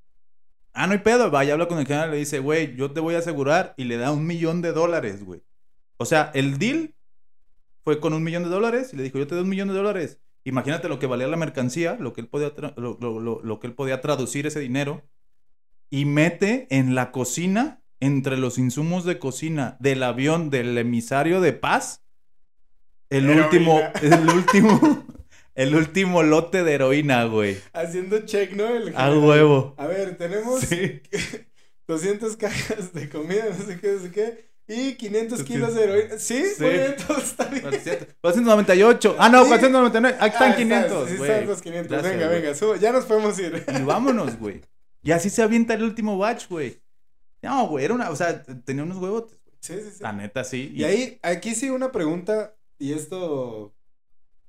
Ah, 0.74 0.88
no 0.88 0.94
hay 0.94 1.00
pedo, 1.00 1.32
vaya, 1.32 1.54
habla 1.54 1.68
con 1.68 1.80
el 1.80 1.86
general, 1.86 2.12
le 2.12 2.18
dice, 2.18 2.40
güey, 2.40 2.76
yo 2.76 2.92
te 2.92 3.00
voy 3.00 3.16
a 3.16 3.20
asegurar 3.20 3.74
y 3.78 3.86
le 3.86 3.98
da 3.98 4.12
un 4.12 4.26
millón 4.26 4.62
de 4.62 4.72
dólares, 4.72 5.24
güey. 5.24 5.42
O 5.98 6.06
sea, 6.06 6.32
el 6.34 6.58
deal 6.58 6.94
fue 7.86 8.00
con 8.00 8.14
un 8.14 8.24
millón 8.24 8.44
de 8.44 8.50
dólares 8.50 8.92
y 8.92 8.98
le 8.98 9.04
dijo, 9.04 9.20
yo 9.20 9.28
te 9.28 9.36
doy 9.36 9.44
un 9.44 9.50
millón 9.50 9.68
de 9.68 9.76
dólares. 9.76 10.20
Imagínate 10.44 10.90
lo 10.90 10.98
que 10.98 11.06
valía 11.06 11.28
la 11.28 11.38
mercancía, 11.38 11.98
lo 12.00 12.14
que 12.14 12.22
él 12.22 12.28
podía, 12.28 12.52
lo, 12.78 12.98
lo, 13.00 13.60
que 13.60 13.68
él 13.68 13.74
podía 13.74 14.02
traducir 14.02 14.48
ese 14.48 14.60
dinero 14.60 15.04
y 15.92 16.06
mete 16.06 16.68
en 16.72 16.96
la 16.96 17.12
cocina, 17.12 17.84
entre 18.00 18.38
los 18.38 18.58
insumos 18.58 19.06
de 19.06 19.20
cocina 19.20 19.78
del 19.80 20.02
avión 20.02 20.50
del 20.50 20.76
emisario 20.78 21.42
de 21.42 21.54
paz, 21.54 22.04
el 23.12 23.30
último, 23.30 23.80
el 24.02 24.30
último, 24.30 25.06
el 25.56 25.76
último 25.76 26.24
lote 26.24 26.64
de 26.64 26.74
heroína, 26.74 27.26
güey. 27.26 27.58
Haciendo 27.72 28.26
check, 28.26 28.54
¿no? 28.54 28.66
A 28.96 29.16
huevo. 29.16 29.76
A 29.78 29.86
ver, 29.86 30.18
tenemos 30.18 30.64
200 31.88 32.36
cajas 32.38 32.94
de 32.94 33.10
comida, 33.10 33.46
no 33.58 33.64
sé 33.64 33.80
qué, 33.80 33.92
no 33.92 34.00
sé 34.00 34.12
qué. 34.12 34.55
Y 34.68 34.96
500 34.96 35.44
kilos 35.44 35.76
de 35.76 35.84
heroína. 35.84 36.18
¿Sí? 36.18 36.44
sí. 36.44 36.64
Muy 36.64 36.74
bien, 36.74 36.96
todo 37.08 37.18
está 37.18 37.46
bien. 37.46 37.64
498. 37.64 39.16
Ah, 39.20 39.30
no, 39.30 39.46
499. 39.46 40.18
Aquí 40.20 40.34
están 40.34 40.56
500. 40.56 41.10
sí, 41.10 41.16
están 41.16 41.48
los 41.48 41.62
500. 41.62 42.04
venga, 42.04 42.28
venga, 42.28 42.78
ya 42.80 42.92
nos 42.92 43.06
podemos 43.06 43.38
ir. 43.40 43.64
Y 43.68 43.84
vámonos, 43.84 44.40
güey. 44.40 44.62
Y 45.04 45.12
así 45.12 45.30
se 45.30 45.44
avienta 45.44 45.76
el 45.76 45.84
último 45.84 46.18
batch, 46.18 46.50
güey. 46.50 46.82
No, 47.44 47.68
güey, 47.68 47.86
era 47.86 47.94
una, 47.94 48.10
o 48.10 48.16
sea, 48.16 48.44
tenía 48.44 48.84
unos 48.84 48.98
huevos. 48.98 49.38
Sí, 49.60 49.76
sí, 49.76 49.92
sí. 49.98 50.04
La 50.04 50.14
neta, 50.14 50.44
sí. 50.44 50.72
Y, 50.74 50.84
ahí, 50.84 51.20
aquí 51.22 51.54
sí 51.54 51.70
una 51.70 51.92
pregunta, 51.92 52.56
y 52.80 52.94
esto, 52.94 53.76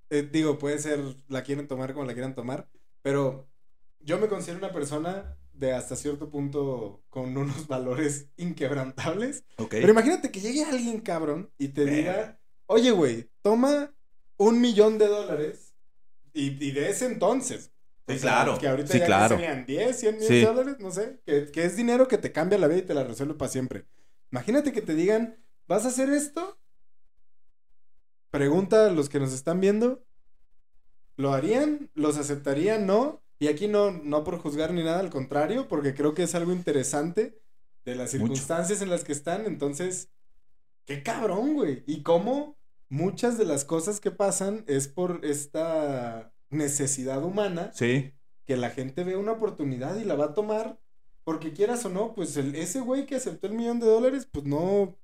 eh, 0.09 0.27
digo, 0.31 0.59
puede 0.59 0.79
ser, 0.79 1.01
la 1.29 1.43
quieren 1.43 1.69
tomar 1.69 1.93
como 1.93 2.07
la 2.07 2.15
quieran 2.15 2.35
tomar, 2.35 2.71
pero 3.03 3.47
yo 4.01 4.19
me 4.19 4.29
considero 4.29 4.59
una 4.59 4.73
persona 4.73 5.37
de 5.59 5.73
hasta 5.73 5.97
cierto 5.97 6.31
punto 6.31 7.03
con 7.09 7.37
unos 7.37 7.67
valores 7.69 8.29
inquebrantables. 8.37 9.45
Pero 9.71 9.91
imagínate 9.91 10.31
que 10.31 10.41
llegue 10.41 10.65
alguien 10.65 11.01
cabrón 11.01 11.51
y 11.59 11.69
te 11.69 11.85
diga, 11.85 12.41
oye, 12.67 12.91
güey, 12.91 13.31
toma 13.43 13.95
un 14.37 14.61
millón 14.61 14.99
de 14.99 15.07
dólares 15.07 15.75
y, 16.33 16.63
y 16.65 16.73
de 16.73 16.91
ese 16.91 17.07
entonces, 17.07 17.73
Sí, 18.09 18.19
claro. 18.19 18.57
Que 18.59 18.69
ahorita 18.69 18.93
sí, 18.93 18.99
ya 19.01 19.07
claro. 19.07 19.37
serían 19.37 19.67
10, 19.67 19.99
100 19.99 20.19
mil 20.19 20.45
dólares, 20.45 20.77
no 20.79 20.91
sé. 20.91 21.21
Que, 21.27 21.51
que, 21.51 21.65
es 21.65 21.77
dinero 21.77 22.07
que 22.07 22.19
te 22.19 22.31
cambia 22.31 22.59
la 22.59 22.69
vida 22.69 22.79
y 22.79 22.83
te 22.83 22.95
la 22.95 23.03
resuelve 23.05 23.35
para 23.35 23.51
siempre. 23.51 23.85
Imagínate 24.31 24.73
que 24.73 24.83
te 24.83 24.95
digan, 24.95 25.37
¿vas 25.67 25.85
a 25.85 25.89
hacer 25.89 26.11
esto? 26.11 26.57
Pregunta 28.31 28.87
a 28.87 28.91
los 28.91 29.09
que 29.09 29.19
nos 29.19 29.33
están 29.33 29.61
viendo. 29.61 30.05
¿Lo 31.17 31.33
harían? 31.33 31.91
¿Los 31.95 32.17
aceptarían? 32.17 32.87
¿No? 32.87 33.25
Y 33.39 33.49
aquí 33.49 33.69
no, 33.69 33.91
no 33.91 34.25
por 34.25 34.39
juzgar 34.39 34.73
ni 34.73 34.83
nada, 34.83 35.01
al 35.01 35.11
contrario, 35.11 35.69
porque 35.69 35.95
creo 35.95 36.15
que 36.15 36.23
es 36.23 36.35
algo 36.35 36.53
interesante 36.53 37.39
de 37.85 37.95
las 37.95 38.11
circunstancias 38.11 38.81
en 38.83 38.91
las 38.91 39.05
que 39.05 39.13
están. 39.13 39.47
Entonces, 39.47 40.11
qué 40.87 41.03
cabrón, 41.03 41.55
güey. 41.55 41.85
Y 41.87 42.03
cómo 42.03 42.57
muchas 42.89 43.37
de 43.37 43.45
las 43.45 43.65
cosas 43.65 44.01
que 44.01 44.11
pasan 44.11 44.65
es 44.67 44.89
por 44.89 45.21
esta 45.25 46.33
necesidad 46.51 47.23
humana. 47.25 47.71
Sí. 47.75 48.13
Que 48.47 48.57
la 48.57 48.71
gente 48.71 49.05
ve 49.05 49.17
una 49.17 49.33
oportunidad 49.33 49.97
y 49.97 50.05
la 50.05 50.15
va 50.15 50.27
a 50.27 50.35
tomar. 50.35 50.79
Porque 51.25 51.53
quieras 51.53 51.85
o 51.85 51.89
no, 51.89 52.15
pues 52.15 52.37
el, 52.37 52.55
ese 52.55 52.81
güey 52.81 53.05
que 53.05 53.17
aceptó 53.17 53.49
el 53.49 53.55
millón 53.55 53.81
de 53.81 53.87
dólares, 53.87 54.29
pues 54.31 54.47
no. 54.47 54.97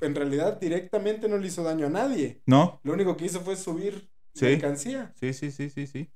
En 0.00 0.14
realidad, 0.14 0.60
directamente 0.60 1.28
no 1.28 1.38
le 1.38 1.48
hizo 1.48 1.62
daño 1.62 1.86
a 1.86 1.90
nadie. 1.90 2.42
No. 2.46 2.80
Lo 2.84 2.92
único 2.92 3.16
que 3.16 3.26
hizo 3.26 3.40
fue 3.40 3.56
subir 3.56 4.08
sí. 4.34 4.46
mercancía. 4.46 5.12
Sí, 5.18 5.32
sí, 5.32 5.50
sí, 5.50 5.70
sí, 5.70 5.86
sí. 5.86 6.10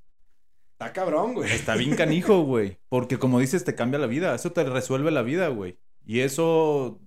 Está 0.78 0.92
cabrón, 0.92 1.34
güey. 1.34 1.50
Está 1.50 1.74
bien 1.74 1.96
canijo, 1.96 2.42
güey. 2.44 2.78
Porque 2.88 3.18
como 3.18 3.40
dices, 3.40 3.64
te 3.64 3.74
cambia 3.74 3.98
la 3.98 4.06
vida. 4.06 4.32
Eso 4.32 4.52
te 4.52 4.62
resuelve 4.62 5.10
la 5.10 5.22
vida, 5.22 5.48
güey. 5.48 5.76
Y 6.06 6.20
eso 6.20 7.00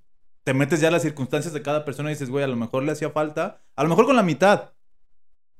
te 0.43 0.53
metes 0.53 0.81
ya 0.81 0.89
a 0.89 0.91
las 0.91 1.03
circunstancias 1.03 1.53
de 1.53 1.61
cada 1.61 1.85
persona 1.85 2.09
y 2.09 2.13
dices, 2.15 2.29
güey, 2.29 2.43
a 2.43 2.49
lo 2.49 2.57
mejor 2.57 2.83
le 2.83 2.91
hacía 2.91 3.11
falta. 3.11 3.63
A 3.77 3.83
lo 3.83 3.89
mejor 3.89 4.07
con 4.07 4.17
la 4.17 4.23
mitad. 4.23 4.73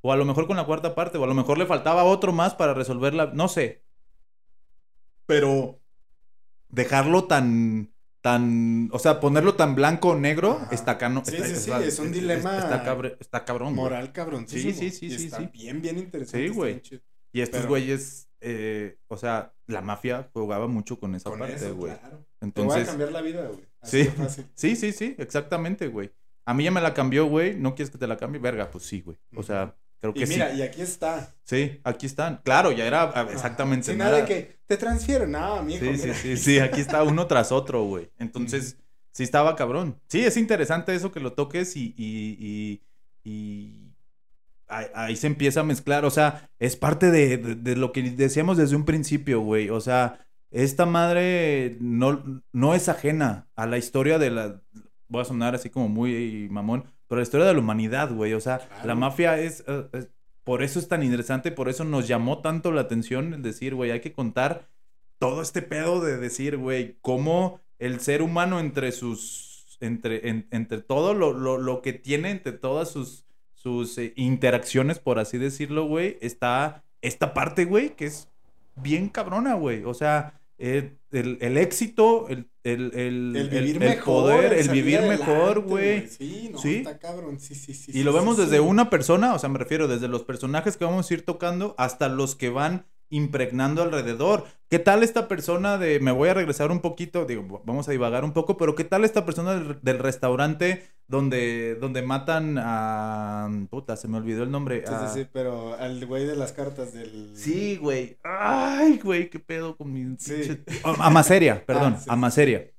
O 0.02 0.12
a 0.12 0.18
lo 0.18 0.26
mejor 0.26 0.46
con 0.46 0.58
la 0.58 0.66
cuarta 0.66 0.94
parte, 0.94 1.18
o 1.20 1.24
a 1.24 1.28
lo 1.28 1.34
mejor 1.34 1.58
le 1.58 1.66
faltaba 1.66 2.04
otro 2.04 2.34
más 2.34 2.54
para 2.54 2.74
resolverla, 2.74 3.32
no 3.34 3.48
sé. 3.48 3.86
Pero 5.26 5.80
dejarlo 6.68 7.26
tan, 7.26 7.94
tan, 8.20 8.90
o 8.92 9.00
sea, 9.00 9.22
ponerlo 9.22 9.56
tan 9.56 9.74
blanco 9.74 10.10
o 10.10 10.16
negro, 10.16 10.60
está 10.72 10.98
cano. 10.98 11.22
Sí, 11.24 11.36
está, 11.36 11.48
sí, 11.48 11.56
sí, 11.56 11.72
es 11.86 12.00
un 12.00 12.12
dilema. 12.12 12.58
Está, 12.58 13.46
cabrón. 13.46 13.74
Moral 13.74 14.12
cabrón. 14.12 14.50
Sí, 14.50 14.74
sí, 14.74 14.74
sí, 14.74 14.92
sí. 14.92 15.26
Está 15.26 15.38
sí. 15.38 15.50
bien, 15.54 15.82
bien 15.82 15.98
interesante. 15.98 16.48
Sí, 16.48 16.54
güey. 16.54 16.82
Y 17.32 17.42
estos 17.42 17.66
güeyes, 17.66 18.30
eh, 18.42 18.98
o 19.08 19.18
sea, 19.18 19.54
la 19.68 19.82
mafia 19.82 20.30
jugaba 20.34 20.68
mucho 20.68 21.00
con 21.00 21.16
esa 21.16 21.32
parte, 21.32 21.72
güey. 21.72 21.98
Claro. 21.98 22.26
Entonces. 22.42 22.74
Te 22.74 22.80
voy 22.80 22.84
a 22.84 22.86
cambiar 22.86 23.12
la 23.12 23.22
vida, 23.22 23.48
güey. 23.48 23.66
Sí, 23.84 24.10
sí, 24.56 24.76
sí, 24.76 24.92
sí, 24.92 25.16
exactamente, 25.18 25.88
güey. 25.88 26.12
A 26.46 26.54
mí 26.54 26.64
ya 26.64 26.72
me 26.72 26.82
la 26.82 26.94
cambió, 26.94 27.26
güey. 27.28 27.56
¿No 27.56 27.76
quieres 27.76 27.92
que 27.92 27.98
te 27.98 28.08
la 28.08 28.18
cambie? 28.18 28.42
Verga, 28.42 28.70
pues 28.70 28.86
sí, 28.86 29.02
güey. 29.02 29.18
O 29.36 29.44
sea, 29.44 29.76
y 30.16 30.26
mira, 30.26 30.54
y 30.54 30.64
aquí 30.64 30.82
está. 30.82 31.36
Sí, 31.44 31.80
aquí 31.84 32.08
están. 32.08 32.42
Claro, 32.44 32.72
ya 32.72 32.88
era 32.88 33.12
ah, 33.14 33.28
exactamente. 33.32 33.88
Sin 33.88 34.00
nada 34.00 34.18
de 34.18 34.26
que 34.26 34.58
te 34.66 34.78
transfiero, 34.78 35.28
nada, 35.28 35.60
amigo. 35.60 35.80
Sí, 35.80 35.98
sí, 35.98 36.14
sí, 36.14 36.38
sí, 36.38 36.60
aquí 36.60 36.82
está 36.82 37.04
uno 37.04 37.28
tras 37.28 37.52
otro, 37.52 37.84
güey. 37.84 38.10
Entonces, 38.18 38.78
sí 39.12 39.24
estaba 39.24 39.56
cabrón. 39.56 40.02
Sí, 40.08 40.26
es 40.26 40.38
interesante 40.38 40.96
eso 40.96 41.12
que 41.12 41.20
lo 41.20 41.34
toques 41.34 41.76
y, 41.76 41.94
y, 41.96 42.82
y, 43.24 43.81
ahí, 44.72 45.16
se 45.16 45.28
empieza 45.28 45.62
a 45.62 45.64
mezclar. 45.64 46.06
O 46.06 46.12
sea, 46.12 46.50
es 46.60 46.76
parte 46.76 47.12
de, 47.12 47.38
de, 47.38 47.76
lo 47.76 47.92
que 47.92 48.02
decíamos 48.02 48.58
desde 48.58 48.76
un 48.76 48.86
principio, 48.86 49.42
güey. 49.42 49.70
O 49.70 49.82
sea, 49.82 50.26
esta 50.52 50.86
madre 50.86 51.78
no, 51.80 52.44
no 52.52 52.76
es 52.76 52.90
ajena 52.90 53.48
a 53.56 53.66
la 53.66 53.78
historia 53.78 54.20
de 54.20 54.32
la... 54.32 54.62
Voy 55.08 55.22
a 55.22 55.26
sonar 55.26 55.56
así 55.56 55.70
como 55.70 55.90
muy 55.90 56.48
mamón, 56.50 56.86
pero 57.08 57.20
la 57.20 57.24
historia 57.24 57.46
de 57.46 57.54
la 57.54 57.60
humanidad, 57.60 58.14
güey. 58.14 58.34
O 58.34 58.40
sea, 58.40 58.68
la 58.86 58.96
mafia 58.96 59.40
eh, 59.40 59.48
es, 59.48 59.64
Por 60.44 60.64
eso 60.64 60.80
es 60.80 60.88
tan 60.88 61.04
interesante, 61.04 61.52
por 61.52 61.68
eso 61.68 61.84
nos 61.84 62.08
llamó 62.08 62.40
tanto 62.40 62.72
la 62.72 62.82
atención 62.82 63.34
el 63.34 63.42
decir, 63.42 63.76
güey, 63.76 63.92
hay 63.92 64.00
que 64.00 64.14
contar 64.14 64.70
todo 65.20 65.42
este 65.42 65.62
pedo 65.62 66.02
de 66.02 66.18
decir, 66.18 66.58
güey, 66.58 66.98
cómo 67.02 67.60
el 67.80 68.00
ser 68.00 68.22
humano 68.22 68.60
entre 68.60 68.92
sus. 68.92 69.78
entre, 69.82 70.46
entre 70.52 70.82
todo 70.82 71.14
lo, 71.14 71.34
lo, 71.34 71.82
que 71.82 71.94
tiene, 71.94 72.32
entre 72.32 72.54
todas 72.54 72.90
sus, 72.90 73.26
sus 73.62 73.98
eh, 73.98 74.14
interacciones, 74.16 75.00
por 75.00 75.20
así 75.20 75.38
decirlo, 75.38 75.86
güey, 75.86 76.18
está 76.22 76.84
esta 77.02 77.34
parte, 77.34 77.66
güey, 77.66 77.96
que 77.96 78.06
es 78.06 78.28
bien 78.76 79.10
cabrona, 79.10 79.54
güey. 79.54 79.84
O 79.84 79.94
sea, 79.94 80.40
eh, 80.58 80.96
el, 81.12 81.38
el, 81.42 81.58
éxito, 81.58 82.28
el, 82.30 82.50
el, 82.64 82.92
el, 82.96 83.50
vivir 83.50 83.80
mejor, 83.80 84.04
poder, 84.06 84.54
el 84.54 84.70
vivir 84.70 85.02
mejor, 85.02 85.62
güey. 85.62 86.08
Sí, 86.08 86.50
no, 86.52 86.60
está 86.64 86.98
cabrón. 86.98 87.40
Sí, 87.40 87.54
sí, 87.54 87.74
sí. 87.74 87.92
Y 87.94 88.04
lo 88.04 88.14
vemos 88.14 88.38
desde 88.38 88.60
una 88.60 88.90
persona, 88.90 89.36
o 89.36 89.40
sea, 89.40 89.50
me 89.50 89.60
refiero 89.60 89.88
desde 89.88 90.08
los 90.08 90.24
personajes 90.24 90.78
que 90.78 90.86
vamos 90.86 91.10
a 91.10 91.14
ir 91.14 91.24
tocando 91.24 91.76
hasta 91.78 92.10
los 92.10 92.36
que 92.36 92.50
van 92.50 92.86
impregnando 93.12 93.84
alrededor. 93.84 94.46
¿Qué 94.70 94.80
tal 94.80 95.04
esta 95.04 95.28
persona 95.28 95.78
de, 95.78 96.00
me 96.00 96.12
voy 96.12 96.30
a 96.30 96.34
regresar 96.34 96.72
un 96.72 96.80
poquito, 96.80 97.26
digo, 97.26 97.62
vamos 97.66 97.88
a 97.88 97.92
divagar 97.92 98.24
un 98.24 98.32
poco, 98.32 98.58
pero 98.58 98.74
qué 98.74 98.86
tal 98.86 99.04
esta 99.04 99.26
persona 99.26 99.78
del, 99.82 100.00
restaurante 100.00 100.88
donde, 101.08 101.76
donde 101.76 102.02
matan 102.02 102.58
a... 102.58 103.50
Puta, 103.70 103.98
se 103.98 104.08
me 104.08 104.18
olvidó 104.18 104.44
el 104.44 104.52
nombre. 104.52 104.84
Sí, 104.88 104.94
sí, 105.00 105.20
sí, 105.20 105.28
pero 105.32 105.76
al 105.76 106.04
güey 106.06 106.26
de 106.26 106.38
las 106.38 106.54
cartas 106.54 106.94
del... 106.94 107.32
Sí, 107.36 107.76
güey. 107.76 108.18
Ay, 108.24 109.00
güey, 109.04 109.30
qué 109.30 109.40
pedo 109.40 109.76
con 109.76 109.92
mi... 109.92 110.16
Sí. 110.18 110.64
A 110.84 111.10
Maseria, 111.10 111.64
perdón, 111.68 111.98
ah, 112.08 112.14
a 112.14 112.16
Maseria. 112.16 112.72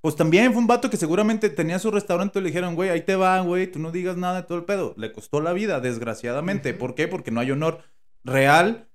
Pues 0.00 0.16
también 0.16 0.52
fue 0.52 0.62
un 0.62 0.66
vato 0.66 0.88
que 0.88 0.96
seguramente 0.96 1.50
tenía 1.50 1.78
su 1.78 1.90
restaurante 1.90 2.38
y 2.38 2.42
le 2.42 2.48
dijeron, 2.48 2.74
güey, 2.74 2.88
ahí 2.88 3.02
te 3.02 3.16
va, 3.16 3.38
güey, 3.40 3.70
tú 3.70 3.78
no 3.78 3.90
digas 3.90 4.16
nada 4.16 4.40
de 4.40 4.46
todo 4.46 4.56
el 4.56 4.64
pedo. 4.64 4.94
Le 4.96 5.12
costó 5.12 5.42
la 5.42 5.52
vida, 5.52 5.80
desgraciadamente. 5.80 6.72
¿Por 6.72 6.94
qué? 6.94 7.06
Porque 7.06 7.30
no 7.30 7.40
hay 7.40 7.50
honor 7.50 7.82
real 8.24 8.87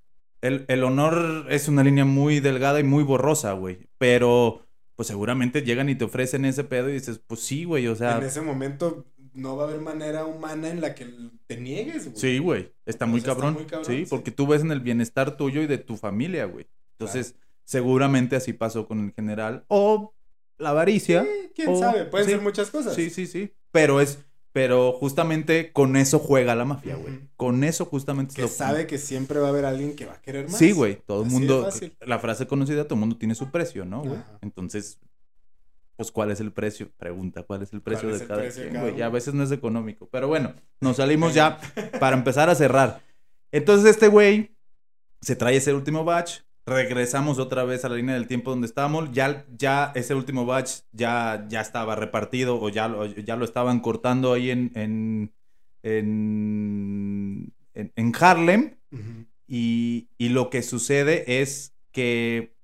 el, 0.44 0.84
honor 0.84 1.48
es 1.50 1.70
una 1.70 1.84
línea 1.84 2.04
muy 2.04 2.42
delgada 2.42 2.80
y 2.80 2.84
muy 2.84 3.04
borrosa, 3.04 3.54
güey. 3.54 3.88
Pero, 3.98 4.66
pues 4.96 5.08
seguramente 5.08 5.62
llegan 5.62 5.88
y 5.90 5.96
te 5.96 6.04
ofrecen 6.04 6.44
ese 6.44 6.66
pedo 6.66 6.90
y 6.90 6.94
dices, 6.94 7.22
pues 7.26 7.40
sí, 7.40 7.64
güey, 7.64 7.88
o 7.88 7.96
sea. 7.96 8.18
En 8.18 8.26
ese 8.26 8.42
momento 8.42 9.06
no 9.34 9.56
va 9.56 9.64
a 9.64 9.68
haber 9.68 9.80
manera 9.80 10.26
humana 10.26 10.70
en 10.70 10.82
la 10.82 10.94
que 10.96 11.08
te 11.48 11.58
niegues, 11.58 12.06
güey. 12.06 12.18
Sí, 12.18 12.38
güey. 12.40 12.74
Está, 12.86 13.06
muy 13.06 13.22
cabrón. 13.22 13.58
Sí, 13.84 14.06
porque 14.10 14.32
tú 14.32 14.46
ves 14.46 14.62
en 14.62 14.72
el 14.72 14.82
bienestar 14.82 15.38
tuyo 15.38 15.62
y 15.62 15.68
de 15.68 15.78
tu 15.78 15.96
familia, 15.96 16.46
güey. 16.46 16.68
Entonces, 16.92 17.36
seguramente 17.64 18.36
así 18.36 18.52
pasó 18.52 18.86
con 18.86 19.00
el 19.06 19.14
general. 19.14 19.64
O 19.70 20.14
la 20.58 20.70
avaricia. 20.70 21.24
Sí, 21.24 21.52
quién 21.56 21.78
sabe. 21.78 22.06
Pueden 22.06 22.28
ser 22.28 22.42
muchas 22.42 22.70
cosas. 22.70 22.96
Sí, 22.96 23.10
sí, 23.10 23.28
sí. 23.28 23.54
Pero 23.72 24.02
es 24.02 24.20
pero 24.54 24.94
justamente 24.94 25.74
con 25.74 25.98
eso 25.98 26.20
juega 26.20 26.54
la 26.54 26.64
mafia, 26.64 26.96
güey. 26.96 27.22
Con 27.36 27.64
eso 27.64 27.86
justamente... 27.86 28.36
Que 28.36 28.48
sabe 28.48 28.86
que 28.86 29.00
siempre 29.00 29.40
va 29.40 29.48
a 29.48 29.50
haber 29.50 29.66
alguien 29.66 29.96
que 29.96 30.06
va 30.06 30.14
a 30.14 30.22
querer 30.22 30.48
más. 30.48 30.58
Sí, 30.58 30.72
güey. 30.72 31.02
Todo 31.08 31.24
el 31.24 31.30
mundo... 31.32 31.68
La 32.02 32.20
frase 32.20 32.46
conocida, 32.46 32.84
todo 32.84 32.94
el 32.94 33.00
mundo 33.00 33.18
tiene 33.18 33.34
su 33.34 33.50
precio, 33.50 33.84
¿no, 33.84 34.04
güey? 34.04 34.20
Entonces, 34.42 35.00
pues, 35.96 36.12
¿cuál 36.12 36.30
es 36.30 36.40
el 36.40 36.52
precio? 36.52 36.88
Pregunta, 36.98 37.42
¿cuál 37.42 37.64
es 37.64 37.74
el 37.74 37.82
precio 37.82 38.16
de 38.16 38.28
cada 38.28 38.48
quien, 38.48 38.80
güey? 38.80 38.96
Ya 38.96 39.08
a 39.08 39.10
veces 39.10 39.34
no 39.34 39.42
es 39.42 39.52
económico. 39.52 40.08
Pero 40.12 40.28
bueno, 40.28 40.54
nos 40.80 40.98
salimos 40.98 41.34
ya 41.34 41.60
para 42.00 42.16
empezar 42.16 42.48
a 42.52 42.56
cerrar. 42.56 43.02
Entonces, 43.52 43.90
este 43.90 44.08
güey 44.08 44.56
se 45.20 45.36
trae 45.36 45.56
ese 45.56 45.74
último 45.74 46.06
batch, 46.06 46.42
regresamos 46.66 47.40
otra 47.40 47.64
vez 47.64 47.84
a 47.86 47.90
la 47.90 47.96
línea 47.96 48.16
del 48.16 48.28
tiempo 48.28 48.52
donde 48.52 48.68
estábamos. 48.68 49.12
Ya, 49.12 49.46
ya 49.58 49.92
ese 49.96 50.16
último 50.16 50.46
batch 50.46 50.82
ya, 50.92 51.46
ya 51.50 51.62
estaba 51.62 51.96
repartido 51.96 52.60
o 52.62 52.70
ya, 52.70 52.88
lo- 52.88 53.06
ya 53.06 53.36
lo 53.36 53.46
estaban 53.46 53.80
cortando 53.82 54.34
ahí 54.34 54.50
en, 54.52 54.72
en, 54.76 55.34
en, 57.96 58.14
Harlem. 58.20 58.76
Y, 59.48 60.10
y 60.18 60.30
lo 60.30 60.50
que 60.50 60.62
sucede 60.64 61.42
es 61.42 61.76
que 61.92 62.56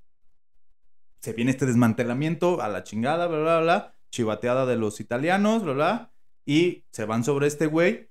se 1.19 1.33
viene 1.33 1.51
este 1.51 1.65
desmantelamiento 1.65 2.61
a 2.61 2.69
la 2.69 2.83
chingada, 2.83 3.27
bla, 3.27 3.39
bla, 3.39 3.59
bla, 3.61 3.95
chivateada 4.11 4.65
de 4.65 4.77
los 4.77 4.99
italianos, 4.99 5.63
bla, 5.63 5.73
bla, 5.73 6.13
y 6.45 6.85
se 6.91 7.05
van 7.05 7.23
sobre 7.23 7.47
este 7.47 7.65
güey. 7.65 8.09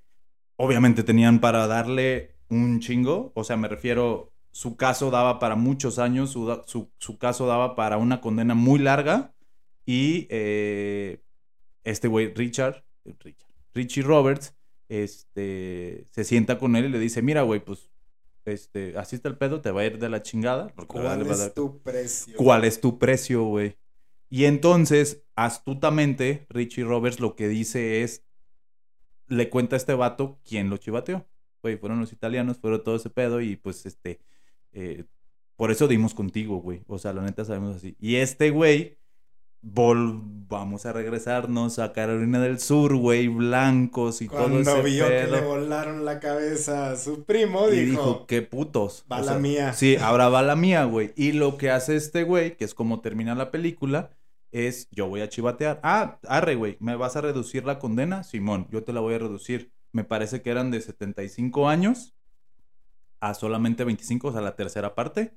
Obviamente 0.57 1.03
tenían 1.03 1.41
para 1.41 1.67
darle 1.67 2.37
un 2.51 2.81
chingo, 2.81 3.33
o 3.35 3.45
sea, 3.45 3.57
me 3.57 3.69
refiero, 3.69 4.33
su 4.59 4.77
caso 4.77 5.13
daba 5.13 5.39
para 5.39 5.55
muchos 5.55 6.01
años, 6.01 6.31
su, 6.31 6.63
su- 6.67 6.91
su 6.99 7.17
caso 7.17 7.47
daba 7.47 7.77
para 7.77 7.97
una 7.97 8.21
condena 8.21 8.55
muy 8.57 8.81
larga, 8.81 9.33
y 9.87 10.27
eh, 10.31 11.23
este 11.85 12.09
güey, 12.09 12.35
Richard, 12.35 12.85
Richard, 13.05 13.49
Richie 13.73 14.03
Roberts, 14.03 14.57
este, 14.89 16.07
se 16.11 16.25
sienta 16.25 16.59
con 16.59 16.75
él 16.75 16.87
y 16.87 16.89
le 16.89 16.99
dice, 16.99 17.23
mira, 17.23 17.43
güey, 17.43 17.61
pues, 17.65 17.89
este, 18.47 18.99
así 18.99 19.15
está 19.15 19.29
el 19.29 19.39
pedo, 19.39 19.61
te 19.61 19.71
va 19.71 19.83
a 19.83 19.85
ir 19.87 19.99
de 20.01 20.09
la 20.09 20.23
chingada. 20.23 20.73
¿Cuál 20.89 21.23
es 21.23 21.39
dar- 21.39 21.51
tu 21.53 21.79
precio? 21.81 22.35
¿Cuál 22.37 22.65
es 22.65 22.81
tu 22.81 22.99
precio, 22.99 23.45
güey? 23.45 23.77
Y 24.29 24.47
entonces, 24.47 25.23
astutamente, 25.37 26.47
Richie 26.49 26.83
Roberts 26.83 27.21
lo 27.21 27.37
que 27.37 27.47
dice 27.47 28.03
es, 28.03 28.25
le 29.29 29.51
cuenta 29.51 29.77
a 29.77 29.79
este 29.79 29.95
vato 29.95 30.41
quién 30.45 30.69
lo 30.69 30.79
chivateó. 30.79 31.29
Güey, 31.63 31.77
fueron 31.77 32.01
los 32.01 32.13
italianos, 32.13 32.59
fueron 32.59 32.83
todo 32.83 32.97
ese 32.97 33.09
pedo 33.11 33.41
y 33.41 33.55
pues 33.55 33.87
este, 33.87 34.21
eh, 34.73 35.05
por 35.57 35.71
eso 35.71 35.89
dimos 35.89 36.15
contigo, 36.15 36.61
güey. 36.61 36.83
O 36.87 36.99
sea, 36.99 37.13
la 37.13 37.23
neta 37.23 37.45
sabemos 37.45 37.77
así. 37.77 37.97
Y 37.99 38.17
este 38.17 38.51
güey, 38.51 38.99
vamos 39.61 40.87
a 40.87 40.93
regresarnos 40.93 41.79
a 41.79 41.93
Carolina 41.93 42.41
del 42.41 42.61
Sur, 42.61 42.95
güey, 42.97 43.29
blancos 43.29 44.23
y 44.23 44.29
todo 44.29 44.39
Cuando 44.39 44.61
ese 44.61 44.83
vio 44.83 45.09
que 45.09 45.27
le 45.27 45.41
volaron 45.41 46.05
la 46.05 46.21
cabeza 46.21 46.93
a 46.93 46.97
su 46.97 47.25
primo, 47.25 47.69
Y 47.69 47.85
dijo, 47.87 48.03
dijo, 48.03 48.27
qué 48.27 48.43
putos. 48.43 49.05
va 49.11 49.19
O 49.19 49.21
la 49.21 49.33
sea, 49.33 49.39
mía. 49.39 49.73
Sí, 49.73 49.97
ahora 49.97 50.29
va 50.29 50.43
la 50.43 50.57
mía, 50.57 50.85
güey. 50.85 51.13
Y 51.17 51.33
lo 51.33 51.57
que 51.59 51.71
hace 51.71 51.97
este 51.97 52.23
güey, 52.23 52.57
que 52.57 52.65
es 52.65 52.75
como 52.75 53.01
termina 53.01 53.35
la 53.35 53.51
película, 53.51 54.11
es 54.53 54.89
yo 54.91 55.09
voy 55.09 55.21
a 55.21 55.29
chivatear. 55.29 55.81
Ah, 55.83 56.19
arre, 56.29 56.55
güey, 56.55 56.77
¿me 56.81 56.97
vas 56.97 57.17
a 57.17 57.21
reducir 57.21 57.65
la 57.65 57.79
condena? 57.79 58.23
Simón, 58.23 58.67
yo 58.71 58.85
te 58.85 58.93
la 58.93 59.01
voy 59.01 59.15
a 59.15 59.19
reducir. 59.19 59.73
Me 59.93 60.05
parece 60.05 60.43
que 60.43 60.51
eran 60.51 60.71
de 60.71 60.81
75 60.81 61.69
años 61.69 62.15
a 63.21 63.35
solamente 63.35 63.85
25, 63.85 64.29
o 64.29 64.33
sea, 64.33 64.41
la 64.41 64.57
tercera 64.57 64.95
parte. 64.95 65.35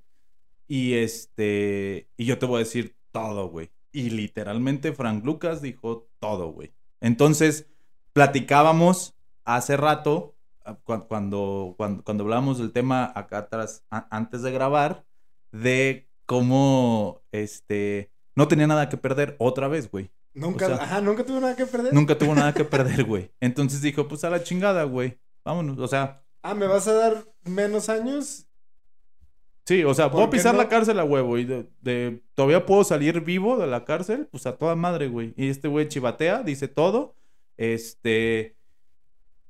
Y 0.67 0.93
este, 0.93 2.09
y 2.17 2.25
yo 2.25 2.39
te 2.39 2.45
voy 2.45 2.57
a 2.57 2.59
decir 2.59 2.95
todo, 3.11 3.49
güey. 3.49 3.71
Y 3.91 4.09
literalmente 4.11 4.93
Frank 4.93 5.25
Lucas 5.25 5.61
dijo 5.61 6.07
todo, 6.19 6.51
güey. 6.51 6.73
Entonces, 7.01 7.67
platicábamos 8.13 9.15
hace 9.43 9.75
rato, 9.77 10.35
ah, 10.63 10.75
cu- 10.83 11.07
cuando, 11.07 11.73
cuando, 11.77 12.03
cuando 12.03 12.23
hablábamos 12.23 12.59
del 12.59 12.71
tema 12.71 13.11
acá 13.15 13.39
atrás, 13.39 13.83
antes 13.89 14.43
de 14.43 14.51
grabar, 14.51 15.05
de 15.51 16.07
cómo, 16.25 17.21
este, 17.31 18.11
no 18.35 18.47
tenía 18.47 18.67
nada 18.67 18.87
que 18.89 18.97
perder 18.97 19.35
otra 19.39 19.67
vez, 19.67 19.89
güey. 19.89 20.11
Nunca, 20.33 20.65
o 20.65 20.69
sea, 20.69 20.77
ajá, 20.83 21.01
nunca 21.01 21.25
tuvo 21.25 21.41
nada 21.41 21.55
que 21.57 21.65
perder. 21.65 21.93
Nunca 21.93 22.17
tuvo 22.17 22.33
nada 22.35 22.53
que 22.53 22.63
perder, 22.75 23.03
güey. 23.03 23.31
Entonces 23.41 23.81
dijo, 23.81 24.07
pues 24.07 24.23
a 24.23 24.29
la 24.29 24.43
chingada, 24.43 24.83
güey. 24.83 25.19
Vámonos, 25.43 25.77
o 25.79 25.87
sea, 25.87 26.23
Ah, 26.43 26.53
¿me 26.55 26.67
vas 26.67 26.87
a 26.87 26.93
dar 26.93 27.25
menos 27.43 27.89
años? 27.89 28.47
Sí, 29.65 29.83
o 29.83 29.93
sea, 29.93 30.09
¿Por 30.11 30.21
voy 30.21 30.23
a 30.27 30.29
qué 30.29 30.31
pisar 30.37 30.55
la 30.55 30.67
cárcel 30.67 30.99
a 30.99 31.03
huevo 31.05 31.37
y 31.37 31.45
de, 31.45 31.69
de- 31.81 32.21
todavía 32.33 32.65
puedo 32.65 32.83
salir 32.83 33.21
vivo 33.21 33.57
de 33.57 33.67
la 33.67 33.85
cárcel, 33.85 34.27
pues 34.31 34.45
a 34.45 34.57
toda 34.57 34.75
madre, 34.75 35.07
güey. 35.07 35.33
Y 35.37 35.49
este 35.49 35.67
güey 35.67 35.87
chivatea, 35.87 36.43
dice 36.43 36.67
todo. 36.67 37.15
Este. 37.57 38.57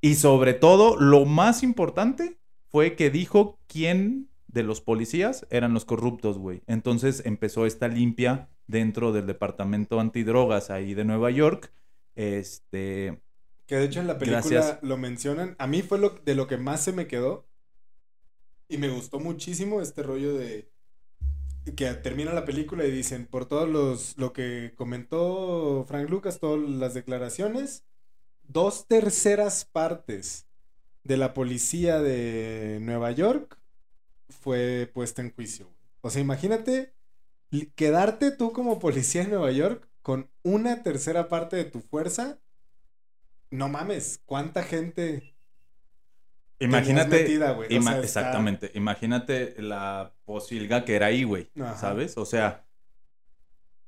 Y 0.00 0.16
sobre 0.16 0.54
todo, 0.54 0.96
lo 0.96 1.24
más 1.24 1.62
importante 1.62 2.38
fue 2.68 2.94
que 2.96 3.10
dijo 3.10 3.58
quién 3.66 4.28
de 4.48 4.62
los 4.62 4.80
policías 4.80 5.46
eran 5.50 5.72
los 5.74 5.84
corruptos, 5.86 6.38
güey. 6.38 6.62
Entonces 6.66 7.22
empezó 7.24 7.66
esta 7.66 7.88
limpia 7.88 8.50
dentro 8.66 9.12
del 9.12 9.26
departamento 9.26 9.98
antidrogas 9.98 10.70
ahí 10.70 10.94
de 10.94 11.04
Nueva 11.04 11.30
York. 11.30 11.72
Este. 12.14 13.20
Que 13.72 13.78
de 13.78 13.86
hecho 13.86 14.00
en 14.00 14.06
la 14.06 14.18
película 14.18 14.42
Gracias. 14.42 14.82
lo 14.82 14.98
mencionan. 14.98 15.56
A 15.58 15.66
mí 15.66 15.80
fue 15.80 15.98
lo, 15.98 16.10
de 16.10 16.34
lo 16.34 16.46
que 16.46 16.58
más 16.58 16.84
se 16.84 16.92
me 16.92 17.06
quedó. 17.06 17.48
Y 18.68 18.76
me 18.76 18.90
gustó 18.90 19.18
muchísimo 19.18 19.80
este 19.80 20.02
rollo 20.02 20.34
de 20.34 20.70
que 21.74 21.86
termina 21.94 22.34
la 22.34 22.44
película 22.44 22.84
y 22.84 22.90
dicen, 22.90 23.26
por 23.26 23.46
todos 23.46 23.66
los, 23.66 24.18
lo 24.18 24.34
que 24.34 24.74
comentó 24.76 25.86
Frank 25.88 26.10
Lucas, 26.10 26.38
todas 26.38 26.60
las 26.68 26.92
declaraciones, 26.92 27.86
dos 28.42 28.86
terceras 28.88 29.64
partes 29.64 30.46
de 31.02 31.16
la 31.16 31.32
policía 31.32 31.98
de 32.02 32.78
Nueva 32.82 33.10
York 33.12 33.58
fue 34.28 34.90
puesta 34.92 35.22
en 35.22 35.32
juicio. 35.34 35.66
O 36.02 36.10
sea, 36.10 36.20
imagínate 36.20 36.92
quedarte 37.74 38.32
tú 38.32 38.52
como 38.52 38.78
policía 38.78 39.22
en 39.22 39.30
Nueva 39.30 39.50
York 39.50 39.88
con 40.02 40.30
una 40.42 40.82
tercera 40.82 41.30
parte 41.30 41.56
de 41.56 41.64
tu 41.64 41.80
fuerza. 41.80 42.38
No 43.52 43.68
mames, 43.68 44.22
¿cuánta 44.24 44.62
gente 44.62 45.36
Imagínate. 46.58 47.22
metida, 47.22 47.52
güey? 47.52 47.68
O 47.74 47.78
está- 47.78 48.00
Exactamente. 48.00 48.70
Imagínate 48.74 49.60
la 49.62 50.14
posilga 50.24 50.84
que 50.84 50.96
era 50.96 51.06
ahí, 51.06 51.24
güey. 51.24 51.50
Ajá. 51.60 51.76
¿Sabes? 51.76 52.16
O 52.16 52.24
sea. 52.24 52.64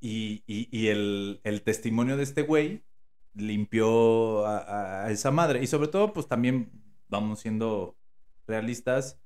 Y, 0.00 0.42
y- 0.46 0.68
y 0.70 0.88
el, 0.88 1.40
el 1.44 1.62
testimonio 1.62 2.16
de 2.16 2.24
este 2.24 2.42
güey 2.42 2.84
limpió 3.34 4.46
a, 4.46 5.10
esa 5.10 5.30
madre. 5.30 5.62
Y 5.62 5.66
sobre 5.66 5.88
todo, 5.88 6.12
pues 6.12 6.28
también, 6.28 6.70
vamos 7.08 7.40
siendo 7.40 7.96
realistas, 8.46 9.18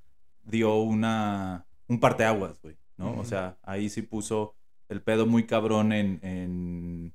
dio 0.45 0.77
una. 0.77 1.67
un 1.89 1.99
parteaguas, 2.01 2.61
güey. 2.63 2.77
¿no? 2.97 3.19
O 3.19 3.25
sea, 3.25 3.59
ahí 3.63 3.89
sí 3.89 4.03
puso 4.03 4.55
el 4.89 5.03
pedo 5.03 5.27
muy 5.27 5.47
cabrón 5.47 5.93
en. 5.93 7.15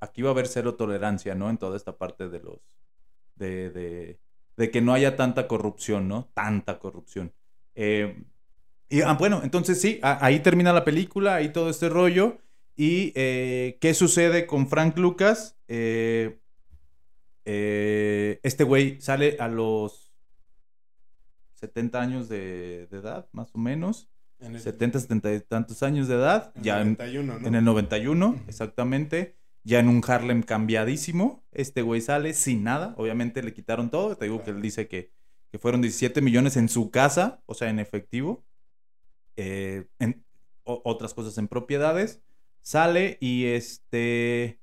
Aquí 0.00 0.22
va 0.22 0.30
a 0.30 0.32
haber 0.32 0.46
cero 0.48 0.74
tolerancia, 0.74 1.34
¿no? 1.34 1.50
En 1.50 1.58
toda 1.58 1.76
esta 1.76 1.96
parte 1.96 2.28
de 2.28 2.40
los. 2.40 2.58
de- 3.36 3.70
de 3.70 4.20
de 4.56 4.70
que 4.70 4.80
no 4.80 4.92
haya 4.94 5.16
tanta 5.16 5.48
corrupción, 5.48 6.06
¿no? 6.06 6.30
Tanta 6.32 6.78
corrupción. 6.78 7.32
Eh, 7.74 8.22
y 8.88 9.00
ah, 9.02 9.14
bueno, 9.14 9.40
entonces 9.42 9.80
sí, 9.80 9.98
a- 10.00 10.24
ahí 10.24 10.38
termina 10.40 10.72
la 10.72 10.84
película, 10.84 11.34
ahí 11.34 11.48
todo 11.52 11.70
este 11.70 11.88
rollo. 11.88 12.38
¿Y 12.76 13.12
eh, 13.16 13.78
qué 13.80 13.94
sucede 13.94 14.46
con 14.46 14.68
Frank 14.68 14.96
Lucas? 14.96 15.56
Eh, 15.66 16.38
este 18.42 18.64
güey 18.64 19.00
sale 19.00 19.36
a 19.40 19.48
los 19.48 20.12
70 21.54 22.00
años 22.00 22.28
de, 22.28 22.86
de 22.90 22.98
edad, 22.98 23.28
más 23.32 23.54
o 23.54 23.58
menos. 23.58 24.08
En 24.40 24.54
el, 24.54 24.60
70, 24.60 25.00
70 25.00 25.34
y 25.34 25.40
tantos 25.40 25.82
años 25.82 26.08
de 26.08 26.14
edad. 26.14 26.52
en 26.54 26.60
el 26.60 26.64
ya 26.64 26.80
en- 26.80 26.86
91, 26.96 27.38
¿no? 27.40 27.46
en 27.48 27.54
el 27.54 27.64
91, 27.64 28.28
Ujú. 28.28 28.40
exactamente. 28.48 29.36
Ya 29.64 29.80
en 29.80 29.88
un 29.88 30.02
Harlem 30.06 30.42
cambiadísimo. 30.42 31.42
Este 31.52 31.82
güey 31.82 32.00
sale 32.00 32.34
sin 32.34 32.64
nada. 32.64 32.94
Obviamente 32.98 33.42
le 33.42 33.54
quitaron 33.54 33.90
todo. 33.90 34.16
Te 34.16 34.26
digo 34.26 34.42
que 34.44 34.50
él 34.50 34.60
dice 34.62 34.88
que, 34.88 35.10
que 35.50 35.58
fueron 35.58 35.80
17 35.80 36.20
millones 36.20 36.56
en 36.56 36.68
su 36.68 36.90
casa, 36.90 37.42
o 37.46 37.54
sea, 37.54 37.70
en 37.70 37.78
efectivo. 37.78 38.44
Eh, 39.36 39.86
en 39.98 40.24
o- 40.64 40.82
otras 40.84 41.14
cosas 41.14 41.38
en 41.38 41.48
propiedades. 41.48 42.20
Sale 42.60 43.16
y 43.20 43.46
este. 43.46 44.60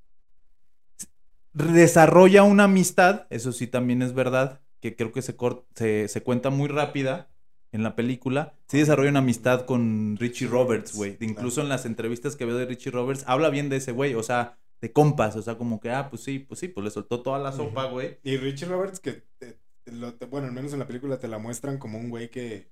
Desarrolla 1.52 2.44
una 2.44 2.64
amistad, 2.64 3.26
eso 3.28 3.52
sí 3.52 3.66
también 3.66 4.00
es 4.00 4.14
verdad, 4.14 4.62
que 4.80 4.96
creo 4.96 5.12
que 5.12 5.20
se, 5.20 5.36
se, 5.74 6.08
se 6.08 6.22
cuenta 6.22 6.48
muy 6.48 6.68
rápida 6.68 7.28
en 7.72 7.82
la 7.82 7.94
película. 7.94 8.54
Sí 8.68 8.78
desarrolla 8.78 9.10
una 9.10 9.18
amistad 9.18 9.66
con 9.66 10.16
Richie 10.18 10.46
Roberts, 10.48 10.94
güey. 10.94 11.18
Incluso 11.20 11.60
en 11.60 11.68
las 11.68 11.84
entrevistas 11.84 12.36
que 12.36 12.46
veo 12.46 12.56
de 12.56 12.64
Richie 12.64 12.90
Roberts, 12.90 13.24
habla 13.26 13.50
bien 13.50 13.68
de 13.68 13.76
ese 13.76 13.92
güey, 13.92 14.14
o 14.14 14.22
sea, 14.22 14.58
de 14.82 14.92
compas, 14.92 15.34
o 15.36 15.42
sea, 15.42 15.56
como 15.56 15.80
que, 15.80 15.90
ah, 15.90 16.10
pues 16.10 16.22
sí, 16.22 16.40
pues 16.40 16.60
sí, 16.60 16.68
pues 16.68 16.84
le 16.84 16.90
soltó 16.90 17.22
toda 17.22 17.38
la 17.38 17.52
sopa, 17.52 17.84
güey. 17.86 18.18
Y 18.24 18.36
Richie 18.36 18.66
Roberts, 18.66 19.00
que 19.00 19.22
te- 19.38 19.58
te 19.84 19.92
lo- 19.92 20.14
te- 20.14 20.26
bueno, 20.26 20.48
al 20.48 20.52
menos 20.52 20.72
en 20.74 20.80
la 20.80 20.86
película 20.86 21.18
te 21.18 21.28
la 21.28 21.38
muestran 21.38 21.78
como 21.78 21.98
un 21.98 22.10
güey 22.10 22.30
que 22.30 22.70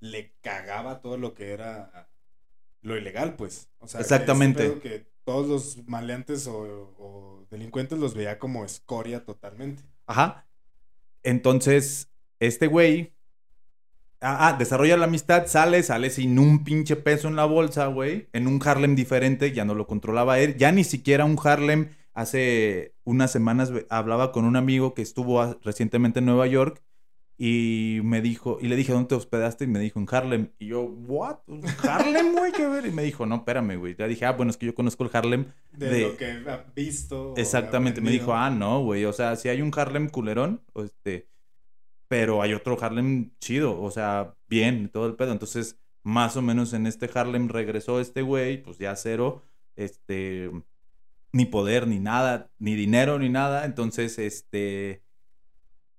le 0.00 0.34
cagaba 0.40 1.00
todo 1.02 1.16
lo 1.18 1.34
que 1.34 1.50
era 1.52 2.08
lo 2.82 2.96
ilegal, 2.96 3.36
pues. 3.36 3.68
O 3.78 3.86
sea, 3.86 4.00
Exactamente. 4.00 4.78
que 4.80 5.06
todos 5.24 5.46
los 5.46 5.86
maleantes 5.86 6.46
o, 6.46 6.94
o 6.98 7.46
delincuentes 7.50 7.98
los 7.98 8.14
veía 8.14 8.38
como 8.38 8.64
escoria 8.64 9.24
totalmente. 9.24 9.82
Ajá. 10.06 10.46
Entonces, 11.22 12.10
este 12.38 12.66
güey. 12.66 13.14
Ah, 14.22 14.48
ah, 14.48 14.56
desarrolla 14.58 14.96
la 14.98 15.06
amistad, 15.06 15.46
sale, 15.46 15.82
sale 15.82 16.10
sin 16.10 16.38
un 16.38 16.62
pinche 16.62 16.94
peso 16.96 17.28
en 17.28 17.36
la 17.36 17.46
bolsa, 17.46 17.86
güey. 17.86 18.28
En 18.32 18.46
un 18.48 18.60
Harlem 18.64 18.94
diferente, 18.94 19.52
ya 19.52 19.64
no 19.64 19.74
lo 19.74 19.86
controlaba 19.86 20.38
él. 20.40 20.56
Ya 20.58 20.72
ni 20.72 20.84
siquiera 20.84 21.24
un 21.24 21.38
Harlem. 21.42 21.88
Hace 22.12 22.94
unas 23.04 23.32
semanas 23.32 23.72
hablaba 23.88 24.30
con 24.32 24.44
un 24.44 24.56
amigo 24.56 24.94
que 24.94 25.02
estuvo 25.02 25.40
a- 25.40 25.58
recientemente 25.62 26.18
en 26.18 26.26
Nueva 26.26 26.46
York 26.48 26.82
Y 27.42 28.00
me 28.04 28.20
dijo, 28.20 28.58
y 28.60 28.68
le 28.68 28.76
dije, 28.76 28.92
¿dónde 28.92 29.08
te 29.08 29.14
hospedaste? 29.14 29.64
Y 29.64 29.68
me 29.68 29.78
dijo, 29.78 29.98
en 29.98 30.06
Harlem. 30.10 30.50
Y 30.58 30.66
yo, 30.66 30.82
¿what? 30.82 31.38
¿Harlem, 31.88 32.32
güey? 32.34 32.52
¿Qué 32.52 32.68
ver? 32.68 32.84
Y 32.84 32.90
me 32.90 33.02
dijo, 33.02 33.24
no, 33.24 33.36
espérame, 33.36 33.76
güey. 33.78 33.96
Ya 33.98 34.06
dije, 34.06 34.26
ah, 34.26 34.32
bueno, 34.32 34.50
es 34.50 34.58
que 34.58 34.66
yo 34.66 34.74
conozco 34.74 35.04
el 35.04 35.10
Harlem. 35.14 35.46
De, 35.72 36.02
lo 36.02 36.16
que 36.18 36.26
ha 36.26 36.66
visto. 36.76 37.32
Exactamente. 37.38 38.02
Me 38.02 38.10
dijo, 38.10 38.34
ah, 38.34 38.50
no, 38.50 38.82
güey. 38.82 39.06
O 39.06 39.14
sea, 39.14 39.36
si 39.36 39.48
hay 39.48 39.62
un 39.62 39.72
Harlem 39.74 40.10
culerón, 40.10 40.60
este, 40.74 41.29
pero 42.10 42.42
hay 42.42 42.54
otro 42.54 42.76
Harlem 42.82 43.30
chido. 43.38 43.80
O 43.80 43.92
sea, 43.92 44.34
bien, 44.48 44.88
todo 44.88 45.06
el 45.06 45.14
pedo. 45.14 45.30
Entonces, 45.30 45.78
más 46.02 46.36
o 46.36 46.42
menos 46.42 46.72
en 46.72 46.88
este 46.88 47.08
Harlem 47.14 47.48
regresó 47.48 48.00
este 48.00 48.22
güey, 48.22 48.60
pues 48.60 48.78
ya 48.78 48.96
cero, 48.96 49.44
este, 49.76 50.50
ni 51.32 51.46
poder, 51.46 51.86
ni 51.86 52.00
nada, 52.00 52.50
ni 52.58 52.74
dinero, 52.74 53.20
ni 53.20 53.28
nada. 53.28 53.64
Entonces, 53.64 54.18
este, 54.18 55.04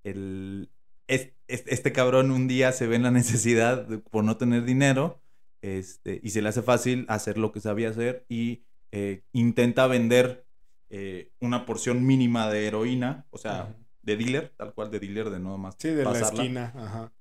el 0.04 0.70
este, 1.08 1.94
cabrón 1.94 2.32
un 2.32 2.50
día 2.50 2.74
se 2.74 2.88
ve 2.88 2.98
en 2.98 3.04
la 3.04 3.12
necesidad 3.22 3.88
por 4.12 4.26
no 4.26 4.36
tener 4.36 4.66
dinero 4.66 5.22
este, 5.62 6.20
y 6.22 6.32
se 6.32 6.42
le 6.42 6.50
hace 6.50 6.62
fácil 6.62 7.06
hacer 7.08 7.38
lo 7.38 7.54
que 7.54 7.62
sabía 7.62 7.88
hacer 7.88 8.26
y 8.28 8.64
eh, 8.92 9.24
intenta 9.32 9.88
vender 9.88 10.46
eh, 10.90 11.32
una 11.40 11.66
porción 11.66 12.06
mínima 12.06 12.50
de 12.50 12.68
heroína, 12.68 13.28
o 13.30 13.38
sea, 13.38 13.74
de 14.02 14.18
dealer, 14.18 14.54
tal 14.58 14.74
cual 14.74 14.92
de 14.92 15.00
dealer, 15.00 15.30
de 15.30 15.40
no 15.40 15.58
más. 15.58 15.76
Sí, 15.78 15.90
de 15.90 16.04
la 16.04 16.20
esquina, 16.20 16.74
ajá. 16.76 17.12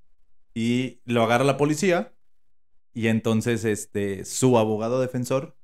Y 0.55 1.01
lo 1.05 1.23
agarra 1.23 1.45
la 1.45 1.57
policía 1.57 2.13
y 2.93 3.07
entonces 3.07 3.65
este, 3.65 4.25
su 4.25 4.59
abogado 4.59 5.01
defensor 5.01 5.57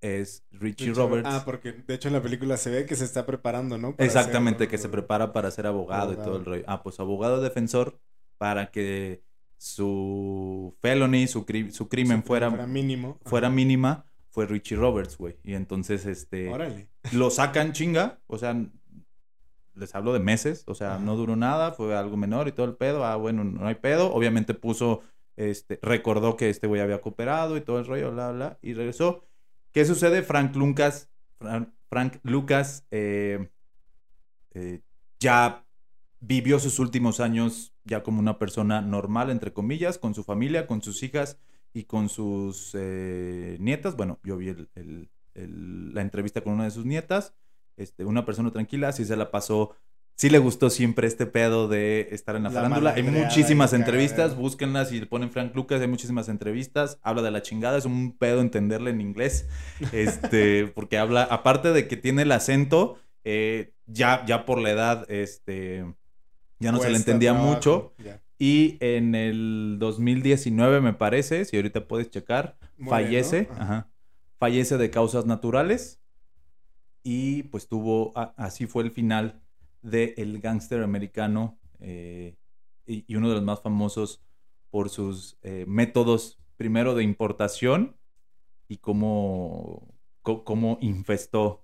es 0.00 0.44
Richie, 0.52 0.92
Roberts. 0.94 1.28
Ah, 1.28 1.42
porque 1.44 1.72
de 1.72 1.94
hecho 1.94 2.08
en 2.08 2.14
la 2.14 2.22
película 2.22 2.56
se 2.56 2.70
ve 2.70 2.86
que 2.86 2.94
se 2.94 3.04
está 3.04 3.26
preparando, 3.26 3.78
¿no? 3.78 3.94
Exactamente, 3.98 4.68
que 4.68 4.78
se 4.78 4.88
prepara 4.88 5.32
para 5.32 5.50
ser 5.50 5.66
abogado, 5.66 6.12
y 6.12 6.16
todo 6.16 6.36
el 6.36 6.44
rollo. 6.44 6.64
Ah, 6.68 6.82
pues 6.82 7.00
abogado 7.00 7.40
defensor 7.40 8.00
para 8.38 8.70
que 8.70 9.24
su 9.56 10.76
felony, 10.80 11.26
su, 11.26 11.44
su 11.72 11.88
crimen 11.88 12.22
fuera, 12.22 12.48
fuera 12.48 12.66
mínimo. 12.66 13.18
Fuera 13.24 13.50
mínima, 13.50 14.06
fue 14.30 14.46
Richie 14.46 14.76
Roberts, 14.76 15.18
güey. 15.18 15.36
Y 15.42 15.54
entonces, 15.54 16.06
este... 16.06 16.48
Órale. 16.48 16.90
Lo 17.12 17.30
sacan 17.30 17.72
chinga, 17.72 18.20
o 18.28 18.38
sea, 18.38 18.56
les 19.78 19.94
hablo 19.94 20.12
de 20.12 20.20
meses, 20.20 20.64
o 20.66 20.74
sea, 20.74 20.98
no 20.98 21.16
duró 21.16 21.36
nada, 21.36 21.72
fue 21.72 21.96
algo 21.96 22.16
menor 22.16 22.48
y 22.48 22.52
todo 22.52 22.66
el 22.66 22.76
pedo. 22.76 23.04
Ah, 23.04 23.16
bueno, 23.16 23.44
no 23.44 23.66
hay 23.66 23.76
pedo. 23.76 24.12
Obviamente 24.12 24.54
puso, 24.54 25.02
este, 25.36 25.78
recordó 25.82 26.36
que 26.36 26.50
este 26.50 26.66
güey 26.66 26.80
había 26.80 27.00
cooperado 27.00 27.56
y 27.56 27.60
todo 27.60 27.78
el 27.78 27.86
rollo, 27.86 28.12
bla, 28.12 28.32
bla, 28.32 28.58
y 28.62 28.74
regresó. 28.74 29.24
¿Qué 29.72 29.84
sucede? 29.84 30.22
Frank 30.22 30.54
Lucas, 30.56 31.10
Frank, 31.88 32.16
Lucas 32.22 32.86
eh, 32.90 33.48
eh, 34.54 34.82
ya 35.20 35.64
vivió 36.20 36.58
sus 36.58 36.78
últimos 36.78 37.20
años 37.20 37.74
ya 37.84 38.02
como 38.02 38.20
una 38.20 38.38
persona 38.38 38.80
normal, 38.82 39.30
entre 39.30 39.52
comillas, 39.52 39.98
con 39.98 40.14
su 40.14 40.24
familia, 40.24 40.66
con 40.66 40.82
sus 40.82 41.02
hijas 41.02 41.38
y 41.72 41.84
con 41.84 42.08
sus 42.08 42.72
eh, 42.74 43.56
nietas. 43.60 43.96
Bueno, 43.96 44.18
yo 44.24 44.36
vi 44.36 44.54
la 45.34 46.02
entrevista 46.02 46.42
con 46.42 46.54
una 46.54 46.64
de 46.64 46.70
sus 46.70 46.84
nietas. 46.84 47.34
Este, 47.78 48.04
una 48.04 48.24
persona 48.24 48.50
tranquila, 48.50 48.88
así 48.88 49.04
se 49.04 49.16
la 49.16 49.30
pasó 49.30 49.74
sí 50.18 50.28
le 50.28 50.38
gustó 50.38 50.68
siempre 50.68 51.06
este 51.06 51.26
pedo 51.26 51.68
de 51.68 52.08
estar 52.10 52.34
en 52.34 52.42
la, 52.42 52.50
farándula. 52.50 52.92
Hay 52.94 53.04
muchísimas 53.04 53.72
entrevistas, 53.72 54.36
búsquenlas 54.36 54.92
y 54.92 55.00
ponen 55.06 55.30
Frank 55.30 55.54
Lucas, 55.54 55.80
hay 55.80 55.86
muchísimas 55.86 56.28
entrevistas. 56.28 56.98
Habla 57.02 57.22
de 57.22 57.30
la 57.30 57.40
chingada, 57.40 57.78
es 57.78 57.84
un 57.84 58.16
pedo 58.18 58.40
entenderle 58.40 58.90
en 58.90 59.00
inglés. 59.00 59.46
Este, 59.92 60.66
porque 60.66 60.98
habla, 60.98 61.22
aparte 61.22 61.72
de 61.72 61.86
que 61.86 61.96
tiene 61.96 62.22
el 62.22 62.32
acento, 62.32 62.98
eh, 63.24 63.72
ya, 63.86 64.24
ya 64.26 64.44
por 64.44 64.60
la 64.60 64.70
edad, 64.70 65.10
este, 65.10 65.84
ya 66.58 66.72
no 66.72 66.80
se 66.80 66.90
le 66.90 66.96
entendía 66.96 67.32
mucho. 67.32 67.94
Y 68.40 68.76
en 68.80 69.14
el 69.14 69.76
2019, 69.78 70.80
me 70.80 70.94
parece, 70.94 71.44
si 71.44 71.56
ahorita 71.56 71.86
puedes 71.86 72.10
checar, 72.10 72.56
fallece, 72.88 73.48
fallece 74.38 74.78
de 74.78 74.90
causas 74.90 75.26
naturales. 75.26 76.00
Y 77.10 77.44
pues 77.44 77.68
tuvo, 77.68 78.12
así 78.36 78.66
fue 78.66 78.82
el 78.82 78.90
final 78.90 79.40
del 79.80 80.12
el 80.18 80.40
gángster 80.42 80.82
americano 80.82 81.58
eh, 81.80 82.36
y, 82.84 83.16
uno 83.16 83.30
de 83.30 83.36
los 83.36 83.44
más 83.44 83.62
famosos 83.62 84.22
por 84.68 84.90
sus 84.90 85.38
eh, 85.40 85.64
métodos, 85.66 86.38
primero 86.58 86.94
de 86.94 87.04
importación 87.04 87.96
y 88.68 88.76
cómo, 88.76 89.88
cómo 90.20 90.76
infestó 90.82 91.62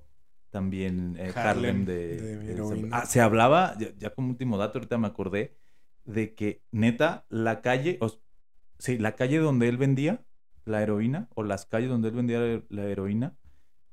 también 0.49 1.15
eh, 1.19 1.31
Harlem, 1.35 1.85
de, 1.85 2.89
ah, 2.91 3.05
se 3.05 3.21
hablaba, 3.21 3.77
ya, 3.99 4.15
como 4.15 4.31
último 4.31 4.57
dato, 4.57 4.79
ahorita 4.79 4.97
me 4.97 5.09
acordé, 5.09 5.59
de 6.07 6.35
que 6.35 6.63
neta, 6.71 7.27
la 7.29 7.61
calle, 7.61 7.99
sí, 8.79 8.97
la 8.97 9.15
calle 9.15 9.41
donde 9.41 9.69
él 9.69 9.77
vendía 9.77 10.25
la 10.65 10.83
heroína, 10.83 11.29
o 11.35 11.43
las 11.43 11.67
calles 11.67 11.91
donde 11.91 12.09
él 12.09 12.15
vendía 12.15 12.63
la 12.71 12.85
heroína, 12.85 13.37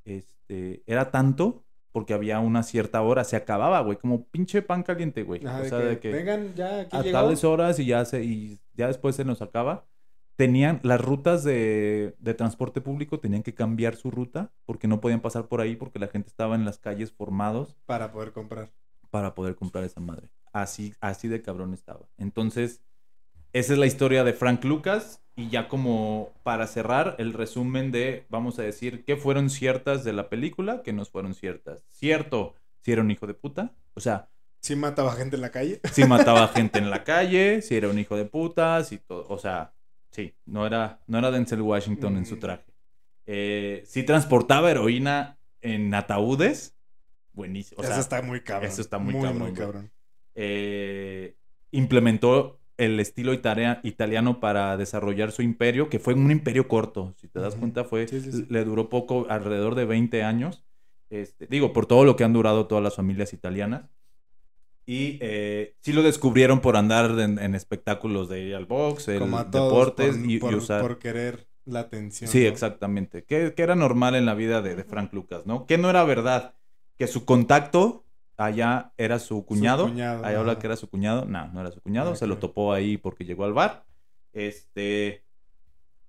este, 0.06 0.84
era 0.86 1.12
tanto 1.12 1.64
porque 1.92 2.14
había 2.14 2.40
una 2.40 2.64
cierta 2.64 3.02
hora, 3.02 3.24
se 3.24 3.36
acababa, 3.36 3.82
güey, 3.82 3.98
como 3.98 4.26
pinche 4.28 4.62
pan 4.62 4.84
caliente, 4.84 5.24
güey. 5.24 5.46
o 5.46 5.66
sea, 5.66 5.80
de 5.80 6.00
que 6.00 6.12
vengan 6.12 6.54
ya 6.56 6.82
aquí 6.82 6.96
a 6.96 7.12
tales 7.12 7.44
horas 7.44 7.80
y 7.80 7.86
ya 7.86 8.06
se 8.06 8.24
y 8.24 8.60
ya 8.74 8.88
después 8.88 9.16
se 9.16 9.26
nos 9.26 9.42
acaba. 9.42 9.86
Tenían 10.38 10.80
las 10.84 11.00
rutas 11.02 11.44
de, 11.44 12.16
de, 12.18 12.34
transporte 12.34 12.82
público 12.82 13.20
tenían 13.20 13.44
que 13.44 13.54
cambiar 13.54 13.96
su 13.96 14.10
ruta 14.10 14.52
porque 14.66 14.88
no 14.88 15.00
podían 15.00 15.20
pasar 15.20 15.48
por 15.48 15.62
ahí 15.62 15.76
porque 15.76 16.00
la 16.00 16.08
gente 16.08 16.30
estaba 16.30 16.56
en 16.56 16.66
las 16.66 16.80
calles 16.80 17.12
formados 17.12 17.78
para 17.86 18.12
poder 18.12 18.32
comprar 18.32 18.72
para 19.12 19.36
poder 19.36 19.56
comprar 19.56 19.84
esa 19.84 20.00
madre. 20.00 20.32
Así 20.54 20.96
así 21.02 21.28
de 21.28 21.42
cabrón 21.42 21.74
estaba. 21.74 22.08
Entonces, 22.18 22.82
esa 23.54 23.74
es 23.74 23.80
la 23.80 23.86
historia 23.86 24.24
de 24.24 24.34
Frank 24.34 24.64
Lucas 24.64 25.21
y 25.36 25.50
ya 25.50 25.68
como 25.68 26.34
para 26.44 26.68
cerrar 26.68 27.16
el 27.20 27.34
resumen 27.34 27.92
de, 27.92 28.26
vamos 28.30 28.60
a 28.60 28.64
decir, 28.64 29.04
qué 29.06 29.16
fueron 29.16 29.50
ciertas 29.50 30.04
de 30.04 30.14
la 30.14 30.30
película, 30.30 30.84
que 30.84 30.94
no 30.94 31.06
fueron 31.06 31.34
ciertas. 31.34 31.84
Cierto, 31.90 32.56
si 32.82 32.92
era 32.92 33.02
un 33.02 33.12
hijo 33.12 33.28
de 33.28 33.34
puta, 33.34 33.74
o 33.94 34.00
sea... 34.00 34.30
Si 34.60 34.76
mataba 34.76 35.14
gente 35.14 35.38
en 35.38 35.42
la 35.42 35.50
calle. 35.50 35.82
Si 35.92 36.04
mataba 36.04 36.48
gente 36.50 36.80
en 36.80 36.90
la 36.90 37.04
calle, 37.04 37.62
si 37.62 37.76
era 37.76 37.90
un 37.90 37.98
hijo 37.98 38.16
de 38.16 38.26
puta, 38.26 38.84
si 38.84 39.00
todo, 39.00 39.26
o 39.28 39.38
sea, 39.38 39.74
sí, 40.12 40.36
no 40.46 40.68
era, 40.68 41.00
no 41.08 41.18
era 41.18 41.32
Denzel 41.32 41.62
Washington 41.62 42.18
en 42.18 42.26
su 42.26 42.36
mm. 42.36 42.40
traje. 42.40 42.72
Eh, 43.26 43.84
si 43.86 44.04
transportaba 44.04 44.70
heroína 44.70 45.40
en 45.62 45.94
ataúdes, 45.94 46.76
buenísimo. 47.34 47.82
eso 47.82 48.00
está 48.00 48.22
muy 48.22 48.42
cabrón. 48.42 48.70
Eso 48.70 48.82
está 48.82 49.00
muy, 49.00 49.14
Muy 49.14 49.54
cabrón. 49.54 49.92
Eh, 50.36 51.36
implementó 51.72 52.61
el 52.82 53.00
estilo 53.00 53.32
italiano 53.34 54.40
para 54.40 54.76
desarrollar 54.76 55.32
su 55.32 55.44
imperio, 55.44 55.88
que 55.88 56.00
fue 56.00 56.16
un 56.16 56.32
imperio 56.32 56.68
corto, 56.68 57.14
si 57.18 57.28
te 57.28 57.40
das 57.40 57.56
cuenta, 57.56 57.84
fue 57.84 58.08
le 58.50 58.66
duró 58.66 58.90
poco, 58.90 59.28
alrededor 59.30 59.76
de 59.76 59.86
20 59.86 60.24
años. 60.24 60.64
Este, 61.12 61.46
digo, 61.46 61.74
por 61.74 61.86
todo 61.86 62.06
lo 62.06 62.16
que 62.16 62.24
han 62.24 62.34
durado 62.34 62.66
todas 62.66 62.84
las 62.84 62.96
familias 62.96 63.34
italianas. 63.34 63.84
Y 64.88 65.20
eh, 65.22 65.76
sí 65.82 65.94
lo 65.94 66.02
descubrieron 66.02 66.60
por 66.60 66.76
andar 66.76 67.20
en, 67.20 67.54
espectáculos 67.54 68.30
de 68.30 68.56
al 68.56 68.66
box, 68.66 69.10
el 69.10 69.30
deportes 69.52 70.18
y, 70.18 70.44
usar. 70.44 70.82
Por 70.82 70.98
querer 70.98 71.48
la 71.66 71.82
atención. 71.82 72.32
Sí, 72.32 72.48
exactamente. 72.48 73.24
Que, 73.26 73.54
era 73.58 73.76
normal 73.76 74.16
en 74.16 74.26
la 74.26 74.34
vida 74.34 74.64
de, 74.64 74.76
de 74.76 74.84
Frank 74.84 75.14
Lucas, 75.14 75.46
¿no? 75.46 75.68
Que 75.68 75.78
no 75.78 75.92
era 75.92 76.04
verdad. 76.04 76.56
Que 76.98 77.06
su 77.06 77.26
contacto 77.26 78.01
allá 78.46 78.94
era 78.98 79.20
su 79.20 79.46
cuñado. 79.46 79.86
allá 79.88 80.40
habla 80.40 80.60
que 80.60 80.68
era 80.68 80.76
su 80.76 80.90
cuñado. 80.90 81.26
No, 81.26 81.48
no 81.50 81.62
era 81.62 81.72
su 81.72 81.82
cuñado. 81.82 82.16
se 82.16 82.28
lo 82.28 82.38
topó 82.38 82.74
ahí 82.74 82.98
porque 82.98 83.26
llegó 83.26 83.46
al 83.46 83.54
bar. 83.54 83.86
Este. 84.34 85.24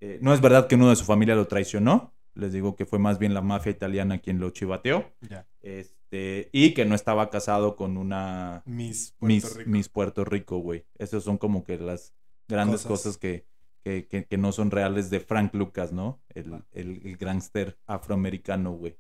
Eh, 0.00 0.18
no 0.20 0.34
es 0.34 0.40
verdad 0.40 0.66
que 0.66 0.74
uno 0.74 0.90
de 0.90 0.96
su 0.96 1.04
familia 1.04 1.34
lo 1.34 1.46
traicionó. 1.46 2.12
Les 2.34 2.52
digo 2.52 2.76
que 2.76 2.86
fue 2.86 2.98
más 2.98 3.18
bien 3.18 3.34
la 3.34 3.42
mafia 3.42 3.70
italiana 3.70 4.18
quien 4.18 4.40
lo 4.40 4.50
chivateó. 4.50 5.12
Este, 5.60 6.48
y 6.52 6.72
que 6.72 6.84
no 6.84 6.94
estaba 6.94 7.28
casado 7.30 7.76
con 7.76 7.96
una 7.96 8.62
Miss 8.64 9.14
Puerto 9.18 9.48
Rico. 9.54 9.70
Miss 9.70 9.88
Puerto 9.88 10.24
Rico, 10.24 10.58
güey. 10.58 10.86
Esas 10.98 11.24
son 11.24 11.36
como 11.36 11.62
que 11.62 11.78
las 11.78 12.14
grandes 12.48 12.84
cosas, 12.84 13.18
que, 13.18 13.46
que, 13.84 14.06
que, 14.06 14.38
no 14.38 14.52
son 14.52 14.70
reales 14.70 15.10
de 15.10 15.20
Frank 15.20 15.54
Lucas, 15.54 15.92
¿no? 15.92 16.22
El, 16.30 16.64
el, 16.72 17.02
el 17.04 17.16
gangster 17.16 17.78
afroamericano, 17.86 18.72
güey. 18.72 18.96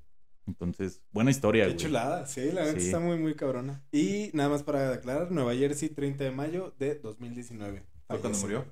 Entonces, 0.46 1.00
buena 1.12 1.30
historia, 1.30 1.66
Qué 1.66 1.76
chulada, 1.76 2.26
sí, 2.26 2.50
la 2.52 2.62
verdad 2.62 2.76
está 2.76 2.98
muy, 2.98 3.16
muy 3.16 3.34
cabrona. 3.34 3.82
Y 3.92 4.30
nada 4.32 4.48
más 4.48 4.62
para 4.62 4.92
aclarar, 4.92 5.30
Nueva 5.30 5.54
Jersey, 5.54 5.88
30 5.88 6.24
de 6.24 6.30
mayo 6.32 6.74
de 6.78 6.96
2019. 6.96 7.84
¿Fue 8.08 8.18
cuando 8.18 8.38
murió? 8.38 8.64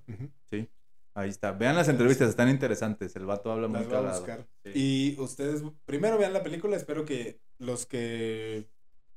Sí. 0.50 0.68
Ahí 1.14 1.28
está. 1.28 1.52
Vean 1.52 1.76
las 1.76 1.88
entrevistas, 1.88 2.28
están 2.28 2.48
interesantes. 2.48 3.14
El 3.16 3.26
vato 3.26 3.50
habla 3.50 3.68
muy 3.68 3.84
claro. 3.84 4.12
Y 4.74 5.16
ustedes, 5.18 5.62
primero 5.84 6.18
vean 6.18 6.32
la 6.32 6.42
película. 6.42 6.76
Espero 6.76 7.04
que 7.04 7.40
los 7.58 7.86
que 7.86 8.68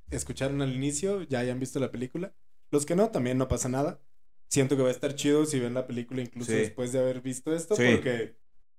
escucharon 0.10 0.62
al 0.62 0.74
inicio 0.74 1.24
ya 1.24 1.40
hayan 1.40 1.60
visto 1.60 1.80
la 1.80 1.92
película. 1.92 2.34
Los 2.72 2.86
que 2.86 2.96
no, 2.96 3.10
también 3.10 3.38
no 3.38 3.48
pasa 3.48 3.70
nada. 3.70 4.00
Siento 4.48 4.76
que 4.76 4.84
va 4.84 4.90
a 4.90 4.92
estar 4.92 5.16
chido 5.16 5.46
si 5.46 5.60
ven 5.60 5.74
la 5.74 5.88
película 5.88 6.22
incluso 6.22 6.52
después 6.52 6.92
de 6.92 7.00
haber 7.00 7.22
visto 7.22 7.54
esto. 7.54 7.76
Porque 7.76 8.36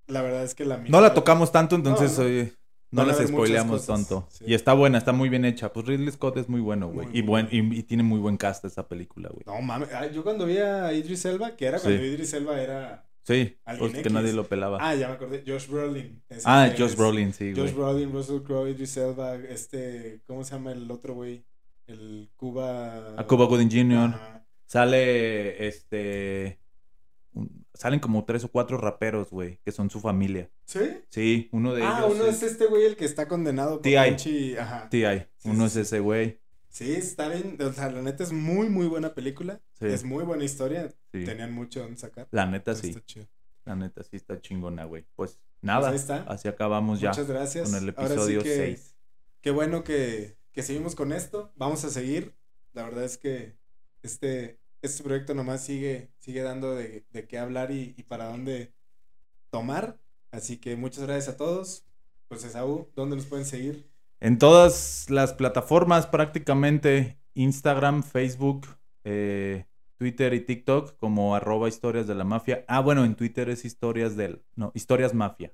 la 0.06 0.22
verdad 0.22 0.44
es 0.44 0.54
que 0.54 0.64
la 0.64 0.78
No 0.78 1.00
la 1.00 1.14
tocamos 1.14 1.52
tanto, 1.52 1.76
entonces... 1.76 2.18
no 2.18 2.63
les 3.02 3.28
spoileamos 3.28 3.86
tanto. 3.86 4.28
Y 4.46 4.54
está 4.54 4.74
buena, 4.74 4.98
está 4.98 5.12
muy 5.12 5.28
bien 5.28 5.44
hecha. 5.44 5.72
Pues 5.72 5.86
Ridley 5.86 6.12
Scott 6.12 6.36
es 6.36 6.48
muy 6.48 6.60
bueno, 6.60 6.88
güey. 6.88 7.08
Y, 7.12 7.22
buen, 7.22 7.48
y, 7.50 7.82
tiene 7.82 8.02
muy 8.02 8.20
buen 8.20 8.36
cast 8.36 8.64
esa 8.64 8.86
película, 8.86 9.30
güey. 9.30 9.42
No 9.46 9.60
mames, 9.60 9.88
yo 10.12 10.22
cuando 10.22 10.46
vi 10.46 10.58
a 10.58 10.92
Idris 10.92 11.24
Elba, 11.24 11.56
que 11.56 11.66
era 11.66 11.80
cuando 11.80 12.04
Idris 12.04 12.32
Elba 12.34 12.60
era. 12.60 13.06
Sí, 13.22 13.56
pues 13.78 13.94
que 13.94 14.10
nadie 14.10 14.34
lo 14.34 14.44
pelaba. 14.44 14.78
Ah, 14.80 14.94
ya 14.94 15.08
me 15.08 15.14
acordé. 15.14 15.42
Josh 15.46 15.66
Brolin. 15.66 16.22
Ah, 16.44 16.70
Josh 16.76 16.94
Brolin, 16.94 17.32
sí, 17.32 17.52
güey. 17.52 17.66
Josh 17.66 17.74
Brolin, 17.74 18.12
Russell 18.12 18.42
Crowe, 18.42 18.68
Idris 18.68 18.96
Elba, 18.98 19.36
este, 19.36 20.20
¿cómo 20.26 20.44
se 20.44 20.52
llama 20.52 20.72
el 20.72 20.90
otro 20.90 21.14
güey? 21.14 21.44
El 21.86 22.30
Cuba. 22.36 23.18
A 23.18 23.26
Cuba 23.26 23.46
Gooding 23.46 23.70
Jr. 23.70 24.14
Sale, 24.66 25.66
este, 25.66 26.58
Salen 27.74 28.00
como 28.00 28.24
tres 28.24 28.44
o 28.44 28.48
cuatro 28.50 28.78
raperos, 28.78 29.30
güey, 29.30 29.58
que 29.64 29.72
son 29.72 29.90
su 29.90 30.00
familia. 30.00 30.50
¿Sí? 30.64 31.02
Sí, 31.08 31.48
uno 31.52 31.74
de 31.74 31.82
ah, 31.82 31.86
ellos. 31.86 32.00
Ah, 32.00 32.06
uno 32.06 32.26
es... 32.26 32.42
este 32.42 32.66
güey 32.66 32.84
el 32.84 32.96
que 32.96 33.04
está 33.04 33.26
condenado 33.26 33.80
por 33.80 33.82
T.I. 33.82 34.56
Ajá. 34.56 34.88
T.I. 34.88 35.26
uno 35.44 35.66
es 35.66 35.76
ese 35.76 36.00
güey. 36.00 36.40
Sí, 36.68 36.92
está 36.92 37.28
bien. 37.28 37.56
O 37.60 37.72
sea, 37.72 37.90
la 37.90 38.02
neta 38.02 38.24
es 38.24 38.32
muy, 38.32 38.68
muy 38.68 38.86
buena 38.86 39.14
película. 39.14 39.60
Sí. 39.78 39.86
Es 39.86 40.04
muy 40.04 40.24
buena 40.24 40.44
historia. 40.44 40.88
Sí. 41.12 41.24
Tenían 41.24 41.52
mucho 41.52 41.80
donde 41.80 41.96
sacar. 41.96 42.26
La 42.30 42.46
neta 42.46 42.74
sí. 42.74 42.96
La 43.64 43.76
neta 43.76 44.02
sí 44.02 44.16
está 44.16 44.40
chingona, 44.40 44.84
güey. 44.84 45.06
Pues 45.14 45.38
nada. 45.60 45.90
Pues 45.90 45.92
ahí 45.92 45.96
está. 45.96 46.32
Así 46.32 46.48
acabamos 46.48 47.00
ya. 47.00 47.10
Muchas 47.10 47.28
gracias. 47.28 47.70
Con 47.70 47.80
el 47.80 47.88
episodio 47.88 48.40
6. 48.40 48.96
Qué 49.40 49.50
bueno 49.50 49.84
que, 49.84 50.36
que 50.52 50.62
seguimos 50.62 50.94
con 50.94 51.12
esto. 51.12 51.52
Vamos 51.56 51.84
a 51.84 51.90
seguir. 51.90 52.34
La 52.72 52.82
verdad 52.82 53.04
es 53.04 53.18
que 53.18 53.56
este 54.02 54.58
este 54.86 55.02
proyecto 55.02 55.34
nomás 55.34 55.64
sigue, 55.64 56.10
sigue 56.18 56.42
dando 56.42 56.74
de, 56.74 57.04
qué 57.28 57.38
hablar 57.38 57.70
y, 57.70 57.94
para 58.06 58.26
dónde 58.26 58.74
tomar. 59.50 59.98
Así 60.30 60.58
que 60.58 60.76
muchas 60.76 61.04
gracias 61.04 61.34
a 61.34 61.36
todos. 61.36 61.86
Pues 62.28 62.44
Esaú, 62.44 62.90
¿dónde 62.94 63.16
nos 63.16 63.26
pueden 63.26 63.46
seguir? 63.46 63.88
En 64.20 64.38
todas 64.38 65.06
las 65.10 65.32
plataformas 65.32 66.06
prácticamente, 66.06 67.18
Instagram, 67.34 68.02
Facebook, 68.02 68.66
eh, 69.04 69.66
Twitter 69.96 70.34
y 70.34 70.40
TikTok 70.40 70.96
como 70.98 71.34
arroba 71.34 71.68
historias 71.68 72.06
de 72.06 72.14
la 72.14 72.24
mafia. 72.24 72.64
Ah, 72.68 72.80
bueno, 72.80 73.04
en 73.04 73.14
Twitter 73.14 73.48
es 73.48 73.64
historias 73.64 74.16
del... 74.16 74.42
No, 74.56 74.70
historias 74.74 75.14
mafia. 75.14 75.52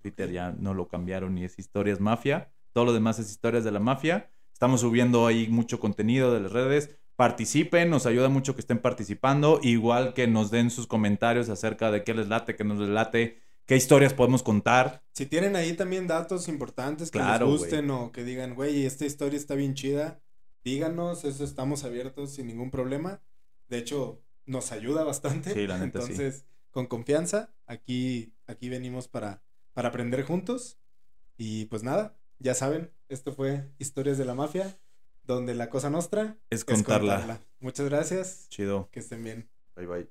Twitter 0.00 0.30
ya 0.30 0.52
no 0.52 0.74
lo 0.74 0.88
cambiaron 0.88 1.36
y 1.38 1.44
es 1.44 1.58
historias 1.58 2.00
mafia. 2.00 2.52
Todo 2.72 2.86
lo 2.86 2.92
demás 2.92 3.18
es 3.18 3.30
historias 3.30 3.64
de 3.64 3.72
la 3.72 3.80
mafia. 3.80 4.30
Estamos 4.52 4.82
subiendo 4.82 5.26
ahí 5.26 5.48
mucho 5.48 5.80
contenido 5.80 6.32
de 6.32 6.40
las 6.40 6.52
redes 6.52 6.96
participen, 7.16 7.90
nos 7.90 8.06
ayuda 8.06 8.28
mucho 8.28 8.54
que 8.54 8.60
estén 8.60 8.78
participando, 8.78 9.60
igual 9.62 10.14
que 10.14 10.26
nos 10.26 10.50
den 10.50 10.70
sus 10.70 10.86
comentarios 10.86 11.48
acerca 11.48 11.90
de 11.90 12.02
qué 12.02 12.14
les 12.14 12.28
late, 12.28 12.56
qué 12.56 12.64
nos 12.64 12.78
les 12.78 12.88
late, 12.88 13.38
qué 13.66 13.76
historias 13.76 14.12
podemos 14.12 14.42
contar. 14.42 15.02
Si 15.12 15.26
tienen 15.26 15.56
ahí 15.56 15.74
también 15.74 16.06
datos 16.06 16.48
importantes 16.48 17.10
que 17.10 17.20
les 17.20 17.40
gusten 17.40 17.90
o 17.90 18.10
que 18.12 18.24
digan, 18.24 18.54
güey, 18.54 18.84
esta 18.84 19.06
historia 19.06 19.36
está 19.38 19.54
bien 19.54 19.74
chida, 19.74 20.20
díganos, 20.64 21.24
eso 21.24 21.44
estamos 21.44 21.84
abiertos 21.84 22.32
sin 22.32 22.48
ningún 22.48 22.70
problema. 22.70 23.22
De 23.68 23.78
hecho, 23.78 24.22
nos 24.46 24.72
ayuda 24.72 25.04
bastante. 25.04 25.54
Sí, 25.54 25.66
la 25.66 25.78
neta, 25.78 26.00
Entonces, 26.00 26.46
con 26.70 26.86
confianza, 26.86 27.54
aquí, 27.66 28.34
aquí 28.46 28.68
venimos 28.68 29.06
para, 29.08 29.42
para 29.72 29.88
aprender 29.88 30.24
juntos. 30.24 30.78
Y 31.36 31.66
pues 31.66 31.82
nada, 31.82 32.16
ya 32.38 32.54
saben, 32.54 32.92
esto 33.08 33.32
fue 33.32 33.70
Historias 33.78 34.18
de 34.18 34.24
la 34.24 34.34
Mafia 34.34 34.76
donde 35.26 35.54
la 35.54 35.70
cosa 35.70 35.90
nostra 35.90 36.36
es 36.50 36.64
contarla. 36.64 37.40
Muchas 37.60 37.88
gracias. 37.88 38.48
Chido. 38.48 38.88
Que 38.90 39.00
estén 39.00 39.24
bien. 39.24 39.48
Bye 39.76 39.86
bye. 39.86 40.08